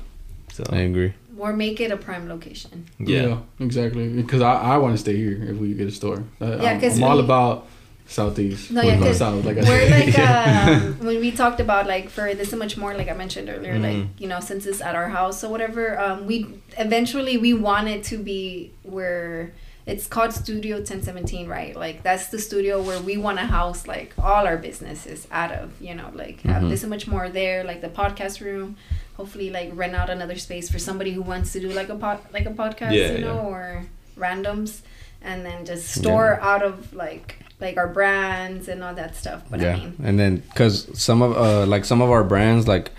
[0.59, 1.13] So I agree.
[1.39, 2.87] or make it a prime location.
[2.99, 4.09] yeah, exactly.
[4.09, 6.25] Because I, I want to stay here if we get a store.
[6.41, 7.67] Yeah, I'm, 'cause I'm all about
[8.09, 8.71] southeast.
[8.73, 10.81] No, yeah, Not 'cause south, like I We're like Yeah.
[10.83, 13.75] um, when we talked about like for this is much more like I mentioned earlier,
[13.77, 13.83] Mhm.
[13.89, 15.85] like you know since it's at our house or whatever.
[16.01, 16.37] Um, we
[16.77, 19.53] eventually we want it to be where
[19.87, 21.75] it's called Studio 1017, right?
[21.77, 25.67] Like that's the studio where we want to house like all our businesses out of.
[25.81, 26.71] You know, like have Mhm.
[26.71, 28.77] this and much more there, like the podcast room.
[29.19, 32.21] Hopefully, like rent out another space for somebody who wants to do like a pod,
[32.33, 33.53] like a podcast, Yeah, you know, yeah.
[33.53, 33.85] or
[34.17, 34.81] randoms,
[35.21, 39.43] and then just store out of like like our brands and all that stuff.
[39.51, 42.67] But yeah, I mean, and then because some of uh like some of our brands
[42.69, 42.93] like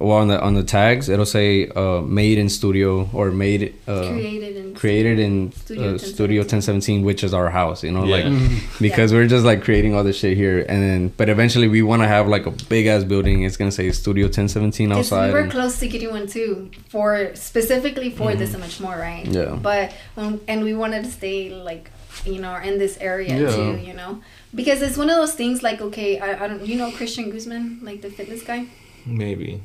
[0.00, 4.08] well on the on the tags it'll say uh made in studio or made uh
[4.12, 6.14] created in created in Studio uh, 1017.
[6.14, 8.16] studio 1017 which is our house you know Yeah.
[8.16, 8.80] like Mhm.
[8.80, 12.02] because we're just like creating all this shit here and then but eventually we want
[12.02, 15.32] to have like a big ass building it's gonna say studio 1017 Because outside we
[15.32, 19.24] were and- close to getting one too, for specifically for this and much more, right?
[19.24, 19.34] Mm-hmm.
[19.34, 19.58] Yeah.
[19.70, 19.84] But
[20.16, 21.90] um, and we wanted to stay like
[22.24, 23.50] you know in this area Yeah.
[23.56, 24.20] too, you know,
[24.54, 27.80] because it's one of those things like okay, I, I don't you know Christian Guzman
[27.82, 28.66] like the fitness guy,
[29.06, 29.60] Maybe.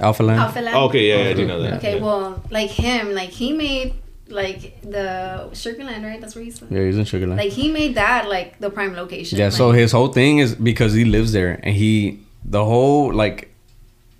[0.00, 0.74] Alpha land Alpha Lab?
[0.74, 1.74] Oh, okay, yeah, yeah, I do know that.
[1.74, 2.02] Okay, yeah.
[2.02, 3.94] well, like him, like he made
[4.28, 6.20] like the Sugarland, right?
[6.20, 8.94] That's where he's yeah he's in sugar land like he made that like the prime
[8.94, 9.38] location.
[9.38, 13.52] Yeah, so his whole thing is because he lives there, and he the whole like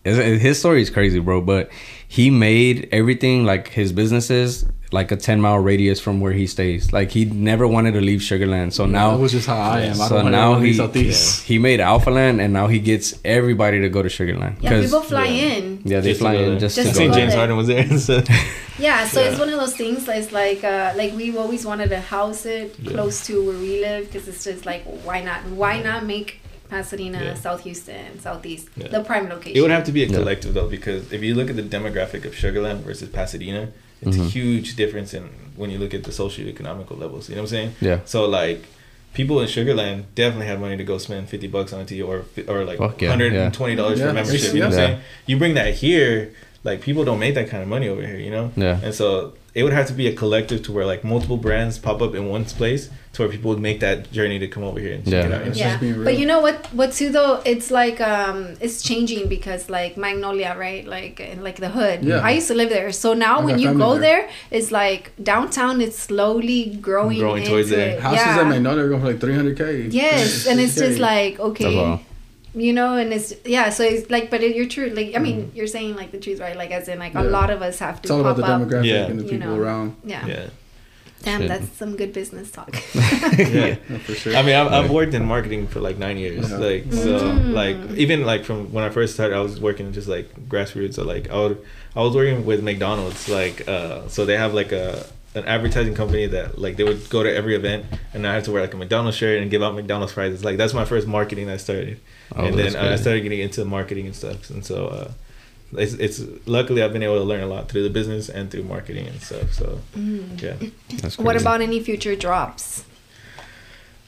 [0.05, 1.41] his his story is crazy, bro.
[1.41, 1.71] But
[2.07, 6.93] he made everything like his businesses like a ten mile radius from where he stays.
[6.93, 10.01] Like he never wanted to leave Sugarland, so that now was just how I am.
[10.01, 11.45] I so don't now want to he southeast.
[11.45, 14.63] he made Alpha Land, and now he gets everybody to go to Sugarland.
[14.63, 15.43] yeah, 'Cause- people fly yeah.
[15.55, 15.81] in.
[15.85, 17.11] yeah, they Just fly in just, Just to to St.
[17.11, 17.15] go.
[17.15, 17.35] go James.
[17.35, 17.99] Harden was there.
[18.09, 18.23] so-
[18.79, 20.07] Yeah, so it's one of those things.
[20.07, 22.91] It's like, uh, like we've always wanted to house it Yeah.
[22.93, 25.45] close to where we live because it's just like, why not?
[25.47, 27.35] Why not make Pasadena, Yeah.
[27.35, 28.89] South Houston, Southeast Yeah.
[28.89, 29.57] the prime location?
[29.57, 30.17] It would have to be a Yeah.
[30.19, 33.69] collective though, because if you look at the demographic of Sugarland versus Pasadena,
[34.03, 34.31] it's a Mhm.
[34.31, 35.25] huge difference in
[35.57, 37.29] when you look at the socio-economical levels.
[37.29, 37.73] You know what I'm saying?
[37.81, 38.01] Yeah.
[38.05, 38.65] So like,
[39.15, 42.25] people in Sugarland definitely have money to go spend fifty bucks on a tea or
[42.47, 44.05] or like yeah, hundred and twenty dollars yeah.
[44.07, 44.53] for a membership.
[44.55, 44.87] You know what I'm Yeah.
[44.89, 45.01] saying?
[45.27, 46.33] You bring that here,
[46.65, 48.19] like people don't make that kind of money over here.
[48.19, 48.53] You know?
[48.57, 48.79] Yeah.
[48.83, 51.99] And so it would have to be a collective to where like multiple brands pop
[52.07, 54.93] up in one place to where people would make that journey to come over here
[54.97, 55.27] and check Yeah.
[55.29, 55.43] it out.
[55.49, 56.05] It's yeah, just being real.
[56.09, 56.59] but you know what?
[56.79, 57.41] What too though?
[57.53, 60.85] It's like um, it's changing because like Magnolia, right?
[60.97, 61.99] Like in like the hood.
[62.05, 62.29] Yeah.
[62.29, 64.23] I used to live there, so now I when you go there.
[64.29, 65.03] there, it's like
[65.33, 65.81] downtown.
[65.81, 67.79] It's slowly growing, Growing into towards it.
[67.79, 68.01] it.
[68.01, 68.41] Houses yeah.
[68.43, 69.91] at Magnolia are going for like 300k.
[69.93, 71.01] Yes, and it's just 600K.
[71.01, 72.01] like That's okay, all.
[72.57, 73.69] You know, and it's yeah.
[73.71, 74.89] So it's like, but it, you're true.
[74.89, 76.57] Like I mean, you're saying like the truth, right?
[76.57, 78.53] Like as in like a lot of us have to It's all about pop the
[78.53, 78.61] up.
[78.63, 79.07] demographic Yeah.
[79.07, 79.61] and the You people know.
[79.63, 79.97] around.
[80.05, 80.27] Yeah.
[80.27, 80.47] Yeah.
[81.23, 81.49] Damn, Shit.
[81.49, 82.71] that's some good business talk.
[82.95, 83.77] Yeah.
[83.91, 84.37] Yeah, for sure.
[84.37, 86.49] I mean, I've, I've worked in marketing for like nine years.
[86.51, 86.57] Yeah.
[86.59, 87.53] Like so, Mm.
[87.53, 90.95] like even like from when I first started, I was working just like grassroots.
[90.95, 91.59] So like I would,
[91.97, 93.29] I was working with McDonald's.
[93.29, 95.05] Like uh, so they have like a
[95.37, 97.85] an advertising company that like they would go to every event,
[98.15, 100.45] and I had to wear like a McDonald's shirt and give out McDonald's prizes.
[100.45, 102.01] Like that's my first marketing I started,
[102.35, 104.51] Oh, and then uh, I started getting into marketing and stuff.
[104.51, 104.89] And so.
[104.89, 105.11] Uh,
[105.73, 108.63] it's, it's luckily I've been able to learn a lot through the business and through
[108.63, 109.53] marketing and stuff.
[109.53, 110.41] So Mm.
[110.41, 110.55] yeah.
[111.03, 112.85] That's What about any future drops?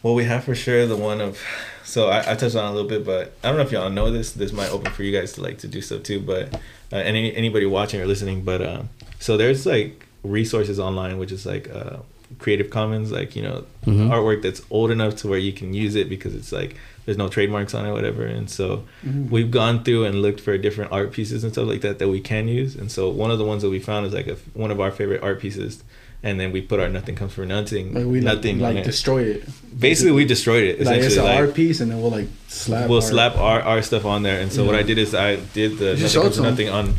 [0.04, 1.40] Well, we have for sure the one of,
[1.82, 4.12] so I, I touched on a little bit, but I don't know if y'all know
[4.12, 4.30] this.
[4.32, 6.54] This might open for you guys to like to do stuff too, but
[6.92, 8.88] uh, any anybody watching or listening, but um,
[9.18, 11.96] so there's like resources online, which is like uh,
[12.38, 14.08] Creative Commons, like you know, Mhm.
[14.10, 16.76] artwork that's old enough to where you can use it because it's like
[17.06, 18.24] there's no trademarks on it, whatever.
[18.26, 19.30] And so Mhm.
[19.30, 22.20] we've gone through and looked for different art pieces and stuff like that that we
[22.20, 22.74] can use.
[22.76, 24.90] And so one of the ones that we found is like a, one of our
[24.90, 25.82] favorite art pieces.
[26.22, 29.22] And then we put our nothing comes from nothing, Like we nothing on like destroy
[29.22, 29.48] it.
[29.78, 32.26] basically we destroyed it Like it's essentially an like, art piece, and then we'll like
[32.48, 32.88] slap.
[32.90, 35.36] we'll our- slap our, our stuff on there and so what i did is i
[35.54, 36.52] did the You nothing should show it comes to from 'em.
[36.54, 36.92] nothing on I-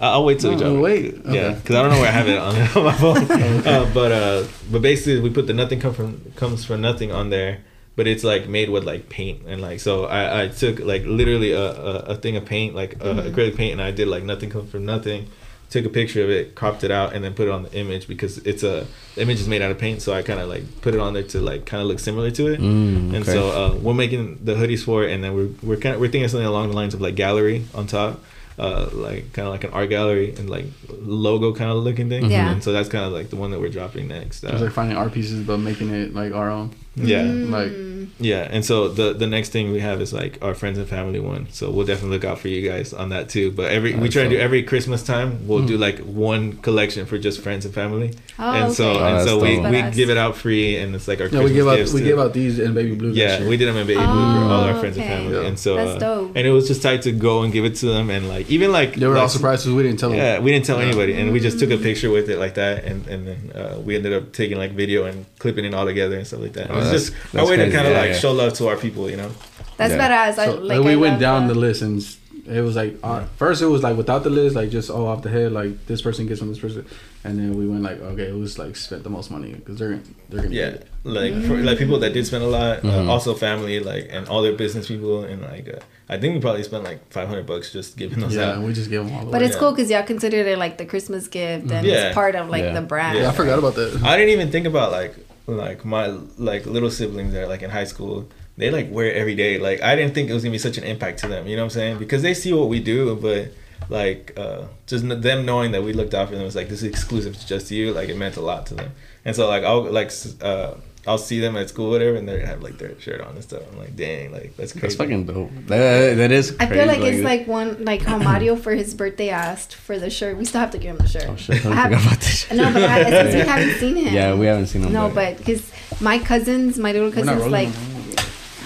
[0.00, 0.80] i'll wait till we No, drop it.
[0.80, 1.14] wait.
[1.26, 3.74] yeah because i don't know where i have it on, on my phone Okay.
[3.74, 7.30] uh, but uh but basically we put the nothing come from comes from nothing on
[7.30, 7.58] there
[7.96, 11.52] but it's like made with like paint and like so i i took like literally
[11.52, 13.30] a, a, a thing of paint like uh, Mhm.
[13.30, 15.26] acrylic paint and i did like nothing comes from nothing
[15.68, 18.08] took a picture of it cropped it out and then put it on the image
[18.08, 20.64] because it's a the image is made out of paint so i kind of like
[20.80, 23.50] put it on there to like kind of look similar to it Mm, and so
[23.50, 26.26] uh, we're making the hoodies for it, and then we're we're kind of we're thinking
[26.28, 28.18] something along the lines of like gallery on top,
[28.60, 30.66] uh, like kind of like an art gallery and like
[31.00, 32.30] logo kind of looking thing.
[32.30, 32.50] Yeah.
[32.52, 34.44] And so that's kind of like the one that we're dropping next.
[34.44, 36.70] It's Uh, like finding art pieces, but making it like our own.
[36.96, 37.99] yeah, like- Mm.
[38.18, 38.48] Yeah.
[38.50, 41.46] And so the the next thing we have is like our friends and family one.
[41.50, 43.50] So we'll definitely look out for you guys on that too.
[43.52, 45.66] But every we That's try to do every Christmas time we'll Mhm.
[45.68, 48.12] do like one collection for just friends and family.
[48.38, 48.98] Oh, and so okay.
[49.00, 49.70] Oh, and that's so we, dope.
[49.70, 51.92] we give it out free, and it's like our Yeah, Christmas we give out gifts
[51.92, 53.12] we to- give out these in baby blue.
[53.12, 55.46] yeah, we did them in baby blue for all our friends and Oh, family, Yeah.
[55.48, 57.86] and so That's uh, and it was just tight to go and give it to
[57.86, 60.18] them, and like even like They were like, all surprised because we didn't tell them.
[60.18, 60.86] Yeah, we didn't tell Yeah.
[60.86, 63.78] anybody, and we just took a picture with it like that, and and then uh,
[63.84, 66.66] we ended up taking like video and clipping it all together and stuff like that.
[66.66, 68.18] It Oh, was that's- just our that's way to kind of Yeah, like yeah.
[68.18, 69.30] show love to our people, you know.
[69.76, 70.08] That's Yeah.
[70.08, 70.38] badass.
[70.38, 70.78] I So, like.
[70.78, 71.54] like, we I went down that.
[71.54, 72.04] the list and
[72.46, 75.22] it was like uh, first it was like without the list, like just oh off
[75.22, 76.84] the head, like this person gets from this person,
[77.22, 80.00] and then we went like okay, who's like spent the most money because they're
[80.30, 80.88] they're gonna Yeah, get it.
[81.04, 83.06] like for, like people that did spend a lot, Mhm.
[83.06, 85.78] uh, also family, like and all their business people, and like uh,
[86.08, 88.54] I think we probably spent like five hundred bucks just giving those Yeah, out.
[88.56, 89.26] and we just give them all.
[89.26, 89.44] But away.
[89.46, 89.60] it's Yeah.
[89.60, 92.06] cool because y'all considered it like the Christmas gift and Yeah.
[92.06, 92.74] it's part of like Yeah.
[92.74, 93.16] the brand.
[93.18, 94.00] yeah, I forgot about that.
[94.02, 95.14] I didn't even think about like
[95.46, 96.06] like my
[96.38, 99.58] like little siblings that are like in high school, they like wear every day.
[99.58, 101.46] Like I didn't think it was gonna be such an impact to them.
[101.46, 101.98] You know what I'm saying?
[101.98, 103.52] Because they see what we do, but
[103.88, 106.88] like uh just them knowing that we looked out for them was like this is
[106.88, 107.92] exclusive to just you.
[107.92, 108.92] Like it meant a lot to them.
[109.24, 110.74] And so like I'll like uh
[111.06, 113.62] I'll see them at school, whatever, and they have like their shirt on and stuff.
[113.72, 114.80] I'm like, dang, like that's crazy.
[114.82, 115.50] That's fucking dope.
[115.66, 116.54] That, that is.
[116.60, 120.10] I feel like it's like one like how Mario for his birthday asked for the
[120.10, 120.36] shirt.
[120.36, 121.26] We still have to give him the shirt.
[121.28, 121.64] Oh shit!
[121.64, 122.50] I I have- forgot about this.
[122.52, 124.14] No, but I, it's 'cause we haven't seen him.
[124.14, 124.92] Yeah, we haven't seen him.
[124.92, 125.70] No, but because
[126.02, 127.99] my cousins, my little cousins, like, on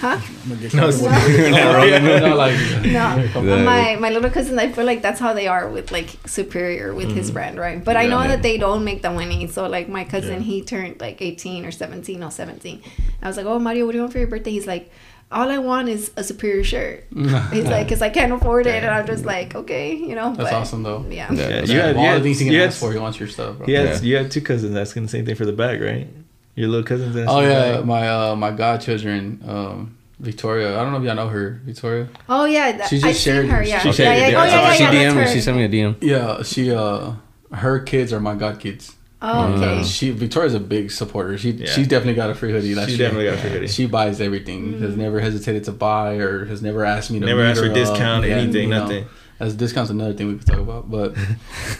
[0.05, 0.19] huh?
[0.47, 1.01] No, it's-
[2.25, 2.55] not like
[2.85, 4.57] No, my my little cousins.
[4.57, 7.33] I feel like that's how they are with like Superior with his mm-hmm.
[7.33, 7.83] brand, right?
[7.83, 8.29] But I know Yeah.
[8.33, 9.47] that they don't make the money.
[9.47, 10.51] So like my cousin, Yeah.
[10.51, 12.81] he turned like eighteen or seventeen, no seventeen.
[13.21, 14.51] I was like, oh Mario, what do you want for your birthday?
[14.51, 14.91] He's like,
[15.31, 17.07] all I want is a Superior shirt.
[17.51, 20.29] He's like, because I can't afford it, and I'm just like, okay, you know.
[20.35, 21.03] That's but, awesome though.
[21.09, 21.31] Yeah.
[21.33, 21.49] Yeah.
[21.49, 23.27] Yeah, You you had, all the things you you can ask for, he wants your
[23.27, 23.67] stuff, bro.
[23.67, 24.01] you had, Yeah.
[24.01, 26.07] you had two cousins asking the same thing for the bag, right?
[26.55, 27.85] Your little cousins asking Oh yeah, bag?
[27.85, 30.79] my uh my godchildren, um Victoria.
[30.79, 32.07] I don't know if y'all know her, Victoria.
[32.29, 33.63] Oh yeah, that, She just I seen shared- her.
[33.63, 34.45] Yeah, she yeah, shared yeah, it, Oh yeah.
[34.45, 35.33] yeah, yeah, she yeah, that's DM me.
[35.33, 35.95] She sent me a DM.
[36.01, 37.11] Yeah, she uh
[37.51, 38.95] her kids are my god kids.
[39.21, 39.83] Oh okay.
[39.83, 41.37] She Victoria's a big supporter.
[41.37, 41.67] She Yeah.
[41.67, 42.73] she's definitely got a free hoodie.
[42.75, 43.07] Last She year.
[43.09, 43.67] definitely got a free hoodie.
[43.67, 44.79] She buys everything.
[44.81, 47.65] Has never hesitated to buy or has never asked me to Never meet asked for
[47.65, 47.75] her up.
[47.75, 48.81] discount, Yeah, anything, you know.
[48.83, 49.05] nothing.
[49.39, 51.13] As discounts another thing we could talk about, but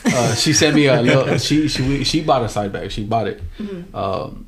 [0.06, 1.38] uh, she sent me a little.
[1.38, 2.92] She she she bought a side bag.
[2.92, 3.42] She bought it,
[3.94, 4.46] um,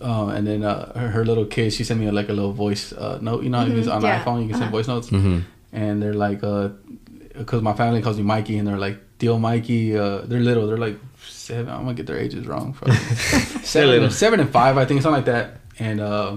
[0.00, 1.72] uh, and then uh, her, her little kid.
[1.72, 3.42] She sent me like a little voice uh, note.
[3.44, 4.22] You know, how you can- on yeah.
[4.22, 4.70] iPhone you can send Uh-huh.
[4.70, 5.38] voice notes, Mm-hmm.
[5.72, 9.96] and they're like, because my family calls me Mikey, and they're like, Deal Mikey.
[9.96, 10.66] Uh, they're little.
[10.66, 11.68] They're like seven.
[11.72, 12.76] I'm gonna get their ages wrong.
[13.62, 15.60] Seven, seven and five, I think, something like that.
[15.78, 16.36] And uh,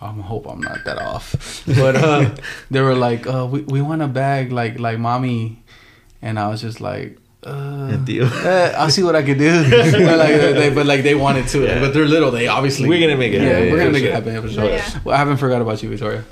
[0.00, 1.62] I hope I'm not that off.
[1.66, 2.30] But uh,
[2.70, 5.62] they were like, uh, we we want a bag like like mommy,
[6.22, 7.18] and I was just like.
[7.44, 8.24] Uh, Deal.
[8.26, 9.50] uh, I'll see what I can do.
[9.70, 11.80] but, like, they, but like they wanted to, Yeah.
[11.80, 12.30] but they're little.
[12.30, 14.10] They obviously We're gonna make it Yeah, happen, we're for gonna make sure.
[14.10, 14.64] it happen for sure.
[14.64, 14.98] Yeah.
[15.04, 16.24] Well, I haven't forgot about you, Victoria.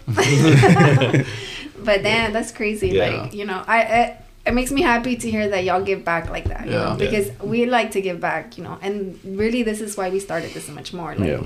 [1.85, 2.91] But damn, that's crazy.
[2.91, 3.23] Yeah.
[3.23, 6.29] Like you know, I it, it makes me happy to hear that y'all give back
[6.29, 6.67] like that.
[6.67, 6.79] You Yeah.
[6.79, 6.97] know, Yeah.
[7.05, 8.59] because we like to give back.
[8.59, 11.15] You know, and really, this is why we started this much more.
[11.15, 11.39] Like, Yeah.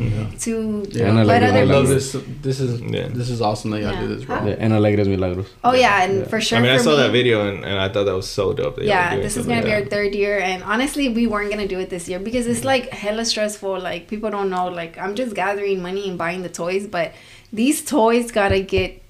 [0.44, 2.16] To Yeah, And I let like other I love this.
[2.42, 3.08] This is Yeah.
[3.12, 4.00] this is awesome that y'all Yeah.
[4.00, 4.36] do this, bro.
[4.36, 4.46] Huh?
[4.48, 5.48] Yeah, and Alegres Milagros.
[5.62, 6.24] Oh yeah, and Yeah.
[6.32, 6.58] for sure.
[6.58, 8.76] I mean, I saw me- that video and, and I thought that was so dope.
[8.76, 11.78] That Yeah, this is gonna be our third year, and honestly, we weren't gonna do
[11.78, 12.74] it this year because it's mm-hmm.
[12.74, 13.78] like hella stressful.
[13.78, 14.68] Like people don't know.
[14.68, 17.12] Like I'm just gathering money and buying the toys, but
[17.52, 19.02] these toys gotta get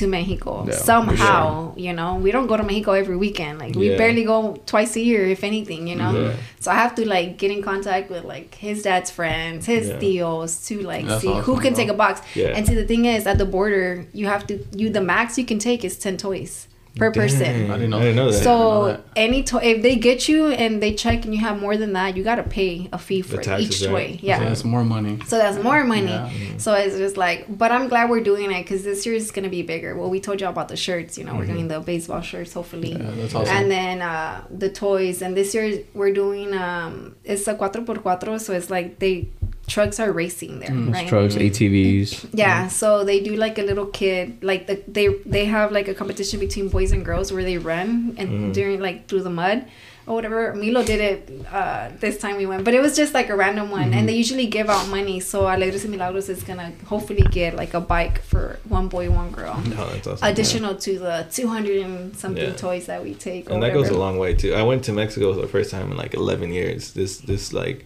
[0.00, 1.72] to Mexico Yeah, for somehow.
[1.76, 3.58] You know, we don't go to Mexico every weekend.
[3.58, 3.96] Like we Yeah.
[4.02, 5.86] barely go twice a year, if anything.
[5.90, 6.32] You know, Yeah.
[6.62, 9.98] so I have to like get in contact with like his dad's friends, his Yeah.
[10.02, 11.80] tios to like That's see who can bro.
[11.80, 12.20] take a box.
[12.34, 12.48] Yeah.
[12.56, 15.44] And see, the thing is, at the border, you have to you the max you
[15.44, 16.66] can take is ten toys
[17.00, 17.70] per person.
[17.70, 18.44] I didn't know I didn't know that.
[18.44, 19.00] know So that.
[19.16, 22.16] any toy, if they get you and they check and you have more than that,
[22.16, 23.92] you gotta pay a fee for taxes, each toy.
[23.94, 24.22] right?
[24.22, 24.38] Yeah.
[24.38, 25.18] So that's more money.
[25.26, 26.06] So that's more money.
[26.12, 26.30] Yeah.
[26.58, 29.48] So it's just like, but I'm glad we're doing it because this year is gonna
[29.48, 29.96] be bigger.
[29.96, 31.18] Well, we told you all about the shirts.
[31.18, 33.56] You know, we're doing the baseball shirts, hopefully, Yeah, that's awesome.
[33.56, 35.22] and then uh, the toys.
[35.22, 39.28] And this year we're doing um, it's a cuatro por cuatro, so it's like they
[39.74, 40.92] trucks are racing there, Mm.
[40.94, 41.08] right?
[41.12, 42.10] Trucks, ATVs.
[42.44, 45.06] Yeah, so they do like a little kid, like the, they
[45.36, 47.88] they have like a competition between boys and girls where they run
[48.18, 48.52] and Mhm.
[48.58, 49.58] during like through the mud
[50.06, 50.40] or whatever.
[50.62, 51.18] Milo did it
[51.60, 54.16] uh, this time we went, but it was just like a random one, and they
[54.24, 55.18] usually give out money.
[55.30, 58.44] So Alegres y Milagros is gonna hopefully get like a bike for
[58.78, 60.28] one boy, one girl, No, that's awesome.
[60.30, 62.66] additional to the two hundred and something Yeah.
[62.66, 63.42] toys that we take.
[63.50, 64.52] and that goes a long way too.
[64.62, 66.82] I went to Mexico for the first time in like 11 years.
[66.98, 67.78] This this like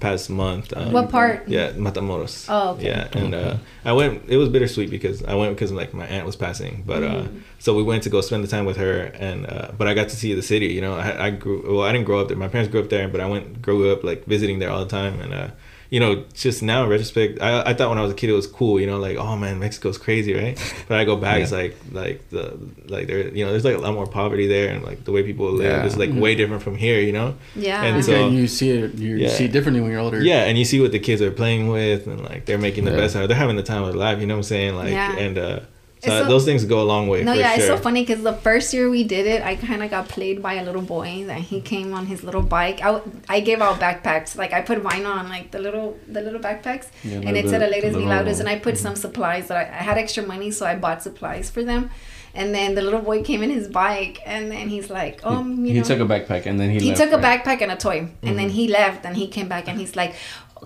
[0.00, 0.72] past month.
[0.76, 1.46] Um, What part?
[1.48, 2.46] Yeah, Matamoros.
[2.48, 2.86] Oh, okay.
[2.86, 4.22] Yeah, and uh, I went.
[4.28, 7.40] It was bittersweet because I went because like my aunt was passing, but uh, Mm.
[7.58, 10.08] so we went to go spend the time with her, and uh, but I got
[10.10, 10.66] to see the city.
[10.66, 11.62] You know, I, I grew.
[11.76, 12.36] Well, I didn't grow up there.
[12.36, 14.90] My parents grew up there, but I went grew up like visiting there all the
[14.90, 15.48] time, and uh,
[15.90, 18.32] you know, just now in retrospect, I, I thought when I was a kid it
[18.32, 18.80] was cool.
[18.80, 20.58] You know, like oh man, Mexico's crazy, right?
[20.88, 23.80] But I go back, it's like like the like there, you know, there's like a
[23.80, 25.84] lot more poverty there, and like the way people live Yeah.
[25.86, 27.00] is like way different from here.
[27.00, 27.34] You know.
[27.56, 27.82] Yeah.
[27.82, 28.94] And Okay, so- you see it.
[28.94, 29.28] You Yeah.
[29.28, 30.20] see it differently when you're older.
[30.22, 32.90] Yeah, and you see what the kids are playing with, and like they're making the
[32.92, 32.96] Yeah.
[32.98, 33.20] best out.
[33.20, 33.28] of it.
[33.28, 34.20] They're having the time of their life.
[34.20, 34.74] You know what I'm saying?
[34.76, 35.16] Like, Yeah.
[35.16, 35.73] and uh, It's
[36.04, 37.22] so so- those things go a long way.
[37.24, 37.56] No, for yeah, sure.
[37.58, 40.42] it's so funny because the first year we did it, I kind of got played
[40.42, 42.80] by a little boy that he came on his little bike.
[42.82, 46.20] I, w- I gave out backpacks, like I put vinyl on like the little the
[46.20, 48.96] little backpacks, Yeah, and it the- said the "Alegres little- Milagros," and I put some
[48.96, 51.90] supplies that I, I had extra money, so I bought supplies for them.
[52.36, 55.72] And then the little boy came in his bike, and then he's like, um, you
[55.74, 56.80] he know, took a backpack and then he.
[56.80, 59.46] he left, took a backpack and a toy and then he left and he came
[59.46, 60.14] back and he's like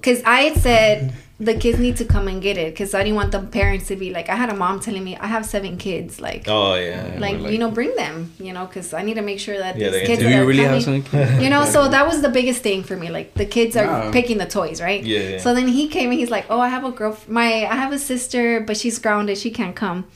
[0.01, 3.15] because I had said the kids need to come and get it because I didn't
[3.15, 5.77] want the parents to be like I had a mom telling me I have seven
[5.77, 7.15] kids like Oh yeah.
[7.19, 9.77] like, like- you know bring them you know because I need to make sure that
[9.77, 11.43] Yeah, they these kids Do that you really coming, have something?
[11.43, 14.11] you know so that was the biggest thing for me like the kids are Wow.
[14.11, 15.39] picking the toys right Yeah, yeah.
[15.39, 17.93] so then he came and he's like oh I have a girl my I have
[17.93, 20.07] a sister but she's grounded she can't come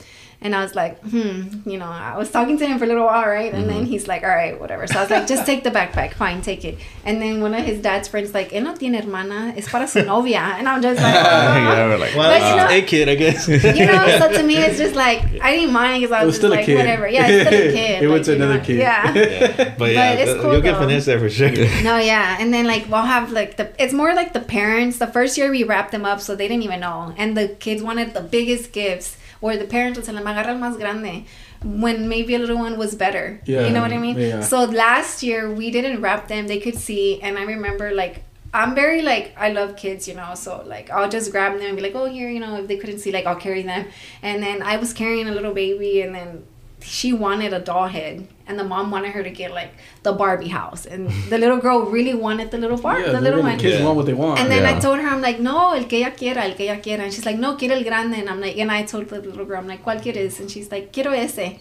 [0.43, 3.06] and I was like, hmm, you know, I was talking to him for a little
[3.06, 3.52] while, right?
[3.52, 3.74] And Mm-hmm.
[3.78, 4.86] then he's like, all right, whatever.
[4.86, 6.78] So I was like, just take the backpack, fine, take it.
[7.05, 10.02] And then one of his dad's friends like, él no tiene hermana, es para su
[10.05, 10.40] novia.
[10.59, 13.48] And I'm just like, yeah, we're like, Well, But you know- a kid, I guess.
[13.48, 16.32] you know, so to me, it's just like I didn't mind because I It was,
[16.32, 16.77] was still just a like, kid.
[16.77, 17.09] whatever.
[17.09, 18.02] Yeah, it's still a kid.
[18.02, 18.78] It like, was you know, another kid.
[18.78, 19.14] Yeah.
[19.14, 19.74] yeah.
[19.78, 20.81] But yeah, it's cool, you'll get though.
[20.86, 21.51] finesse there for sure.
[21.82, 23.70] No, yeah, and then like we'll have like the.
[23.82, 24.98] It's more like the parents.
[24.98, 27.82] The first year we wrapped them up, so they didn't even know, and the kids
[27.82, 31.27] wanted the biggest gifts, or the parents would tell them agarra el más grande,
[31.62, 33.40] when maybe a little one was better.
[33.44, 34.19] Yeah, you know what I mean.
[34.19, 34.40] yeah.
[34.40, 38.24] So last year we didn't wrap them; they could see, and I remember like.
[38.55, 40.35] I'm very like I love kids, you know.
[40.35, 42.77] So like I'll just grab them and be like, "Oh, here, you know." If they
[42.77, 43.86] couldn't see, like I'll carry them.
[44.20, 46.44] And then I was carrying a little baby, and then
[46.82, 49.73] she wanted a doll head, and the mom wanted her to get like
[50.05, 53.43] the Barbie house, and the little girl really wanted the little Barbie, Yeah, the little
[53.43, 53.59] one.
[53.59, 53.85] kids Yeah.
[53.87, 54.39] want what they want.
[54.41, 56.81] And then I told her, I'm like, no, el que ella quiera, el que ella
[56.81, 57.03] quiera.
[57.05, 58.15] And she's like, no, quiero el grande.
[58.20, 60.39] And I'm like, and I told the little girl, I'm like, ¿cuál quieres?
[60.41, 61.59] And she's like, quiero ese.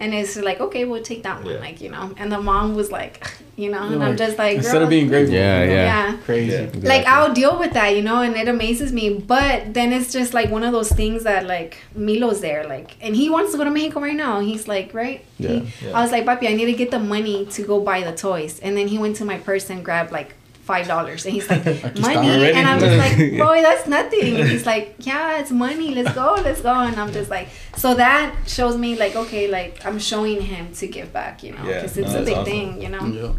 [0.00, 1.60] And it's like, okay, we'll take that one, Yeah.
[1.60, 2.12] like, you know.
[2.16, 4.88] And the mom was like, you know, and You're I'm just like, instead girl, of
[4.88, 6.10] being grateful, Yeah, you know, yeah.
[6.12, 6.16] yeah.
[6.24, 6.52] crazy.
[6.80, 6.88] Yeah.
[6.88, 9.18] Like I'll deal with that, you know, and it amazes me.
[9.18, 13.14] But then it's just like one of those things that like Milo's there, like, and
[13.14, 14.40] he wants to go to Mexico right now.
[14.40, 15.22] He's like, right?
[15.38, 15.48] Yeah.
[15.50, 15.98] He- Yeah.
[15.98, 18.58] I was like, papi, I need to get the money to go buy the toys.
[18.60, 20.34] And then he went to my purse and grabbed like
[20.70, 21.64] five dollars, and he's like,
[22.06, 22.56] money, already.
[22.58, 23.16] and I'm just like,
[23.46, 24.36] boy, that's nothing.
[24.40, 25.88] And he's like, yeah, it's money.
[25.98, 26.74] Let's go, let's go.
[26.88, 27.48] And I'm just like,
[27.82, 28.26] so that
[28.56, 31.96] shows me like, okay, like I'm showing him to give back, you know, Yeah, because
[31.96, 32.52] no, it's a that's big awesome.
[32.52, 33.04] thing, you know.
[33.20, 33.32] Yeah.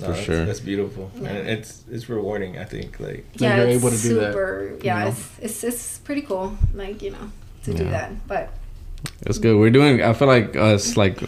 [0.00, 0.44] No, For that's, sure.
[0.48, 1.28] That's beautiful, Yeah.
[1.30, 2.52] and it's it's rewarding.
[2.64, 4.78] I think like yeah, you're it's able to do that, super.
[4.88, 5.08] yeah, know?
[5.10, 6.46] it's, it's it's pretty cool.
[6.82, 7.26] Like you know,
[7.64, 8.10] to do that.
[8.32, 8.44] But
[9.28, 9.56] It's good.
[9.60, 9.94] We're doing.
[10.10, 11.18] I feel like us, like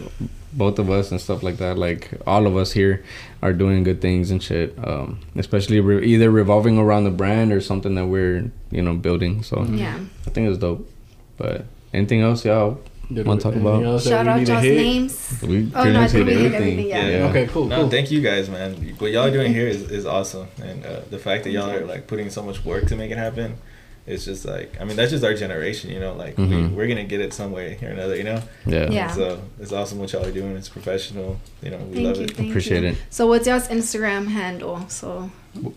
[0.55, 1.77] both of us and stuff like that.
[1.77, 3.03] Like all of us here
[3.41, 4.73] are doing good things and shit.
[4.83, 9.43] Um, especially re- either revolving around the brand or something that we're you know building.
[9.43, 10.89] So yeah, I think it's dope.
[11.37, 12.79] But anything else, y'all?
[13.09, 15.39] Wanna talk about- shout out to y'all's names.
[15.43, 16.55] We Oh, pretty no, I much think hit everything.
[16.55, 17.27] everything, yeah.
[17.29, 17.89] Okay, cool, No, cool.
[17.89, 18.73] thank you guys, man.
[18.97, 21.85] What y'all are doing here is, is awesome, and uh, the fact that y'all are
[21.85, 23.57] like putting so much work to make it happen,
[24.05, 26.13] it's just like I mean that's just our generation, you know.
[26.13, 26.73] Like we, Mhm.
[26.73, 28.41] we're gonna get it some way here or another, you know.
[28.65, 28.89] Yeah.
[28.91, 29.11] Yeah.
[29.11, 30.55] So it's awesome what y'all are doing.
[30.57, 31.77] It's professional, you know.
[31.77, 32.31] We Thank love you, it.
[32.37, 32.89] thank Appreciate you.
[32.89, 32.97] it.
[33.09, 34.85] So what's y'all's Instagram handle?
[34.89, 35.31] So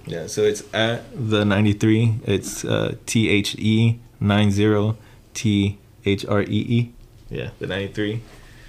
[0.07, 2.15] Yeah, so it's at the 93.
[2.24, 4.94] It's uh, T H E 90
[5.35, 6.47] T H R E
[6.78, 6.90] E.
[7.31, 8.23] Yeah, the 93.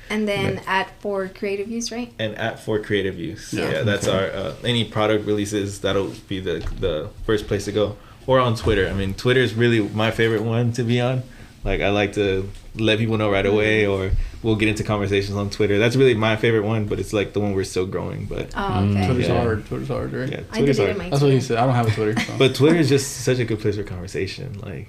[0.10, 0.64] and then Right.
[0.68, 2.12] at for creative use, right?
[2.18, 3.54] And at for creative use.
[3.54, 3.70] Yeah.
[3.72, 4.18] Yeah, that's Okay.
[4.18, 5.80] our uh, any product releases.
[5.80, 7.96] That'll be the the first place to go.
[8.28, 8.88] Or on Twitter.
[8.88, 11.24] I mean, Twitter is really my favorite one to be on.
[11.64, 14.12] Like I like to let people know right away, or
[14.44, 15.80] we'll get into conversations on Twitter.
[15.80, 18.26] That's really my favorite one, but it's like the one we're still growing.
[18.26, 18.91] But Oh, Mm.
[18.98, 19.06] okay.
[19.08, 19.41] Twitter's Yeah.
[19.41, 19.66] hard.
[19.66, 20.30] Twitter's hard, right?
[20.30, 20.98] yeah, I Twitter's deleted hard.
[20.98, 21.45] my That's what he Twitter.
[21.48, 21.58] said.
[21.58, 22.20] I don't have a Twitter.
[22.22, 22.34] So.
[22.38, 24.60] But Twitter is just such a good place for conversation.
[24.64, 24.88] Like,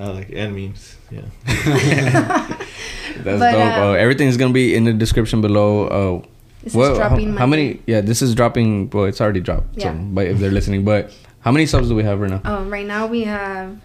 [0.00, 0.96] I like and memes.
[1.10, 1.20] Yeah.
[1.46, 3.76] That's But, dope.
[3.78, 5.86] uh, Uh, everything's gonna be in the description below.
[6.22, 6.26] Uh,
[6.64, 7.32] This well, is dropping.
[7.32, 7.80] how, how many?
[7.86, 8.90] Yeah, this is dropping.
[8.90, 9.76] Well, it's already dropped.
[9.76, 9.92] Yeah.
[9.92, 11.12] So, but if they're listening, but
[11.46, 12.40] how many subs do we have right now?
[12.44, 13.78] Oh, right now we have.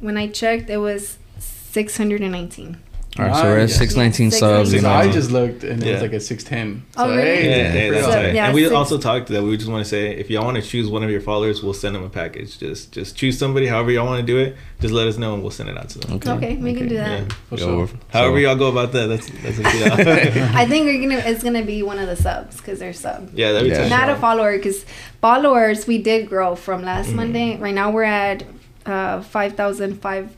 [0.00, 2.78] When I checked, it was six hundred and nineteen.
[3.18, 3.76] All right, so we're at Nice.
[3.76, 4.72] six nineteen Six subs.
[4.72, 4.76] nineteen.
[4.76, 5.92] You know, I just looked and it Yeah.
[5.94, 6.82] was like a six ten.
[6.96, 7.48] Oh, really?
[7.48, 7.74] Yeah, Yeah.
[7.74, 8.34] yeah, that's So, tight.
[8.34, 10.56] yeah, and we six- also talked that we just want to say if y'all want
[10.56, 12.58] to choose one of your followers, we'll send them a package.
[12.58, 14.56] Just just choose somebody, however y'all want to do it.
[14.80, 16.20] Just let us know and we'll send it out to them.
[16.36, 17.20] Okay, we can do that.
[17.22, 17.24] Yeah.
[17.50, 17.76] For sure.
[17.78, 20.56] we're- However so- y'all go about that, that's that's up to y'all.
[20.56, 21.22] I think we're gonna.
[21.26, 23.30] It's gonna be one of the subs because they're sub.
[23.34, 23.82] yeah, that'd be Yeah.
[23.82, 23.90] tight.
[23.90, 24.84] Not a follower because
[25.20, 27.14] followers we did grow from last Mhm.
[27.14, 27.56] Monday.
[27.56, 28.44] Right now we're at
[28.86, 30.30] uh, five thousand five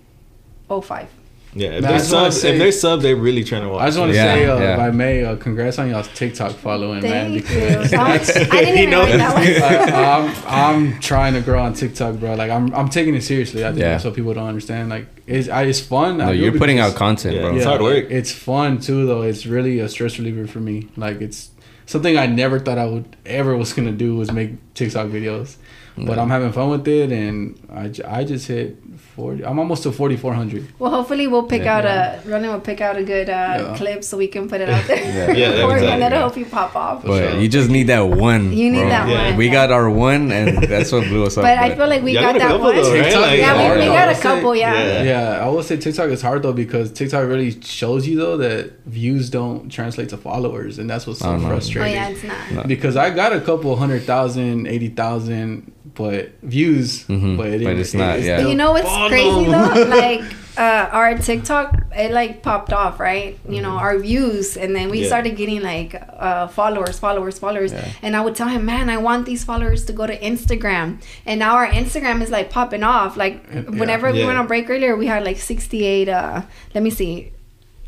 [0.70, 1.08] oh five.
[1.52, 3.82] Yeah, if Nah, they're just sub, say- if they're sub, they're really trying to watch.
[3.82, 4.74] I just want to Yeah, say, uh, yeah.
[4.74, 7.32] if I may, uh, congrats on y'all's TikTok following, man.
[7.32, 7.98] Thank because you.
[7.98, 9.94] Oh, I didn't He even write that one.
[9.94, 12.34] I, I'm I'm trying to grow on TikTok, bro.
[12.34, 13.64] Like I'm I'm taking it seriously.
[13.64, 13.90] I think Yeah.
[13.92, 14.90] that's what people don't understand.
[14.90, 16.18] Like it's I, it's fun.
[16.18, 17.42] No, I you're putting because- out content, Yeah.
[17.42, 17.56] bro.
[17.56, 18.06] It's hard work.
[18.10, 19.22] It's fun too, though.
[19.22, 20.86] It's really a stress reliever for me.
[20.96, 21.50] Like it's
[21.86, 25.56] something I never thought I would ever was gonna do was make TikTok videos.
[25.96, 28.78] But I'm having fun with it, and I, I just hit
[29.16, 29.44] forty.
[29.44, 30.66] I'm almost to forty four hundred.
[30.78, 31.76] Well, hopefully we'll pick Yeah.
[31.76, 33.74] out a Ronan will pick out a good uh, Yeah.
[33.76, 34.96] clip so we can put it out there.
[34.96, 35.32] Yeah.
[35.40, 36.20] Yeah, that'd or be tight, and that'll yeah.
[36.24, 37.04] help you pop off.
[37.04, 37.40] But sure.
[37.40, 38.52] you just need that one.
[38.52, 38.88] You need bro.
[38.88, 39.28] that Yeah.
[39.28, 39.36] one.
[39.36, 39.52] We yeah.
[39.52, 41.42] got our one, and that's what blew us up.
[41.44, 42.76] But I feel like we got got that one.
[42.76, 43.04] though, right?
[43.04, 44.56] TikTok Like, Yeah, we, we got a couple.
[44.56, 44.72] Yeah.
[44.82, 45.02] Yeah.
[45.02, 48.84] Yeah, I will say TikTok is hard though because TikTok really shows you though that
[48.86, 51.44] views don't translate to followers, and that's what's so no.
[51.44, 51.92] Oh frustrating.
[51.94, 52.66] yeah, it's not.
[52.68, 57.04] Because I got a couple hundred thousand, eighty thousand, but views.
[57.06, 58.40] Mhm, But, it but didn't- it's not, yeah.
[58.48, 59.08] You know what's Follow.
[59.08, 59.84] crazy though?
[60.00, 60.22] Like
[60.58, 61.68] uh, our TikTok,
[62.04, 63.38] it like popped off, right?
[63.48, 65.06] You know, our views, and then we Yeah.
[65.12, 65.94] started getting like
[66.28, 67.72] uh, followers, followers, followers.
[67.72, 67.86] Yeah.
[68.04, 70.86] And I would tell him, man, I want these followers to go to Instagram.
[71.24, 73.16] And now our Instagram is like popping off.
[73.16, 73.60] Like Yeah.
[73.80, 74.26] whenever we Yeah.
[74.28, 76.08] went on break earlier, we had like 68.
[76.08, 76.42] Uh,
[76.74, 77.32] let me see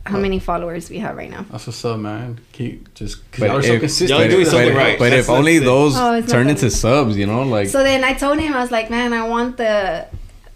[0.04, 1.44] how many followers we have right now.
[1.50, 2.40] That's what's up, man.
[2.52, 4.10] Keep just because But y'all are so consistent.
[4.10, 4.98] Y'all doing but, something but- right.
[4.98, 5.66] but That's- if only that's it.
[5.66, 8.70] those Oh, turn into subs, you know, like So then I told him, I was
[8.72, 10.06] like, man, I want the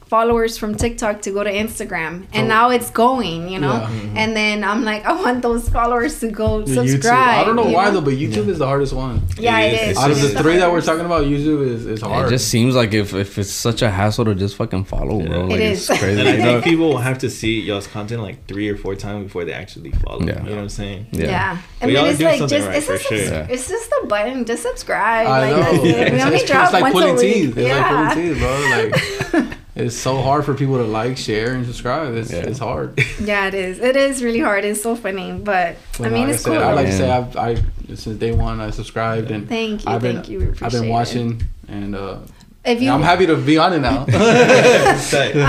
[0.07, 2.27] followers from TikTok to go to Instagram.
[2.33, 2.55] And Oh.
[2.57, 3.73] now it's going, you know?
[3.75, 3.89] Yeah.
[3.89, 4.17] Mm-hmm.
[4.17, 7.03] And then I'm like, I want those followers to go The subscribe.
[7.37, 7.41] YouTube.
[7.41, 9.23] I don't know you why though, but YouTube is the hardest one.
[9.37, 9.91] Yeah, It it is.
[9.97, 9.99] is.
[10.03, 12.27] Out of the three that we're talking about, YouTube is, is hard.
[12.27, 15.39] it just seems like if, if it's such a hassle to just fucking follow, bro.
[15.39, 15.43] Yeah.
[15.45, 15.99] Like, It it's is.
[15.99, 16.21] crazy.
[16.21, 19.25] And I think people will have to see y'all's content like three or four times
[19.25, 20.21] before they actually follow.
[20.23, 20.39] Yeah.
[20.45, 21.07] You know what I'm saying?
[21.11, 21.27] Yeah.
[21.27, 21.59] Yeah.
[21.83, 23.35] I We mean, all it's do like something just right it's for just sure.
[23.41, 24.45] a, it's just a button.
[24.45, 25.27] Just subscribe.
[25.27, 25.63] I like know.
[25.63, 26.13] that's it.
[26.13, 27.35] We It's, only drop like once pulling a week.
[27.35, 27.57] teeth.
[27.59, 27.91] It's yeah.
[27.91, 29.43] like pulling teeth, bro.
[29.43, 32.15] Like it's so hard for people to like, share, and subscribe.
[32.15, 32.39] It's Yeah.
[32.51, 32.99] it's hard.
[33.21, 33.79] yeah, it is.
[33.79, 34.65] It is really hard.
[34.65, 36.63] It's so funny, but But I mean, like it's said, cool.
[36.69, 37.57] I like to say I've, I
[37.95, 40.41] since day one I subscribed and Thank you, I've been thank you.
[40.43, 40.93] I've appreciate been it.
[40.93, 42.19] watching and uh,
[42.65, 44.07] If you, I'm happy to be on it now.
[44.11, 44.95] I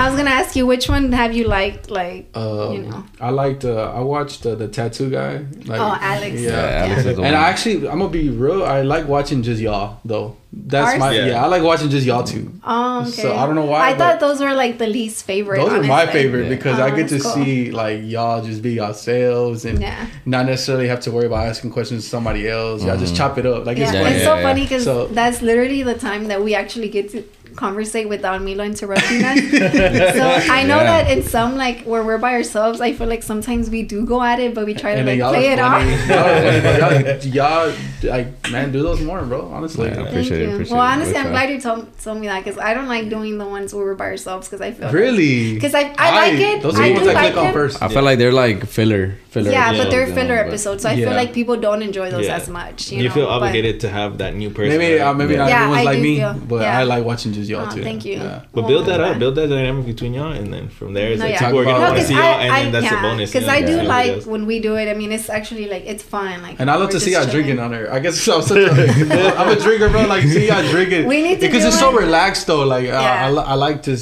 [0.08, 1.90] was gonna ask you which one have you liked?
[1.90, 3.04] Like, Um, you know.
[3.20, 3.64] I liked.
[3.64, 5.44] Uh, I watched uh, the tattoo guy.
[5.66, 6.40] Like, Oh, Alex.
[6.40, 6.84] Yeah, Yeah.
[6.84, 7.34] Alex is the And one.
[7.34, 8.62] I actually, I'm gonna be real.
[8.64, 10.36] I like watching just y'all though.
[10.50, 10.98] That's Ours?
[10.98, 11.26] my Yeah.
[11.26, 11.44] yeah.
[11.44, 12.50] I like watching just y'all too.
[12.64, 13.10] Oh, okay.
[13.10, 15.58] So, I don't know why, I thought those were like the least favorite.
[15.60, 16.48] Those are my favorite Yeah.
[16.56, 17.32] because Oh, I get to cool.
[17.32, 20.06] see like y'all just be yourselves and Yeah.
[20.24, 22.82] not necessarily have to worry about asking questions to somebody else.
[22.82, 23.18] Y'all just Mhm.
[23.18, 23.66] chop it up.
[23.66, 24.14] Like Yeah, it's Yeah, funny.
[24.16, 27.22] it's so funny because So- that's literally the time that we actually get to
[27.58, 29.38] conversate without Milo interrupting us.
[29.40, 30.24] so
[30.58, 31.02] I know Yeah.
[31.02, 34.22] that in some like where we're by ourselves, I feel like sometimes we do go
[34.22, 35.92] at it, but we try to And like play it funny.
[35.92, 36.08] off.
[36.08, 37.68] Y'all, are funny, but y'all,
[38.02, 39.40] y'all, like man, do those more, bro.
[39.56, 39.94] Honestly, Yeah.
[39.96, 40.54] Thank Appreciate it, you.
[40.54, 41.32] appreciate well, honestly, Good I'm job.
[41.32, 43.94] glad you told, told me that because I don't like doing the ones where we're
[44.04, 45.54] by ourselves because I feel really.
[45.54, 46.62] because I, I like it.
[46.62, 47.82] Those are I the ones do I like click on first.
[47.82, 49.50] I feel like they're like filler, filler.
[49.52, 49.82] Yeah, Yeah.
[49.84, 51.06] but they're episodes, you know, filler but- episodes, so I Yeah.
[51.06, 52.36] feel like people don't enjoy those Yeah.
[52.36, 52.90] as much.
[52.92, 53.14] You, You, know?
[53.14, 54.78] feel but- obligated to have that new person.
[54.78, 55.06] Maybe right?
[55.08, 55.38] uh, maybe Yeah.
[55.40, 56.78] not Yeah, everyone's I like me, feel- but yeah.
[56.78, 57.82] I like watching just y'all Oh, too.
[57.82, 58.14] thank you.
[58.16, 58.40] Yeah.
[58.54, 61.18] But build that Oh, up, build that dynamic between y'all, and then from there, it's
[61.20, 61.40] No, like yeah.
[61.46, 63.32] people are gonna want to 'cause see y'all, and then that's yeah, the bonus.
[63.32, 64.88] Because I do like when we do it.
[64.88, 66.42] I mean, it's actually like it's fun.
[66.42, 67.92] Like, And I love to see just y'all drinking on there.
[67.92, 68.70] I guess I'm such a,
[69.38, 70.02] I'm a drinker, bro.
[70.06, 71.06] Like see y'all drinking.
[71.06, 72.64] We need to because it's so relaxed though.
[72.64, 73.96] Like uh, I, like to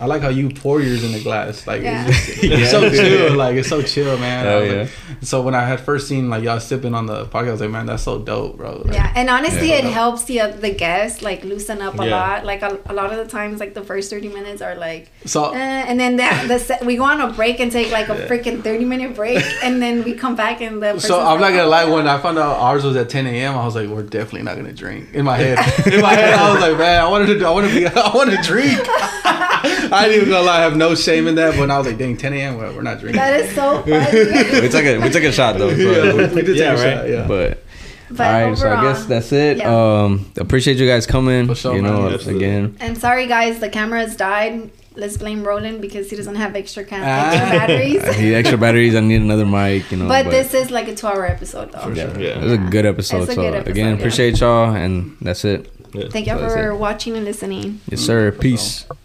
[0.00, 1.66] I like how you pour yours in the glass.
[1.66, 3.34] Like it's, so chill.
[3.36, 4.46] Like it's so chill, man.
[4.46, 5.16] I Hell was yeah.
[5.22, 7.70] so when I had first seen like y'all sipping on the podcast, I was like,
[7.70, 8.82] man, that's so dope, bro.
[8.84, 9.76] Like, Yeah, and honestly, Yeah.
[9.78, 12.10] it helps the the guests like loosen up a Yeah.
[12.16, 12.44] lot.
[12.44, 15.52] Like a, a lot of the times, like the first thirty minutes are like, So
[15.52, 15.58] eh,
[15.88, 18.26] and then that the se- we go on a break and take like a Yeah.
[18.28, 20.98] freaking thirty minute break, and then we come back and the.
[20.98, 21.84] So I'm not gonna "Oh, lie.
[21.84, 24.56] When I found out ours was at 10 a.m., I was like, "We're definitely not
[24.56, 27.46] gonna drink." In my head, in my head, I was like, "Man, I wanted to,
[27.46, 28.78] I want to be, I want to drink."
[29.96, 30.58] I ain't even gonna lie.
[30.58, 31.52] I have no shame in that.
[31.52, 32.56] But when I was like, "Dang, 10 a.m.
[32.58, 34.60] We're, we're not drinking." that is so funny.
[34.60, 35.70] we took a we took a shot though.
[35.70, 36.96] So yeah, we, we did Yeah, take a right.
[36.96, 37.08] shot.
[37.08, 37.26] Yeah.
[37.28, 37.64] But,
[38.10, 39.58] But all right, so I guess that's it.
[39.58, 40.02] yeah.
[40.02, 41.46] Um, appreciate you guys coming.
[41.46, 41.92] For sure, you man.
[41.92, 42.44] know, Absolutely.
[42.44, 42.76] again.
[42.80, 44.70] and sorry guys, the cameras died.
[44.96, 47.30] Let's blame Roland because he doesn't have extra cam- Ah.
[47.30, 48.02] extra batteries.
[48.04, 48.96] I need extra batteries.
[48.96, 49.88] I need another mic.
[49.92, 51.78] You know, but, this is like a two hour episode though.
[51.82, 52.20] For yeah, sure.
[52.20, 52.38] Yeah.
[52.40, 53.22] it was a good episode.
[53.22, 53.94] It's a so good episode, again, yeah.
[53.98, 55.70] appreciate y'all, and that's it.
[55.94, 56.08] Yeah.
[56.10, 57.80] Thank you So for watching and listening.
[57.88, 58.32] Yes, sir.
[58.32, 58.84] Peace.
[58.88, 58.96] sure.